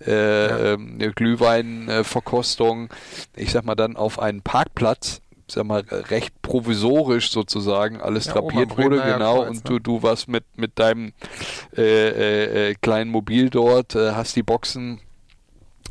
Ja. 0.00 0.06
äh, 0.06 0.72
ähm, 0.74 0.98
Glühweinverkostung, 1.14 2.88
ich 3.36 3.52
sag 3.52 3.64
mal, 3.64 3.74
dann 3.74 3.96
auf 3.96 4.18
einen 4.18 4.42
Parkplatz 4.42 5.20
ich 5.46 5.54
sag 5.54 5.64
mal, 5.64 5.80
recht 6.10 6.42
provisorisch 6.42 7.30
sozusagen 7.30 8.02
alles 8.02 8.26
Ja, 8.26 8.34
drapiert 8.34 8.76
wurde, 8.76 9.00
genau, 9.00 9.36
Kreuz, 9.36 9.48
und 9.48 9.56
ne? 9.56 9.70
du, 9.70 9.78
du 9.78 10.02
warst 10.02 10.28
mit, 10.28 10.44
mit 10.56 10.78
deinem 10.78 11.14
äh, 11.74 11.82
äh, 11.82 12.70
äh, 12.70 12.74
kleinen 12.74 13.10
Mobil 13.10 13.48
dort, 13.48 13.94
äh, 13.94 14.12
hast 14.12 14.36
die 14.36 14.42
Boxen 14.42 15.00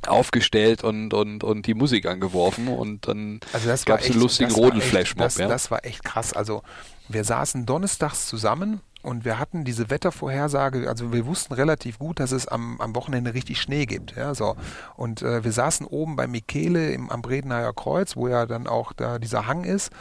aufgestellt 0.07 0.83
und, 0.83 1.13
und, 1.13 1.43
und 1.43 1.65
die 1.65 1.73
Musik 1.73 2.05
angeworfen 2.05 2.67
und 2.67 3.07
dann 3.07 3.39
Also 3.53 3.69
gab 3.85 4.01
es 4.01 4.11
einen 4.11 4.19
lustigen 4.19 4.51
Rodelflashmob. 4.51 5.25
Das, 5.25 5.37
Ja? 5.37 5.47
das 5.47 5.71
war 5.71 5.85
echt 5.85 6.03
krass. 6.03 6.33
Also 6.33 6.61
wir 7.09 7.23
saßen 7.23 7.65
donnerstags 7.65 8.27
zusammen 8.27 8.81
und 9.03 9.23
wir 9.23 9.39
hatten 9.39 9.63
diese 9.63 9.89
Wettervorhersage, 9.89 10.89
also 10.89 11.13
wir 11.13 11.25
wussten 11.25 11.53
relativ 11.53 11.97
gut, 11.99 12.19
dass 12.19 12.33
es 12.33 12.47
am, 12.47 12.81
am 12.81 12.93
Wochenende 12.95 13.33
richtig 13.33 13.61
Schnee 13.61 13.85
gibt. 13.85 14.17
Ja, 14.17 14.35
so. 14.35 14.57
Und 14.97 15.21
äh, 15.21 15.45
wir 15.45 15.51
saßen 15.53 15.85
oben 15.85 16.17
bei 16.17 16.27
Michele 16.27 16.91
im, 16.91 17.09
am 17.09 17.21
Bredeneier 17.21 17.71
Kreuz, 17.73 18.17
wo 18.17 18.27
ja 18.27 18.45
dann 18.45 18.67
auch 18.67 18.91
da 18.91 19.17
dieser 19.19 19.47
Hang 19.47 19.63
ist. 19.63 19.91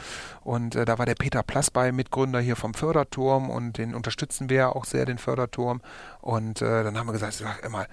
Und 0.43 0.75
äh, 0.75 0.83
da 0.83 0.97
war 0.97 1.05
der 1.05 1.15
Peter 1.15 1.41
Plass 1.43 1.71
bei, 1.71 1.93
Mitgründer 1.93 2.41
hier 2.41 2.57
vom 2.57 2.73
Förderturm 2.73 3.49
und 3.49 3.77
den 3.77 3.95
unterstützen 3.95 4.49
wir 4.49 4.57
ja 4.57 4.69
auch 4.69 4.83
sehr, 4.83 5.05
den 5.05 5.19
Förderturm. 5.19 5.79
Und 6.19 6.61
äh, 6.61 6.83
dann 6.83 6.97
haben 6.97 7.07
wir 7.07 7.13
gesagt, 7.13 7.33
ich 7.33 7.39
sag 7.39 7.63
immer, 7.63 7.85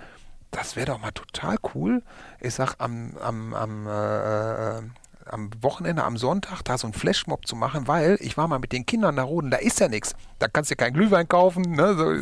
das 0.54 0.76
wäre 0.76 0.86
doch 0.86 1.00
mal 1.00 1.10
total 1.10 1.56
cool. 1.74 2.02
Ich 2.40 2.54
sag, 2.54 2.76
am, 2.78 3.16
am, 3.20 3.54
am, 3.54 3.86
äh, 3.86 4.78
äh, 4.78 4.82
am 5.26 5.50
Wochenende, 5.62 6.04
am 6.04 6.16
Sonntag, 6.16 6.62
da 6.62 6.78
so 6.78 6.86
einen 6.86 6.94
Flashmob 6.94 7.46
zu 7.46 7.56
machen, 7.56 7.88
weil 7.88 8.18
ich 8.20 8.36
war 8.36 8.46
mal 8.46 8.58
mit 8.58 8.72
den 8.72 8.86
Kindern 8.86 9.16
da 9.16 9.22
rodeln, 9.22 9.50
da 9.50 9.56
ist 9.56 9.80
ja 9.80 9.88
nichts. 9.88 10.14
Da 10.38 10.46
kannst 10.46 10.70
du 10.70 10.74
ja 10.74 10.76
keinen 10.76 10.94
Glühwein 10.94 11.26
kaufen, 11.28 11.62
ne? 11.62 11.94
so, 11.96 12.12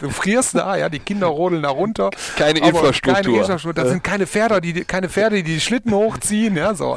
du 0.00 0.10
frierst 0.10 0.56
da, 0.56 0.76
ja, 0.76 0.88
die 0.88 0.98
Kinder 0.98 1.28
rodeln 1.28 1.62
da 1.62 1.68
runter. 1.68 2.10
Keine 2.36 2.58
Infrastruktur. 2.58 3.14
Keine 3.14 3.36
Infrastruktur. 3.36 3.84
Das 3.84 3.92
sind 3.92 4.02
keine 4.02 4.26
Pferde, 4.26 4.60
die 4.60 4.84
keine 4.84 5.08
Pferde, 5.08 5.36
die 5.36 5.42
die 5.44 5.60
Schlitten 5.60 5.92
hochziehen, 5.92 6.56
ja, 6.56 6.74
so. 6.74 6.96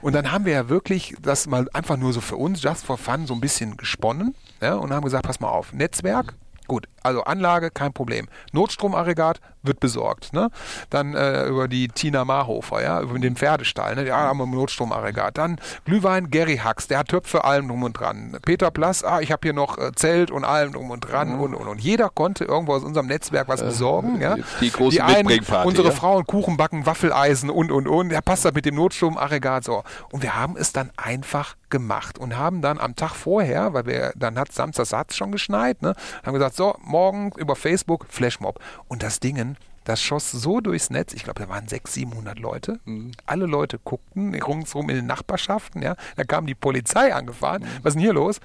Und 0.00 0.14
dann 0.14 0.32
haben 0.32 0.44
wir 0.44 0.54
ja 0.54 0.68
wirklich 0.68 1.14
das 1.20 1.46
mal 1.46 1.68
einfach 1.72 1.96
nur 1.96 2.12
so 2.12 2.20
für 2.20 2.36
uns, 2.36 2.62
just 2.62 2.84
for 2.84 2.98
fun, 2.98 3.26
so 3.26 3.34
ein 3.34 3.40
bisschen 3.40 3.76
gesponnen, 3.76 4.34
ja, 4.60 4.74
und 4.74 4.92
haben 4.92 5.04
gesagt, 5.04 5.26
pass 5.26 5.40
mal 5.40 5.50
auf, 5.50 5.72
Netzwerk, 5.72 6.34
Gut, 6.66 6.88
also 7.02 7.22
Anlage, 7.22 7.70
kein 7.70 7.92
Problem. 7.92 8.26
Notstromaggregat 8.52 9.40
wird 9.66 9.80
besorgt. 9.80 10.32
Ne? 10.32 10.50
Dann 10.90 11.14
äh, 11.14 11.46
über 11.46 11.68
die 11.68 11.88
Tina 11.88 12.24
Marhofer, 12.24 12.82
ja, 12.82 13.00
über 13.00 13.18
den 13.18 13.36
Pferdestall, 13.36 13.94
ne? 13.96 14.06
ja, 14.06 14.16
haben 14.16 14.38
wir 14.38 14.44
ein 14.44 14.50
Notstromaggregat. 14.50 15.38
Dann 15.38 15.60
Glühwein, 15.84 16.30
Gary 16.30 16.58
Hacks, 16.58 16.88
der 16.88 16.98
hat 16.98 17.08
Töpfe, 17.08 17.44
allem 17.44 17.68
drum 17.68 17.82
und 17.82 17.92
dran. 17.94 18.36
Peter 18.42 18.70
Plass, 18.70 19.04
ah, 19.04 19.20
ich 19.20 19.32
habe 19.32 19.40
hier 19.42 19.52
noch 19.52 19.78
äh, 19.78 19.92
Zelt 19.94 20.30
und 20.30 20.44
allem 20.44 20.72
drum 20.72 20.90
und 20.90 21.00
dran 21.00 21.34
mhm. 21.34 21.40
und, 21.40 21.54
und, 21.54 21.68
und. 21.68 21.80
Jeder 21.80 22.08
konnte 22.08 22.44
irgendwo 22.44 22.74
aus 22.74 22.84
unserem 22.84 23.06
Netzwerk 23.06 23.48
was 23.48 23.62
besorgen. 23.62 24.20
Ja? 24.20 24.36
Die 24.60 24.70
große 24.70 24.96
die 24.96 25.02
einen, 25.02 25.40
Unsere 25.64 25.88
ja? 25.88 25.94
Frauen 25.94 26.26
Kuchen 26.26 26.56
backen, 26.56 26.86
Waffeleisen 26.86 27.50
und, 27.50 27.70
und, 27.70 27.88
und. 27.88 28.10
Ja, 28.10 28.20
passt 28.20 28.44
das 28.44 28.54
mit 28.54 28.64
dem 28.64 28.74
Notstromaggregat 28.74 29.64
so. 29.64 29.82
Und 30.10 30.22
wir 30.22 30.36
haben 30.36 30.56
es 30.56 30.72
dann 30.72 30.90
einfach 30.96 31.56
gemacht 31.70 32.18
und 32.18 32.36
haben 32.36 32.62
dann 32.62 32.78
am 32.78 32.94
Tag 32.96 33.14
vorher, 33.14 33.72
weil 33.72 33.86
wir, 33.86 34.12
dann 34.16 34.38
hat 34.38 34.52
Samstag 34.52 34.86
hat 34.92 35.14
schon 35.14 35.32
geschneit, 35.32 35.82
ne, 35.82 35.94
haben 36.24 36.34
gesagt, 36.34 36.54
so, 36.56 36.76
morgen 36.82 37.32
über 37.36 37.56
Facebook 37.56 38.06
Flashmob. 38.08 38.60
Und 38.88 39.02
das 39.02 39.20
Dingen, 39.20 39.55
das 39.84 40.02
schoss 40.02 40.32
so 40.32 40.60
durchs 40.60 40.90
Netz, 40.90 41.14
ich 41.14 41.24
glaube, 41.24 41.40
da 41.40 41.48
waren 41.48 41.68
600, 41.68 42.10
700 42.10 42.38
Leute. 42.38 42.80
Mhm. 42.84 43.12
Alle 43.24 43.46
Leute 43.46 43.78
guckten 43.78 44.34
ringsrum 44.34 44.90
in 44.90 44.96
den 44.96 45.06
Nachbarschaften, 45.06 45.80
ja. 45.80 45.94
Da 46.16 46.24
kam 46.24 46.46
die 46.46 46.54
Polizei 46.54 47.14
angefahren. 47.14 47.62
Mhm. 47.62 47.66
Was 47.82 47.90
ist 47.90 47.94
denn 47.94 48.02
hier 48.02 48.12
los? 48.12 48.40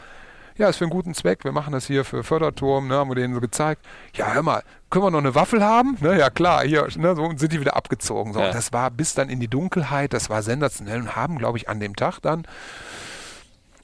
Ja, 0.57 0.69
ist 0.69 0.77
für 0.77 0.83
einen 0.83 0.91
guten 0.91 1.15
Zweck. 1.15 1.43
Wir 1.43 1.51
machen 1.51 1.73
das 1.73 1.87
hier 1.87 2.05
für 2.05 2.23
Förderturm, 2.23 2.87
ne, 2.87 2.95
haben 2.95 3.09
wir 3.09 3.15
denen 3.15 3.33
so 3.33 3.39
gezeigt. 3.39 3.83
Ja, 4.13 4.33
hör 4.33 4.43
mal, 4.43 4.63
können 4.89 5.05
wir 5.05 5.11
noch 5.11 5.19
eine 5.19 5.33
Waffel 5.33 5.63
haben? 5.63 5.97
Ne, 6.01 6.19
ja, 6.19 6.29
klar, 6.29 6.63
hier, 6.63 6.87
ne, 6.97 7.15
so 7.15 7.31
sind 7.35 7.53
die 7.53 7.59
wieder 7.59 7.75
abgezogen. 7.75 8.33
So, 8.33 8.39
ja. 8.39 8.51
das 8.51 8.71
war 8.71 8.91
bis 8.91 9.15
dann 9.15 9.29
in 9.29 9.39
die 9.39 9.47
Dunkelheit, 9.47 10.13
das 10.13 10.29
war 10.29 10.43
sensationell 10.43 10.99
und 10.99 11.15
haben, 11.15 11.37
glaube 11.37 11.57
ich, 11.57 11.69
an 11.69 11.79
dem 11.79 11.95
Tag 11.95 12.19
dann 12.19 12.43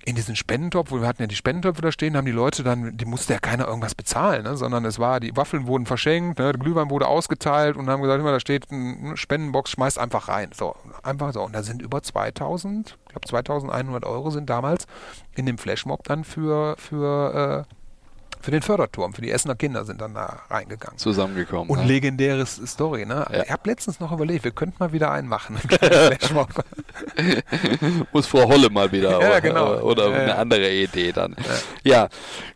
in 0.07 0.15
diesen 0.15 0.37
Spendentopf, 0.37 0.89
wo 0.91 1.01
wir 1.01 1.07
hatten 1.07 1.21
ja 1.21 1.27
die 1.27 1.35
Spendentöpfe 1.35 1.81
da 1.81 1.91
stehen, 1.91 2.15
haben 2.15 2.25
die 2.25 2.31
Leute 2.31 2.63
dann, 2.63 2.95
die 2.95 3.03
musste 3.03 3.33
ja 3.33 3.39
keiner 3.39 3.67
irgendwas 3.67 3.93
bezahlen, 3.93 4.43
ne? 4.43 4.55
sondern 4.55 4.85
es 4.85 4.99
war, 4.99 5.19
die 5.19 5.35
Waffeln 5.35 5.67
wurden 5.67 5.85
verschenkt, 5.85 6.39
ne? 6.39 6.53
der 6.53 6.61
Glühwein 6.61 6.89
wurde 6.89 7.07
ausgeteilt 7.07 7.75
und 7.75 7.89
haben 7.89 8.01
gesagt, 8.01 8.21
immer 8.21 8.31
da 8.31 8.39
steht 8.39 8.71
eine 8.71 9.17
Spendenbox, 9.17 9.71
schmeißt 9.71 9.99
einfach 9.99 10.29
rein. 10.29 10.51
So, 10.53 10.77
einfach 11.03 11.33
so. 11.33 11.41
Und 11.43 11.53
da 11.53 11.61
sind 11.61 11.81
über 11.81 12.01
2000, 12.01 12.97
ich 13.01 13.09
glaube 13.09 13.27
2100 13.27 14.05
Euro 14.05 14.29
sind 14.29 14.49
damals 14.49 14.87
in 15.35 15.45
dem 15.45 15.57
Flashmob 15.57 16.05
dann 16.05 16.23
für, 16.23 16.77
für 16.77 17.65
äh, 17.67 17.75
für 18.41 18.51
den 18.51 18.61
Förderturm, 18.61 19.13
für 19.13 19.21
die 19.21 19.31
Essener 19.31 19.55
Kinder 19.55 19.85
sind 19.85 20.01
dann 20.01 20.13
da 20.13 20.41
reingegangen. 20.49 20.97
Zusammengekommen. 20.97 21.69
Und 21.69 21.79
ja. 21.79 21.85
legendäres 21.85 22.61
Story, 22.65 23.05
ne? 23.05 23.25
Ja. 23.31 23.43
Ich 23.43 23.51
habe 23.51 23.69
letztens 23.69 23.99
noch 23.99 24.11
überlegt, 24.11 24.43
wir 24.43 24.51
könnten 24.51 24.75
mal 24.79 24.93
wieder 24.93 25.11
einen 25.11 25.27
machen. 25.27 25.57
Muss 28.11 28.27
Frau 28.27 28.47
Holle 28.47 28.69
mal 28.69 28.91
wieder. 28.91 29.11
ja, 29.11 29.17
oder, 29.17 29.41
genau. 29.41 29.79
Oder 29.81 30.13
eine 30.13 30.35
andere 30.35 30.71
Idee 30.71 31.11
dann. 31.11 31.35
Ja, 31.83 32.09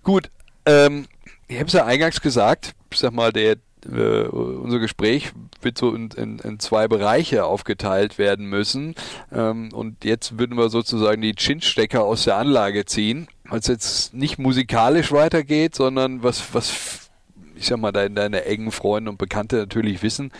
gut. 0.03 0.29
Ähm, 0.65 1.07
ich 1.47 1.57
habe 1.57 1.67
es 1.67 1.73
ja 1.73 1.86
eingangs 1.86 2.21
gesagt, 2.21 2.73
ich 2.91 2.99
sag 2.99 3.13
mal, 3.13 3.32
der, 3.32 3.57
äh, 3.86 4.27
unser 4.27 4.79
Gespräch 4.79 5.32
wird 5.61 5.77
so 5.77 5.93
in, 5.93 6.09
in, 6.11 6.39
in, 6.39 6.59
zwei 6.59 6.88
Bereiche 6.88 7.45
aufgeteilt 7.45 8.17
werden 8.17 8.45
müssen. 8.45 8.95
Ähm, 9.32 9.69
und 9.73 10.05
jetzt 10.05 10.39
würden 10.39 10.57
wir 10.57 10.69
sozusagen 10.69 11.21
die 11.21 11.34
Chinstecker 11.34 12.03
aus 12.03 12.23
der 12.23 12.38
Anlage 12.38 12.86
ziehen 12.86 13.27
es 13.59 13.67
jetzt 13.67 14.13
nicht 14.13 14.39
musikalisch 14.39 15.11
weitergeht, 15.11 15.75
sondern 15.75 16.23
was, 16.23 16.53
was 16.53 17.09
ich 17.55 17.67
sag 17.67 17.77
mal, 17.77 17.91
deine, 17.91 18.15
deine 18.15 18.45
engen 18.45 18.71
Freunde 18.71 19.11
und 19.11 19.17
Bekannte 19.17 19.57
natürlich 19.57 20.01
wissen, 20.01 20.31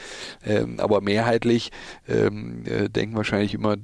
ähm, 0.44 0.80
aber 0.80 1.02
mehrheitlich 1.02 1.72
ähm, 2.08 2.64
äh, 2.66 2.90
denken 2.90 3.16
wahrscheinlich 3.16 3.54
immer 3.54 3.78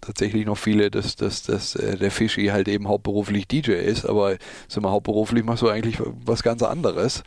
tatsächlich 0.00 0.46
noch 0.46 0.56
viele, 0.56 0.90
dass, 0.90 1.16
dass, 1.16 1.42
dass 1.42 1.74
äh, 1.74 1.98
der 1.98 2.10
Fischi 2.10 2.46
halt 2.46 2.68
eben 2.68 2.88
hauptberuflich 2.88 3.46
DJ 3.46 3.72
ist, 3.72 4.06
aber 4.06 4.36
sag 4.68 4.82
mal, 4.82 4.90
hauptberuflich 4.90 5.44
machst 5.44 5.62
du 5.62 5.68
eigentlich 5.68 5.98
was 6.00 6.42
ganz 6.42 6.62
anderes 6.62 7.22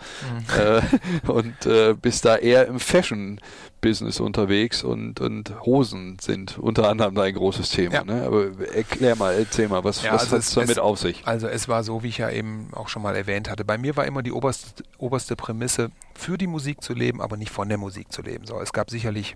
mhm. 0.57 0.59
äh, 0.59 0.81
und 1.31 1.65
äh, 1.65 1.93
bist 1.93 2.25
da 2.25 2.35
eher 2.35 2.67
im 2.67 2.79
Fashion 2.79 3.39
Business 3.83 4.19
unterwegs 4.19 4.83
und, 4.83 5.19
und 5.19 5.53
Hosen 5.65 6.17
sind 6.19 6.57
unter 6.57 6.89
anderem 6.89 7.13
dein 7.13 7.33
großes 7.33 7.69
Thema. 7.69 7.93
Ja. 7.95 8.03
Ne? 8.03 8.23
Aber 8.23 8.45
erklär 8.73 9.15
mal, 9.15 9.35
erzähl 9.35 9.67
mal, 9.67 9.83
was, 9.83 10.01
ja, 10.01 10.13
was 10.13 10.23
also 10.23 10.35
hat 10.37 10.41
es 10.41 10.53
damit 10.53 10.79
auf 10.79 10.97
sich? 10.97 11.21
Also 11.27 11.47
es 11.47 11.67
war 11.67 11.83
so, 11.83 12.01
wie 12.01 12.07
ich 12.07 12.17
ja 12.17 12.29
eben 12.29 12.69
auch 12.73 12.87
schon 12.87 13.03
mal 13.03 13.15
erwähnt 13.15 13.49
hatte. 13.49 13.65
Bei 13.65 13.77
mir 13.77 13.95
war 13.95 14.05
immer 14.05 14.23
die 14.23 14.31
oberste, 14.31 14.83
oberste 14.97 15.35
Prämisse, 15.35 15.91
für 16.15 16.37
die 16.37 16.47
Musik 16.47 16.81
zu 16.81 16.93
leben, 16.93 17.21
aber 17.21 17.37
nicht 17.37 17.51
von 17.51 17.69
der 17.69 17.77
Musik 17.77 18.11
zu 18.11 18.21
leben. 18.21 18.45
So, 18.45 18.59
es 18.59 18.73
gab 18.73 18.89
sicherlich 18.89 19.35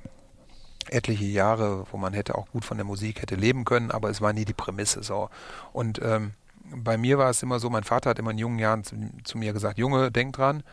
etliche 0.89 1.25
Jahre, 1.25 1.85
wo 1.91 1.97
man 1.97 2.13
hätte 2.13 2.35
auch 2.35 2.47
gut 2.47 2.63
von 2.63 2.77
der 2.77 2.85
Musik 2.85 3.21
hätte 3.21 3.35
leben 3.35 3.65
können, 3.65 3.91
aber 3.91 4.09
es 4.09 4.21
war 4.21 4.31
nie 4.31 4.45
die 4.45 4.53
Prämisse. 4.53 5.03
So. 5.03 5.29
Und 5.73 6.01
ähm, 6.01 6.31
bei 6.73 6.97
mir 6.97 7.17
war 7.17 7.29
es 7.29 7.43
immer 7.43 7.59
so, 7.59 7.69
mein 7.69 7.83
Vater 7.83 8.09
hat 8.09 8.19
immer 8.19 8.31
in 8.31 8.37
jungen 8.37 8.59
Jahren 8.59 8.85
zu, 8.85 8.95
zu 9.25 9.37
mir 9.37 9.51
gesagt, 9.51 9.77
Junge, 9.77 10.09
denk 10.09 10.37
dran, 10.37 10.63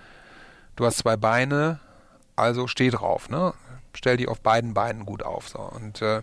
du 0.77 0.87
hast 0.87 0.99
zwei 0.99 1.17
Beine, 1.17 1.81
also 2.37 2.67
steh 2.67 2.91
drauf. 2.91 3.29
Ne? 3.29 3.55
Stell 3.97 4.17
die 4.17 4.29
auf 4.29 4.41
beiden 4.41 4.75
Beinen 4.75 5.07
gut 5.07 5.23
auf. 5.23 5.49
So. 5.49 5.59
Und 5.59 6.03
äh, 6.03 6.19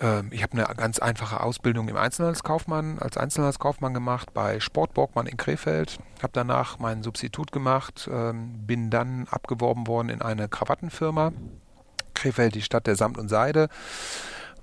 äh, 0.00 0.22
ich 0.30 0.42
habe 0.42 0.52
eine 0.52 0.74
ganz 0.74 0.98
einfache 0.98 1.40
Ausbildung 1.40 1.88
im 1.88 1.96
Einzelhandelskaufmann, 1.96 2.98
als 2.98 3.16
Einzelhandelskaufmann 3.16 3.94
gemacht 3.94 4.32
bei 4.34 4.60
Sport 4.60 4.94
Borgmann 4.94 5.26
in 5.26 5.36
Krefeld. 5.36 5.98
Habe 6.22 6.32
danach 6.32 6.78
mein 6.78 7.02
Substitut 7.02 7.52
gemacht, 7.52 8.08
äh, 8.12 8.32
bin 8.34 8.90
dann 8.90 9.26
abgeworben 9.30 9.86
worden 9.86 10.08
in 10.08 10.22
eine 10.22 10.48
Krawattenfirma. 10.48 11.32
Krefeld, 12.14 12.54
die 12.54 12.62
Stadt 12.62 12.86
der 12.86 12.96
Samt 12.96 13.18
und 13.18 13.28
Seide 13.28 13.68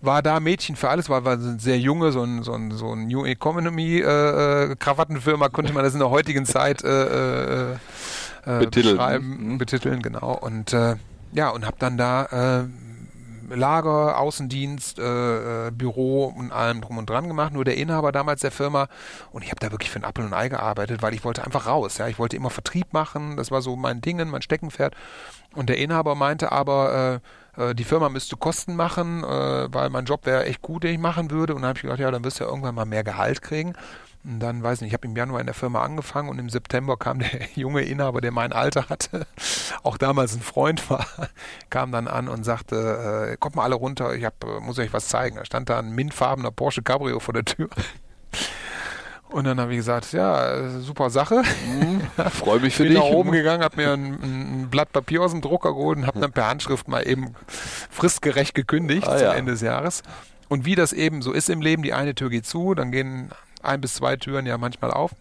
war 0.01 0.21
da 0.21 0.39
Mädchen 0.39 0.75
für 0.75 0.89
alles, 0.89 1.09
war, 1.09 1.25
war 1.25 1.37
sehr 1.37 1.77
junge, 1.77 2.11
so 2.11 2.23
ein, 2.23 2.43
so 2.43 2.53
ein, 2.53 2.71
so 2.71 2.93
ein 2.93 3.07
New 3.07 3.25
Economy 3.25 3.99
äh, 3.99 4.71
äh, 4.71 4.75
Krawattenfirma, 4.75 5.49
könnte 5.49 5.73
man 5.73 5.83
das 5.83 5.93
in 5.93 5.99
der 5.99 6.09
heutigen 6.09 6.45
Zeit 6.45 6.83
äh, 6.83 7.71
äh, 7.71 7.73
äh 7.73 8.59
betiteln. 8.59 8.97
beschreiben, 8.97 9.37
mhm. 9.39 9.57
betiteln, 9.57 10.01
genau. 10.01 10.37
Und 10.39 10.73
äh, 10.73 10.95
ja, 11.31 11.49
und 11.49 11.65
habe 11.65 11.77
dann 11.79 11.97
da 11.97 12.61
äh, 12.61 13.55
Lager, 13.55 14.19
Außendienst, 14.19 14.99
äh, 14.99 15.67
äh, 15.67 15.71
Büro 15.71 16.25
und 16.25 16.51
allem 16.51 16.81
drum 16.81 16.97
und 16.97 17.09
dran 17.09 17.27
gemacht. 17.27 17.53
Nur 17.53 17.65
der 17.65 17.77
Inhaber 17.77 18.11
damals 18.11 18.41
der 18.41 18.51
Firma 18.51 18.87
und 19.31 19.43
ich 19.43 19.49
habe 19.49 19.59
da 19.59 19.71
wirklich 19.71 19.89
für 19.89 19.99
ein 19.99 20.05
Apfel 20.05 20.25
und 20.25 20.33
Ei 20.33 20.49
gearbeitet, 20.49 21.01
weil 21.01 21.13
ich 21.13 21.23
wollte 21.23 21.43
einfach 21.43 21.65
raus. 21.65 21.97
Ja, 21.97 22.07
ich 22.07 22.19
wollte 22.19 22.35
immer 22.35 22.49
Vertrieb 22.49 22.93
machen. 22.93 23.37
Das 23.37 23.51
war 23.51 23.61
so 23.61 23.75
mein 23.75 24.01
Ding, 24.01 24.17
mein 24.29 24.41
Steckenpferd. 24.41 24.95
Und 25.55 25.69
der 25.69 25.77
Inhaber 25.77 26.15
meinte 26.15 26.51
aber, 26.51 27.21
äh, 27.57 27.69
äh, 27.69 27.75
die 27.75 27.83
Firma 27.83 28.09
müsste 28.09 28.37
Kosten 28.37 28.75
machen, 28.75 29.23
äh, 29.23 29.27
weil 29.73 29.89
mein 29.89 30.05
Job 30.05 30.25
wäre 30.25 30.45
echt 30.45 30.61
gut, 30.61 30.83
den 30.83 30.93
ich 30.93 30.99
machen 30.99 31.31
würde. 31.31 31.55
Und 31.55 31.61
dann 31.61 31.69
habe 31.69 31.77
ich 31.77 31.83
gedacht, 31.83 31.99
ja, 31.99 32.11
dann 32.11 32.23
wirst 32.23 32.39
du 32.39 32.43
ja 32.43 32.49
irgendwann 32.49 32.75
mal 32.75 32.85
mehr 32.85 33.03
Gehalt 33.03 33.41
kriegen. 33.41 33.73
Und 34.23 34.41
dann, 34.41 34.61
weiß 34.61 34.81
nicht, 34.81 34.89
ich 34.89 34.93
habe 34.93 35.07
im 35.07 35.15
Januar 35.15 35.39
in 35.39 35.45
der 35.45 35.55
Firma 35.55 35.81
angefangen 35.81 36.27
und 36.27 36.39
im 36.39 36.49
September 36.49 36.97
kam 36.97 37.19
der 37.19 37.29
junge 37.55 37.81
Inhaber, 37.83 38.21
der 38.21 38.31
mein 38.31 38.51
Alter 38.51 38.89
hatte, 38.89 39.25
auch 39.83 39.97
damals 39.97 40.35
ein 40.35 40.41
Freund 40.41 40.89
war, 40.89 41.05
kam 41.69 41.91
dann 41.91 42.07
an 42.07 42.27
und 42.27 42.43
sagte, 42.43 43.31
äh, 43.31 43.37
kommt 43.37 43.55
mal 43.55 43.63
alle 43.63 43.75
runter, 43.75 44.13
ich 44.15 44.25
hab, 44.25 44.43
äh, 44.43 44.59
muss 44.59 44.77
euch 44.79 44.91
was 44.91 45.07
zeigen. 45.07 45.37
Da 45.37 45.45
stand 45.45 45.69
da 45.69 45.79
ein 45.79 45.91
mintfarbener 45.91 46.51
Porsche 46.51 46.81
Cabrio 46.81 47.19
vor 47.19 47.33
der 47.33 47.45
Tür. 47.45 47.69
Und 49.29 49.43
dann 49.43 49.59
habe 49.59 49.71
ich 49.73 49.77
gesagt, 49.77 50.11
ja, 50.11 50.79
super 50.79 51.11
Sache. 51.11 51.43
Mhm, 51.67 52.01
Freue 52.31 52.59
mich 52.59 52.75
für 52.75 52.83
Bin 52.83 52.93
dich. 52.93 53.01
Bin 53.01 53.09
nach 53.09 53.15
oben 53.15 53.31
gegangen, 53.31 53.63
habe 53.63 53.77
mir 53.77 53.93
ein, 53.93 54.13
ein, 54.13 54.67
Blatt 54.71 54.91
Papier 54.91 55.21
aus 55.21 55.31
dem 55.31 55.41
Drucker 55.41 55.69
geholt 55.69 55.99
und 55.99 56.07
habe 56.07 56.19
dann 56.19 56.31
per 56.31 56.47
Handschrift 56.47 56.87
mal 56.87 57.07
eben 57.07 57.35
fristgerecht 57.47 58.55
gekündigt 58.55 59.07
ah, 59.07 59.17
zum 59.17 59.27
ja. 59.27 59.33
Ende 59.33 59.51
des 59.51 59.61
Jahres. 59.61 60.01
Und 60.47 60.65
wie 60.65 60.73
das 60.73 60.93
eben 60.93 61.21
so 61.21 61.31
ist 61.31 61.47
im 61.49 61.61
Leben, 61.61 61.83
die 61.83 61.93
eine 61.93 62.15
Tür 62.15 62.31
geht 62.31 62.47
zu, 62.47 62.73
dann 62.73 62.91
gehen 62.91 63.29
ein 63.61 63.81
bis 63.81 63.95
zwei 63.95 64.15
Türen 64.15 64.45
ja 64.45 64.57
manchmal 64.57 64.91
auf. 64.91 65.11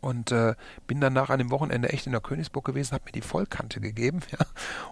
Und 0.00 0.30
äh, 0.30 0.54
bin 0.86 1.00
dann 1.00 1.14
nach 1.14 1.30
einem 1.30 1.50
Wochenende 1.50 1.88
echt 1.88 2.06
in 2.06 2.12
der 2.12 2.20
Königsburg 2.20 2.64
gewesen, 2.64 2.92
habe 2.92 3.04
mir 3.06 3.12
die 3.12 3.22
Vollkante 3.22 3.80
gegeben 3.80 4.20
ja, 4.30 4.38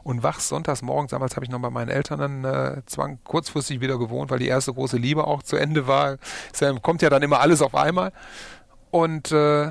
und 0.02 0.22
wach 0.22 0.40
sonntags 0.40 0.82
morgens, 0.82 1.12
damals 1.12 1.36
habe 1.36 1.44
ich 1.44 1.52
noch 1.52 1.60
bei 1.60 1.70
meinen 1.70 1.90
Eltern 1.90 2.18
dann 2.18 2.44
äh, 2.44 2.82
zwang 2.86 3.18
kurzfristig 3.22 3.80
wieder 3.80 3.98
gewohnt, 3.98 4.30
weil 4.30 4.40
die 4.40 4.48
erste 4.48 4.72
große 4.72 4.96
Liebe 4.96 5.26
auch 5.26 5.42
zu 5.42 5.56
Ende 5.56 5.86
war. 5.86 6.16
Es 6.52 6.60
kommt 6.82 7.02
ja 7.02 7.10
dann 7.10 7.22
immer 7.22 7.40
alles 7.40 7.62
auf 7.62 7.74
einmal. 7.74 8.12
Und 8.90 9.30
äh, 9.30 9.70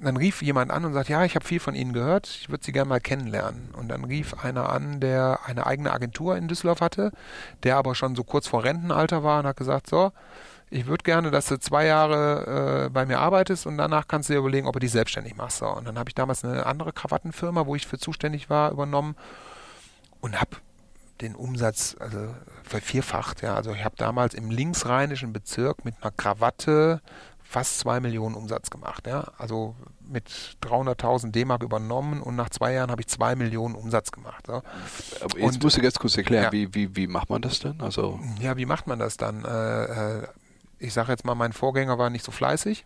dann 0.00 0.16
rief 0.16 0.42
jemand 0.42 0.70
an 0.70 0.84
und 0.84 0.92
sagt, 0.92 1.08
ja, 1.08 1.24
ich 1.24 1.34
habe 1.34 1.44
viel 1.44 1.60
von 1.60 1.74
Ihnen 1.74 1.92
gehört, 1.92 2.28
ich 2.28 2.50
würde 2.50 2.64
Sie 2.64 2.72
gerne 2.72 2.88
mal 2.88 3.00
kennenlernen. 3.00 3.70
Und 3.76 3.88
dann 3.88 4.04
rief 4.04 4.44
einer 4.44 4.68
an, 4.68 5.00
der 5.00 5.40
eine 5.46 5.66
eigene 5.66 5.92
Agentur 5.92 6.36
in 6.36 6.48
Düsseldorf 6.48 6.80
hatte, 6.80 7.12
der 7.62 7.76
aber 7.76 7.94
schon 7.94 8.14
so 8.14 8.24
kurz 8.24 8.46
vor 8.46 8.64
Rentenalter 8.64 9.22
war 9.22 9.40
und 9.40 9.46
hat 9.46 9.56
gesagt, 9.56 9.88
so, 9.88 10.12
ich 10.74 10.86
würde 10.86 11.04
gerne, 11.04 11.30
dass 11.30 11.46
du 11.46 11.58
zwei 11.58 11.86
Jahre 11.86 12.86
äh, 12.86 12.90
bei 12.90 13.06
mir 13.06 13.20
arbeitest 13.20 13.66
und 13.66 13.78
danach 13.78 14.08
kannst 14.08 14.28
du 14.28 14.32
dir 14.32 14.40
überlegen, 14.40 14.66
ob 14.66 14.72
du 14.72 14.80
dich 14.80 14.90
selbstständig 14.90 15.36
machst. 15.36 15.58
So. 15.58 15.68
Und 15.68 15.86
dann 15.86 15.98
habe 15.98 16.10
ich 16.10 16.14
damals 16.16 16.44
eine 16.44 16.66
andere 16.66 16.92
Krawattenfirma, 16.92 17.66
wo 17.66 17.76
ich 17.76 17.86
für 17.86 17.98
zuständig 17.98 18.50
war, 18.50 18.72
übernommen 18.72 19.14
und 20.20 20.40
habe 20.40 20.56
den 21.20 21.36
Umsatz 21.36 21.96
also 22.00 22.34
vervierfacht. 22.64 23.42
Ja. 23.42 23.54
Also 23.54 23.72
ich 23.72 23.84
habe 23.84 23.94
damals 23.96 24.34
im 24.34 24.50
linksrheinischen 24.50 25.32
Bezirk 25.32 25.84
mit 25.84 25.94
einer 26.02 26.10
Krawatte 26.10 27.00
fast 27.44 27.78
zwei 27.78 28.00
Millionen 28.00 28.34
Umsatz 28.34 28.68
gemacht. 28.68 29.06
Ja. 29.06 29.28
Also 29.38 29.76
mit 30.00 30.28
300.000 30.62 31.30
D-Mark 31.30 31.62
übernommen 31.62 32.20
und 32.20 32.34
nach 32.34 32.50
zwei 32.50 32.72
Jahren 32.72 32.90
habe 32.90 33.00
ich 33.00 33.06
zwei 33.06 33.36
Millionen 33.36 33.76
Umsatz 33.76 34.10
gemacht. 34.10 34.48
So. 34.48 34.60
Jetzt 35.22 35.34
und, 35.36 35.62
musst 35.62 35.76
du 35.76 35.82
ganz 35.82 36.00
kurz 36.00 36.16
erklären, 36.16 36.46
ja. 36.46 36.52
wie, 36.52 36.74
wie, 36.74 36.96
wie 36.96 37.06
macht 37.06 37.30
man 37.30 37.42
das 37.42 37.60
denn? 37.60 37.80
Also 37.80 38.18
ja, 38.40 38.56
wie 38.56 38.66
macht 38.66 38.88
man 38.88 38.98
das 38.98 39.16
dann? 39.16 39.44
Äh, 39.44 39.84
äh 39.84 40.26
ich 40.78 40.92
sage 40.92 41.10
jetzt 41.12 41.24
mal, 41.24 41.34
mein 41.34 41.52
Vorgänger 41.52 41.98
war 41.98 42.10
nicht 42.10 42.24
so 42.24 42.32
fleißig 42.32 42.84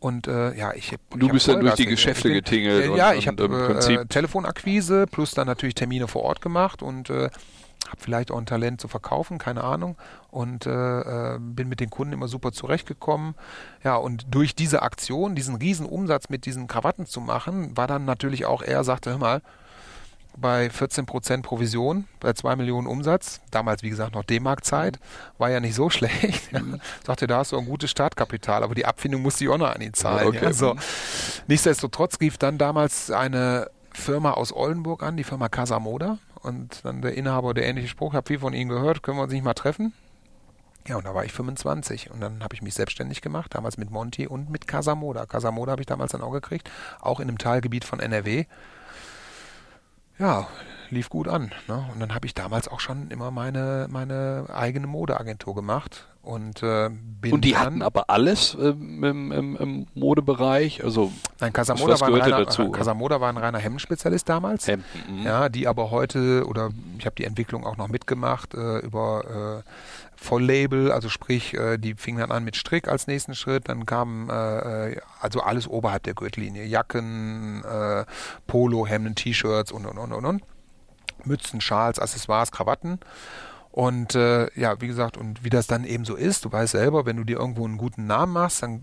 Und 0.00 0.26
äh, 0.26 0.54
ja, 0.56 0.72
ich, 0.74 0.92
ich 0.92 0.98
Du 1.16 1.28
bist 1.28 1.48
dann 1.48 1.60
durch 1.60 1.74
die 1.74 1.86
Geschäfte 1.86 2.28
gegeben. 2.28 2.44
getingelt 2.44 2.84
Äh, 2.84 2.88
und- 2.88 2.96
ja, 2.96 3.12
ich 3.14 3.28
und 3.28 3.40
habe 3.40 3.78
im 3.90 4.00
äh, 4.00 4.06
Telefonakquise 4.06 5.06
plus 5.10 5.32
dann 5.32 5.46
natürlich 5.46 5.74
Termine 5.74 6.08
vor 6.08 6.22
Ort 6.22 6.40
gemacht 6.40 6.82
und 6.82 7.08
äh, 7.10 7.30
habe 7.88 7.98
vielleicht 8.00 8.30
auch 8.30 8.38
ein 8.38 8.46
Talent 8.46 8.80
zu 8.80 8.88
verkaufen, 8.88 9.38
keine 9.38 9.62
Ahnung. 9.64 9.96
Und 10.30 10.66
äh, 10.66 11.00
äh, 11.34 11.38
bin 11.40 11.68
mit 11.68 11.80
den 11.80 11.90
Kunden 11.90 12.12
immer 12.14 12.28
super 12.28 12.52
zurechtgekommen. 12.52 13.34
Ja, 13.84 13.96
und 13.96 14.26
durch 14.34 14.54
diese 14.54 14.82
Aktion, 14.82 15.34
diesen 15.34 15.56
riesen 15.56 15.86
Umsatz 15.86 16.28
mit 16.28 16.46
diesen 16.46 16.66
Krawatten 16.68 17.06
zu 17.06 17.20
machen, 17.20 17.76
war 17.76 17.86
dann 17.86 18.04
natürlich 18.04 18.46
auch, 18.46 18.62
er 18.62 18.82
sagte, 18.84 19.10
hör 19.10 19.18
mal, 19.18 19.42
bei 20.36 20.66
14% 20.66 21.42
Provision, 21.42 22.06
bei 22.20 22.32
2 22.32 22.56
Millionen 22.56 22.86
Umsatz, 22.86 23.40
damals 23.50 23.82
wie 23.82 23.90
gesagt 23.90 24.14
noch 24.14 24.24
D-Mark-Zeit, 24.24 24.98
war 25.38 25.50
ja 25.50 25.60
nicht 25.60 25.74
so 25.74 25.90
schlecht. 25.90 26.52
Mhm. 26.52 26.80
Sagte, 27.04 27.26
da 27.26 27.38
hast 27.38 27.52
du 27.52 27.58
ein 27.58 27.66
gutes 27.66 27.90
Startkapital, 27.90 28.62
aber 28.62 28.74
die 28.74 28.86
Abfindung 28.86 29.22
musste 29.22 29.44
ich 29.44 29.50
auch 29.50 29.58
noch 29.58 29.74
an 29.74 29.80
ihn 29.80 29.94
zahlen. 29.94 30.28
Okay. 30.28 30.44
Ja, 30.44 30.52
so. 30.52 30.76
Nichtsdestotrotz 31.46 32.20
rief 32.20 32.38
dann 32.38 32.58
damals 32.58 33.10
eine 33.10 33.70
Firma 33.92 34.32
aus 34.32 34.52
Oldenburg 34.52 35.02
an, 35.02 35.16
die 35.16 35.24
Firma 35.24 35.48
Casamoda. 35.48 36.18
Und 36.42 36.84
dann 36.84 37.02
der 37.02 37.14
Inhaber, 37.14 37.54
der 37.54 37.66
ähnliche 37.66 37.88
Spruch, 37.88 38.14
habe 38.14 38.26
viel 38.26 38.40
von 38.40 38.52
Ihnen 38.52 38.68
gehört, 38.68 39.02
können 39.02 39.18
wir 39.18 39.22
uns 39.22 39.32
nicht 39.32 39.44
mal 39.44 39.54
treffen? 39.54 39.92
Ja, 40.88 40.96
und 40.96 41.06
da 41.06 41.14
war 41.14 41.24
ich 41.24 41.32
25 41.32 42.10
und 42.10 42.20
dann 42.20 42.42
habe 42.42 42.54
ich 42.54 42.62
mich 42.62 42.74
selbstständig 42.74 43.20
gemacht, 43.20 43.54
damals 43.54 43.78
mit 43.78 43.92
Monty 43.92 44.26
und 44.26 44.50
mit 44.50 44.66
Casamoda. 44.66 45.26
Casamoda 45.26 45.72
habe 45.72 45.82
ich 45.82 45.86
damals 45.86 46.10
dann 46.10 46.22
auch 46.22 46.32
gekriegt, 46.32 46.68
auch 47.00 47.20
in 47.20 47.28
einem 47.28 47.38
Teilgebiet 47.38 47.84
von 47.84 48.00
NRW. 48.00 48.46
Ja, 50.18 50.46
lief 50.92 51.08
gut 51.08 51.26
an. 51.26 51.52
Ne? 51.66 51.84
Und 51.92 52.00
dann 52.00 52.14
habe 52.14 52.26
ich 52.26 52.34
damals 52.34 52.68
auch 52.68 52.80
schon 52.80 53.10
immer 53.10 53.30
meine, 53.30 53.88
meine 53.90 54.46
eigene 54.52 54.86
Modeagentur 54.86 55.54
gemacht 55.54 56.06
und 56.22 56.62
äh, 56.62 56.88
bin 56.90 57.32
Und 57.32 57.44
die 57.44 57.52
dann, 57.52 57.60
hatten 57.60 57.82
aber 57.82 58.08
alles 58.08 58.56
ähm, 58.60 59.02
im, 59.02 59.56
im, 59.56 59.86
Modebereich, 59.94 60.84
also 60.84 61.10
Nein, 61.40 61.52
Casamoda 61.52 62.00
war, 62.00 62.08
ein 62.08 62.14
reiner, 62.14 62.44
dazu? 62.44 62.70
Casamoda 62.70 63.20
war 63.20 63.28
ein 63.28 63.36
reiner 63.36 63.58
Hemdenspezialist 63.58 64.28
damals. 64.28 64.68
Hemden. 64.68 64.84
mhm. 65.08 65.22
Ja, 65.24 65.48
die 65.48 65.66
aber 65.66 65.90
heute, 65.90 66.46
oder 66.46 66.70
ich 66.98 67.06
habe 67.06 67.16
die 67.16 67.24
Entwicklung 67.24 67.66
auch 67.66 67.76
noch 67.76 67.88
mitgemacht, 67.88 68.54
äh, 68.54 68.78
über 68.78 69.62
äh, 69.64 69.70
Volllabel, 70.14 70.92
also 70.92 71.08
sprich, 71.08 71.54
äh, 71.54 71.78
die 71.78 71.94
fingen 71.94 72.20
dann 72.20 72.30
an 72.30 72.44
mit 72.44 72.54
Strick 72.54 72.86
als 72.86 73.08
nächsten 73.08 73.34
Schritt, 73.34 73.68
dann 73.68 73.84
kam 73.86 74.30
äh, 74.30 74.90
äh, 74.92 75.00
also 75.20 75.40
alles 75.40 75.66
oberhalb 75.66 76.04
der 76.04 76.14
Gürtellinie, 76.14 76.64
Jacken, 76.64 77.64
äh, 77.64 78.04
Polo, 78.46 78.86
Hemden, 78.86 79.16
T-Shirts 79.16 79.72
und, 79.72 79.86
und, 79.86 79.98
und, 79.98 80.12
und, 80.12 80.24
und. 80.24 80.42
Mützen, 81.26 81.60
Schals, 81.60 81.98
Accessoires, 81.98 82.52
Krawatten. 82.52 83.00
Und 83.70 84.14
äh, 84.14 84.48
ja, 84.58 84.80
wie 84.80 84.86
gesagt, 84.86 85.16
und 85.16 85.44
wie 85.44 85.50
das 85.50 85.66
dann 85.66 85.84
eben 85.84 86.04
so 86.04 86.14
ist, 86.14 86.44
du 86.44 86.52
weißt 86.52 86.72
selber, 86.72 87.06
wenn 87.06 87.16
du 87.16 87.24
dir 87.24 87.38
irgendwo 87.38 87.64
einen 87.64 87.78
guten 87.78 88.06
Namen 88.06 88.34
machst, 88.34 88.62
dann, 88.62 88.82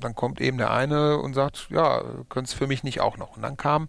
dann 0.00 0.14
kommt 0.16 0.40
eben 0.40 0.58
der 0.58 0.72
eine 0.72 1.18
und 1.18 1.34
sagt, 1.34 1.68
ja, 1.70 2.02
könntest 2.28 2.56
für 2.56 2.66
mich 2.66 2.82
nicht 2.82 3.00
auch 3.00 3.16
noch. 3.16 3.36
Und 3.36 3.42
dann 3.42 3.56
kam, 3.56 3.88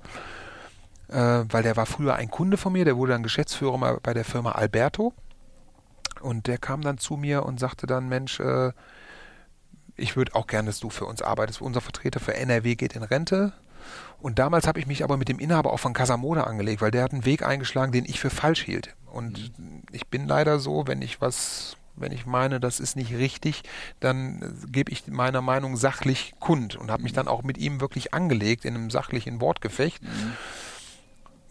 äh, 1.08 1.44
weil 1.50 1.64
der 1.64 1.76
war 1.78 1.88
früher 1.88 2.16
ein 2.16 2.30
Kunde 2.30 2.58
von 2.58 2.74
mir, 2.74 2.86
der 2.86 2.96
wurde 2.96 3.14
dann 3.14 3.24
Geschäftsführer 3.24 4.00
bei 4.04 4.14
der 4.14 4.26
Firma 4.26 4.52
Alberto. 4.52 5.14
Und 6.22 6.46
der 6.46 6.60
kam 6.60 6.82
dann 6.82 7.00
zu 7.00 7.18
mir 7.18 7.44
und 7.44 7.60
sagte 7.60 7.88
dann, 7.88 8.08
Mensch, 8.08 8.40
äh, 8.40 8.72
ich 9.96 10.16
würde 10.16 10.36
auch 10.36 10.46
gerne, 10.46 10.68
dass 10.68 10.80
du 10.80 10.92
für 10.92 11.06
uns 11.06 11.22
arbeitest. 11.22 11.62
Unser 11.62 11.82
Vertreter 11.82 12.20
für 12.20 12.36
NRW 12.36 12.76
geht 12.76 12.96
in 12.96 13.04
Rente. 13.04 13.54
Und 14.22 14.40
damals 14.40 14.68
habe 14.68 14.80
ich 14.80 14.88
mich 14.88 15.04
aber 15.04 15.18
mit 15.18 15.30
dem 15.30 15.40
Inhaber 15.40 15.72
auch 15.72 15.80
von 15.80 15.94
Casamoda 15.94 16.44
angelegt, 16.44 16.82
weil 16.82 16.92
der 16.92 17.04
hat 17.04 17.14
einen 17.14 17.26
Weg 17.26 17.44
eingeschlagen, 17.44 17.92
den 17.92 18.06
ich 18.06 18.20
für 18.20 18.30
falsch 18.30 18.64
hielt. 18.64 18.96
Und 19.12 19.52
ich 19.92 20.08
bin 20.08 20.28
leider 20.28 20.60
so, 20.60 20.88
wenn 20.88 21.02
ich 21.02 21.22
was, 21.22 21.78
wenn 21.96 22.12
ich 22.12 22.26
meine, 22.26 22.60
das 22.60 22.80
ist 22.80 22.96
nicht 22.96 23.14
richtig, 23.14 23.64
dann 24.00 24.58
gebe 24.72 24.92
ich 24.92 25.08
meiner 25.08 25.42
Meinung 25.42 25.78
sachlich 25.78 26.34
kund 26.40 26.76
und 26.76 26.92
habe 26.92 27.04
mich 27.04 27.14
dann 27.14 27.28
auch 27.28 27.44
mit 27.44 27.58
ihm 27.58 27.80
wirklich 27.80 28.14
angelegt 28.14 28.66
in 28.66 28.76
einem 28.76 28.90
sachlichen 28.90 29.40
Wortgefecht 29.40 30.02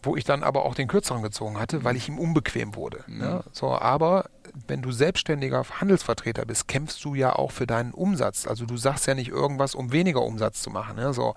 wo 0.03 0.16
ich 0.16 0.24
dann 0.24 0.43
aber 0.43 0.64
auch 0.64 0.74
den 0.74 0.89
Kürzeren 0.89 1.22
gezogen 1.22 1.59
hatte, 1.59 1.82
weil 1.84 1.97
ich 1.97 2.09
ihm 2.09 2.18
unbequem 2.18 2.74
wurde. 2.76 3.05
Ne? 3.09 3.43
So, 3.53 3.72
aber 3.72 4.26
wenn 4.66 4.80
du 4.80 4.93
selbstständiger 4.93 5.64
Handelsvertreter 5.80 6.45
bist, 6.47 6.68
kämpfst 6.68 7.05
du 7.05 7.14
ja 7.14 7.34
auch 7.34 7.51
für 7.51 7.66
deinen 7.66 7.93
Umsatz. 7.93 8.47
Also 8.47 8.64
du 8.64 8.76
sagst 8.76 9.07
ja 9.07 9.14
nicht 9.14 9.28
irgendwas, 9.28 9.74
um 9.74 9.93
weniger 9.93 10.22
Umsatz 10.22 10.62
zu 10.62 10.70
machen. 10.70 10.97
Ne? 10.97 11.12
So. 11.12 11.34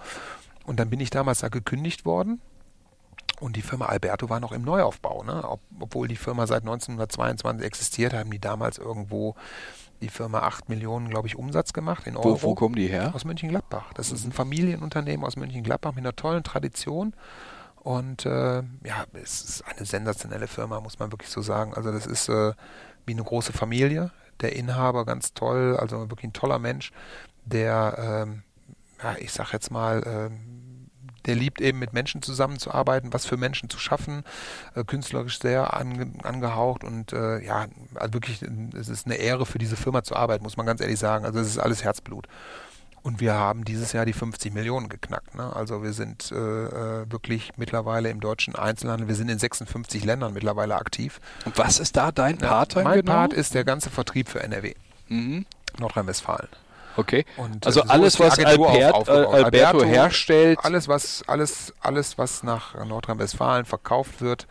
Und 0.71 0.79
dann 0.79 0.89
bin 0.89 1.01
ich 1.01 1.09
damals 1.09 1.39
da 1.39 1.49
gekündigt 1.49 2.05
worden. 2.05 2.39
Und 3.41 3.57
die 3.57 3.61
Firma 3.61 3.87
Alberto 3.87 4.29
war 4.29 4.39
noch 4.39 4.53
im 4.53 4.61
Neuaufbau. 4.61 5.21
Ne? 5.25 5.43
Ob, 5.43 5.59
obwohl 5.81 6.07
die 6.07 6.15
Firma 6.15 6.47
seit 6.47 6.61
1922 6.61 7.67
existiert, 7.67 8.13
haben 8.13 8.31
die 8.31 8.39
damals 8.39 8.77
irgendwo 8.77 9.35
die 9.99 10.07
Firma 10.07 10.43
8 10.43 10.69
Millionen, 10.69 11.09
glaube 11.09 11.27
ich, 11.27 11.35
Umsatz 11.35 11.73
gemacht 11.73 12.07
in 12.07 12.15
Euro. 12.15 12.41
Wo, 12.41 12.51
wo 12.51 12.55
kommen 12.55 12.75
die 12.75 12.87
her? 12.87 13.13
Aus 13.13 13.25
Mönchengladbach. 13.25 13.91
Das 13.95 14.13
ist 14.13 14.23
ein 14.23 14.31
Familienunternehmen 14.31 15.25
aus 15.25 15.35
Mönchengladbach 15.35 15.91
mit 15.91 16.05
einer 16.05 16.15
tollen 16.15 16.43
Tradition. 16.43 17.15
Und 17.75 18.25
äh, 18.25 18.59
ja, 18.61 19.03
es 19.11 19.41
ist 19.41 19.63
eine 19.67 19.85
sensationelle 19.85 20.47
Firma, 20.47 20.79
muss 20.79 20.99
man 20.99 21.11
wirklich 21.11 21.31
so 21.31 21.41
sagen. 21.41 21.73
Also 21.73 21.91
das 21.91 22.07
ist 22.07 22.29
äh, 22.29 22.53
wie 23.05 23.11
eine 23.11 23.23
große 23.23 23.51
Familie. 23.51 24.11
Der 24.39 24.55
Inhaber 24.55 25.03
ganz 25.03 25.33
toll, 25.33 25.75
also 25.77 26.09
wirklich 26.09 26.29
ein 26.29 26.33
toller 26.33 26.59
Mensch, 26.59 26.93
der, 27.43 28.23
ähm, 28.25 28.43
ja, 29.03 29.17
ich 29.19 29.33
sag 29.33 29.51
jetzt 29.51 29.69
mal, 29.69 30.01
ähm, 30.05 30.60
der 31.25 31.35
liebt 31.35 31.61
eben 31.61 31.79
mit 31.79 31.93
Menschen 31.93 32.21
zusammenzuarbeiten, 32.21 33.13
was 33.13 33.25
für 33.25 33.37
Menschen 33.37 33.69
zu 33.69 33.79
schaffen, 33.79 34.23
äh, 34.75 34.83
künstlerisch 34.83 35.39
sehr 35.39 35.73
ange 35.73 36.11
angehaucht 36.23 36.83
und 36.83 37.13
äh, 37.13 37.43
ja, 37.43 37.67
also 37.95 38.13
wirklich, 38.13 38.41
es 38.73 38.89
ist 38.89 39.05
eine 39.05 39.15
Ehre 39.15 39.45
für 39.45 39.57
diese 39.59 39.75
Firma 39.75 40.03
zu 40.03 40.15
arbeiten, 40.15 40.43
muss 40.43 40.57
man 40.57 40.65
ganz 40.65 40.81
ehrlich 40.81 40.99
sagen. 40.99 41.25
Also 41.25 41.39
es 41.39 41.47
ist 41.47 41.59
alles 41.59 41.83
Herzblut. 41.83 42.27
Und 43.03 43.19
wir 43.19 43.33
haben 43.33 43.65
dieses 43.65 43.93
Jahr 43.93 44.05
die 44.05 44.13
50 44.13 44.53
Millionen 44.53 44.87
geknackt. 44.87 45.33
Ne? 45.33 45.55
Also 45.55 45.81
wir 45.81 45.93
sind 45.93 46.31
äh, 46.31 46.35
äh, 46.35 47.11
wirklich 47.11 47.51
mittlerweile 47.57 48.09
im 48.09 48.19
deutschen 48.19 48.55
Einzelhandel, 48.55 49.07
wir 49.07 49.15
sind 49.15 49.29
in 49.29 49.39
56 49.39 50.05
Ländern 50.05 50.33
mittlerweile 50.33 50.75
aktiv. 50.75 51.19
Und 51.45 51.57
was 51.57 51.79
ist 51.79 51.97
da 51.97 52.11
dein 52.11 52.37
Ja, 52.37 52.47
Part 52.47 52.75
dann 52.75 52.83
mein 52.83 52.99
genau? 52.99 53.13
Part 53.13 53.33
ist 53.33 53.55
der 53.55 53.63
ganze 53.63 53.89
Vertrieb 53.89 54.29
für 54.29 54.43
NRW, 54.43 54.75
mhm. 55.07 55.45
Nordrhein-Westfalen. 55.79 56.49
Okay. 56.97 57.25
Und, 57.37 57.65
also 57.65 57.81
äh, 57.81 57.83
so 57.85 57.89
alles, 57.89 58.19
was 58.19 58.39
Albert, 58.39 59.07
äh. 59.07 59.11
Alberto, 59.11 59.83
herstellt, 59.83 60.59
Alles, 60.63 60.87
was, 60.87 61.23
alles, 61.27 61.73
alles, 61.79 62.17
was 62.17 62.43
nach 62.43 62.75
Nordrhein-Westfalen 62.85 63.65
verkauft 63.65 64.21
wird, 64.21 64.47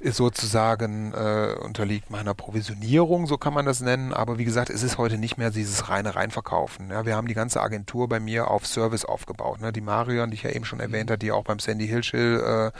ist 0.00 0.16
sozusagen 0.16 1.12
äh, 1.12 1.54
unterliegt 1.60 2.10
meiner 2.10 2.34
Provisionierung, 2.34 3.26
so 3.26 3.36
kann 3.36 3.52
man 3.52 3.66
das 3.66 3.80
nennen. 3.80 4.12
Aber 4.14 4.38
wie 4.38 4.44
gesagt, 4.44 4.70
es 4.70 4.82
ist 4.82 4.98
heute 4.98 5.18
nicht 5.18 5.36
mehr 5.36 5.50
dieses 5.50 5.88
reine 5.88 6.16
Reinverkaufen. 6.16 6.90
Ja, 6.90 7.04
wir 7.04 7.16
haben 7.16 7.28
die 7.28 7.34
ganze 7.34 7.60
Agentur 7.60 8.08
bei 8.08 8.18
mir 8.18 8.50
auf 8.50 8.66
Service 8.66 9.04
aufgebaut. 9.04 9.60
Ne? 9.60 9.72
Die 9.72 9.82
Marion, 9.82 10.30
die 10.30 10.36
ich 10.36 10.42
ja 10.42 10.50
eben 10.50 10.64
schon 10.64 10.80
erwähnt 10.80 11.10
habe, 11.10 11.18
die 11.18 11.32
auch 11.32 11.44
beim 11.44 11.58
Sandy 11.58 11.86
Hilschill 11.86 12.72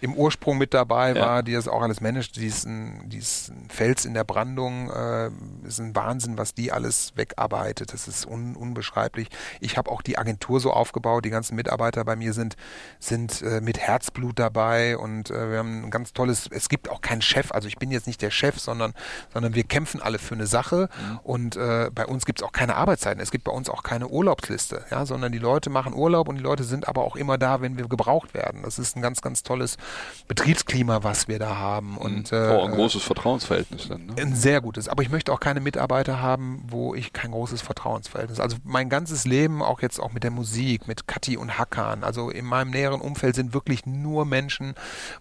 im 0.00 0.14
Ursprung 0.14 0.58
mit 0.58 0.74
dabei 0.74 1.12
Ja. 1.12 1.20
war, 1.26 1.42
die 1.42 1.52
das 1.52 1.68
auch 1.68 1.82
alles 1.82 2.00
managt. 2.00 2.36
Die 2.36 2.46
ist 2.46 2.66
ein, 2.66 3.08
die 3.08 3.18
ist 3.18 3.48
ein 3.50 3.68
Fels 3.68 4.04
in 4.04 4.14
der 4.14 4.24
Brandung. 4.24 4.90
Äh, 4.90 5.30
ist 5.66 5.80
ein 5.80 5.94
Wahnsinn, 5.96 6.38
was 6.38 6.54
die 6.54 6.72
alles 6.72 7.12
wegarbeitet. 7.16 7.92
Das 7.92 8.08
ist 8.08 8.26
un, 8.26 8.56
unbeschreiblich. 8.56 9.28
Ich 9.60 9.76
habe 9.76 9.90
auch 9.90 10.02
die 10.02 10.18
Agentur 10.18 10.60
so 10.60 10.72
aufgebaut. 10.72 11.24
Die 11.24 11.30
ganzen 11.30 11.56
Mitarbeiter 11.56 12.04
bei 12.04 12.16
mir 12.16 12.32
sind, 12.32 12.56
sind 13.00 13.42
äh, 13.42 13.60
mit 13.60 13.78
Herzblut 13.78 14.38
dabei 14.38 14.96
und 14.96 15.30
äh, 15.30 15.50
wir 15.50 15.58
haben 15.58 15.84
ein 15.84 15.90
ganz 15.90 16.12
tolles, 16.12 16.48
es 16.50 16.68
gibt 16.68 16.88
auch 16.90 17.00
keinen 17.00 17.22
Chef. 17.22 17.52
Also 17.52 17.68
ich 17.68 17.76
bin 17.76 17.90
jetzt 17.90 18.06
nicht 18.06 18.22
der 18.22 18.30
Chef, 18.30 18.58
sondern, 18.58 18.94
sondern 19.32 19.54
wir 19.54 19.64
kämpfen 19.64 20.00
alle 20.00 20.18
für 20.18 20.34
eine 20.34 20.46
Sache 20.46 20.88
und 21.22 21.56
äh, 21.56 21.90
bei 21.94 22.06
uns 22.06 22.24
gibt 22.24 22.40
es 22.40 22.46
auch 22.46 22.52
keine 22.52 22.76
Arbeitszeiten. 22.76 23.20
Es 23.20 23.30
gibt 23.30 23.44
bei 23.44 23.52
uns 23.52 23.68
auch 23.68 23.82
keine 23.82 24.08
Urlaubsliste, 24.08 24.84
ja, 24.90 25.06
sondern 25.06 25.32
die 25.32 25.38
Leute 25.38 25.70
machen 25.70 25.92
Urlaub 25.94 26.28
und 26.28 26.36
die 26.36 26.42
Leute 26.42 26.64
sind 26.64 26.88
aber 26.88 27.04
auch 27.04 27.16
immer 27.16 27.38
da, 27.38 27.60
wenn 27.60 27.78
wir 27.78 27.88
gebraucht 27.88 28.34
werden. 28.34 28.62
Das 28.62 28.78
ist 28.78 28.96
ein 28.96 29.02
ganz, 29.02 29.22
ganz 29.22 29.42
tolles 29.42 29.76
Betriebsklima, 30.28 31.02
was 31.02 31.26
wir 31.26 31.38
da 31.38 31.56
haben. 31.56 31.96
Und, 31.96 32.32
äh, 32.32 32.54
oh, 32.54 32.62
ein 32.62 32.72
großes 32.72 33.02
Vertrauensverhältnis 33.02 33.88
dann. 33.88 34.06
Ne? 34.06 34.14
ein 34.18 34.34
sehr 34.34 34.60
gutes. 34.60 34.86
Aber 34.86 35.02
ich 35.02 35.08
möchte 35.08 35.32
auch 35.32 35.40
keine 35.40 35.60
Mitarbeiter 35.60 36.20
haben, 36.20 36.62
wo 36.68 36.94
ich 36.94 37.14
kein 37.14 37.30
großes 37.30 37.62
Vertrauensverhältnis. 37.62 38.38
Also 38.38 38.58
mein 38.62 38.90
ganzes 38.90 39.24
Leben, 39.24 39.62
auch 39.62 39.80
jetzt 39.80 39.98
auch 39.98 40.12
mit 40.12 40.24
der 40.24 40.30
Musik, 40.30 40.86
mit 40.86 41.08
Kathi 41.08 41.38
und 41.38 41.58
Hakan, 41.58 42.04
also 42.04 42.28
in 42.28 42.44
meinem 42.44 42.70
näheren 42.70 43.00
Umfeld 43.00 43.34
sind 43.34 43.54
wirklich 43.54 43.86
nur 43.86 44.26
Menschen, 44.26 44.74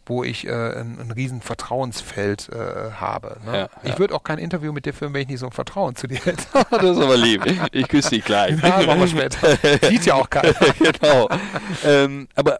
wo 0.06 0.26
ich 0.26 0.46
äh, 0.46 0.52
ein, 0.52 1.00
ein 1.00 1.12
riesen 1.12 1.42
Vertrauensfeld 1.42 2.50
äh, 2.50 2.92
habe. 2.92 3.38
Ne? 3.46 3.54
Ja, 3.54 3.60
ja. 3.60 3.70
Ich 3.84 4.00
würde 4.00 4.14
auch 4.14 4.24
kein 4.24 4.40
Interview 4.40 4.74
mit 4.74 4.86
dir 4.86 4.94
führen, 4.94 5.14
wenn 5.14 5.22
ich 5.22 5.30
nicht 5.30 5.40
so 5.40 5.46
ein 5.46 5.54
Vertrauen 5.54 5.96
zu 5.96 6.08
dir 6.08 6.20
hätte. 6.20 6.44
das 6.70 6.98
ist 6.98 7.02
aber 7.02 7.16
lieb. 7.16 7.46
Ich 7.72 7.88
küsse 7.88 8.10
dich 8.10 8.26
gleich. 8.26 8.62
Ja, 8.62 8.82
machen 8.86 9.00
wir 9.00 9.08
später. 9.08 9.58
Sieht 9.90 10.06
ja 10.06 10.16
auch 10.16 10.30
keiner. 10.30 10.54
genau. 10.80 11.30
Ähm, 11.86 12.28
aber 12.36 12.58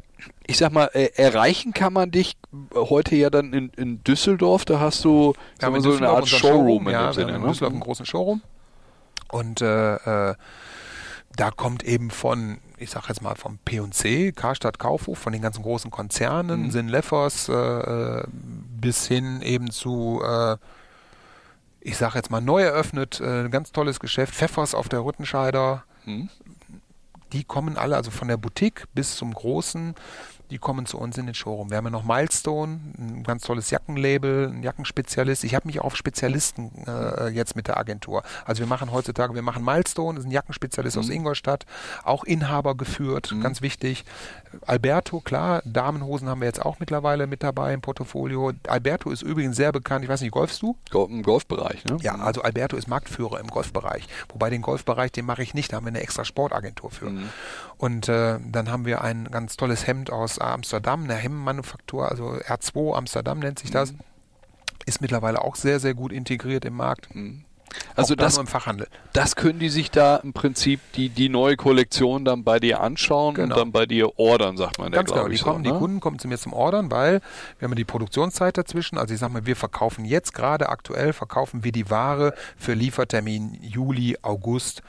ich 0.48 0.58
sag 0.58 0.72
mal, 0.72 0.90
äh, 0.94 1.10
erreichen 1.16 1.74
kann 1.74 1.94
man 1.94 2.10
dich 2.12 2.38
heute 2.74 3.16
ja 3.16 3.30
dann 3.30 3.54
in, 3.54 3.70
in 3.76 4.04
Düsseldorf. 4.04 4.66
Da 4.66 4.80
hast 4.80 5.04
du 5.04 5.34
in 5.62 5.82
so 5.82 5.94
eine 5.96 6.10
Art 6.10 6.28
Showroom 6.28 6.88
in 6.88 6.94
ja, 6.94 7.08
dem 7.10 7.14
Sinne. 7.14 7.36
in 7.36 7.42
Ne? 7.42 7.48
Düsseldorf 7.50 7.74
einen 7.74 7.82
großen 7.82 8.06
Showroom. 8.06 8.42
Und 9.30 9.62
äh, 9.62 10.30
äh, 10.32 10.36
da 11.36 11.52
kommt 11.52 11.84
eben 11.84 12.10
von, 12.12 12.60
ich 12.78 12.90
sag 12.90 13.10
jetzt 13.10 13.22
mal, 13.22 13.36
vom 13.36 13.60
P&C, 13.66 14.32
Karstadt 14.32 14.80
Kaufhof, 14.80 15.20
von 15.20 15.34
den 15.34 15.42
ganzen 15.42 15.64
großen 15.64 15.92
Konzernen, 15.92 16.64
Mhm. 16.68 16.72
Sinn 16.72 16.88
Leffers, 16.88 17.50
äh, 17.50 17.54
äh, 17.54 18.24
bis 18.32 19.06
hin 19.06 19.42
eben 19.42 19.70
zu, 19.70 20.22
äh, 20.26 20.56
ich 21.82 21.98
sag 21.98 22.16
jetzt 22.16 22.32
mal, 22.32 22.42
neu 22.42 22.64
eröffnet, 22.64 23.22
ein 23.22 23.52
ganz 23.52 23.72
tolles 23.72 24.00
Geschäft, 24.00 24.34
Pfeffers 24.34 24.74
auf 24.74 24.88
der 24.90 25.04
Rüttenscheider, 25.04 25.84
Mhm. 26.06 26.30
die 27.34 27.44
kommen 27.44 27.78
alle, 27.78 27.98
also 27.98 28.12
von 28.12 28.30
der 28.30 28.38
Boutique 28.38 28.86
bis 28.94 29.16
zum 29.18 29.34
großen 29.34 29.94
die 30.50 30.58
kommen 30.58 30.86
zu 30.86 30.98
uns 30.98 31.18
in 31.18 31.26
den 31.26 31.36
Showroom. 31.36 31.70
Wir 31.70 31.78
haben 31.78 31.86
ja 31.86 31.92
noch 31.92 32.04
Milestone, 32.04 32.80
ein 32.98 33.24
ganz 33.24 33.44
tolles 33.44 33.70
Jackenlabel, 33.70 34.50
ein 34.54 34.64
Jackenspezialist. 34.64 35.44
Ich 35.44 35.56
habe 35.56 35.68
mich 35.68 35.80
auf 35.80 35.96
Spezialisten 35.96 36.72
äh, 36.88 37.28
jetzt 37.30 37.56
mit 37.56 37.68
der 37.68 37.78
Agentur. 37.78 38.24
Also 38.46 38.60
wir 38.60 38.68
machen 38.68 38.92
heutzutage, 38.92 39.36
wir 39.36 39.42
machen 39.42 39.64
Milestone, 39.64 40.20
ist 40.20 40.26
ein 40.26 40.32
Jackenspezialist 40.32 40.96
mhm. 40.96 41.02
aus 41.02 41.10
Ingolstadt, 41.10 41.66
auch 42.04 42.24
Inhaber 42.24 42.76
geführt, 42.76 43.32
mhm. 43.32 43.42
ganz 43.42 43.62
wichtig. 43.62 44.06
Alberto, 44.66 45.20
klar, 45.22 45.62
Damenhosen 45.66 46.30
haben 46.30 46.42
wir 46.42 46.48
jetzt 46.48 46.64
auch 46.64 46.80
mittlerweile 46.80 47.28
mit 47.28 47.44
dabei 47.44 47.74
im 47.74 47.82
Portfolio. 47.82 48.54
Alberto 48.68 49.10
ist 49.10 49.22
übrigens 49.22 49.56
sehr 49.56 49.72
bekannt, 49.72 50.04
ich 50.04 50.10
weiß 50.10 50.22
nicht, 50.22 50.32
golfst 50.32 50.62
du? 50.62 50.78
Im 50.94 51.24
Golfbereich, 51.24 51.86
ne? 51.86 51.98
Ja, 52.02 52.16
also 52.16 52.42
Alberto 52.42 52.76
ist 52.76 52.88
Marktführer 52.88 53.40
im 53.40 53.48
Golfbereich. 53.48 54.08
Wobei 54.30 54.50
den 54.50 54.62
Golfbereich, 54.62 55.12
den 55.12 55.26
mache 55.26 55.44
ich 55.44 55.54
nicht, 55.54 55.72
da 55.72 55.78
haben 55.78 55.86
wir 55.86 55.90
eine 55.90 56.02
extra 56.02 56.26
Sportagentur 56.26 56.92
für. 56.92 57.10
Mhm. 57.10 57.30
Und 57.78 58.10
äh, 58.10 58.40
dann 58.46 58.72
haben 58.72 58.86
wir 58.86 59.02
ein 59.02 59.26
ganz 59.26 59.58
tolles 59.58 59.88
Hemd 59.88 60.12
aus 60.12 60.40
Amsterdam, 60.40 61.04
eine 61.04 61.16
Hemmenmanufaktur, 61.16 62.10
also 62.10 62.34
R2 62.34 62.96
Amsterdam 62.96 63.40
nennt 63.40 63.60
sich 63.60 63.72
das. 63.72 63.94
Mhm. 63.94 64.00
Ist 64.86 65.02
mittlerweile 65.02 65.42
auch 65.42 65.56
sehr, 65.56 65.80
sehr 65.80 65.94
gut 65.94 66.12
integriert 66.14 66.64
im 66.64 66.76
Markt. 66.76 67.14
Mhm. 67.14 67.44
Also 67.96 68.16
das, 68.16 68.38
im 68.38 68.48
Fachhandel. 68.48 68.88
das 69.14 69.36
können 69.36 69.60
die 69.60 69.70
sich 69.70 69.92
da 69.92 70.18
im 70.18 70.34
Prinzip 70.34 70.80
die, 70.94 71.10
die 71.10 71.30
neue 71.30 71.58
Kollektion 71.58 72.26
dann 72.26 72.44
bei 72.44 72.60
dir 72.60 72.82
anschauen 72.82 73.36
genau. 73.36 73.56
und 73.56 73.60
dann 73.60 73.72
bei 73.72 73.86
dir 73.86 74.18
ordern, 74.20 74.58
sagt 74.58 74.78
man. 74.80 74.92
Ganz 74.92 75.12
genau, 75.12 75.28
die, 75.28 75.38
kommen, 75.38 75.64
so, 75.64 75.70
ne? 75.70 75.74
die 75.74 75.80
Kunden 75.80 76.00
kommen 76.00 76.20
zu 76.20 76.28
mir 76.28 76.38
zum 76.38 76.54
Ordern, 76.54 76.92
weil 76.92 77.22
wir 77.60 77.68
haben 77.68 77.76
die 77.76 77.86
Produktionszeit 77.86 78.58
dazwischen. 78.58 78.98
Also 78.98 79.14
ich 79.14 79.20
sag 79.20 79.32
mal, 79.32 79.46
wir 79.46 79.56
verkaufen 79.56 80.06
jetzt 80.06 80.34
gerade 80.34 80.70
aktuell, 80.70 81.14
verkaufen 81.14 81.64
wir 81.64 81.72
die 81.72 81.90
Ware 81.90 82.34
für 82.58 82.74
Liefertermin 82.74 83.58
Juli, 83.62 84.18
August 84.22 84.82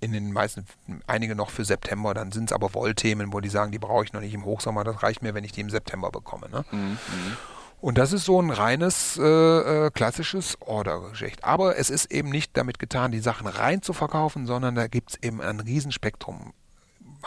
in 0.00 0.12
den 0.12 0.32
meisten, 0.32 0.66
einige 1.06 1.34
noch 1.34 1.48
für 1.48 1.64
September, 1.64 2.12
dann 2.12 2.30
sind 2.30 2.50
es 2.50 2.52
aber 2.52 2.74
Wollthemen, 2.74 3.32
wo 3.32 3.40
die 3.40 3.48
sagen, 3.48 3.72
die 3.72 3.78
brauche 3.78 4.04
ich 4.04 4.12
noch 4.12 4.20
nicht 4.20 4.34
im 4.34 4.44
Hochsommer, 4.44 4.84
das 4.84 5.02
reicht 5.02 5.22
mir, 5.22 5.32
wenn 5.32 5.44
ich 5.44 5.52
die 5.52 5.62
im 5.62 5.70
September 5.70 6.10
bekomme. 6.10 6.50
Ne? 6.50 6.64
Mhm. 6.70 6.98
Und 7.84 7.98
das 7.98 8.14
ist 8.14 8.24
so 8.24 8.40
ein 8.40 8.48
reines 8.48 9.18
äh, 9.18 9.22
äh, 9.22 9.90
klassisches 9.90 10.56
Ordergeschicht. 10.62 11.44
Aber 11.44 11.76
es 11.76 11.90
ist 11.90 12.10
eben 12.10 12.30
nicht 12.30 12.56
damit 12.56 12.78
getan, 12.78 13.12
die 13.12 13.20
Sachen 13.20 13.46
rein 13.46 13.82
zu 13.82 13.92
verkaufen, 13.92 14.46
sondern 14.46 14.74
da 14.74 14.86
gibt 14.86 15.10
es 15.10 15.22
eben 15.22 15.42
ein 15.42 15.60
Riesenspektrum. 15.60 16.54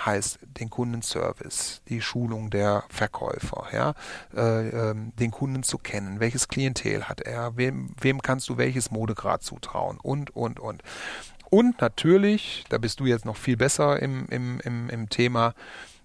Heißt 0.04 0.40
den 0.60 0.72
Kundenservice, 0.72 1.84
die 1.90 2.02
Schulung 2.02 2.50
der 2.50 2.86
Verkäufer, 2.90 3.68
ja, 3.72 3.94
äh, 4.36 4.70
äh, 4.70 4.96
den 5.20 5.30
Kunden 5.30 5.62
zu 5.62 5.78
kennen, 5.78 6.20
welches 6.20 6.48
Klientel 6.48 7.04
hat 7.04 7.22
er, 7.22 7.56
wem, 7.56 7.92
wem 8.02 8.24
kannst 8.24 8.50
du 8.50 8.58
welches 8.58 8.90
Modegrad 8.90 9.44
zutrauen? 9.44 10.00
Und, 10.02 10.36
und, 10.36 10.60
und. 10.60 10.82
Und 11.52 11.82
natürlich, 11.82 12.66
da 12.70 12.80
bist 12.80 13.00
du 13.00 13.06
jetzt 13.06 13.26
noch 13.26 13.38
viel 13.38 13.58
besser 13.58 14.02
im, 14.02 14.26
im, 14.30 14.60
im, 14.62 14.90
im 14.90 15.10
Thema, 15.10 15.54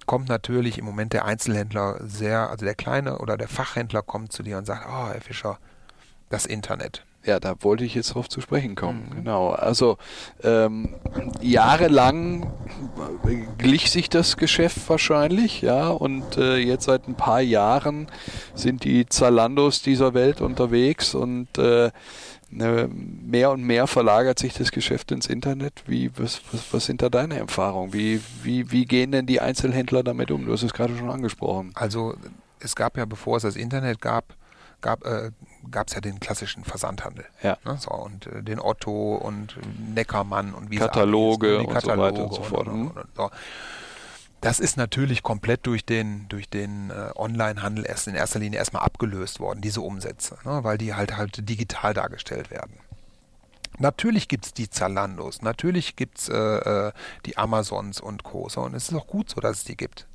kommt 0.07 0.29
natürlich 0.29 0.79
im 0.79 0.85
Moment 0.85 1.13
der 1.13 1.25
Einzelhändler 1.25 1.99
sehr, 2.01 2.51
also 2.51 2.65
der 2.65 2.75
kleine 2.75 3.19
oder 3.19 3.37
der 3.37 3.49
Fachhändler 3.49 4.03
kommt 4.03 4.33
zu 4.33 4.43
dir 4.43 4.59
und 4.59 4.67
sagt, 4.67 4.87
oh, 4.89 5.09
Herr 5.09 5.21
Fischer, 5.21 5.59
das 6.29 6.47
Internet. 6.47 7.05
Ja, 7.25 7.39
da 7.39 7.55
wollte 7.61 7.85
ich 7.85 7.95
jetzt 7.95 8.15
drauf 8.15 8.29
zu 8.29 8.41
sprechen 8.41 8.75
kommen. 8.75 9.09
Mhm. 9.11 9.15
Genau. 9.17 9.51
Also 9.51 9.97
ähm, 10.43 10.97
jahrelang 11.41 12.53
glich 13.59 13.91
sich 13.91 14.09
das 14.09 14.37
Geschäft 14.37 14.89
wahrscheinlich, 14.89 15.63
ja, 15.63 15.89
und 15.89 16.37
äh, 16.37 16.57
jetzt 16.57 16.85
seit 16.85 17.07
ein 17.07 17.15
paar 17.15 17.41
Jahren 17.41 18.09
sind 18.55 18.85
die 18.85 19.07
Zalandos 19.07 19.83
dieser 19.83 20.15
Welt 20.15 20.41
unterwegs 20.41 21.15
und 21.15 21.59
äh, 21.59 21.91
Ne, 22.55 22.87
mehr 22.93 23.51
und 23.51 23.63
mehr 23.63 23.87
verlagert 23.87 24.39
sich 24.39 24.53
das 24.53 24.73
Geschäft 24.73 25.11
ins 25.11 25.27
Internet. 25.27 25.85
Wie, 25.87 26.11
was, 26.19 26.43
was, 26.53 26.71
was 26.71 26.85
sind 26.85 27.01
da 27.01 27.09
deine 27.09 27.39
Erfahrungen? 27.39 27.95
Wie, 27.95 28.21
wie, 28.43 28.71
wie 28.71 28.85
gehen 28.85 29.11
denn 29.11 29.25
die 29.25 29.41
Einzelhändler 29.41 30.03
damit 30.03 30.31
um? 30.31 30.45
Du 30.45 30.53
hast 30.53 30.63
es 30.63 30.75
gerade 30.75 30.95
schon 30.95 31.09
angesprochen. 31.09 31.71
Also 31.75 32.15
es 32.61 32.77
gab 32.77 32.99
ja, 32.99 33.07
bevor 33.07 33.39
es 33.39 33.45
das 33.45 33.57
Internet 33.57 34.03
gab, 34.03 34.35
gab 34.83 35.03
äh, 35.07 35.31
es 35.87 35.95
ja 35.95 36.01
den 36.01 36.21
klassischen 36.21 36.65
Versandhandel. 36.65 37.25
Ja. 37.43 37.59
Ne, 37.65 37.77
so, 37.79 37.91
und 37.91 38.27
äh, 38.27 38.43
den 38.43 38.61
Otto 38.61 39.15
und 39.15 39.57
Neckermann 39.95 40.55
und 40.55 40.71
wie 40.71 40.77
Kataloge, 40.77 41.59
und, 41.59 41.67
und, 41.67 41.81
so 41.81 41.89
weiter 41.97 42.25
und 42.25 42.35
so 42.35 42.43
fort. 42.43 42.69
Und, 42.69 42.89
und, 42.91 43.07
so. 43.17 43.31
Das 44.41 44.59
ist 44.59 44.77
natürlich 44.77 45.23
komplett 45.23 45.67
durch 45.67 45.85
den, 45.85 46.29
durch 46.29 46.49
den 46.49 46.91
äh, 46.91 47.11
Onlinehandel 47.15 47.87
erst 47.87 48.09
in 48.09 48.17
erster 48.17 48.41
Linie 48.41 48.59
erstmal 48.59 48.83
abgelöst 48.83 49.39
worden, 49.39 49.61
diese 49.61 49.81
Umsätze, 49.81 50.37
ne, 50.45 50.65
weil 50.65 50.79
die 50.79 50.95
halt 50.95 51.17
halt 51.17 51.49
digital 51.49 51.95
dargestellt 51.95 52.51
werden. 52.51 52.73
Natürlich 53.79 54.29
gibt 54.29 54.47
es 54.47 54.53
die 54.53 54.69
Zalandos, 54.69 55.43
natürlich 55.43 55.97
gibt 55.97 56.19
es 56.19 56.29
äh, 56.29 56.37
äh, 56.37 56.93
die 57.25 57.39
Amazons 57.39 58.01
und 58.01 58.23
Co. 58.23 58.49
So, 58.49 58.63
und 58.63 58.75
es 58.75 58.89
ist 58.89 58.95
auch 58.95 59.07
gut 59.07 59.31
so, 59.31 59.41
dass 59.41 59.59
es 59.59 59.65
die 59.65 59.77
gibt. 59.77 60.07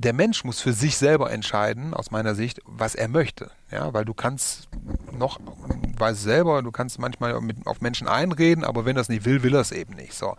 Der 0.00 0.12
Mensch 0.12 0.44
muss 0.44 0.60
für 0.60 0.72
sich 0.72 0.96
selber 0.96 1.32
entscheiden, 1.32 1.92
aus 1.92 2.12
meiner 2.12 2.36
Sicht, 2.36 2.60
was 2.64 2.94
er 2.94 3.08
möchte. 3.08 3.50
Ja, 3.72 3.92
weil 3.92 4.04
du 4.04 4.14
kannst 4.14 4.68
noch, 5.10 5.40
weiß 5.98 6.22
selber, 6.22 6.62
du 6.62 6.70
kannst 6.70 7.00
manchmal 7.00 7.40
mit, 7.40 7.66
auf 7.66 7.80
Menschen 7.80 8.06
einreden, 8.06 8.62
aber 8.62 8.84
wenn 8.84 8.94
das 8.94 9.08
nicht 9.08 9.24
will, 9.24 9.42
will 9.42 9.56
er 9.56 9.60
es 9.60 9.72
eben 9.72 9.94
nicht. 9.94 10.14
So. 10.14 10.36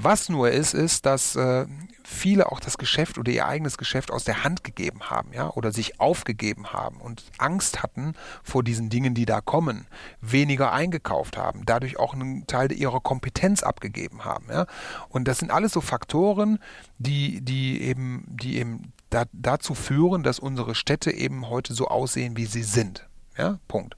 Was 0.00 0.28
nur 0.28 0.48
ist, 0.48 0.74
ist, 0.74 1.06
dass 1.06 1.34
äh, 1.34 1.66
viele 2.04 2.52
auch 2.52 2.60
das 2.60 2.78
Geschäft 2.78 3.18
oder 3.18 3.32
ihr 3.32 3.48
eigenes 3.48 3.78
Geschäft 3.78 4.12
aus 4.12 4.22
der 4.22 4.44
Hand 4.44 4.62
gegeben 4.62 5.10
haben, 5.10 5.32
ja, 5.32 5.50
oder 5.50 5.72
sich 5.72 5.98
aufgegeben 5.98 6.72
haben 6.72 7.00
und 7.00 7.24
Angst 7.36 7.82
hatten 7.82 8.14
vor 8.44 8.62
diesen 8.62 8.90
Dingen, 8.90 9.14
die 9.14 9.26
da 9.26 9.40
kommen, 9.40 9.88
weniger 10.20 10.70
eingekauft 10.70 11.36
haben, 11.36 11.64
dadurch 11.66 11.98
auch 11.98 12.14
einen 12.14 12.46
Teil 12.46 12.70
ihrer 12.70 13.00
Kompetenz 13.00 13.64
abgegeben 13.64 14.24
haben, 14.24 14.46
ja. 14.52 14.66
Und 15.08 15.26
das 15.26 15.38
sind 15.38 15.50
alles 15.50 15.72
so 15.72 15.80
Faktoren, 15.80 16.60
die, 16.98 17.40
die 17.40 17.82
eben, 17.82 18.24
die 18.28 18.58
eben 18.58 18.92
da, 19.10 19.24
dazu 19.32 19.74
führen, 19.74 20.22
dass 20.22 20.38
unsere 20.38 20.76
Städte 20.76 21.10
eben 21.10 21.48
heute 21.48 21.74
so 21.74 21.88
aussehen, 21.88 22.36
wie 22.36 22.46
sie 22.46 22.62
sind. 22.62 23.08
Ja, 23.36 23.58
Punkt. 23.66 23.96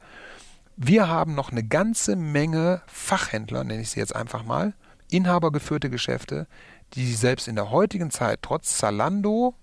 Wir 0.76 1.08
haben 1.08 1.34
noch 1.34 1.52
eine 1.52 1.62
ganze 1.62 2.16
Menge 2.16 2.80
Fachhändler, 2.86 3.64
nenne 3.64 3.82
ich 3.82 3.90
sie 3.90 4.00
jetzt 4.00 4.16
einfach 4.16 4.44
mal, 4.44 4.72
inhabergeführte 5.10 5.90
Geschäfte, 5.90 6.46
die 6.94 7.12
selbst 7.14 7.48
in 7.48 7.54
der 7.54 7.70
heutigen 7.70 8.10
Zeit 8.10 8.40
trotz 8.42 8.76
Zalando 8.78 9.54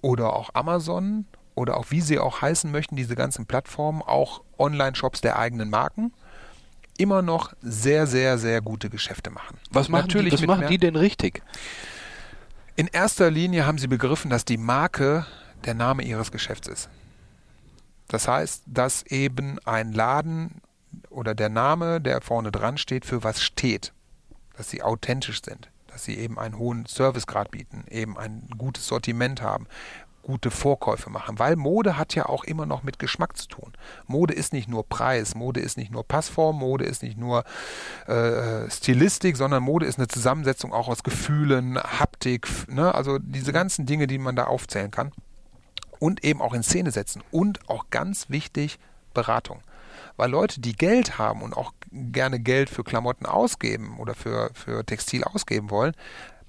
oder 0.00 0.34
auch 0.34 0.50
Amazon 0.54 1.26
oder 1.54 1.76
auch 1.76 1.86
wie 1.90 2.00
sie 2.00 2.18
auch 2.18 2.42
heißen 2.42 2.70
möchten, 2.70 2.96
diese 2.96 3.16
ganzen 3.16 3.46
Plattformen, 3.46 4.02
auch 4.02 4.42
Online-Shops 4.58 5.20
der 5.20 5.38
eigenen 5.38 5.70
Marken, 5.70 6.12
immer 6.98 7.22
noch 7.22 7.52
sehr, 7.60 8.06
sehr, 8.06 8.38
sehr 8.38 8.60
gute 8.60 8.90
Geschäfte 8.90 9.30
machen. 9.30 9.58
Was 9.70 9.88
machen, 9.88 10.02
Natürlich 10.02 10.34
die, 10.34 10.48
was 10.48 10.58
machen 10.58 10.68
die 10.68 10.78
denn 10.78 10.96
richtig? 10.96 11.42
In 12.76 12.88
erster 12.88 13.30
Linie 13.30 13.66
haben 13.66 13.78
sie 13.78 13.88
begriffen, 13.88 14.30
dass 14.30 14.44
die 14.44 14.58
Marke 14.58 15.26
der 15.64 15.74
Name 15.74 16.02
ihres 16.02 16.30
Geschäfts 16.30 16.68
ist. 16.68 16.90
Das 18.08 18.28
heißt, 18.28 18.62
dass 18.66 19.02
eben 19.04 19.58
ein 19.64 19.92
Laden 19.92 20.60
oder 21.10 21.34
der 21.34 21.48
Name, 21.48 22.00
der 22.00 22.20
vorne 22.20 22.52
dran 22.52 22.78
steht, 22.78 23.04
für 23.04 23.24
was 23.24 23.42
steht 23.42 23.92
dass 24.56 24.70
sie 24.70 24.82
authentisch 24.82 25.42
sind, 25.42 25.70
dass 25.88 26.04
sie 26.04 26.18
eben 26.18 26.38
einen 26.38 26.58
hohen 26.58 26.86
Servicegrad 26.86 27.50
bieten, 27.50 27.84
eben 27.90 28.18
ein 28.18 28.48
gutes 28.58 28.86
Sortiment 28.86 29.42
haben, 29.42 29.66
gute 30.26 30.50
Vorkäufe 30.50 31.08
machen, 31.08 31.38
weil 31.38 31.54
Mode 31.54 31.96
hat 31.96 32.16
ja 32.16 32.26
auch 32.26 32.42
immer 32.42 32.66
noch 32.66 32.82
mit 32.82 32.98
Geschmack 32.98 33.36
zu 33.36 33.46
tun. 33.46 33.72
Mode 34.08 34.34
ist 34.34 34.52
nicht 34.52 34.68
nur 34.68 34.84
Preis, 34.88 35.36
Mode 35.36 35.60
ist 35.60 35.76
nicht 35.76 35.92
nur 35.92 36.02
Passform, 36.02 36.58
Mode 36.58 36.84
ist 36.84 37.04
nicht 37.04 37.16
nur 37.16 37.44
äh, 38.08 38.68
Stilistik, 38.68 39.36
sondern 39.36 39.62
Mode 39.62 39.86
ist 39.86 39.98
eine 39.98 40.08
Zusammensetzung 40.08 40.72
auch 40.72 40.88
aus 40.88 41.04
Gefühlen, 41.04 41.78
Haptik, 41.78 42.48
ne? 42.68 42.92
also 42.92 43.18
diese 43.20 43.52
ganzen 43.52 43.86
Dinge, 43.86 44.08
die 44.08 44.18
man 44.18 44.34
da 44.34 44.46
aufzählen 44.46 44.90
kann 44.90 45.12
und 46.00 46.24
eben 46.24 46.42
auch 46.42 46.54
in 46.54 46.64
Szene 46.64 46.90
setzen 46.90 47.22
und 47.30 47.60
auch 47.70 47.90
ganz 47.90 48.28
wichtig 48.28 48.80
Beratung. 49.14 49.60
Weil 50.16 50.30
Leute, 50.30 50.60
die 50.60 50.74
Geld 50.74 51.18
haben 51.18 51.42
und 51.42 51.56
auch 51.56 51.72
gerne 51.90 52.40
Geld 52.40 52.70
für 52.70 52.84
Klamotten 52.84 53.26
ausgeben 53.26 53.98
oder 53.98 54.14
für, 54.14 54.50
für 54.54 54.84
Textil 54.84 55.24
ausgeben 55.24 55.70
wollen, 55.70 55.94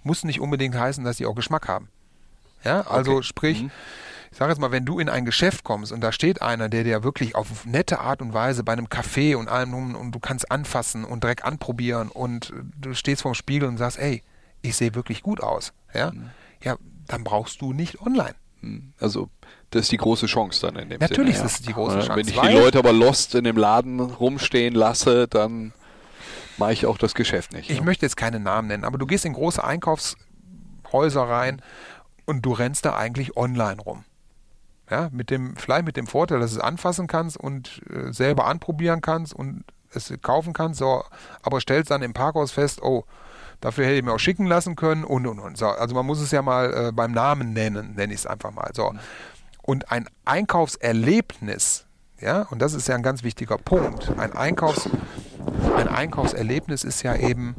muss 0.03 0.23
nicht 0.23 0.39
unbedingt 0.39 0.75
heißen, 0.75 1.03
dass 1.03 1.17
sie 1.17 1.25
auch 1.25 1.35
Geschmack 1.35 1.67
haben. 1.67 1.89
Ja, 2.63 2.81
also 2.81 3.13
okay. 3.13 3.23
sprich, 3.23 3.63
mhm. 3.63 3.71
ich 4.31 4.37
sage 4.37 4.51
jetzt 4.51 4.59
mal, 4.59 4.71
wenn 4.71 4.85
du 4.85 4.99
in 4.99 5.09
ein 5.09 5.25
Geschäft 5.25 5.63
kommst 5.63 5.91
und 5.91 6.01
da 6.01 6.11
steht 6.11 6.41
einer, 6.41 6.69
der 6.69 6.83
dir 6.83 7.03
wirklich 7.03 7.35
auf 7.35 7.65
nette 7.65 7.99
Art 7.99 8.21
und 8.21 8.33
Weise 8.33 8.63
bei 8.63 8.73
einem 8.73 8.89
Kaffee 8.89 9.35
und 9.35 9.47
allem 9.47 9.95
und 9.95 10.11
du 10.11 10.19
kannst 10.19 10.51
anfassen 10.51 11.05
und 11.05 11.23
direkt 11.23 11.45
anprobieren 11.45 12.09
und 12.09 12.53
du 12.77 12.93
stehst 12.93 13.21
vorm 13.21 13.35
Spiegel 13.35 13.69
und 13.69 13.77
sagst, 13.77 13.99
ey, 13.99 14.23
ich 14.61 14.75
sehe 14.75 14.95
wirklich 14.95 15.21
gut 15.21 15.41
aus. 15.41 15.73
Ja, 15.93 16.11
mhm. 16.11 16.31
ja, 16.63 16.77
dann 17.07 17.23
brauchst 17.23 17.61
du 17.61 17.73
nicht 17.73 18.01
online. 18.01 18.35
Mhm. 18.61 18.93
Also 18.99 19.29
das 19.71 19.83
ist 19.83 19.91
die 19.91 19.97
große 19.97 20.27
Chance 20.27 20.65
dann 20.65 20.75
in 20.77 20.89
dem 20.89 20.99
Natürlich 20.99 21.35
Sinne, 21.35 21.47
ist 21.47 21.59
das 21.59 21.65
die 21.65 21.73
große 21.73 21.99
Chance. 21.99 22.15
Wenn 22.15 22.27
ich 22.27 22.39
die 22.39 22.53
Leute 22.53 22.79
aber 22.79 22.93
lost 22.93 23.35
in 23.35 23.43
dem 23.43 23.57
Laden 23.57 23.99
rumstehen 23.99 24.73
lasse, 24.73 25.27
dann 25.27 25.73
mache 26.57 26.73
ich 26.73 26.85
auch 26.85 26.97
das 26.97 27.13
Geschäft 27.13 27.53
nicht. 27.53 27.69
Ich 27.69 27.77
ja. 27.77 27.83
möchte 27.83 28.05
jetzt 28.05 28.17
keine 28.17 28.39
Namen 28.39 28.69
nennen, 28.69 28.85
aber 28.85 28.97
du 28.97 29.05
gehst 29.05 29.25
in 29.25 29.33
große 29.33 29.63
Einkaufshäuser 29.63 31.23
rein 31.23 31.61
und 32.25 32.45
du 32.45 32.53
rennst 32.53 32.85
da 32.85 32.95
eigentlich 32.95 33.35
online 33.35 33.81
rum. 33.81 34.05
Ja, 34.89 35.09
mit 35.11 35.29
dem, 35.29 35.57
vielleicht 35.57 35.85
mit 35.85 35.97
dem 35.97 36.07
Vorteil, 36.07 36.39
dass 36.39 36.51
du 36.51 36.57
es 36.57 36.63
anfassen 36.63 37.07
kannst 37.07 37.35
und 37.37 37.81
äh, 37.89 38.13
selber 38.13 38.45
anprobieren 38.45 39.01
kannst 39.01 39.33
und 39.33 39.65
es 39.91 40.13
kaufen 40.21 40.53
kannst, 40.53 40.79
so, 40.79 41.03
aber 41.41 41.59
stellst 41.59 41.91
dann 41.91 42.01
im 42.03 42.13
Parkhaus 42.13 42.51
fest, 42.51 42.81
oh, 42.81 43.03
Dafür 43.59 43.85
hätte 43.85 43.95
ich 43.95 44.03
mir 44.03 44.13
auch 44.13 44.19
schicken 44.19 44.45
lassen 44.45 44.75
können 44.75 45.03
und 45.03 45.25
und 45.25 45.39
und. 45.39 45.57
So, 45.57 45.67
also 45.67 45.95
man 45.95 46.05
muss 46.05 46.19
es 46.19 46.31
ja 46.31 46.41
mal 46.41 46.89
äh, 46.89 46.91
beim 46.91 47.11
Namen 47.11 47.53
nennen, 47.53 47.95
nenne 47.95 48.13
ich 48.13 48.19
es 48.19 48.27
einfach 48.27 48.51
mal. 48.51 48.69
So. 48.73 48.93
Und 49.67 49.91
ein 49.91 50.07
Einkaufserlebnis, 50.23 51.87
ja, 52.21 52.43
und 52.43 52.59
das 52.59 52.73
ist 52.73 52.87
ja 52.87 52.95
ein 52.95 53.03
ganz 53.03 53.23
wichtiger 53.23 53.57
Punkt. 53.57 54.17
Ein, 54.17 54.31
Einkaufs, 54.31 54.89
ein 55.75 55.89
Einkaufserlebnis 55.89 56.85
ist 56.85 57.03
ja 57.03 57.17
eben 57.17 57.53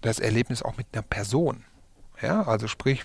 das 0.00 0.18
Erlebnis 0.18 0.64
auch 0.64 0.76
mit 0.76 0.88
einer 0.92 1.02
Person. 1.02 1.62
Ja, 2.20 2.42
also 2.42 2.66
sprich, 2.66 3.04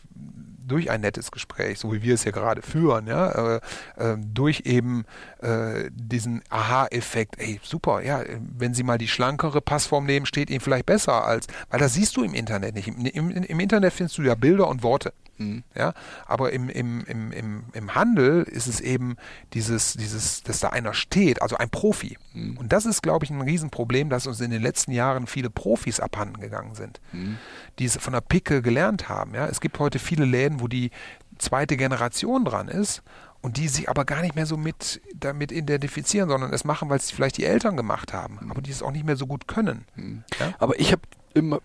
durch 0.70 0.90
ein 0.90 1.02
nettes 1.02 1.32
Gespräch, 1.32 1.80
so 1.80 1.91
wie 1.91 2.02
wir 2.02 2.14
es 2.14 2.24
hier 2.24 2.32
gerade 2.32 2.62
führen, 2.62 3.08
ja, 3.08 3.56
äh, 3.56 3.60
äh, 3.98 4.18
durch 4.18 4.62
eben 4.66 5.06
äh, 5.41 5.90
diesen 5.91 6.41
Aha-Effekt, 6.50 7.40
ey, 7.40 7.60
super, 7.64 8.02
ja, 8.02 8.24
wenn 8.58 8.74
Sie 8.74 8.84
mal 8.84 8.98
die 8.98 9.08
schlankere 9.08 9.62
Passform 9.62 10.06
nehmen, 10.06 10.26
steht 10.26 10.50
Ihnen 10.50 10.62
vielleicht 10.62 10.86
besser 10.86 11.26
als, 11.26 11.48
weil 11.70 11.80
das 11.80 11.94
siehst 11.94 12.16
du 12.16 12.24
im 12.24 12.34
Internet 12.34 12.76
nicht. 12.76 12.88
Im, 12.88 13.06
im, 13.06 13.30
im 13.32 13.60
Internet 13.60 13.94
findest 13.94 14.18
du 14.18 14.22
ja 14.22 14.36
Bilder 14.36 14.68
und 14.68 14.84
Worte. 14.84 15.14
Mhm. 15.40 15.64
Ja, 15.74 15.94
aber 16.26 16.52
im, 16.52 16.70
im, 16.70 17.06
im, 17.06 17.32
im, 17.32 17.64
im 17.74 17.96
Handel 17.96 18.44
ist 18.44 18.68
es 18.68 18.82
eben 18.82 19.16
dieses, 19.54 19.94
dieses, 19.94 20.44
dass 20.44 20.60
da 20.60 20.70
einer 20.70 20.94
steht, 20.94 21.41
also 21.41 21.58
ein 21.58 21.70
Profi. 21.70 22.18
Mhm. 22.34 22.58
Und 22.58 22.74
das 22.74 22.86
ist, 22.86 23.02
glaube 23.02 23.26
ich, 23.26 23.32
ein 23.32 23.41
Riesenproblem, 23.41 24.10
dass 24.10 24.28
uns 24.28 24.41
in 24.41 24.52
den 24.52 24.62
letzten 24.62 24.91
Jahren 24.91 25.28
viele 25.28 25.50
Profis 25.50 26.00
abhanden 26.02 26.41
gegangen 26.41 26.76
sind, 26.76 27.00
mhm. 27.14 27.38
Die 27.80 27.85
es 27.85 27.97
von 27.97 28.14
der 28.14 28.22
Picke 28.22 28.61
gelernt 28.61 29.10
haben. 29.10 29.34
Ja, 29.34 29.47
es 29.47 29.61
gibt 29.61 29.80
heute 29.80 29.99
viele 29.99 30.26
Läden, 30.26 30.60
wo 30.60 30.68
die 30.68 30.91
zweite 31.38 31.77
Generation 31.77 32.45
dran 32.45 32.68
ist 32.68 33.01
und 33.41 33.57
die 33.57 33.68
sich 33.68 33.89
aber 33.89 34.06
gar 34.06 34.22
nicht 34.22 34.35
mehr 34.35 34.45
so 34.45 34.57
mit 34.57 35.01
damit 35.15 35.51
identifizieren, 35.51 36.30
sondern 36.30 36.53
es 36.53 36.65
machen, 36.65 36.89
weil 36.89 36.97
es 36.97 37.11
vielleicht 37.11 37.38
die 37.38 37.45
Eltern 37.45 37.77
gemacht 37.77 38.14
haben, 38.14 38.38
mhm. 38.41 38.51
aber 38.51 38.61
die 38.61 38.72
es 38.72 38.84
auch 38.84 38.91
nicht 38.91 39.06
mehr 39.06 39.15
so 39.15 39.26
gut 39.26 39.47
können. 39.47 39.85
Mhm. 39.95 40.23
Ja? 40.39 40.53
Aber 40.60 40.80
ich 40.80 40.91
habe 40.91 41.01
immer 41.34 41.61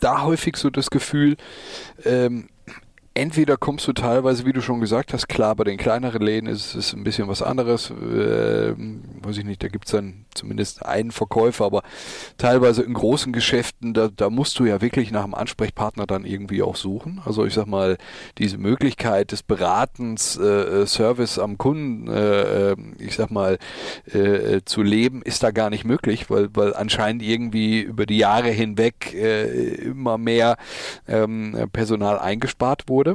da 0.00 0.22
häufig 0.22 0.56
so 0.56 0.70
das 0.70 0.90
Gefühl, 0.90 1.36
ähm, 2.04 2.48
entweder 3.18 3.56
kommst 3.56 3.86
du 3.88 3.92
teilweise, 3.92 4.46
wie 4.46 4.52
du 4.52 4.60
schon 4.60 4.80
gesagt 4.80 5.12
hast, 5.12 5.28
klar, 5.28 5.56
bei 5.56 5.64
den 5.64 5.76
kleineren 5.76 6.22
Läden 6.22 6.48
ist 6.48 6.74
es 6.76 6.92
ein 6.92 7.02
bisschen 7.02 7.26
was 7.26 7.42
anderes. 7.42 7.90
Äh, 7.90 8.74
weiß 9.22 9.38
ich 9.38 9.44
nicht, 9.44 9.62
da 9.62 9.68
gibt 9.68 9.86
es 9.86 9.92
dann 9.92 10.24
zumindest 10.34 10.86
einen 10.86 11.10
Verkäufer, 11.10 11.64
aber 11.64 11.82
teilweise 12.38 12.82
in 12.82 12.94
großen 12.94 13.32
Geschäften, 13.32 13.92
da, 13.92 14.08
da 14.08 14.30
musst 14.30 14.58
du 14.60 14.66
ja 14.66 14.80
wirklich 14.80 15.10
nach 15.10 15.24
einem 15.24 15.34
Ansprechpartner 15.34 16.06
dann 16.06 16.24
irgendwie 16.24 16.62
auch 16.62 16.76
suchen. 16.76 17.20
Also 17.24 17.44
ich 17.44 17.54
sag 17.54 17.66
mal, 17.66 17.98
diese 18.38 18.56
Möglichkeit 18.56 19.32
des 19.32 19.42
Beratens, 19.42 20.36
äh, 20.36 20.86
Service 20.86 21.40
am 21.40 21.58
Kunden, 21.58 22.08
äh, 22.08 22.76
ich 22.98 23.16
sag 23.16 23.32
mal, 23.32 23.58
äh, 24.12 24.60
zu 24.64 24.82
leben, 24.82 25.22
ist 25.22 25.42
da 25.42 25.50
gar 25.50 25.70
nicht 25.70 25.84
möglich, 25.84 26.30
weil, 26.30 26.50
weil 26.54 26.74
anscheinend 26.74 27.22
irgendwie 27.22 27.80
über 27.80 28.06
die 28.06 28.18
Jahre 28.18 28.50
hinweg 28.50 29.12
äh, 29.12 29.74
immer 29.74 30.18
mehr 30.18 30.56
ähm, 31.08 31.68
Personal 31.72 32.18
eingespart 32.18 32.88
wurde. 32.88 33.07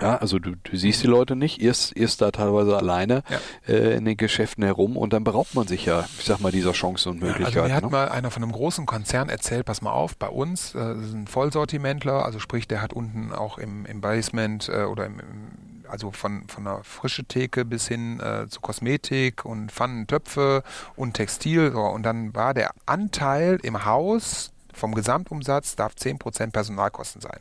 Ja, 0.00 0.16
also 0.16 0.38
du, 0.38 0.52
du 0.62 0.76
siehst 0.76 1.02
die 1.02 1.06
Leute 1.06 1.36
nicht, 1.36 1.62
erst, 1.62 1.96
erst 1.96 2.20
da 2.20 2.30
teilweise 2.30 2.76
alleine 2.76 3.22
ja. 3.30 3.74
äh, 3.74 3.96
in 3.96 4.04
den 4.04 4.16
Geschäften 4.16 4.62
herum 4.62 4.96
und 4.96 5.12
dann 5.12 5.24
beraubt 5.24 5.54
man 5.54 5.66
sich 5.66 5.86
ja, 5.86 6.06
ich 6.18 6.26
sag 6.26 6.40
mal, 6.40 6.52
dieser 6.52 6.72
Chancen 6.72 7.12
und 7.12 7.20
Möglichkeiten. 7.20 7.56
Ja, 7.56 7.62
also 7.62 7.68
mir 7.68 7.74
hat 7.74 7.84
ne? 7.84 7.90
mal 7.90 8.08
einer 8.10 8.30
von 8.30 8.42
einem 8.42 8.52
großen 8.52 8.84
Konzern 8.84 9.30
erzählt, 9.30 9.64
pass 9.64 9.80
mal 9.80 9.92
auf, 9.92 10.16
bei 10.16 10.28
uns, 10.28 10.74
äh, 10.74 10.78
das 10.78 11.06
ist 11.06 11.14
ein 11.14 11.26
Vollsortimentler, 11.26 12.24
also 12.24 12.38
sprich, 12.38 12.68
der 12.68 12.82
hat 12.82 12.92
unten 12.92 13.32
auch 13.32 13.56
im, 13.56 13.86
im 13.86 14.02
Basement 14.02 14.68
äh, 14.68 14.84
oder 14.84 15.06
im, 15.06 15.20
im 15.20 15.66
also 15.88 16.10
von, 16.10 16.48
von 16.48 16.66
einer 16.66 16.82
frische 16.82 17.24
Theke 17.24 17.64
bis 17.64 17.86
hin 17.86 18.18
äh, 18.18 18.48
zu 18.48 18.60
Kosmetik 18.60 19.44
und 19.44 19.70
Pfannen, 19.70 20.08
Töpfe 20.08 20.64
und 20.96 21.14
Textil. 21.14 21.70
So. 21.70 21.80
Und 21.80 22.02
dann 22.02 22.34
war 22.34 22.54
der 22.54 22.72
Anteil 22.86 23.60
im 23.62 23.84
Haus 23.84 24.50
vom 24.76 24.94
Gesamtumsatz 24.94 25.74
darf 25.74 25.94
10% 25.94 26.50
Personalkosten 26.50 27.22
sein. 27.22 27.40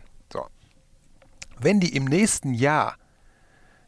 Wenn 1.59 1.79
die 1.79 1.95
im 1.95 2.05
nächsten 2.05 2.53
Jahr 2.53 2.97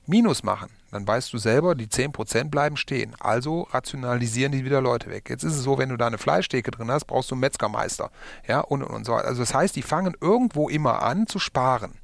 Minus 0.05 0.41
machen, 0.43 0.69
dann 0.91 1.05
weißt 1.05 1.33
du 1.33 1.37
selber, 1.37 1.75
die 1.75 1.87
10% 1.87 2.45
bleiben 2.45 2.77
stehen. 2.77 3.13
Also 3.19 3.63
rationalisieren 3.71 4.53
die 4.53 4.63
wieder 4.63 4.79
Leute 4.79 5.09
weg. 5.09 5.29
Jetzt 5.29 5.43
ist 5.43 5.55
es 5.55 5.63
so, 5.63 5.77
wenn 5.77 5.89
du 5.89 5.97
da 5.97 6.07
eine 6.07 6.17
Fleischtheke 6.17 6.71
drin 6.71 6.89
hast, 6.89 7.05
brauchst 7.05 7.29
du 7.29 7.35
einen 7.35 7.41
Metzgermeister. 7.41 8.09
Ja, 8.47 8.61
und, 8.61 8.83
und, 8.83 8.95
und 8.95 9.05
so. 9.05 9.13
Also 9.13 9.41
das 9.41 9.53
heißt, 9.53 9.75
die 9.75 9.81
fangen 9.81 10.15
irgendwo 10.21 10.69
immer 10.69 11.03
an 11.03 11.27
zu 11.27 11.39
sparen. 11.39 11.95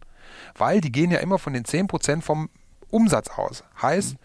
Weil 0.55 0.81
die 0.81 0.91
gehen 0.91 1.11
ja 1.11 1.19
immer 1.19 1.39
von 1.39 1.53
den 1.53 1.63
10% 1.63 2.21
vom 2.21 2.49
Umsatz 2.89 3.29
aus. 3.29 3.63
Heißt, 3.81 4.17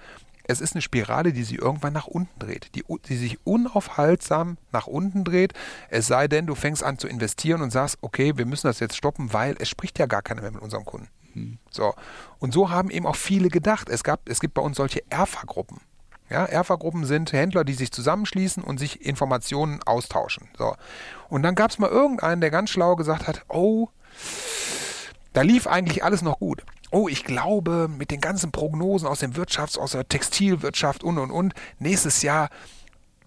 es 0.51 0.61
ist 0.61 0.75
eine 0.75 0.83
Spirale, 0.83 1.33
die 1.33 1.45
sich 1.45 1.59
irgendwann 1.59 1.93
nach 1.93 2.07
unten 2.07 2.39
dreht, 2.39 2.75
die, 2.75 2.83
die 3.07 3.17
sich 3.17 3.39
unaufhaltsam 3.47 4.57
nach 4.73 4.87
unten 4.87 5.23
dreht. 5.23 5.53
Es 5.91 6.07
sei 6.07 6.27
denn, 6.27 6.47
du 6.47 6.55
fängst 6.55 6.83
an 6.83 6.99
zu 6.99 7.07
investieren 7.07 7.63
und 7.63 7.71
sagst, 7.71 7.99
okay, 8.01 8.33
wir 8.37 8.47
müssen 8.47 8.67
das 8.67 8.81
jetzt 8.81 8.97
stoppen, 8.97 9.33
weil 9.33 9.57
es 9.59 9.69
spricht 9.69 9.99
ja 9.99 10.07
gar 10.07 10.23
keiner 10.23 10.43
mehr 10.43 10.53
mit 10.53 10.63
unserem 10.63 10.85
Kunden. 10.85 11.09
So. 11.71 11.95
Und 12.39 12.53
so 12.53 12.71
haben 12.71 12.91
eben 12.91 13.07
auch 13.07 13.17
viele 13.17 13.49
gedacht. 13.49 13.89
Es, 13.89 14.05
gab, 14.05 14.29
es 14.29 14.41
gibt 14.41 14.55
bei 14.55 14.63
uns 14.63 14.77
solche 14.77 15.03
ERFA-Gruppen. 15.11 15.81
Ja, 16.31 16.45
ERFA-Gruppen 16.45 17.05
sind 17.07 17.33
Händler, 17.33 17.65
die 17.65 17.73
sich 17.75 17.91
zusammenschließen 17.91 18.63
und 18.63 18.79
sich 18.79 19.05
Informationen 19.05 19.83
austauschen. 19.85 20.49
So. 20.59 20.75
Und 21.29 21.43
dann 21.43 21.55
gab 21.55 21.71
es 21.71 21.79
mal 21.79 21.91
irgendeinen, 21.91 22.41
der 22.41 22.51
ganz 22.51 22.71
schlau 22.71 22.97
gesagt 22.97 23.27
hat, 23.27 23.45
oh, 23.49 23.89
da 25.33 25.43
lief 25.43 25.67
eigentlich 25.67 26.05
alles 26.05 26.23
noch 26.23 26.39
gut. 26.39 26.63
Oh, 26.91 27.09
ich 27.09 27.25
glaube, 27.25 27.89
mit 27.89 28.11
den 28.11 28.21
ganzen 28.21 28.51
Prognosen 28.51 29.07
aus 29.07 29.21
dem 29.21 29.35
Wirtschafts-, 29.35 29.79
aus 29.79 29.93
der 29.93 30.09
Textilwirtschaft 30.09 31.05
und 31.05 31.19
und 31.19 31.31
und, 31.31 31.55
nächstes 31.79 32.23
Jahr 32.23 32.49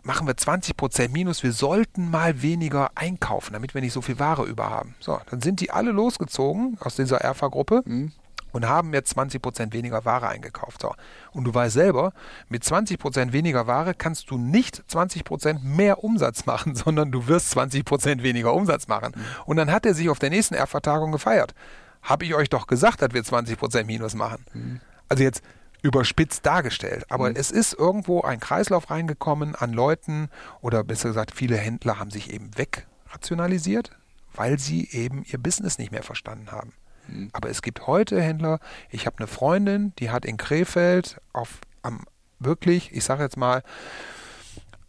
machen 0.03 0.28
wir 0.28 0.34
20% 0.34 1.10
Minus, 1.10 1.44
wir 1.44 1.52
sollten 1.52 2.10
mal 2.10 2.41
weniger 2.41 2.91
einkaufen, 2.95 3.53
damit 3.53 3.73
wir 3.73 3.82
nicht 3.82 3.94
so 3.94 4.02
viel 4.02 4.19
Ware 4.19 4.44
über 4.44 4.69
haben. 4.69 4.95
So, 4.99 5.19
dann 5.30 5.41
sind 5.41 5.60
die 5.60 5.72
alle 5.72 5.91
losgezogen 5.91 6.78
aus 6.80 6.95
dieser 6.95 7.18
Erfa-Gruppe. 7.18 7.84
Mhm. 7.86 8.11
Und 8.53 8.68
haben 8.68 8.94
jetzt 8.94 9.18
20% 9.18 9.72
weniger 9.72 10.03
Ware 10.03 10.28
eingekauft. 10.28 10.82
So. 10.82 10.94
Und 11.32 11.45
du 11.45 11.53
weißt 11.53 11.73
selber, 11.73 12.11
mit 12.49 12.65
20% 12.65 13.32
weniger 13.32 13.65
Ware 13.65 13.94
kannst 13.94 14.30
du 14.30 14.38
nicht 14.38 14.84
20% 14.91 15.61
mehr 15.61 16.03
Umsatz 16.03 16.45
machen, 16.48 16.76
sondern 16.76 17.14
du 17.14 17.28
wirst 17.28 17.57
20% 17.57 18.23
weniger 18.23 18.53
Umsatz 18.53 18.90
machen. 18.90 19.14
Mhm. 19.15 19.22
Und 19.45 19.56
dann 19.56 19.72
hat 19.72 19.86
er 19.86 19.94
sich 19.94 20.10
auf 20.10 20.19
der 20.19 20.32
nächsten 20.32 20.56
Erfa-Tagung 20.56 21.14
gefeiert. 21.14 21.53
Habe 22.02 22.26
ich 22.26 22.36
euch 22.36 22.49
doch 22.49 22.68
gesagt, 22.68 23.02
dass 23.02 23.14
wir 23.14 23.23
20% 23.23 23.86
Minus 23.86 24.15
machen. 24.15 24.44
Mhm. 24.53 24.82
Also 25.07 25.23
jetzt, 25.23 25.41
überspitzt 25.82 26.45
dargestellt. 26.45 27.06
Aber 27.10 27.30
mhm. 27.30 27.36
es 27.36 27.52
ist 27.52 27.74
irgendwo 27.74 28.22
ein 28.22 28.40
Kreislauf 28.40 28.90
reingekommen 28.90 29.56
an 29.56 29.74
Leuten 29.74 30.30
oder 30.62 30.84
besser 30.84 31.10
gesagt, 31.10 31.32
viele 31.32 31.58
Händler 31.58 31.99
haben 31.99 32.12
sich 32.12 32.32
eben 32.32 32.52
wegrationalisiert, 32.58 33.91
weil 34.34 34.60
sie 34.60 34.90
eben 34.91 35.24
ihr 35.24 35.40
Business 35.40 35.78
nicht 35.78 35.91
mehr 35.91 36.03
verstanden 36.03 36.52
haben. 36.52 36.74
Mhm. 37.08 37.30
Aber 37.34 37.49
es 37.49 37.62
gibt 37.62 37.88
heute 37.88 38.22
Händler, 38.22 38.60
ich 38.90 39.06
habe 39.06 39.18
eine 39.20 39.28
Freundin, 39.28 39.94
die 39.98 40.12
hat 40.12 40.26
in 40.26 40.38
Krefeld 40.38 41.20
auf 41.34 41.60
am 41.82 42.06
wirklich, 42.40 42.91
ich 42.91 43.03
sage 43.03 43.24
jetzt 43.24 43.38
mal, 43.38 43.64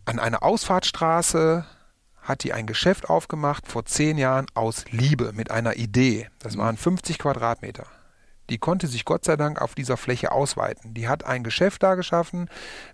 an 0.05 0.19
einer 0.19 0.43
Ausfahrtsstraße 0.43 1.64
hat 2.20 2.44
die 2.44 2.52
ein 2.52 2.66
Geschäft 2.66 3.09
aufgemacht 3.09 3.66
vor 3.66 3.85
zehn 3.85 4.16
Jahren 4.16 4.47
aus 4.55 4.85
Liebe 4.90 5.32
mit 5.32 5.51
einer 5.51 5.77
Idee. 5.77 6.28
Das 6.39 6.56
mhm. 6.56 6.60
waren 6.60 6.77
50 6.77 7.19
Quadratmeter 7.19 7.86
die 8.51 8.59
konnte 8.59 8.86
sich 8.86 9.05
Gott 9.05 9.24
sei 9.24 9.36
Dank 9.36 9.60
auf 9.60 9.74
dieser 9.74 9.97
Fläche 9.97 10.32
ausweiten. 10.32 10.94
Die 10.94 11.09
hat 11.09 11.24
ein 11.24 11.44
Geschäft 11.44 11.82
da 11.82 11.94
geschaffen. 11.94 12.48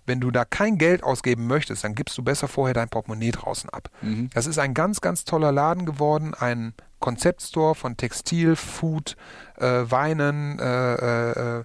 Wenn 0.05 0.19
du 0.19 0.31
da 0.31 0.45
kein 0.45 0.77
Geld 0.77 1.03
ausgeben 1.03 1.47
möchtest, 1.47 1.83
dann 1.83 1.95
gibst 1.95 2.17
du 2.17 2.23
besser 2.23 2.47
vorher 2.47 2.73
dein 2.73 2.89
Portemonnaie 2.89 3.31
draußen 3.31 3.69
ab. 3.69 3.89
Mhm. 4.01 4.29
Das 4.33 4.45
ist 4.45 4.59
ein 4.59 4.73
ganz, 4.73 5.01
ganz 5.01 5.25
toller 5.25 5.51
Laden 5.51 5.85
geworden, 5.85 6.33
ein 6.33 6.73
Konzeptstore 6.99 7.75
von 7.75 7.97
Textil, 7.97 8.55
Food, 8.55 9.15
äh, 9.57 9.65
Weinen, 9.65 10.59
äh, 10.59 10.93
äh, 10.93 11.63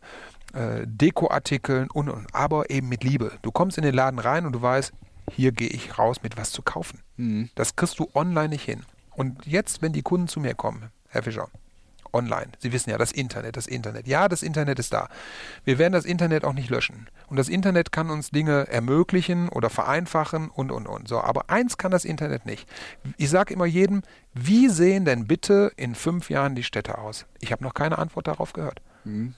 äh, 0.55 0.87
Dekoartikeln 0.87 1.91
und, 1.91 2.09
und, 2.09 2.27
aber 2.33 2.71
eben 2.71 2.89
mit 2.89 3.05
Liebe. 3.05 3.33
Du 3.43 3.51
kommst 3.51 3.77
in 3.77 3.85
den 3.85 3.95
Laden 3.95 4.19
rein 4.19 4.47
und 4.47 4.53
du 4.53 4.63
weißt, 4.63 4.93
hier 5.33 5.53
gehe 5.53 5.69
ich 5.69 5.99
raus 5.99 6.19
mit 6.23 6.37
was 6.37 6.51
zu 6.53 6.63
kaufen. 6.63 7.01
Mhm. 7.17 7.51
Das 7.55 7.77
kriegst 7.77 7.99
du 7.99 8.09
online 8.15 8.51
nicht 8.51 8.65
hin. 8.65 8.85
Und 9.17 9.47
jetzt, 9.47 9.83
wenn 9.83 9.93
die 9.93 10.03
Kunden 10.03 10.29
zu 10.29 10.41
mir 10.41 10.55
kommen, 10.55 10.91
Herr 11.09 11.23
Fischer, 11.23 11.49
online. 12.15 12.53
Sie 12.59 12.73
wissen 12.73 12.91
ja, 12.91 12.99
das 12.99 13.13
Internet, 13.13 13.57
das 13.57 13.67
Internet. 13.67 14.07
Ja, 14.07 14.29
das 14.29 14.43
Internet 14.43 14.79
ist 14.79 14.93
da. 14.93 15.09
Wir 15.65 15.79
werden 15.79 15.93
das 15.93 16.05
Internet 16.05 16.45
auch 16.45 16.53
nicht 16.55 16.71
löschen. 16.71 17.09
Und 17.27 17.37
das 17.37 17.49
Internet 17.49 17.93
kann 17.93 18.09
uns 18.11 18.31
Dinge 18.31 18.69
ermöglichen 18.69 19.49
oder 19.49 19.69
vereinfachen 19.69 20.49
und, 20.49 20.71
und, 20.71 20.87
und. 20.87 21.09
So, 21.09 21.21
aber 21.21 21.51
eins 21.51 21.77
kann 21.77 21.91
das 21.91 22.05
Internet 22.05 22.47
nicht. 22.47 22.69
Ich 23.17 23.29
sage 23.29 23.53
immer 23.53 23.67
jedem, 23.67 24.03
wie 24.33 24.69
sehen 24.69 25.05
denn 25.05 25.27
bitte 25.27 25.73
in 25.77 25.95
fünf 25.95 26.31
Jahren 26.31 26.55
die 26.55 26.63
Städte 26.63 26.99
aus? 26.99 27.27
Ich 27.41 27.53
habe 27.53 27.65
noch 27.65 27.75
keine 27.75 27.99
Antwort 27.99 28.29
darauf 28.29 28.53
gehört. 28.53 28.81
Hm. 29.03 29.35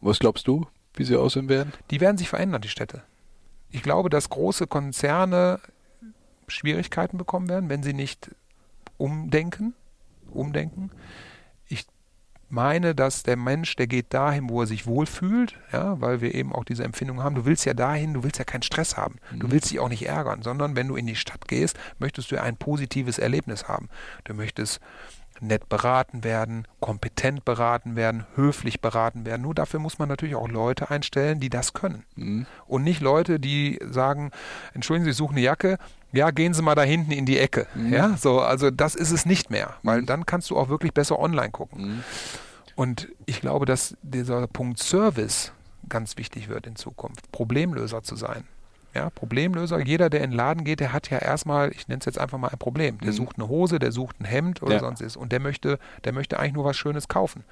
Was 0.00 0.20
glaubst 0.20 0.46
du, 0.46 0.66
wie 0.94 1.04
sie 1.04 1.16
aussehen 1.16 1.48
werden? 1.48 1.72
Die 1.90 2.00
werden 2.00 2.16
sich 2.16 2.28
verändern, 2.28 2.62
die 2.62 2.68
Städte. 2.68 3.02
Ich 3.70 3.82
glaube, 3.82 4.08
dass 4.08 4.30
große 4.30 4.66
Konzerne 4.66 5.60
Schwierigkeiten 6.46 7.18
bekommen 7.18 7.48
werden, 7.48 7.68
wenn 7.68 7.82
sie 7.82 7.92
nicht 7.92 8.30
umdenken. 8.96 9.74
Umdenken 10.30 10.90
meine, 12.50 12.94
dass 12.94 13.22
der 13.22 13.36
Mensch, 13.36 13.76
der 13.76 13.86
geht 13.86 14.14
dahin, 14.14 14.48
wo 14.48 14.62
er 14.62 14.66
sich 14.66 14.86
wohlfühlt, 14.86 15.56
ja, 15.72 16.00
weil 16.00 16.20
wir 16.20 16.34
eben 16.34 16.52
auch 16.52 16.64
diese 16.64 16.84
Empfindung 16.84 17.22
haben. 17.22 17.34
Du 17.34 17.44
willst 17.44 17.64
ja 17.66 17.74
dahin, 17.74 18.14
du 18.14 18.22
willst 18.22 18.38
ja 18.38 18.44
keinen 18.44 18.62
Stress 18.62 18.96
haben. 18.96 19.16
Du 19.36 19.46
Mhm. 19.46 19.52
willst 19.52 19.70
dich 19.70 19.80
auch 19.80 19.88
nicht 19.88 20.06
ärgern, 20.06 20.42
sondern 20.42 20.74
wenn 20.76 20.88
du 20.88 20.96
in 20.96 21.06
die 21.06 21.16
Stadt 21.16 21.46
gehst, 21.48 21.78
möchtest 21.98 22.30
du 22.30 22.40
ein 22.40 22.56
positives 22.56 23.18
Erlebnis 23.18 23.68
haben. 23.68 23.88
Du 24.24 24.34
möchtest 24.34 24.80
nett 25.40 25.68
beraten 25.68 26.24
werden, 26.24 26.66
kompetent 26.80 27.44
beraten 27.44 27.96
werden, 27.96 28.26
höflich 28.34 28.80
beraten 28.80 29.24
werden. 29.24 29.42
Nur 29.42 29.54
dafür 29.54 29.80
muss 29.80 29.98
man 29.98 30.08
natürlich 30.08 30.34
auch 30.34 30.48
Leute 30.48 30.90
einstellen, 30.90 31.40
die 31.40 31.50
das 31.50 31.72
können. 31.72 32.04
Mhm. 32.16 32.46
Und 32.66 32.84
nicht 32.84 33.00
Leute, 33.00 33.40
die 33.40 33.78
sagen, 33.90 34.30
entschuldigen 34.74 35.04
Sie, 35.04 35.10
ich 35.10 35.16
suche 35.16 35.32
eine 35.32 35.40
Jacke, 35.40 35.78
ja, 36.12 36.30
gehen 36.30 36.54
Sie 36.54 36.62
mal 36.62 36.74
da 36.74 36.82
hinten 36.82 37.12
in 37.12 37.26
die 37.26 37.38
Ecke. 37.38 37.66
Mhm. 37.74 37.92
Ja, 37.92 38.16
so, 38.16 38.40
also 38.40 38.70
das 38.70 38.94
ist 38.94 39.10
es 39.10 39.26
nicht 39.26 39.50
mehr, 39.50 39.74
weil 39.82 40.02
dann 40.02 40.26
kannst 40.26 40.50
du 40.50 40.56
auch 40.56 40.68
wirklich 40.68 40.94
besser 40.94 41.18
online 41.18 41.50
gucken. 41.50 41.82
Mhm. 41.82 42.04
Und 42.74 43.08
ich 43.26 43.40
glaube, 43.40 43.66
dass 43.66 43.96
dieser 44.02 44.46
Punkt 44.46 44.78
Service 44.78 45.52
ganz 45.88 46.16
wichtig 46.16 46.48
wird 46.48 46.66
in 46.66 46.76
Zukunft, 46.76 47.30
Problemlöser 47.32 48.02
zu 48.02 48.14
sein. 48.14 48.44
Ja, 48.98 49.10
Problemlöser, 49.10 49.78
jeder, 49.78 50.10
der 50.10 50.22
in 50.22 50.30
den 50.30 50.36
Laden 50.36 50.64
geht, 50.64 50.80
der 50.80 50.92
hat 50.92 51.08
ja 51.10 51.18
erstmal, 51.18 51.70
ich 51.72 51.86
nenne 51.88 52.00
es 52.00 52.06
jetzt 52.06 52.18
einfach 52.18 52.36
mal 52.38 52.48
ein 52.48 52.58
Problem. 52.58 52.98
Der 52.98 53.12
Mhm. 53.12 53.16
sucht 53.16 53.36
eine 53.38 53.48
Hose, 53.48 53.78
der 53.78 53.92
sucht 53.92 54.20
ein 54.20 54.24
Hemd 54.24 54.60
oder 54.62 54.74
Ja. 54.74 54.80
sonst 54.80 55.00
ist. 55.00 55.16
Und 55.16 55.30
der 55.30 55.38
möchte, 55.40 55.78
der 56.04 56.12
möchte 56.12 56.38
eigentlich 56.38 56.54
nur 56.54 56.64
was 56.64 56.76
Schönes 56.76 57.06
kaufen. 57.06 57.44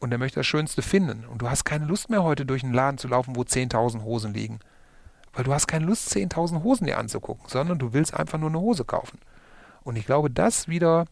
Und 0.00 0.10
der 0.10 0.18
möchte 0.18 0.40
das 0.40 0.46
Schönste 0.46 0.82
finden. 0.82 1.24
Und 1.26 1.42
du 1.42 1.48
hast 1.48 1.64
keine 1.64 1.86
Lust 1.86 2.10
mehr 2.10 2.22
heute 2.24 2.44
durch 2.44 2.64
einen 2.64 2.74
Laden 2.74 2.98
zu 2.98 3.06
laufen, 3.08 3.36
wo 3.36 3.42
10.000 3.42 4.02
Hosen 4.02 4.34
liegen. 4.34 4.58
Weil 5.32 5.44
du 5.44 5.52
hast 5.54 5.66
keine 5.68 5.86
Lust, 5.86 6.08
10.000 6.14 6.62
Hosen 6.64 6.86
dir 6.86 6.98
anzugucken, 6.98 7.44
sondern 7.48 7.78
du 7.78 7.92
willst 7.92 8.14
einfach 8.14 8.38
nur 8.38 8.48
eine 8.50 8.58
Hose 8.60 8.84
kaufen. 8.84 9.18
Und 9.84 9.96
ich 9.96 10.06
glaube, 10.06 10.28
das 10.30 10.66
wieder 10.68 11.06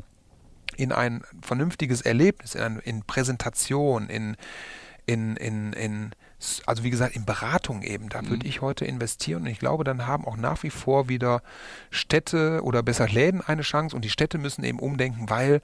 in 0.76 0.90
ein 0.92 1.22
vernünftiges 1.40 2.00
Erlebnis, 2.02 2.54
in, 2.54 2.78
in 2.80 3.02
Präsentation, 3.04 4.08
in, 4.08 4.36
in, 5.06 5.36
in, 5.36 5.72
in, 5.74 6.10
also 6.66 6.82
wie 6.84 6.90
gesagt, 6.90 7.16
in 7.16 7.24
Beratung 7.24 7.82
eben, 7.82 8.08
da 8.08 8.26
würde 8.26 8.46
ich 8.46 8.60
heute 8.60 8.84
investieren 8.84 9.42
und 9.42 9.48
ich 9.48 9.58
glaube, 9.58 9.84
dann 9.84 10.06
haben 10.06 10.24
auch 10.26 10.36
nach 10.36 10.62
wie 10.62 10.70
vor 10.70 11.08
wieder 11.08 11.42
Städte 11.90 12.62
oder 12.62 12.82
besser 12.82 13.08
Läden 13.08 13.40
eine 13.40 13.62
Chance 13.62 13.94
und 13.94 14.04
die 14.04 14.10
Städte 14.10 14.38
müssen 14.38 14.64
eben 14.64 14.78
umdenken, 14.78 15.30
weil 15.30 15.62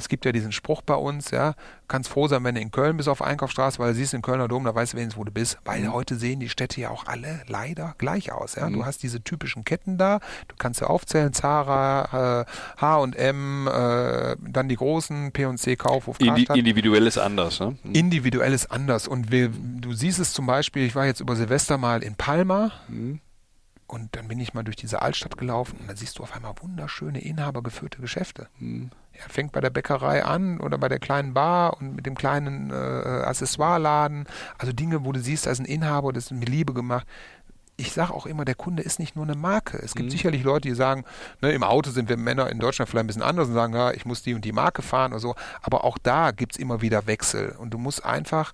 es 0.00 0.08
gibt 0.08 0.24
ja 0.24 0.32
diesen 0.32 0.50
Spruch 0.50 0.82
bei 0.82 0.94
uns, 0.94 1.30
ja, 1.30 1.54
kannst 1.88 2.08
froh 2.08 2.26
sein, 2.26 2.42
wenn 2.44 2.54
du 2.54 2.60
in 2.60 2.70
Köln 2.70 2.96
bist 2.96 3.08
auf 3.08 3.20
Einkaufsstraße, 3.20 3.78
weil 3.78 3.92
du 3.92 3.98
siehst 3.98 4.12
den 4.12 4.22
Kölner 4.22 4.48
Dom, 4.48 4.64
da 4.64 4.74
weißt 4.74 4.94
du 4.94 4.96
wenigstens, 4.96 5.18
wo 5.20 5.24
du 5.24 5.30
bist. 5.30 5.58
Weil 5.64 5.92
heute 5.92 6.16
sehen 6.16 6.40
die 6.40 6.48
Städte 6.48 6.80
ja 6.80 6.90
auch 6.90 7.06
alle 7.06 7.42
leider 7.46 7.94
gleich 7.98 8.32
aus. 8.32 8.54
Ja? 8.54 8.70
Du 8.70 8.84
hast 8.84 9.02
diese 9.02 9.22
typischen 9.22 9.64
Ketten 9.64 9.98
da, 9.98 10.20
du 10.48 10.56
kannst 10.56 10.80
ja 10.80 10.86
aufzählen, 10.86 11.32
Zara, 11.32 12.44
äh, 12.46 12.80
H&M, 12.80 13.68
äh, 13.68 14.36
dann 14.40 14.68
die 14.68 14.76
großen, 14.76 15.32
P&C, 15.32 15.76
Kaufhof, 15.76 16.18
Indi 16.20 16.46
individuell 16.54 17.06
ist 17.06 17.18
anders, 17.18 17.60
ne? 17.60 17.76
Mhm. 17.82 17.92
Individuell 17.92 18.52
ist 18.52 18.70
anders. 18.70 19.06
Und 19.06 19.30
wir, 19.30 19.50
du 19.50 19.92
siehst 19.92 20.18
es 20.18 20.32
zum 20.32 20.46
Beispiel, 20.46 20.84
ich 20.86 20.94
war 20.94 21.06
jetzt 21.06 21.20
über 21.20 21.36
Silvester 21.36 21.78
mal 21.78 22.02
in 22.02 22.14
Palma 22.14 22.72
Mhm. 22.88 23.20
Und 23.90 24.14
dann 24.14 24.28
bin 24.28 24.38
ich 24.38 24.54
mal 24.54 24.62
durch 24.62 24.76
diese 24.76 25.02
Altstadt 25.02 25.36
gelaufen 25.36 25.78
und 25.80 25.90
da 25.90 25.96
siehst 25.96 26.18
du 26.18 26.22
auf 26.22 26.34
einmal 26.34 26.54
wunderschöne, 26.60 27.20
inhabergeführte 27.20 28.00
Geschäfte. 28.00 28.46
Mhm. 28.60 28.90
Ja, 29.14 29.22
fängt 29.28 29.50
bei 29.50 29.60
der 29.60 29.70
Bäckerei 29.70 30.24
an 30.24 30.60
oder 30.60 30.78
bei 30.78 30.88
der 30.88 31.00
kleinen 31.00 31.34
Bar 31.34 31.76
und 31.76 31.96
mit 31.96 32.06
dem 32.06 32.14
kleinen 32.14 32.70
äh, 32.70 32.74
Accessoireladen. 32.74 34.28
Also 34.58 34.72
Dinge, 34.72 35.04
wo 35.04 35.10
du 35.10 35.18
siehst, 35.18 35.46
da 35.46 35.50
ist 35.50 35.58
ein 35.58 35.64
Inhaber, 35.64 36.12
das 36.12 36.26
ist 36.26 36.30
mit 36.30 36.48
Liebe 36.48 36.72
gemacht. 36.72 37.04
Ich 37.76 37.92
sage 37.92 38.14
auch 38.14 38.26
immer, 38.26 38.44
der 38.44 38.54
Kunde 38.54 38.84
ist 38.84 39.00
nicht 39.00 39.16
nur 39.16 39.24
eine 39.24 39.34
Marke. 39.34 39.78
Es 39.78 39.94
gibt 39.94 40.12
sicherlich 40.12 40.44
Leute, 40.44 40.68
die 40.68 40.74
sagen, 40.74 41.04
ne, 41.40 41.50
im 41.50 41.64
Auto 41.64 41.90
sind 41.90 42.08
wir 42.08 42.16
Männer 42.16 42.48
in 42.48 42.60
Deutschland 42.60 42.88
vielleicht 42.88 43.04
ein 43.04 43.06
bisschen 43.08 43.22
anders 43.22 43.48
und 43.48 43.54
sagen, 43.54 43.74
ja, 43.74 43.90
ich 43.90 44.04
muss 44.04 44.22
die 44.22 44.34
und 44.34 44.44
die 44.44 44.52
Marke 44.52 44.82
fahren 44.82 45.12
oder 45.12 45.20
so. 45.20 45.34
Aber 45.62 45.82
auch 45.82 45.98
da 45.98 46.30
gibt 46.30 46.52
es 46.52 46.58
immer 46.58 46.80
wieder 46.82 47.08
Wechsel. 47.08 47.56
Und 47.58 47.70
du 47.70 47.78
musst 47.78 48.04
einfach, 48.04 48.52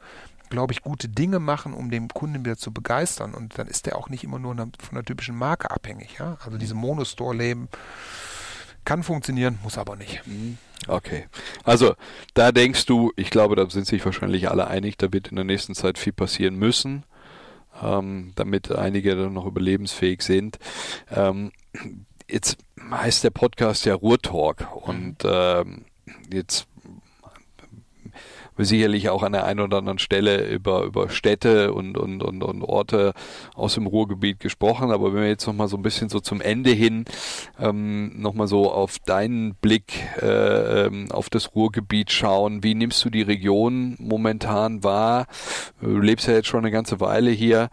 glaube 0.49 0.73
ich, 0.73 0.83
gute 0.83 1.09
Dinge 1.09 1.39
machen, 1.39 1.75
um 1.75 1.91
den 1.91 2.09
Kunden 2.09 2.45
wieder 2.45 2.57
zu 2.57 2.73
begeistern. 2.73 3.35
Und 3.35 3.59
dann 3.59 3.67
ist 3.67 3.87
der 3.87 3.97
auch 3.97 4.09
nicht 4.09 4.25
immer 4.25 4.39
nur 4.39 4.55
von 4.57 4.71
der 4.95 5.05
typischen 5.05 5.37
Marke 5.37 5.71
abhängig. 5.71 6.17
Ja? 6.19 6.39
Also 6.45 6.59
diese 6.59 6.75
Monostore-Leben 6.75 7.69
kann 8.85 9.03
funktionieren, 9.03 9.59
muss 9.63 9.79
aber 9.79 9.97
nicht. 9.97 10.23
Okay. 10.87 11.27
Also, 11.65 11.97
da 12.35 12.53
denkst 12.53 12.87
du, 12.87 13.13
ich 13.17 13.31
glaube, 13.31 13.57
da 13.57 13.69
sind 13.69 13.87
sich 13.87 14.05
wahrscheinlich 14.05 14.49
alle 14.49 14.69
einig, 14.69 14.97
da 14.97 15.13
wird 15.13 15.29
in 15.29 15.37
der 15.37 15.45
nächsten 15.45 15.75
Zeit 15.75 15.99
viel 15.99 16.13
passieren 16.13 16.57
müssen, 16.57 17.05
ähm, 17.83 18.33
damit 18.37 18.71
einige 18.71 19.17
dann 19.17 19.33
noch 19.33 19.47
überlebensfähig 19.47 20.23
sind. 20.23 20.59
Ähm, 21.11 21.53
jetzt 22.29 22.59
heißt 22.91 23.25
der 23.25 23.31
Podcast 23.31 23.85
ja 23.85 23.95
Ruhrtalk 23.95 24.67
und 24.87 25.17
ähm, 25.25 25.87
jetzt 26.33 26.69
wir 28.59 28.65
sicherlich 28.65 29.09
auch 29.09 29.23
an 29.23 29.33
der 29.33 29.45
einen 29.45 29.61
oder 29.61 29.79
anderen 29.79 29.99
Stelle 29.99 30.49
über, 30.49 30.85
über 30.85 31.09
Städte 31.09 31.73
und, 31.73 31.97
und, 31.97 32.23
und, 32.23 32.43
und 32.43 32.63
Orte 32.63 33.13
aus 33.55 33.75
dem 33.75 33.87
Ruhrgebiet 33.87 34.41
gesprochen. 34.41 34.91
Aber 34.91 35.13
wenn 35.13 35.23
wir 35.23 35.29
jetzt 35.29 35.47
nochmal 35.47 35.69
so 35.69 35.77
ein 35.77 35.83
bisschen 35.83 36.09
so 36.09 36.21
zum 36.21 36.41
Ende 36.41 36.71
hin 36.71 37.05
ähm, 37.59 38.13
nochmal 38.21 38.49
so 38.49 38.71
auf 38.73 38.99
deinen 38.99 39.55
Blick 39.55 39.93
äh, 40.21 40.87
ähm, 40.87 41.11
auf 41.11 41.31
das 41.31 41.55
Ruhrgebiet 41.55 42.11
schauen, 42.11 42.63
wie 42.63 42.75
nimmst 42.75 43.05
du 43.05 43.11
die 43.11 43.23
Region 43.23 43.97
momentan 43.99 44.83
wahr? 44.85 45.27
Du 45.81 45.99
lebst 45.99 46.27
ja 46.27 46.35
jetzt 46.35 46.49
schon 46.49 46.61
eine 46.61 46.71
ganze 46.71 47.01
Weile 47.01 47.31
hier. 47.31 47.69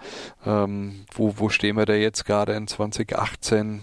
Ähm, 0.46 1.06
wo, 1.14 1.36
wo 1.38 1.50
stehen 1.50 1.78
wir 1.78 1.86
da 1.86 1.94
jetzt 1.94 2.26
gerade 2.26 2.54
in 2.54 2.68
2018? 2.68 3.82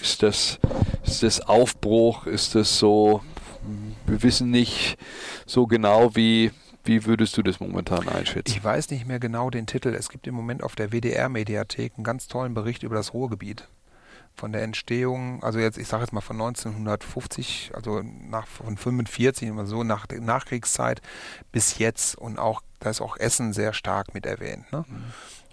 Ist 0.00 0.22
das, 0.22 0.58
ist 1.04 1.22
das 1.22 1.40
Aufbruch? 1.40 2.26
Ist 2.26 2.54
das 2.54 2.78
so, 2.78 3.22
wir 4.12 4.22
wissen 4.22 4.50
nicht 4.50 4.98
so 5.46 5.66
genau, 5.66 6.14
wie, 6.14 6.52
wie 6.84 7.06
würdest 7.06 7.36
du 7.36 7.42
das 7.42 7.60
momentan 7.60 8.08
einschätzen? 8.08 8.52
Ich 8.54 8.62
weiß 8.62 8.90
nicht 8.90 9.06
mehr 9.06 9.18
genau 9.18 9.50
den 9.50 9.66
Titel. 9.66 9.88
Es 9.88 10.10
gibt 10.10 10.26
im 10.26 10.34
Moment 10.34 10.62
auf 10.62 10.76
der 10.76 10.92
WDR-Mediathek 10.92 11.94
einen 11.96 12.04
ganz 12.04 12.28
tollen 12.28 12.54
Bericht 12.54 12.82
über 12.82 12.94
das 12.94 13.14
Ruhrgebiet. 13.14 13.68
Von 14.34 14.52
der 14.52 14.62
Entstehung, 14.62 15.42
also 15.42 15.58
jetzt, 15.58 15.76
ich 15.76 15.88
sage 15.88 16.04
jetzt 16.04 16.12
mal 16.12 16.22
von 16.22 16.40
1950, 16.40 17.72
also 17.74 18.02
nach, 18.02 18.46
von 18.46 18.78
45, 18.78 19.48
immer 19.48 19.66
so, 19.66 19.82
nach 19.82 20.06
der 20.06 20.20
Nachkriegszeit 20.20 21.02
bis 21.50 21.78
jetzt 21.78 22.16
und 22.16 22.38
auch, 22.38 22.62
da 22.80 22.90
ist 22.90 23.02
auch 23.02 23.18
Essen 23.18 23.52
sehr 23.52 23.74
stark 23.74 24.14
mit 24.14 24.24
erwähnt. 24.24 24.70
Ne? 24.72 24.86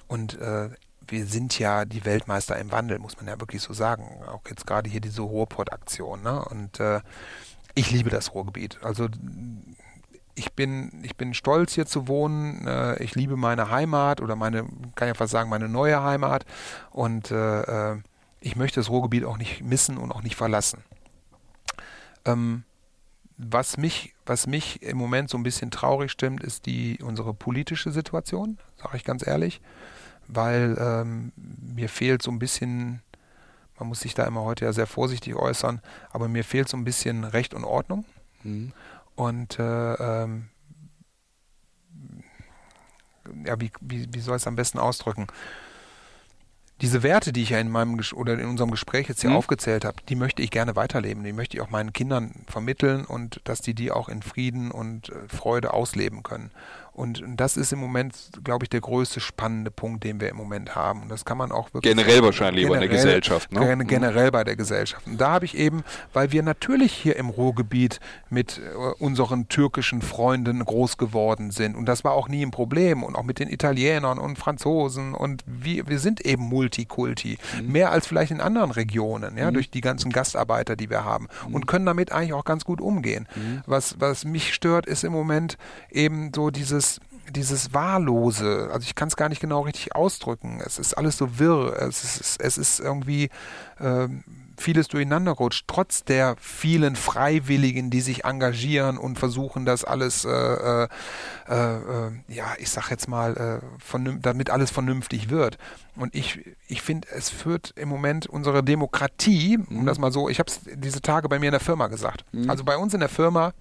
Und 0.08 0.40
äh, 0.40 0.70
wir 1.08 1.26
sind 1.26 1.60
ja 1.60 1.86
die 1.86 2.06
Weltmeister 2.06 2.58
im 2.58 2.72
Wandel, 2.72 3.00
muss 3.00 3.18
man 3.18 3.28
ja 3.28 3.40
wirklich 3.40 3.62
so 3.62 3.74
sagen. 3.74 4.22
Auch 4.28 4.42
jetzt 4.50 4.66
gerade 4.66 4.90
hier 4.90 5.02
diese 5.02 5.24
Ruhrpott-Aktion. 5.24 6.22
Ne? 6.22 6.44
Und 6.46 6.80
äh, 6.80 7.02
ich 7.76 7.92
liebe 7.92 8.10
das 8.10 8.34
Ruhrgebiet. 8.34 8.80
Also 8.84 9.08
ich 10.36 10.54
bin, 10.54 10.92
ich 11.04 11.16
bin 11.18 11.34
stolz 11.34 11.74
hier 11.74 11.86
zu 11.86 12.08
wohnen. 12.08 12.66
Äh, 12.66 13.04
ich 13.04 13.16
liebe 13.16 13.36
meine 13.36 13.70
Heimat 13.70 14.22
oder 14.22 14.36
meine, 14.36 14.66
kann 14.96 15.08
ja 15.08 15.14
fast 15.14 15.32
sagen, 15.32 15.50
meine 15.50 15.70
neue 15.70 16.02
Heimat. 16.02 16.46
Und 16.92 17.32
äh, 17.32 17.92
äh, 17.92 17.98
ich 18.40 18.56
möchte 18.56 18.80
das 18.80 18.90
Ruhrgebiet 18.90 19.26
auch 19.26 19.38
nicht 19.38 19.62
missen 19.64 19.98
und 19.98 20.12
auch 20.12 20.24
nicht 20.24 20.36
verlassen. 20.36 20.84
Ähm, 22.26 22.64
was 23.38 23.78
mich, 23.78 24.16
was 24.26 24.48
mich 24.48 24.82
im 24.82 24.98
Moment 24.98 25.30
so 25.30 25.38
ein 25.38 25.44
bisschen 25.44 25.72
traurig 25.72 26.12
stimmt, 26.12 26.44
ist 26.44 26.66
die 26.66 27.00
unsere 27.02 27.34
politische 27.34 27.92
Situation, 27.92 28.58
sage 28.82 28.98
ich 28.98 29.06
ganz 29.06 29.26
ehrlich, 29.26 29.62
weil 30.28 30.78
ähm, 30.80 31.32
mir 31.36 31.88
fehlt 31.88 32.22
so 32.22 32.32
ein 32.32 32.40
bisschen, 32.40 33.02
man 33.80 33.88
muss 33.90 34.02
sich 34.02 34.14
da 34.14 34.26
immer 34.26 34.44
heute 34.44 34.66
ja 34.66 34.74
sehr 34.74 34.88
vorsichtig 34.88 35.36
äußern, 35.36 35.82
aber 36.12 36.28
mir 36.28 36.44
fehlt 36.44 36.70
so 36.70 36.78
ein 36.78 36.84
bisschen 36.84 37.24
Recht 37.24 37.54
und 37.54 37.64
Ordnung. 37.64 38.06
Mhm. 38.44 38.74
Und 39.16 39.60
äh, 39.60 39.94
ähm, 39.94 40.50
ja, 43.46 43.60
wie, 43.60 43.72
wie, 43.82 44.08
wie 44.12 44.20
soll 44.20 44.36
ich 44.38 44.44
es 44.44 44.48
am 44.48 44.56
besten 44.56 44.80
ausdrücken? 44.80 45.28
Diese 46.82 47.04
Werte, 47.04 47.34
die 47.34 47.44
ich 47.44 47.50
ja 47.50 47.60
in 47.60 47.70
meinem 47.70 47.98
Ges 47.98 48.14
oder 48.14 48.40
in 48.40 48.48
unserem 48.48 48.72
Gespräch 48.72 49.10
jetzt 49.10 49.20
hier 49.22 49.32
Mhm. 49.32 49.36
aufgezählt 49.36 49.84
habe, 49.84 49.98
die 50.08 50.16
möchte 50.16 50.42
ich 50.42 50.50
gerne 50.50 50.78
weiterleben. 50.78 51.26
Die 51.26 51.34
möchte 51.34 51.58
ich 51.58 51.62
auch 51.62 51.70
meinen 51.70 51.92
Kindern 51.92 52.46
vermitteln 52.48 53.04
und 53.04 53.42
dass 53.44 53.60
die 53.60 53.74
die 53.74 53.92
auch 53.92 54.08
in 54.08 54.22
Frieden 54.22 54.72
und 54.72 55.10
äh, 55.10 55.28
Freude 55.28 55.74
ausleben 55.74 56.24
können. 56.24 56.52
Und 57.00 57.24
das 57.38 57.56
ist 57.56 57.72
im 57.72 57.80
Moment, 57.80 58.14
glaube 58.44 58.66
ich, 58.66 58.70
der 58.70 58.82
größte 58.82 59.22
spannende 59.22 59.72
Punkt, 59.72 60.04
den 60.04 60.20
wir 60.20 60.28
im 60.30 60.36
Moment 60.36 60.76
haben. 60.76 61.02
Und 61.04 61.10
das 61.10 61.24
kann 61.24 61.38
man 61.38 61.52
auch 61.52 61.74
wirklich 61.74 61.96
Generell 61.96 62.22
wahrscheinlich 62.24 62.66
über 62.66 62.76
eine 62.76 62.88
generell- 62.90 63.06
Gesellschaft, 63.06 63.52
ne? 63.54 63.62
gen- 63.62 63.88
Generell 63.88 64.32
bei 64.32 64.44
der 64.44 64.58
Gesellschaft. 64.58 65.08
Und 65.08 65.20
da 65.22 65.32
habe 65.32 65.46
ich 65.46 65.58
eben, 65.58 65.84
weil 66.12 66.34
wir 66.34 66.44
natürlich 66.44 66.92
hier 66.92 67.16
im 67.16 67.30
Ruhrgebiet 67.30 68.02
mit 68.30 68.58
äh, 68.60 68.78
unseren 69.02 69.48
türkischen 69.48 70.02
Freunden 70.02 70.64
groß 70.66 70.98
geworden 70.98 71.52
sind. 71.52 71.78
Und 71.78 71.86
das 71.86 72.04
war 72.04 72.12
auch 72.12 72.28
nie 72.28 72.46
ein 72.46 72.52
Problem. 72.52 73.02
Und 73.04 73.16
auch 73.16 73.24
mit 73.24 73.40
den 73.40 73.50
Italienern 73.50 74.20
und 74.20 74.38
Franzosen. 74.38 75.14
Und 75.14 75.44
wir, 75.48 75.88
wir 75.88 76.00
sind 76.00 76.20
eben 76.26 76.44
Multikulti. 76.44 77.38
Mehr 77.64 77.92
als 77.92 78.08
vielleicht 78.08 78.32
in 78.32 78.42
anderen 78.42 78.72
Regionen, 78.72 79.38
ja, 79.38 79.52
durch 79.52 79.70
die 79.72 79.82
ganzen 79.82 80.12
Gastarbeiter, 80.12 80.76
die 80.76 80.90
wir 80.90 81.06
haben. 81.06 81.28
Und 81.52 81.66
können 81.66 81.86
damit 81.86 82.12
eigentlich 82.12 82.34
auch 82.34 82.44
ganz 82.44 82.66
gut 82.66 82.82
umgehen. 82.82 83.26
Was, 83.66 83.96
was 84.00 84.26
mich 84.26 84.54
stört, 84.54 84.86
ist 84.86 85.06
im 85.06 85.14
Moment 85.14 85.58
eben 85.92 86.32
so 86.36 86.50
dieses 86.50 86.89
dieses 87.32 87.74
Wahllose, 87.74 88.70
also 88.72 88.86
ich 88.86 88.96
kann 88.96 89.08
es 89.08 89.16
gar 89.16 89.30
nicht 89.30 89.42
genau 89.42 89.62
richtig 89.62 89.96
ausdrücken. 89.96 90.62
Es 90.66 90.80
ist 90.80 90.94
alles 90.96 91.18
so 91.18 91.40
wirr. 91.40 91.76
Es 91.80 92.04
ist, 92.04 92.42
es 92.42 92.58
ist 92.58 92.80
irgendwie 92.80 93.30
ähm, 93.80 94.24
vieles 94.60 94.88
durcheinander 94.88 95.32
rutscht, 95.32 95.66
trotz 95.68 96.04
der 96.04 96.36
vielen 96.40 96.96
Freiwilligen, 96.96 97.90
die 97.90 98.02
sich 98.02 98.26
engagieren 98.26 98.98
und 98.98 99.18
versuchen, 99.18 99.66
das 99.66 99.84
alles, 99.84 100.26
äh, 100.26 100.30
äh, 100.30 100.88
äh, 101.48 102.12
ja, 102.28 102.54
ich 102.58 102.70
sag 102.70 102.90
jetzt 102.92 103.08
mal, 103.08 103.62
äh, 103.62 104.20
damit 104.22 104.50
alles 104.50 104.72
vernünftig 104.72 105.30
wird. 105.30 105.58
Und 105.96 106.16
ich, 106.16 106.40
ich 106.68 106.82
finde, 106.82 107.08
es 107.12 107.30
führt 107.30 107.74
im 107.76 107.90
Moment 107.90 108.28
unsere 108.28 108.64
Demokratie, 108.64 109.58
um 109.70 109.82
mhm. 109.82 109.86
das 109.86 109.98
mal 109.98 110.12
so, 110.12 110.30
ich 110.30 110.40
habe 110.40 110.50
es 110.50 110.62
diese 110.76 111.02
Tage 111.02 111.30
bei 111.30 111.40
mir 111.40 111.48
in 111.48 111.54
der 111.54 111.60
Firma 111.60 111.88
gesagt. 111.88 112.26
Mhm. 112.32 112.50
Also 112.50 112.64
bei 112.64 112.78
uns 112.78 112.94
in 112.94 113.00
der 113.00 113.10
Firma 113.10 113.54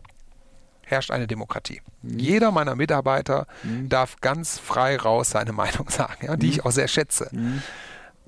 herrscht 0.89 1.11
eine 1.11 1.27
Demokratie. 1.27 1.83
Mhm. 2.03 2.19
Jeder 2.19 2.51
meiner 2.51 2.75
Mitarbeiter 2.75 3.47
mhm. 3.63 3.89
darf 3.89 4.17
ganz 4.21 4.59
frei 4.59 4.97
raus 4.97 5.31
seine 5.31 5.53
Meinung 5.63 5.89
sagen, 5.91 6.27
ja, 6.27 6.37
die 6.37 6.47
mhm. 6.47 6.53
ich 6.53 6.65
auch 6.65 6.73
sehr 6.73 6.89
schätze. 6.89 7.29
Mhm. 7.33 7.63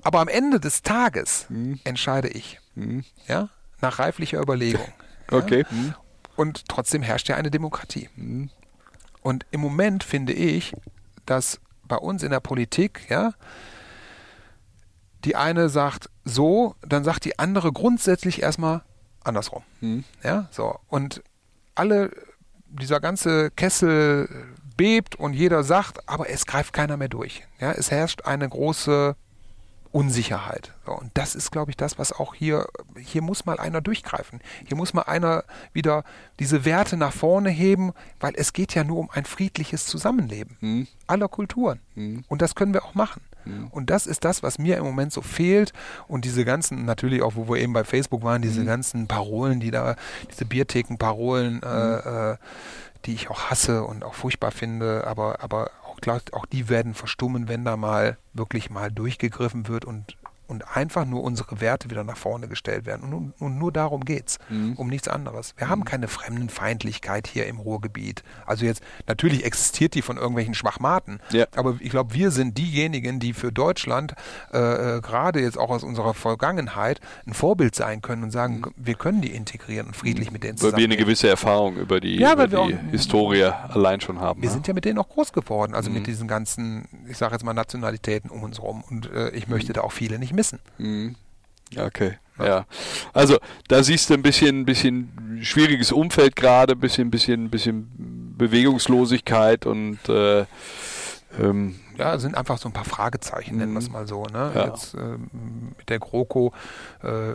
Aber 0.03 0.19
am 0.19 0.27
Ende 0.27 0.59
des 0.59 0.81
Tages 0.81 1.45
mhm. 1.49 1.79
entscheide 1.83 2.29
ich. 2.29 2.59
Mhm. 2.75 3.03
Ja? 3.27 3.49
Nach 3.81 3.99
reiflicher 3.99 4.39
Überlegung. 4.39 4.87
okay. 5.31 5.65
Ja? 5.69 5.95
Und 6.35 6.67
trotzdem 6.67 7.01
herrscht 7.01 7.29
ja 7.29 7.35
eine 7.35 7.51
Demokratie. 7.51 8.09
Und 9.21 9.45
im 9.51 9.59
Moment 9.59 10.03
finde 10.03 10.33
ich, 10.33 10.73
dass 11.25 11.59
bei 11.83 11.97
uns 11.97 12.23
in 12.23 12.31
der 12.31 12.39
Politik, 12.39 13.01
ja, 13.09 13.33
die 15.25 15.35
eine 15.35 15.69
sagt 15.69 16.09
so, 16.23 16.75
dann 16.81 17.03
sagt 17.03 17.25
die 17.25 17.37
andere 17.37 17.71
grundsätzlich 17.71 18.41
erstmal 18.41 18.81
andersrum. 19.23 19.63
Ja, 20.23 20.47
so. 20.51 20.79
Und 20.87 21.21
alle 21.75 22.11
dieser 22.79 22.99
ganze 22.99 23.51
Kessel 23.51 24.29
bebt 24.77 25.15
und 25.15 25.33
jeder 25.33 25.63
sagt, 25.63 26.07
aber 26.09 26.29
es 26.29 26.45
greift 26.45 26.73
keiner 26.73 26.97
mehr 26.97 27.09
durch. 27.09 27.43
Ja, 27.59 27.71
es 27.71 27.91
herrscht 27.91 28.23
eine 28.25 28.47
große 28.47 29.15
Unsicherheit. 29.91 30.73
So, 30.85 30.93
und 30.93 31.11
das 31.15 31.35
ist, 31.35 31.51
glaube 31.51 31.71
ich, 31.71 31.77
das, 31.77 31.99
was 31.99 32.13
auch 32.13 32.33
hier, 32.33 32.67
hier 32.97 33.21
muss 33.21 33.45
mal 33.45 33.59
einer 33.59 33.81
durchgreifen. 33.81 34.39
Hier 34.65 34.77
muss 34.77 34.93
mal 34.93 35.03
einer 35.03 35.43
wieder 35.73 36.03
diese 36.39 36.63
Werte 36.63 36.95
nach 36.95 37.13
vorne 37.13 37.49
heben, 37.49 37.91
weil 38.19 38.33
es 38.35 38.53
geht 38.53 38.73
ja 38.73 38.83
nur 38.83 38.97
um 38.97 39.09
ein 39.11 39.25
friedliches 39.25 39.85
Zusammenleben 39.85 40.57
mhm. 40.61 40.87
aller 41.07 41.27
Kulturen. 41.27 41.79
Mhm. 41.95 42.23
Und 42.29 42.41
das 42.41 42.55
können 42.55 42.73
wir 42.73 42.85
auch 42.85 42.95
machen. 42.95 43.21
Mhm. 43.45 43.67
Und 43.67 43.89
das 43.89 44.07
ist 44.07 44.25
das, 44.25 44.43
was 44.43 44.57
mir 44.59 44.77
im 44.77 44.83
Moment 44.83 45.13
so 45.13 45.21
fehlt. 45.21 45.73
Und 46.07 46.25
diese 46.25 46.45
ganzen, 46.45 46.85
natürlich 46.85 47.21
auch, 47.21 47.35
wo 47.35 47.47
wir 47.49 47.61
eben 47.61 47.73
bei 47.73 47.83
Facebook 47.83 48.23
waren, 48.23 48.41
diese 48.41 48.61
mhm. 48.61 48.65
ganzen 48.65 49.07
Parolen, 49.07 49.59
die 49.59 49.71
da, 49.71 49.95
diese 50.29 50.45
Biertheken-Parolen, 50.45 51.61
äh, 51.63 51.65
mhm. 51.65 52.33
äh, 52.33 52.37
die 53.05 53.13
ich 53.13 53.29
auch 53.29 53.49
hasse 53.49 53.83
und 53.83 54.03
auch 54.03 54.13
furchtbar 54.13 54.51
finde, 54.51 55.07
aber, 55.07 55.41
aber 55.41 55.71
auch, 55.85 56.19
auch 56.33 56.45
die 56.45 56.69
werden 56.69 56.93
verstummen, 56.93 57.47
wenn 57.47 57.65
da 57.65 57.77
mal 57.77 58.17
wirklich 58.33 58.69
mal 58.69 58.91
durchgegriffen 58.91 59.67
wird 59.67 59.85
und 59.85 60.15
und 60.51 60.75
einfach 60.75 61.05
nur 61.05 61.23
unsere 61.23 61.61
Werte 61.61 61.89
wieder 61.89 62.03
nach 62.03 62.17
vorne 62.17 62.49
gestellt 62.49 62.85
werden. 62.85 63.13
Und, 63.13 63.33
und 63.39 63.57
nur 63.57 63.71
darum 63.71 64.03
geht 64.03 64.27
es, 64.27 64.39
mhm. 64.49 64.73
um 64.73 64.89
nichts 64.89 65.07
anderes. 65.07 65.53
Wir 65.55 65.67
mhm. 65.67 65.71
haben 65.71 65.85
keine 65.85 66.09
Fremdenfeindlichkeit 66.09 67.25
hier 67.25 67.47
im 67.47 67.57
Ruhrgebiet. 67.57 68.21
Also 68.45 68.65
jetzt, 68.65 68.83
natürlich 69.07 69.45
existiert 69.45 69.95
die 69.95 70.01
von 70.01 70.17
irgendwelchen 70.17 70.53
Schwachmaten, 70.53 71.21
ja. 71.31 71.45
aber 71.55 71.77
ich 71.79 71.89
glaube, 71.89 72.13
wir 72.13 72.31
sind 72.31 72.57
diejenigen, 72.57 73.21
die 73.21 73.31
für 73.31 73.53
Deutschland 73.53 74.13
äh, 74.51 74.97
äh, 74.97 75.01
gerade 75.01 75.39
jetzt 75.39 75.57
auch 75.57 75.69
aus 75.69 75.85
unserer 75.85 76.13
Vergangenheit 76.13 76.99
ein 77.25 77.33
Vorbild 77.33 77.73
sein 77.73 78.01
können 78.01 78.23
und 78.23 78.31
sagen, 78.31 78.57
mhm. 78.57 78.73
wir 78.75 78.95
können 78.95 79.21
die 79.21 79.33
integrieren 79.33 79.87
und 79.87 79.95
friedlich 79.95 80.27
mhm. 80.27 80.33
mit 80.33 80.43
denen 80.43 80.57
zusammen. 80.57 80.73
Weil 80.73 80.79
wir 80.79 80.85
eine 80.87 80.97
gewisse 80.97 81.29
Erfahrung 81.29 81.77
über 81.77 82.01
die, 82.01 82.17
ja, 82.17 82.33
über 82.33 82.49
die 82.49 82.57
auch, 82.57 82.69
Historie 82.91 83.45
allein 83.45 84.01
schon 84.01 84.19
haben. 84.19 84.41
Wir 84.41 84.49
ja. 84.49 84.53
sind 84.53 84.67
ja 84.67 84.73
mit 84.73 84.83
denen 84.83 84.99
auch 84.99 85.07
groß 85.07 85.31
geworden, 85.31 85.73
also 85.75 85.89
mit 85.89 86.01
mhm. 86.01 86.05
diesen 86.07 86.27
ganzen, 86.27 86.89
ich 87.07 87.17
sage 87.17 87.35
jetzt 87.35 87.45
mal 87.45 87.53
Nationalitäten 87.53 88.29
um 88.29 88.43
uns 88.43 88.57
herum 88.57 88.83
und 88.89 89.09
äh, 89.13 89.29
ich 89.29 89.47
möchte 89.47 89.71
da 89.71 89.79
auch 89.79 89.93
viele 89.93 90.19
nicht 90.19 90.33
missen. 90.41 90.59
Mhm. 90.79 91.15
Okay. 91.77 92.17
Ja. 92.39 92.65
Also 93.13 93.37
da 93.67 93.83
siehst 93.83 94.09
du 94.09 94.15
ein 94.15 94.23
bisschen, 94.23 94.65
bisschen 94.65 95.39
schwieriges 95.43 95.91
Umfeld 95.91 96.35
gerade, 96.35 96.75
bisschen, 96.75 97.11
bisschen, 97.11 97.51
bisschen 97.51 98.35
Bewegungslosigkeit 98.37 99.67
und 99.67 99.99
äh, 100.09 100.45
ähm, 101.39 101.79
ja, 101.97 102.17
sind 102.17 102.35
einfach 102.35 102.57
so 102.57 102.67
ein 102.67 102.73
paar 102.73 102.85
Fragezeichen, 102.85 103.57
nennen 103.57 103.73
wir 103.73 103.79
es 103.79 103.87
mhm. 103.87 103.93
mal 103.93 104.07
so. 104.07 104.23
Ne? 104.23 104.51
Ja. 104.55 104.67
Jetzt 104.69 104.95
äh, 104.95 105.17
mit 105.77 105.89
der 105.89 105.99
GroKo 105.99 106.51
äh, 107.03 107.33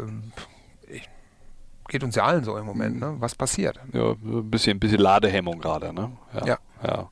geht 1.89 2.03
uns 2.03 2.17
ja 2.17 2.25
allen 2.25 2.43
so 2.43 2.57
im 2.57 2.67
Moment, 2.67 2.99
ne? 2.99 3.15
Was 3.21 3.37
passiert? 3.37 3.79
Ja, 3.93 4.11
ein 4.11 4.51
bisschen, 4.51 4.77
ein 4.77 4.81
bisschen 4.81 4.99
Ladehemmung 4.99 5.61
gerade, 5.61 5.93
ne? 5.93 6.11
Ja. 6.35 6.47
ja. 6.47 6.59
ja. 6.85 7.11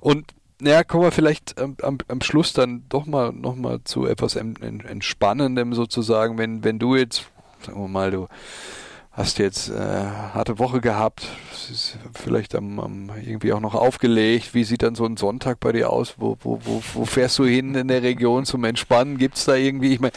Und 0.00 0.32
naja, 0.60 0.84
kommen 0.84 1.04
wir 1.04 1.12
vielleicht 1.12 1.60
am, 1.60 1.76
am, 1.82 1.98
am 2.08 2.20
Schluss 2.20 2.52
dann 2.52 2.84
doch 2.88 3.06
mal 3.06 3.32
noch 3.32 3.56
mal 3.56 3.80
zu 3.84 4.06
etwas 4.06 4.36
Entspannendem 4.36 5.74
sozusagen, 5.74 6.38
wenn, 6.38 6.64
wenn 6.64 6.78
du 6.78 6.96
jetzt, 6.96 7.30
sagen 7.64 7.80
wir 7.80 7.88
mal, 7.88 8.10
du 8.10 8.28
hast 9.16 9.38
jetzt 9.38 9.70
äh, 9.70 9.74
harte 9.74 10.58
Woche 10.58 10.82
gehabt, 10.82 11.26
vielleicht 12.14 12.54
am, 12.54 12.78
am, 12.78 13.10
irgendwie 13.24 13.54
auch 13.54 13.60
noch 13.60 13.74
aufgelegt. 13.74 14.52
Wie 14.52 14.64
sieht 14.64 14.82
dann 14.82 14.94
so 14.94 15.06
ein 15.06 15.16
Sonntag 15.16 15.58
bei 15.58 15.72
dir 15.72 15.90
aus? 15.90 16.16
Wo, 16.18 16.36
wo, 16.40 16.60
wo, 16.64 16.82
wo 16.92 17.04
fährst 17.06 17.38
du 17.38 17.44
hin 17.44 17.74
in 17.74 17.88
der 17.88 18.02
Region 18.02 18.44
zum 18.44 18.64
Entspannen? 18.64 19.16
Gibt 19.16 19.36
es 19.36 19.46
da 19.46 19.54
irgendwie, 19.54 19.94
ich 19.94 20.00
meine, 20.00 20.12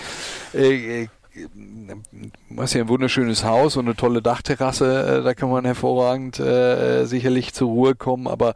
äh, 0.53 1.03
äh 1.03 1.07
du 1.47 2.61
hast 2.61 2.73
ja 2.73 2.81
ein 2.81 2.89
wunderschönes 2.89 3.43
Haus 3.43 3.77
und 3.77 3.85
eine 3.85 3.95
tolle 3.95 4.21
Dachterrasse, 4.21 5.19
äh, 5.19 5.23
da 5.23 5.33
kann 5.33 5.49
man 5.49 5.65
hervorragend 5.65 6.39
äh, 6.39 7.05
sicherlich 7.05 7.53
zur 7.53 7.69
Ruhe 7.69 7.95
kommen, 7.95 8.27
aber 8.27 8.55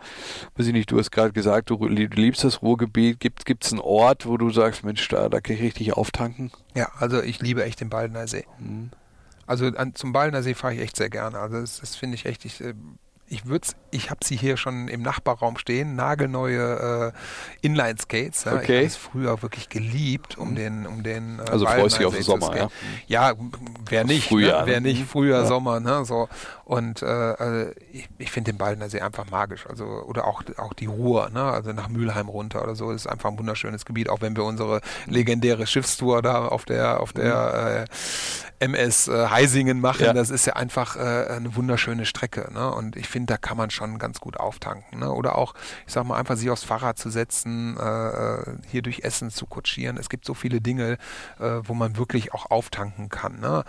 weiß 0.56 0.68
ich 0.68 0.74
nicht, 0.74 0.92
du 0.92 1.00
hast 1.00 1.12
gerade 1.12 1.32
gesagt, 1.32 1.70
du, 1.70 1.86
liebst 1.86 2.44
das 2.44 2.62
Ruhrgebiet, 2.62 3.20
gibt 3.20 3.66
es 3.66 3.72
einen 3.72 3.82
Ort, 3.82 4.26
wo 4.26 4.38
du 4.38 4.50
sagst, 4.50 4.84
Mensch, 4.84 5.08
da, 5.08 5.30
da 5.30 5.42
kann 5.42 5.56
ich 5.56 5.62
richtig 5.62 5.94
auftanken? 5.94 6.52
Ja, 6.76 6.90
also 6.98 7.22
ich 7.22 7.42
liebe 7.42 7.64
echt 7.64 7.82
den 7.82 7.90
Baldener 7.90 8.28
See. 8.28 8.46
Mhm. 8.60 8.90
Also 9.46 9.68
an, 9.68 9.94
zum 9.96 10.14
Baldener 10.14 10.44
See 10.44 10.54
fahre 10.54 10.74
ich 10.74 10.82
echt 10.82 10.96
sehr 10.96 11.10
gerne. 11.10 11.38
Also 11.40 11.60
das, 11.60 11.80
das 11.80 11.96
finde 11.96 12.16
ich 12.16 12.26
echt, 12.26 12.46
ich, 12.46 12.62
äh, 12.62 12.74
ich 13.34 13.48
würde 13.48 13.68
ich 13.90 14.10
habe 14.10 14.20
sie 14.24 14.36
hier 14.36 14.58
schon 14.58 14.88
im 14.88 15.02
Nachbarraum 15.02 15.58
stehen, 15.58 15.96
nagelneue 15.96 17.14
äh, 17.14 17.66
Inline-Skates. 17.66 18.44
Ja. 18.46 18.54
Okay. 18.54 18.62
Ich 18.62 18.70
habe 18.70 18.86
es 18.86 18.96
früher 18.96 19.42
wirklich 19.42 19.70
geliebt, 19.70 20.38
um 20.38 20.56
den, 20.56 20.86
um 20.86 21.04
den. 21.04 21.40
Äh, 21.40 21.52
also 21.52 21.66
freust 21.66 22.00
dich 22.00 22.06
auf 22.06 22.14
den 22.14 22.24
Sommer, 22.24 22.56
ja? 22.56 22.70
Ja, 23.08 23.34
wer 23.88 24.04
nicht, 24.04 24.30
Frühjahr, 24.30 24.62
ne? 24.62 24.72
wer 24.72 24.82
nicht, 24.82 25.02
mhm. 25.02 25.08
Frühjahr, 25.08 25.42
ja. 25.42 25.48
Sommer, 25.48 25.80
ne, 25.80 26.06
so. 26.06 26.30
Und 26.66 27.02
äh, 27.02 27.06
also 27.06 27.72
ich, 27.92 28.10
ich 28.18 28.32
finde 28.32 28.52
den 28.52 28.58
Baldener 28.58 28.90
See 28.90 29.02
einfach 29.02 29.30
magisch. 29.30 29.68
Also, 29.68 29.86
oder 29.86 30.26
auch, 30.26 30.44
auch 30.58 30.74
die 30.74 30.86
Ruhr, 30.86 31.30
ne, 31.30 31.44
also 31.44 31.74
nach 31.74 31.90
Mülheim 31.90 32.30
runter 32.30 32.64
oder 32.64 32.76
so, 32.76 32.92
ist 32.92 33.08
einfach 33.08 33.30
ein 33.30 33.38
wunderschönes 33.38 33.86
Gebiet, 33.86 34.10
auch 34.10 34.22
wenn 34.22 34.36
wir 34.36 34.46
unsere 34.46 34.82
legendäre 35.06 35.68
Schiffstour 35.68 36.22
da 36.22 36.48
auf 36.48 36.66
der, 36.66 37.02
auf 37.02 37.12
der 37.12 37.86
äh, 38.60 38.64
MS 38.64 39.10
äh, 39.10 39.28
Heisingen 39.28 39.82
machen, 39.82 40.06
ja. 40.06 40.14
das 40.14 40.30
ist 40.30 40.46
ja 40.46 40.54
einfach 40.54 40.96
äh, 40.96 41.00
eine 41.00 41.56
wunderschöne 41.56 42.06
Strecke, 42.06 42.50
ne? 42.54 42.74
Und 42.74 42.96
ich 42.96 43.10
finde, 43.10 43.34
da 43.34 43.38
kann 43.38 43.58
man 43.58 43.70
schon 43.70 44.00
ganz 44.00 44.20
gut 44.22 44.38
auftanken. 44.38 45.00
Ne? 45.00 45.12
Oder 45.12 45.38
auch, 45.38 45.54
ich 45.86 45.94
sag 45.94 46.06
mal, 46.06 46.18
einfach 46.18 46.38
sich 46.38 46.50
aufs 46.50 46.64
Fahrrad 46.64 46.98
zu 46.98 47.10
setzen, 47.10 47.78
äh, 47.78 47.84
äh, 47.84 48.58
hier 48.70 48.82
durch 48.82 49.02
Essen 49.04 49.32
zu 49.32 49.46
kutschieren. 49.46 49.98
Es 49.98 50.10
gibt 50.10 50.26
so 50.26 50.34
viele 50.34 50.62
Dinge, 50.62 50.98
äh, 51.40 51.60
wo 51.64 51.74
man 51.74 51.98
wirklich 51.98 52.34
auch 52.34 52.52
auftanken 52.52 53.10
kann. 53.10 53.40
Ne? 53.40 53.64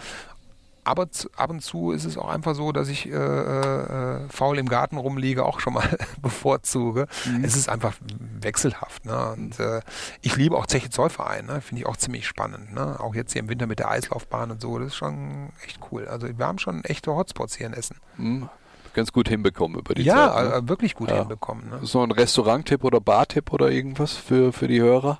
Aber 0.84 1.10
zu, 1.10 1.28
ab 1.36 1.50
und 1.50 1.60
zu 1.60 1.92
ist 1.92 2.04
es 2.04 2.16
auch 2.18 2.28
einfach 2.28 2.54
so, 2.54 2.72
dass 2.72 2.88
ich 2.88 3.06
äh, 3.06 3.12
äh, 3.12 4.28
faul 4.28 4.58
im 4.58 4.68
Garten 4.68 4.96
rumliege, 4.96 5.44
auch 5.44 5.60
schon 5.60 5.74
mal 5.74 5.98
bevorzuge. 6.22 7.06
Mhm. 7.24 7.44
Es 7.44 7.56
ist 7.56 7.68
einfach 7.68 7.94
wechselhaft. 8.40 9.04
Ne? 9.06 9.32
Und 9.32 9.58
äh, 9.58 9.80
ich 10.20 10.36
liebe 10.36 10.56
auch 10.56 10.66
Zeche 10.66 10.90
Zollverein, 10.90 11.46
ne? 11.46 11.60
finde 11.60 11.82
ich 11.82 11.86
auch 11.86 11.96
ziemlich 11.96 12.26
spannend. 12.26 12.74
Ne? 12.74 13.00
Auch 13.00 13.14
jetzt 13.14 13.32
hier 13.32 13.40
im 13.40 13.48
Winter 13.48 13.66
mit 13.66 13.78
der 13.78 13.90
Eislaufbahn 13.90 14.50
und 14.50 14.60
so, 14.60 14.78
das 14.78 14.88
ist 14.88 14.96
schon 14.96 15.50
echt 15.64 15.80
cool. 15.90 16.06
Also 16.06 16.28
wir 16.36 16.46
haben 16.46 16.58
schon 16.58 16.84
echte 16.84 17.14
Hotspots 17.14 17.56
hier 17.56 17.66
in 17.66 17.72
Essen. 17.72 17.96
Mhm 18.16 18.48
ganz 18.94 19.12
gut 19.12 19.28
hinbekommen 19.28 19.76
über 19.76 19.92
die 19.92 20.02
ja, 20.02 20.32
Zeit. 20.32 20.50
Ja, 20.50 20.60
ne? 20.60 20.68
wirklich 20.68 20.94
gut 20.94 21.10
ja. 21.10 21.18
hinbekommen. 21.18 21.68
Ne? 21.68 21.80
Noch 21.82 22.02
ein 22.04 22.12
Restaurant-Tipp 22.12 22.84
oder 22.84 23.00
Bar-Tipp 23.00 23.52
oder 23.52 23.70
irgendwas 23.70 24.12
für, 24.12 24.52
für 24.52 24.68
die 24.68 24.80
Hörer? 24.80 25.18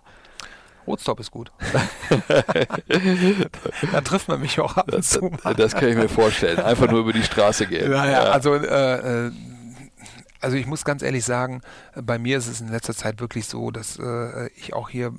Rotstop 0.86 1.20
ist 1.20 1.30
gut. 1.30 1.52
da 3.92 4.00
trifft 4.02 4.28
man 4.28 4.40
mich 4.40 4.60
auch 4.60 4.76
ab 4.76 4.92
und 4.92 5.04
zu. 5.04 5.30
Das, 5.42 5.56
das 5.56 5.74
kann 5.74 5.88
ich 5.88 5.96
mir 5.96 6.08
vorstellen. 6.08 6.58
Einfach 6.58 6.90
nur 6.90 7.00
über 7.00 7.12
die 7.12 7.22
Straße 7.22 7.66
gehen. 7.66 7.90
Naja, 7.90 8.24
ja. 8.24 8.30
also 8.30 8.54
äh, 8.54 9.26
äh, 9.26 9.32
also 10.44 10.56
ich 10.56 10.66
muss 10.66 10.84
ganz 10.84 11.02
ehrlich 11.02 11.24
sagen, 11.24 11.62
bei 11.94 12.18
mir 12.18 12.36
ist 12.36 12.48
es 12.48 12.60
in 12.60 12.68
letzter 12.68 12.94
Zeit 12.94 13.18
wirklich 13.20 13.46
so, 13.46 13.70
dass 13.70 13.98
äh, 13.98 14.48
ich 14.56 14.74
auch 14.74 14.90
hier 14.90 15.12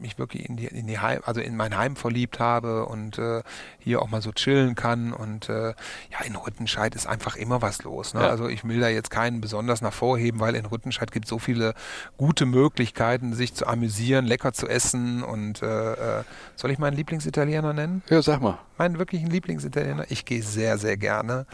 mich 0.00 0.18
wirklich 0.18 0.48
in 0.48 0.56
die, 0.56 0.66
in 0.66 0.86
die 0.86 0.98
Heim, 0.98 1.20
also 1.24 1.40
in 1.40 1.56
mein 1.56 1.76
Heim 1.76 1.96
verliebt 1.96 2.38
habe 2.38 2.86
und 2.86 3.18
äh, 3.18 3.42
hier 3.78 4.02
auch 4.02 4.08
mal 4.08 4.22
so 4.22 4.32
chillen 4.32 4.74
kann. 4.74 5.12
Und 5.12 5.48
äh, 5.48 5.74
ja, 6.10 6.20
in 6.24 6.36
Rüttenscheid 6.36 6.94
ist 6.94 7.06
einfach 7.06 7.36
immer 7.36 7.62
was 7.62 7.82
los. 7.82 8.14
Ne? 8.14 8.22
Ja. 8.22 8.28
Also 8.28 8.48
ich 8.48 8.64
will 8.64 8.80
da 8.80 8.88
jetzt 8.88 9.10
keinen 9.10 9.40
besonders 9.40 9.82
hervorheben, 9.82 10.40
weil 10.40 10.54
in 10.54 10.66
Rüttenscheid 10.66 11.12
gibt 11.12 11.26
es 11.26 11.30
so 11.30 11.38
viele 11.38 11.74
gute 12.16 12.46
Möglichkeiten, 12.46 13.34
sich 13.34 13.54
zu 13.54 13.66
amüsieren, 13.66 14.26
lecker 14.26 14.52
zu 14.52 14.68
essen. 14.68 15.22
Und 15.22 15.62
äh, 15.62 16.20
äh, 16.20 16.24
soll 16.56 16.70
ich 16.70 16.78
meinen 16.78 16.96
Lieblingsitaliener 16.96 17.72
nennen? 17.72 18.02
Ja, 18.08 18.22
sag 18.22 18.40
mal. 18.40 18.58
Meinen 18.78 18.98
wirklichen 18.98 19.28
Lieblingsitaliener? 19.28 20.06
Ich 20.08 20.24
gehe 20.24 20.42
sehr, 20.42 20.78
sehr 20.78 20.96
gerne, 20.96 21.46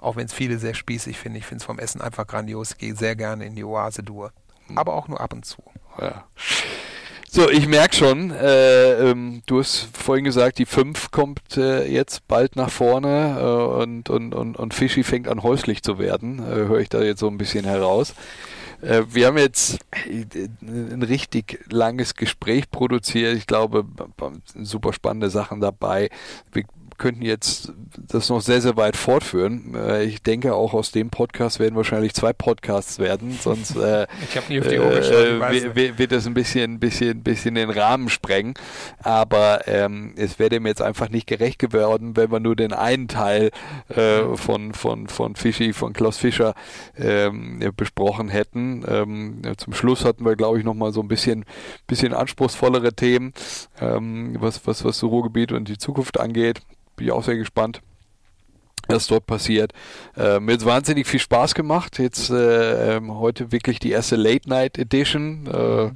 auch 0.00 0.16
wenn 0.16 0.26
es 0.26 0.32
viele 0.32 0.58
sehr 0.58 0.74
spießig 0.74 1.18
finden. 1.18 1.38
Ich 1.38 1.46
finde 1.46 1.62
es 1.62 1.64
vom 1.64 1.78
Essen 1.78 2.00
einfach 2.00 2.26
grandios. 2.26 2.72
Ich 2.72 2.78
gehe 2.78 2.96
sehr 2.96 3.16
gerne 3.16 3.44
in 3.44 3.54
die 3.54 3.64
Oase 3.64 4.02
Dur. 4.02 4.32
Hm. 4.66 4.78
Aber 4.78 4.94
auch 4.94 5.08
nur 5.08 5.20
ab 5.20 5.32
und 5.32 5.44
zu. 5.44 5.62
Ja. 6.00 6.24
So, 7.34 7.48
ich 7.48 7.66
merke 7.66 7.96
schon, 7.96 8.30
äh, 8.30 9.10
ähm, 9.10 9.40
du 9.46 9.60
hast 9.60 9.88
vorhin 9.96 10.26
gesagt, 10.26 10.58
die 10.58 10.66
5 10.66 11.10
kommt 11.12 11.56
äh, 11.56 11.90
jetzt 11.90 12.28
bald 12.28 12.56
nach 12.56 12.68
vorne 12.68 13.38
äh, 13.40 13.82
und, 13.82 14.10
und, 14.10 14.34
und, 14.34 14.58
und 14.58 14.74
Fischi 14.74 15.02
fängt 15.02 15.28
an 15.28 15.42
häuslich 15.42 15.82
zu 15.82 15.98
werden, 15.98 16.40
äh, 16.40 16.68
höre 16.68 16.80
ich 16.80 16.90
da 16.90 17.00
jetzt 17.00 17.20
so 17.20 17.28
ein 17.28 17.38
bisschen 17.38 17.64
heraus. 17.64 18.12
Äh, 18.82 19.04
wir 19.08 19.28
haben 19.28 19.38
jetzt 19.38 19.78
äh, 20.04 20.26
ein 20.62 21.02
richtig 21.02 21.64
langes 21.70 22.16
Gespräch 22.16 22.70
produziert. 22.70 23.34
Ich 23.38 23.46
glaube, 23.46 23.86
super 24.60 24.92
spannende 24.92 25.30
Sachen 25.30 25.62
dabei. 25.62 26.10
Wir 26.52 26.64
könnten 27.02 27.22
jetzt 27.22 27.72
das 27.96 28.28
noch 28.28 28.40
sehr, 28.40 28.60
sehr 28.60 28.76
weit 28.76 28.96
fortführen. 28.96 29.74
Äh, 29.74 30.04
ich 30.04 30.22
denke, 30.22 30.54
auch 30.54 30.72
aus 30.72 30.92
dem 30.92 31.10
Podcast 31.10 31.58
werden 31.58 31.74
wahrscheinlich 31.74 32.14
zwei 32.14 32.32
Podcasts 32.32 33.00
werden, 33.00 33.36
sonst 33.40 33.76
äh, 33.76 34.06
ich 34.32 34.48
nie 34.48 34.60
auf 34.60 34.68
die 34.68 34.78
Uhr 34.78 34.90
geschaut, 34.90 35.74
äh, 35.74 35.98
wird 35.98 36.12
das 36.12 36.28
ein 36.28 36.34
bisschen, 36.34 36.78
bisschen, 36.78 37.24
bisschen 37.24 37.56
den 37.56 37.70
Rahmen 37.70 38.08
sprengen. 38.08 38.54
Aber 39.02 39.66
ähm, 39.66 40.14
es 40.16 40.38
wäre 40.38 40.50
dem 40.50 40.64
jetzt 40.64 40.80
einfach 40.80 41.08
nicht 41.08 41.26
gerecht 41.26 41.58
geworden, 41.58 42.16
wenn 42.16 42.30
wir 42.30 42.38
nur 42.38 42.54
den 42.54 42.72
einen 42.72 43.08
Teil 43.08 43.50
äh, 43.88 44.36
von, 44.36 44.72
von, 44.72 45.08
von 45.08 45.34
Fischi, 45.34 45.72
von 45.72 45.94
Klaus 45.94 46.18
Fischer 46.18 46.54
ähm, 46.96 47.58
besprochen 47.76 48.28
hätten. 48.28 48.84
Ähm, 48.86 49.42
zum 49.56 49.72
Schluss 49.72 50.04
hatten 50.04 50.24
wir, 50.24 50.36
glaube 50.36 50.58
ich, 50.58 50.64
nochmal 50.64 50.92
so 50.92 51.00
ein 51.00 51.08
bisschen, 51.08 51.44
bisschen 51.88 52.14
anspruchsvollere 52.14 52.92
Themen, 52.92 53.32
ähm, 53.80 54.36
was, 54.38 54.64
was, 54.68 54.84
was 54.84 55.00
das 55.00 55.02
Ruhrgebiet 55.02 55.50
und 55.50 55.68
die 55.68 55.78
Zukunft 55.78 56.20
angeht 56.20 56.60
bin 57.02 57.08
ich 57.08 57.12
auch 57.12 57.24
sehr 57.24 57.36
gespannt 57.36 57.82
was 58.88 59.06
dort 59.06 59.26
passiert. 59.26 59.72
Äh, 60.16 60.40
mir 60.40 60.54
hat 60.54 60.64
wahnsinnig 60.64 61.06
viel 61.06 61.20
Spaß 61.20 61.54
gemacht. 61.54 61.98
Jetzt 61.98 62.30
äh, 62.30 62.96
ähm, 62.96 63.14
heute 63.14 63.52
wirklich 63.52 63.78
die 63.78 63.90
erste 63.92 64.16
Late 64.16 64.48
Night 64.48 64.76
Edition. 64.76 65.46
Äh, 65.46 65.90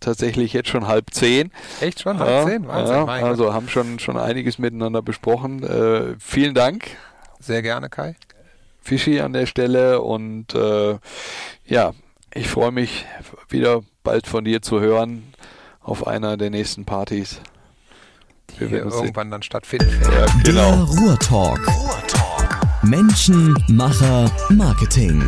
tatsächlich 0.00 0.54
jetzt 0.54 0.70
schon 0.70 0.86
halb 0.86 1.12
zehn. 1.12 1.52
Echt 1.80 2.00
schon 2.00 2.18
halb 2.18 2.48
zehn? 2.48 2.66
Wahnsinn, 2.66 2.96
ja, 2.96 3.04
also 3.06 3.52
haben 3.52 3.68
schon 3.68 3.98
schon 3.98 4.16
einiges 4.16 4.58
miteinander 4.58 5.02
besprochen. 5.02 5.62
Äh, 5.62 6.14
vielen 6.18 6.54
Dank. 6.54 6.88
Sehr 7.40 7.60
gerne, 7.60 7.90
Kai. 7.90 8.16
Fischi 8.80 9.20
an 9.20 9.34
der 9.34 9.46
Stelle 9.46 10.00
und 10.00 10.54
äh, 10.54 10.98
ja, 11.66 11.92
ich 12.32 12.48
freue 12.48 12.72
mich 12.72 13.04
wieder 13.50 13.82
bald 14.02 14.26
von 14.26 14.44
dir 14.44 14.62
zu 14.62 14.80
hören 14.80 15.24
auf 15.82 16.06
einer 16.06 16.38
der 16.38 16.48
nächsten 16.48 16.86
Partys 16.86 17.40
die 18.50 18.66
hier 18.66 18.84
irgendwann 18.84 19.30
dann 19.30 19.42
stattfinden. 19.42 19.90
Ja, 20.02 20.26
genau. 20.44 20.86
Der 20.86 21.00
Ruhrtalk. 21.00 21.66
Ruhrtalk. 21.68 22.82
Menschen, 22.82 23.54
Macher, 23.68 24.30
Marketing. 24.50 25.22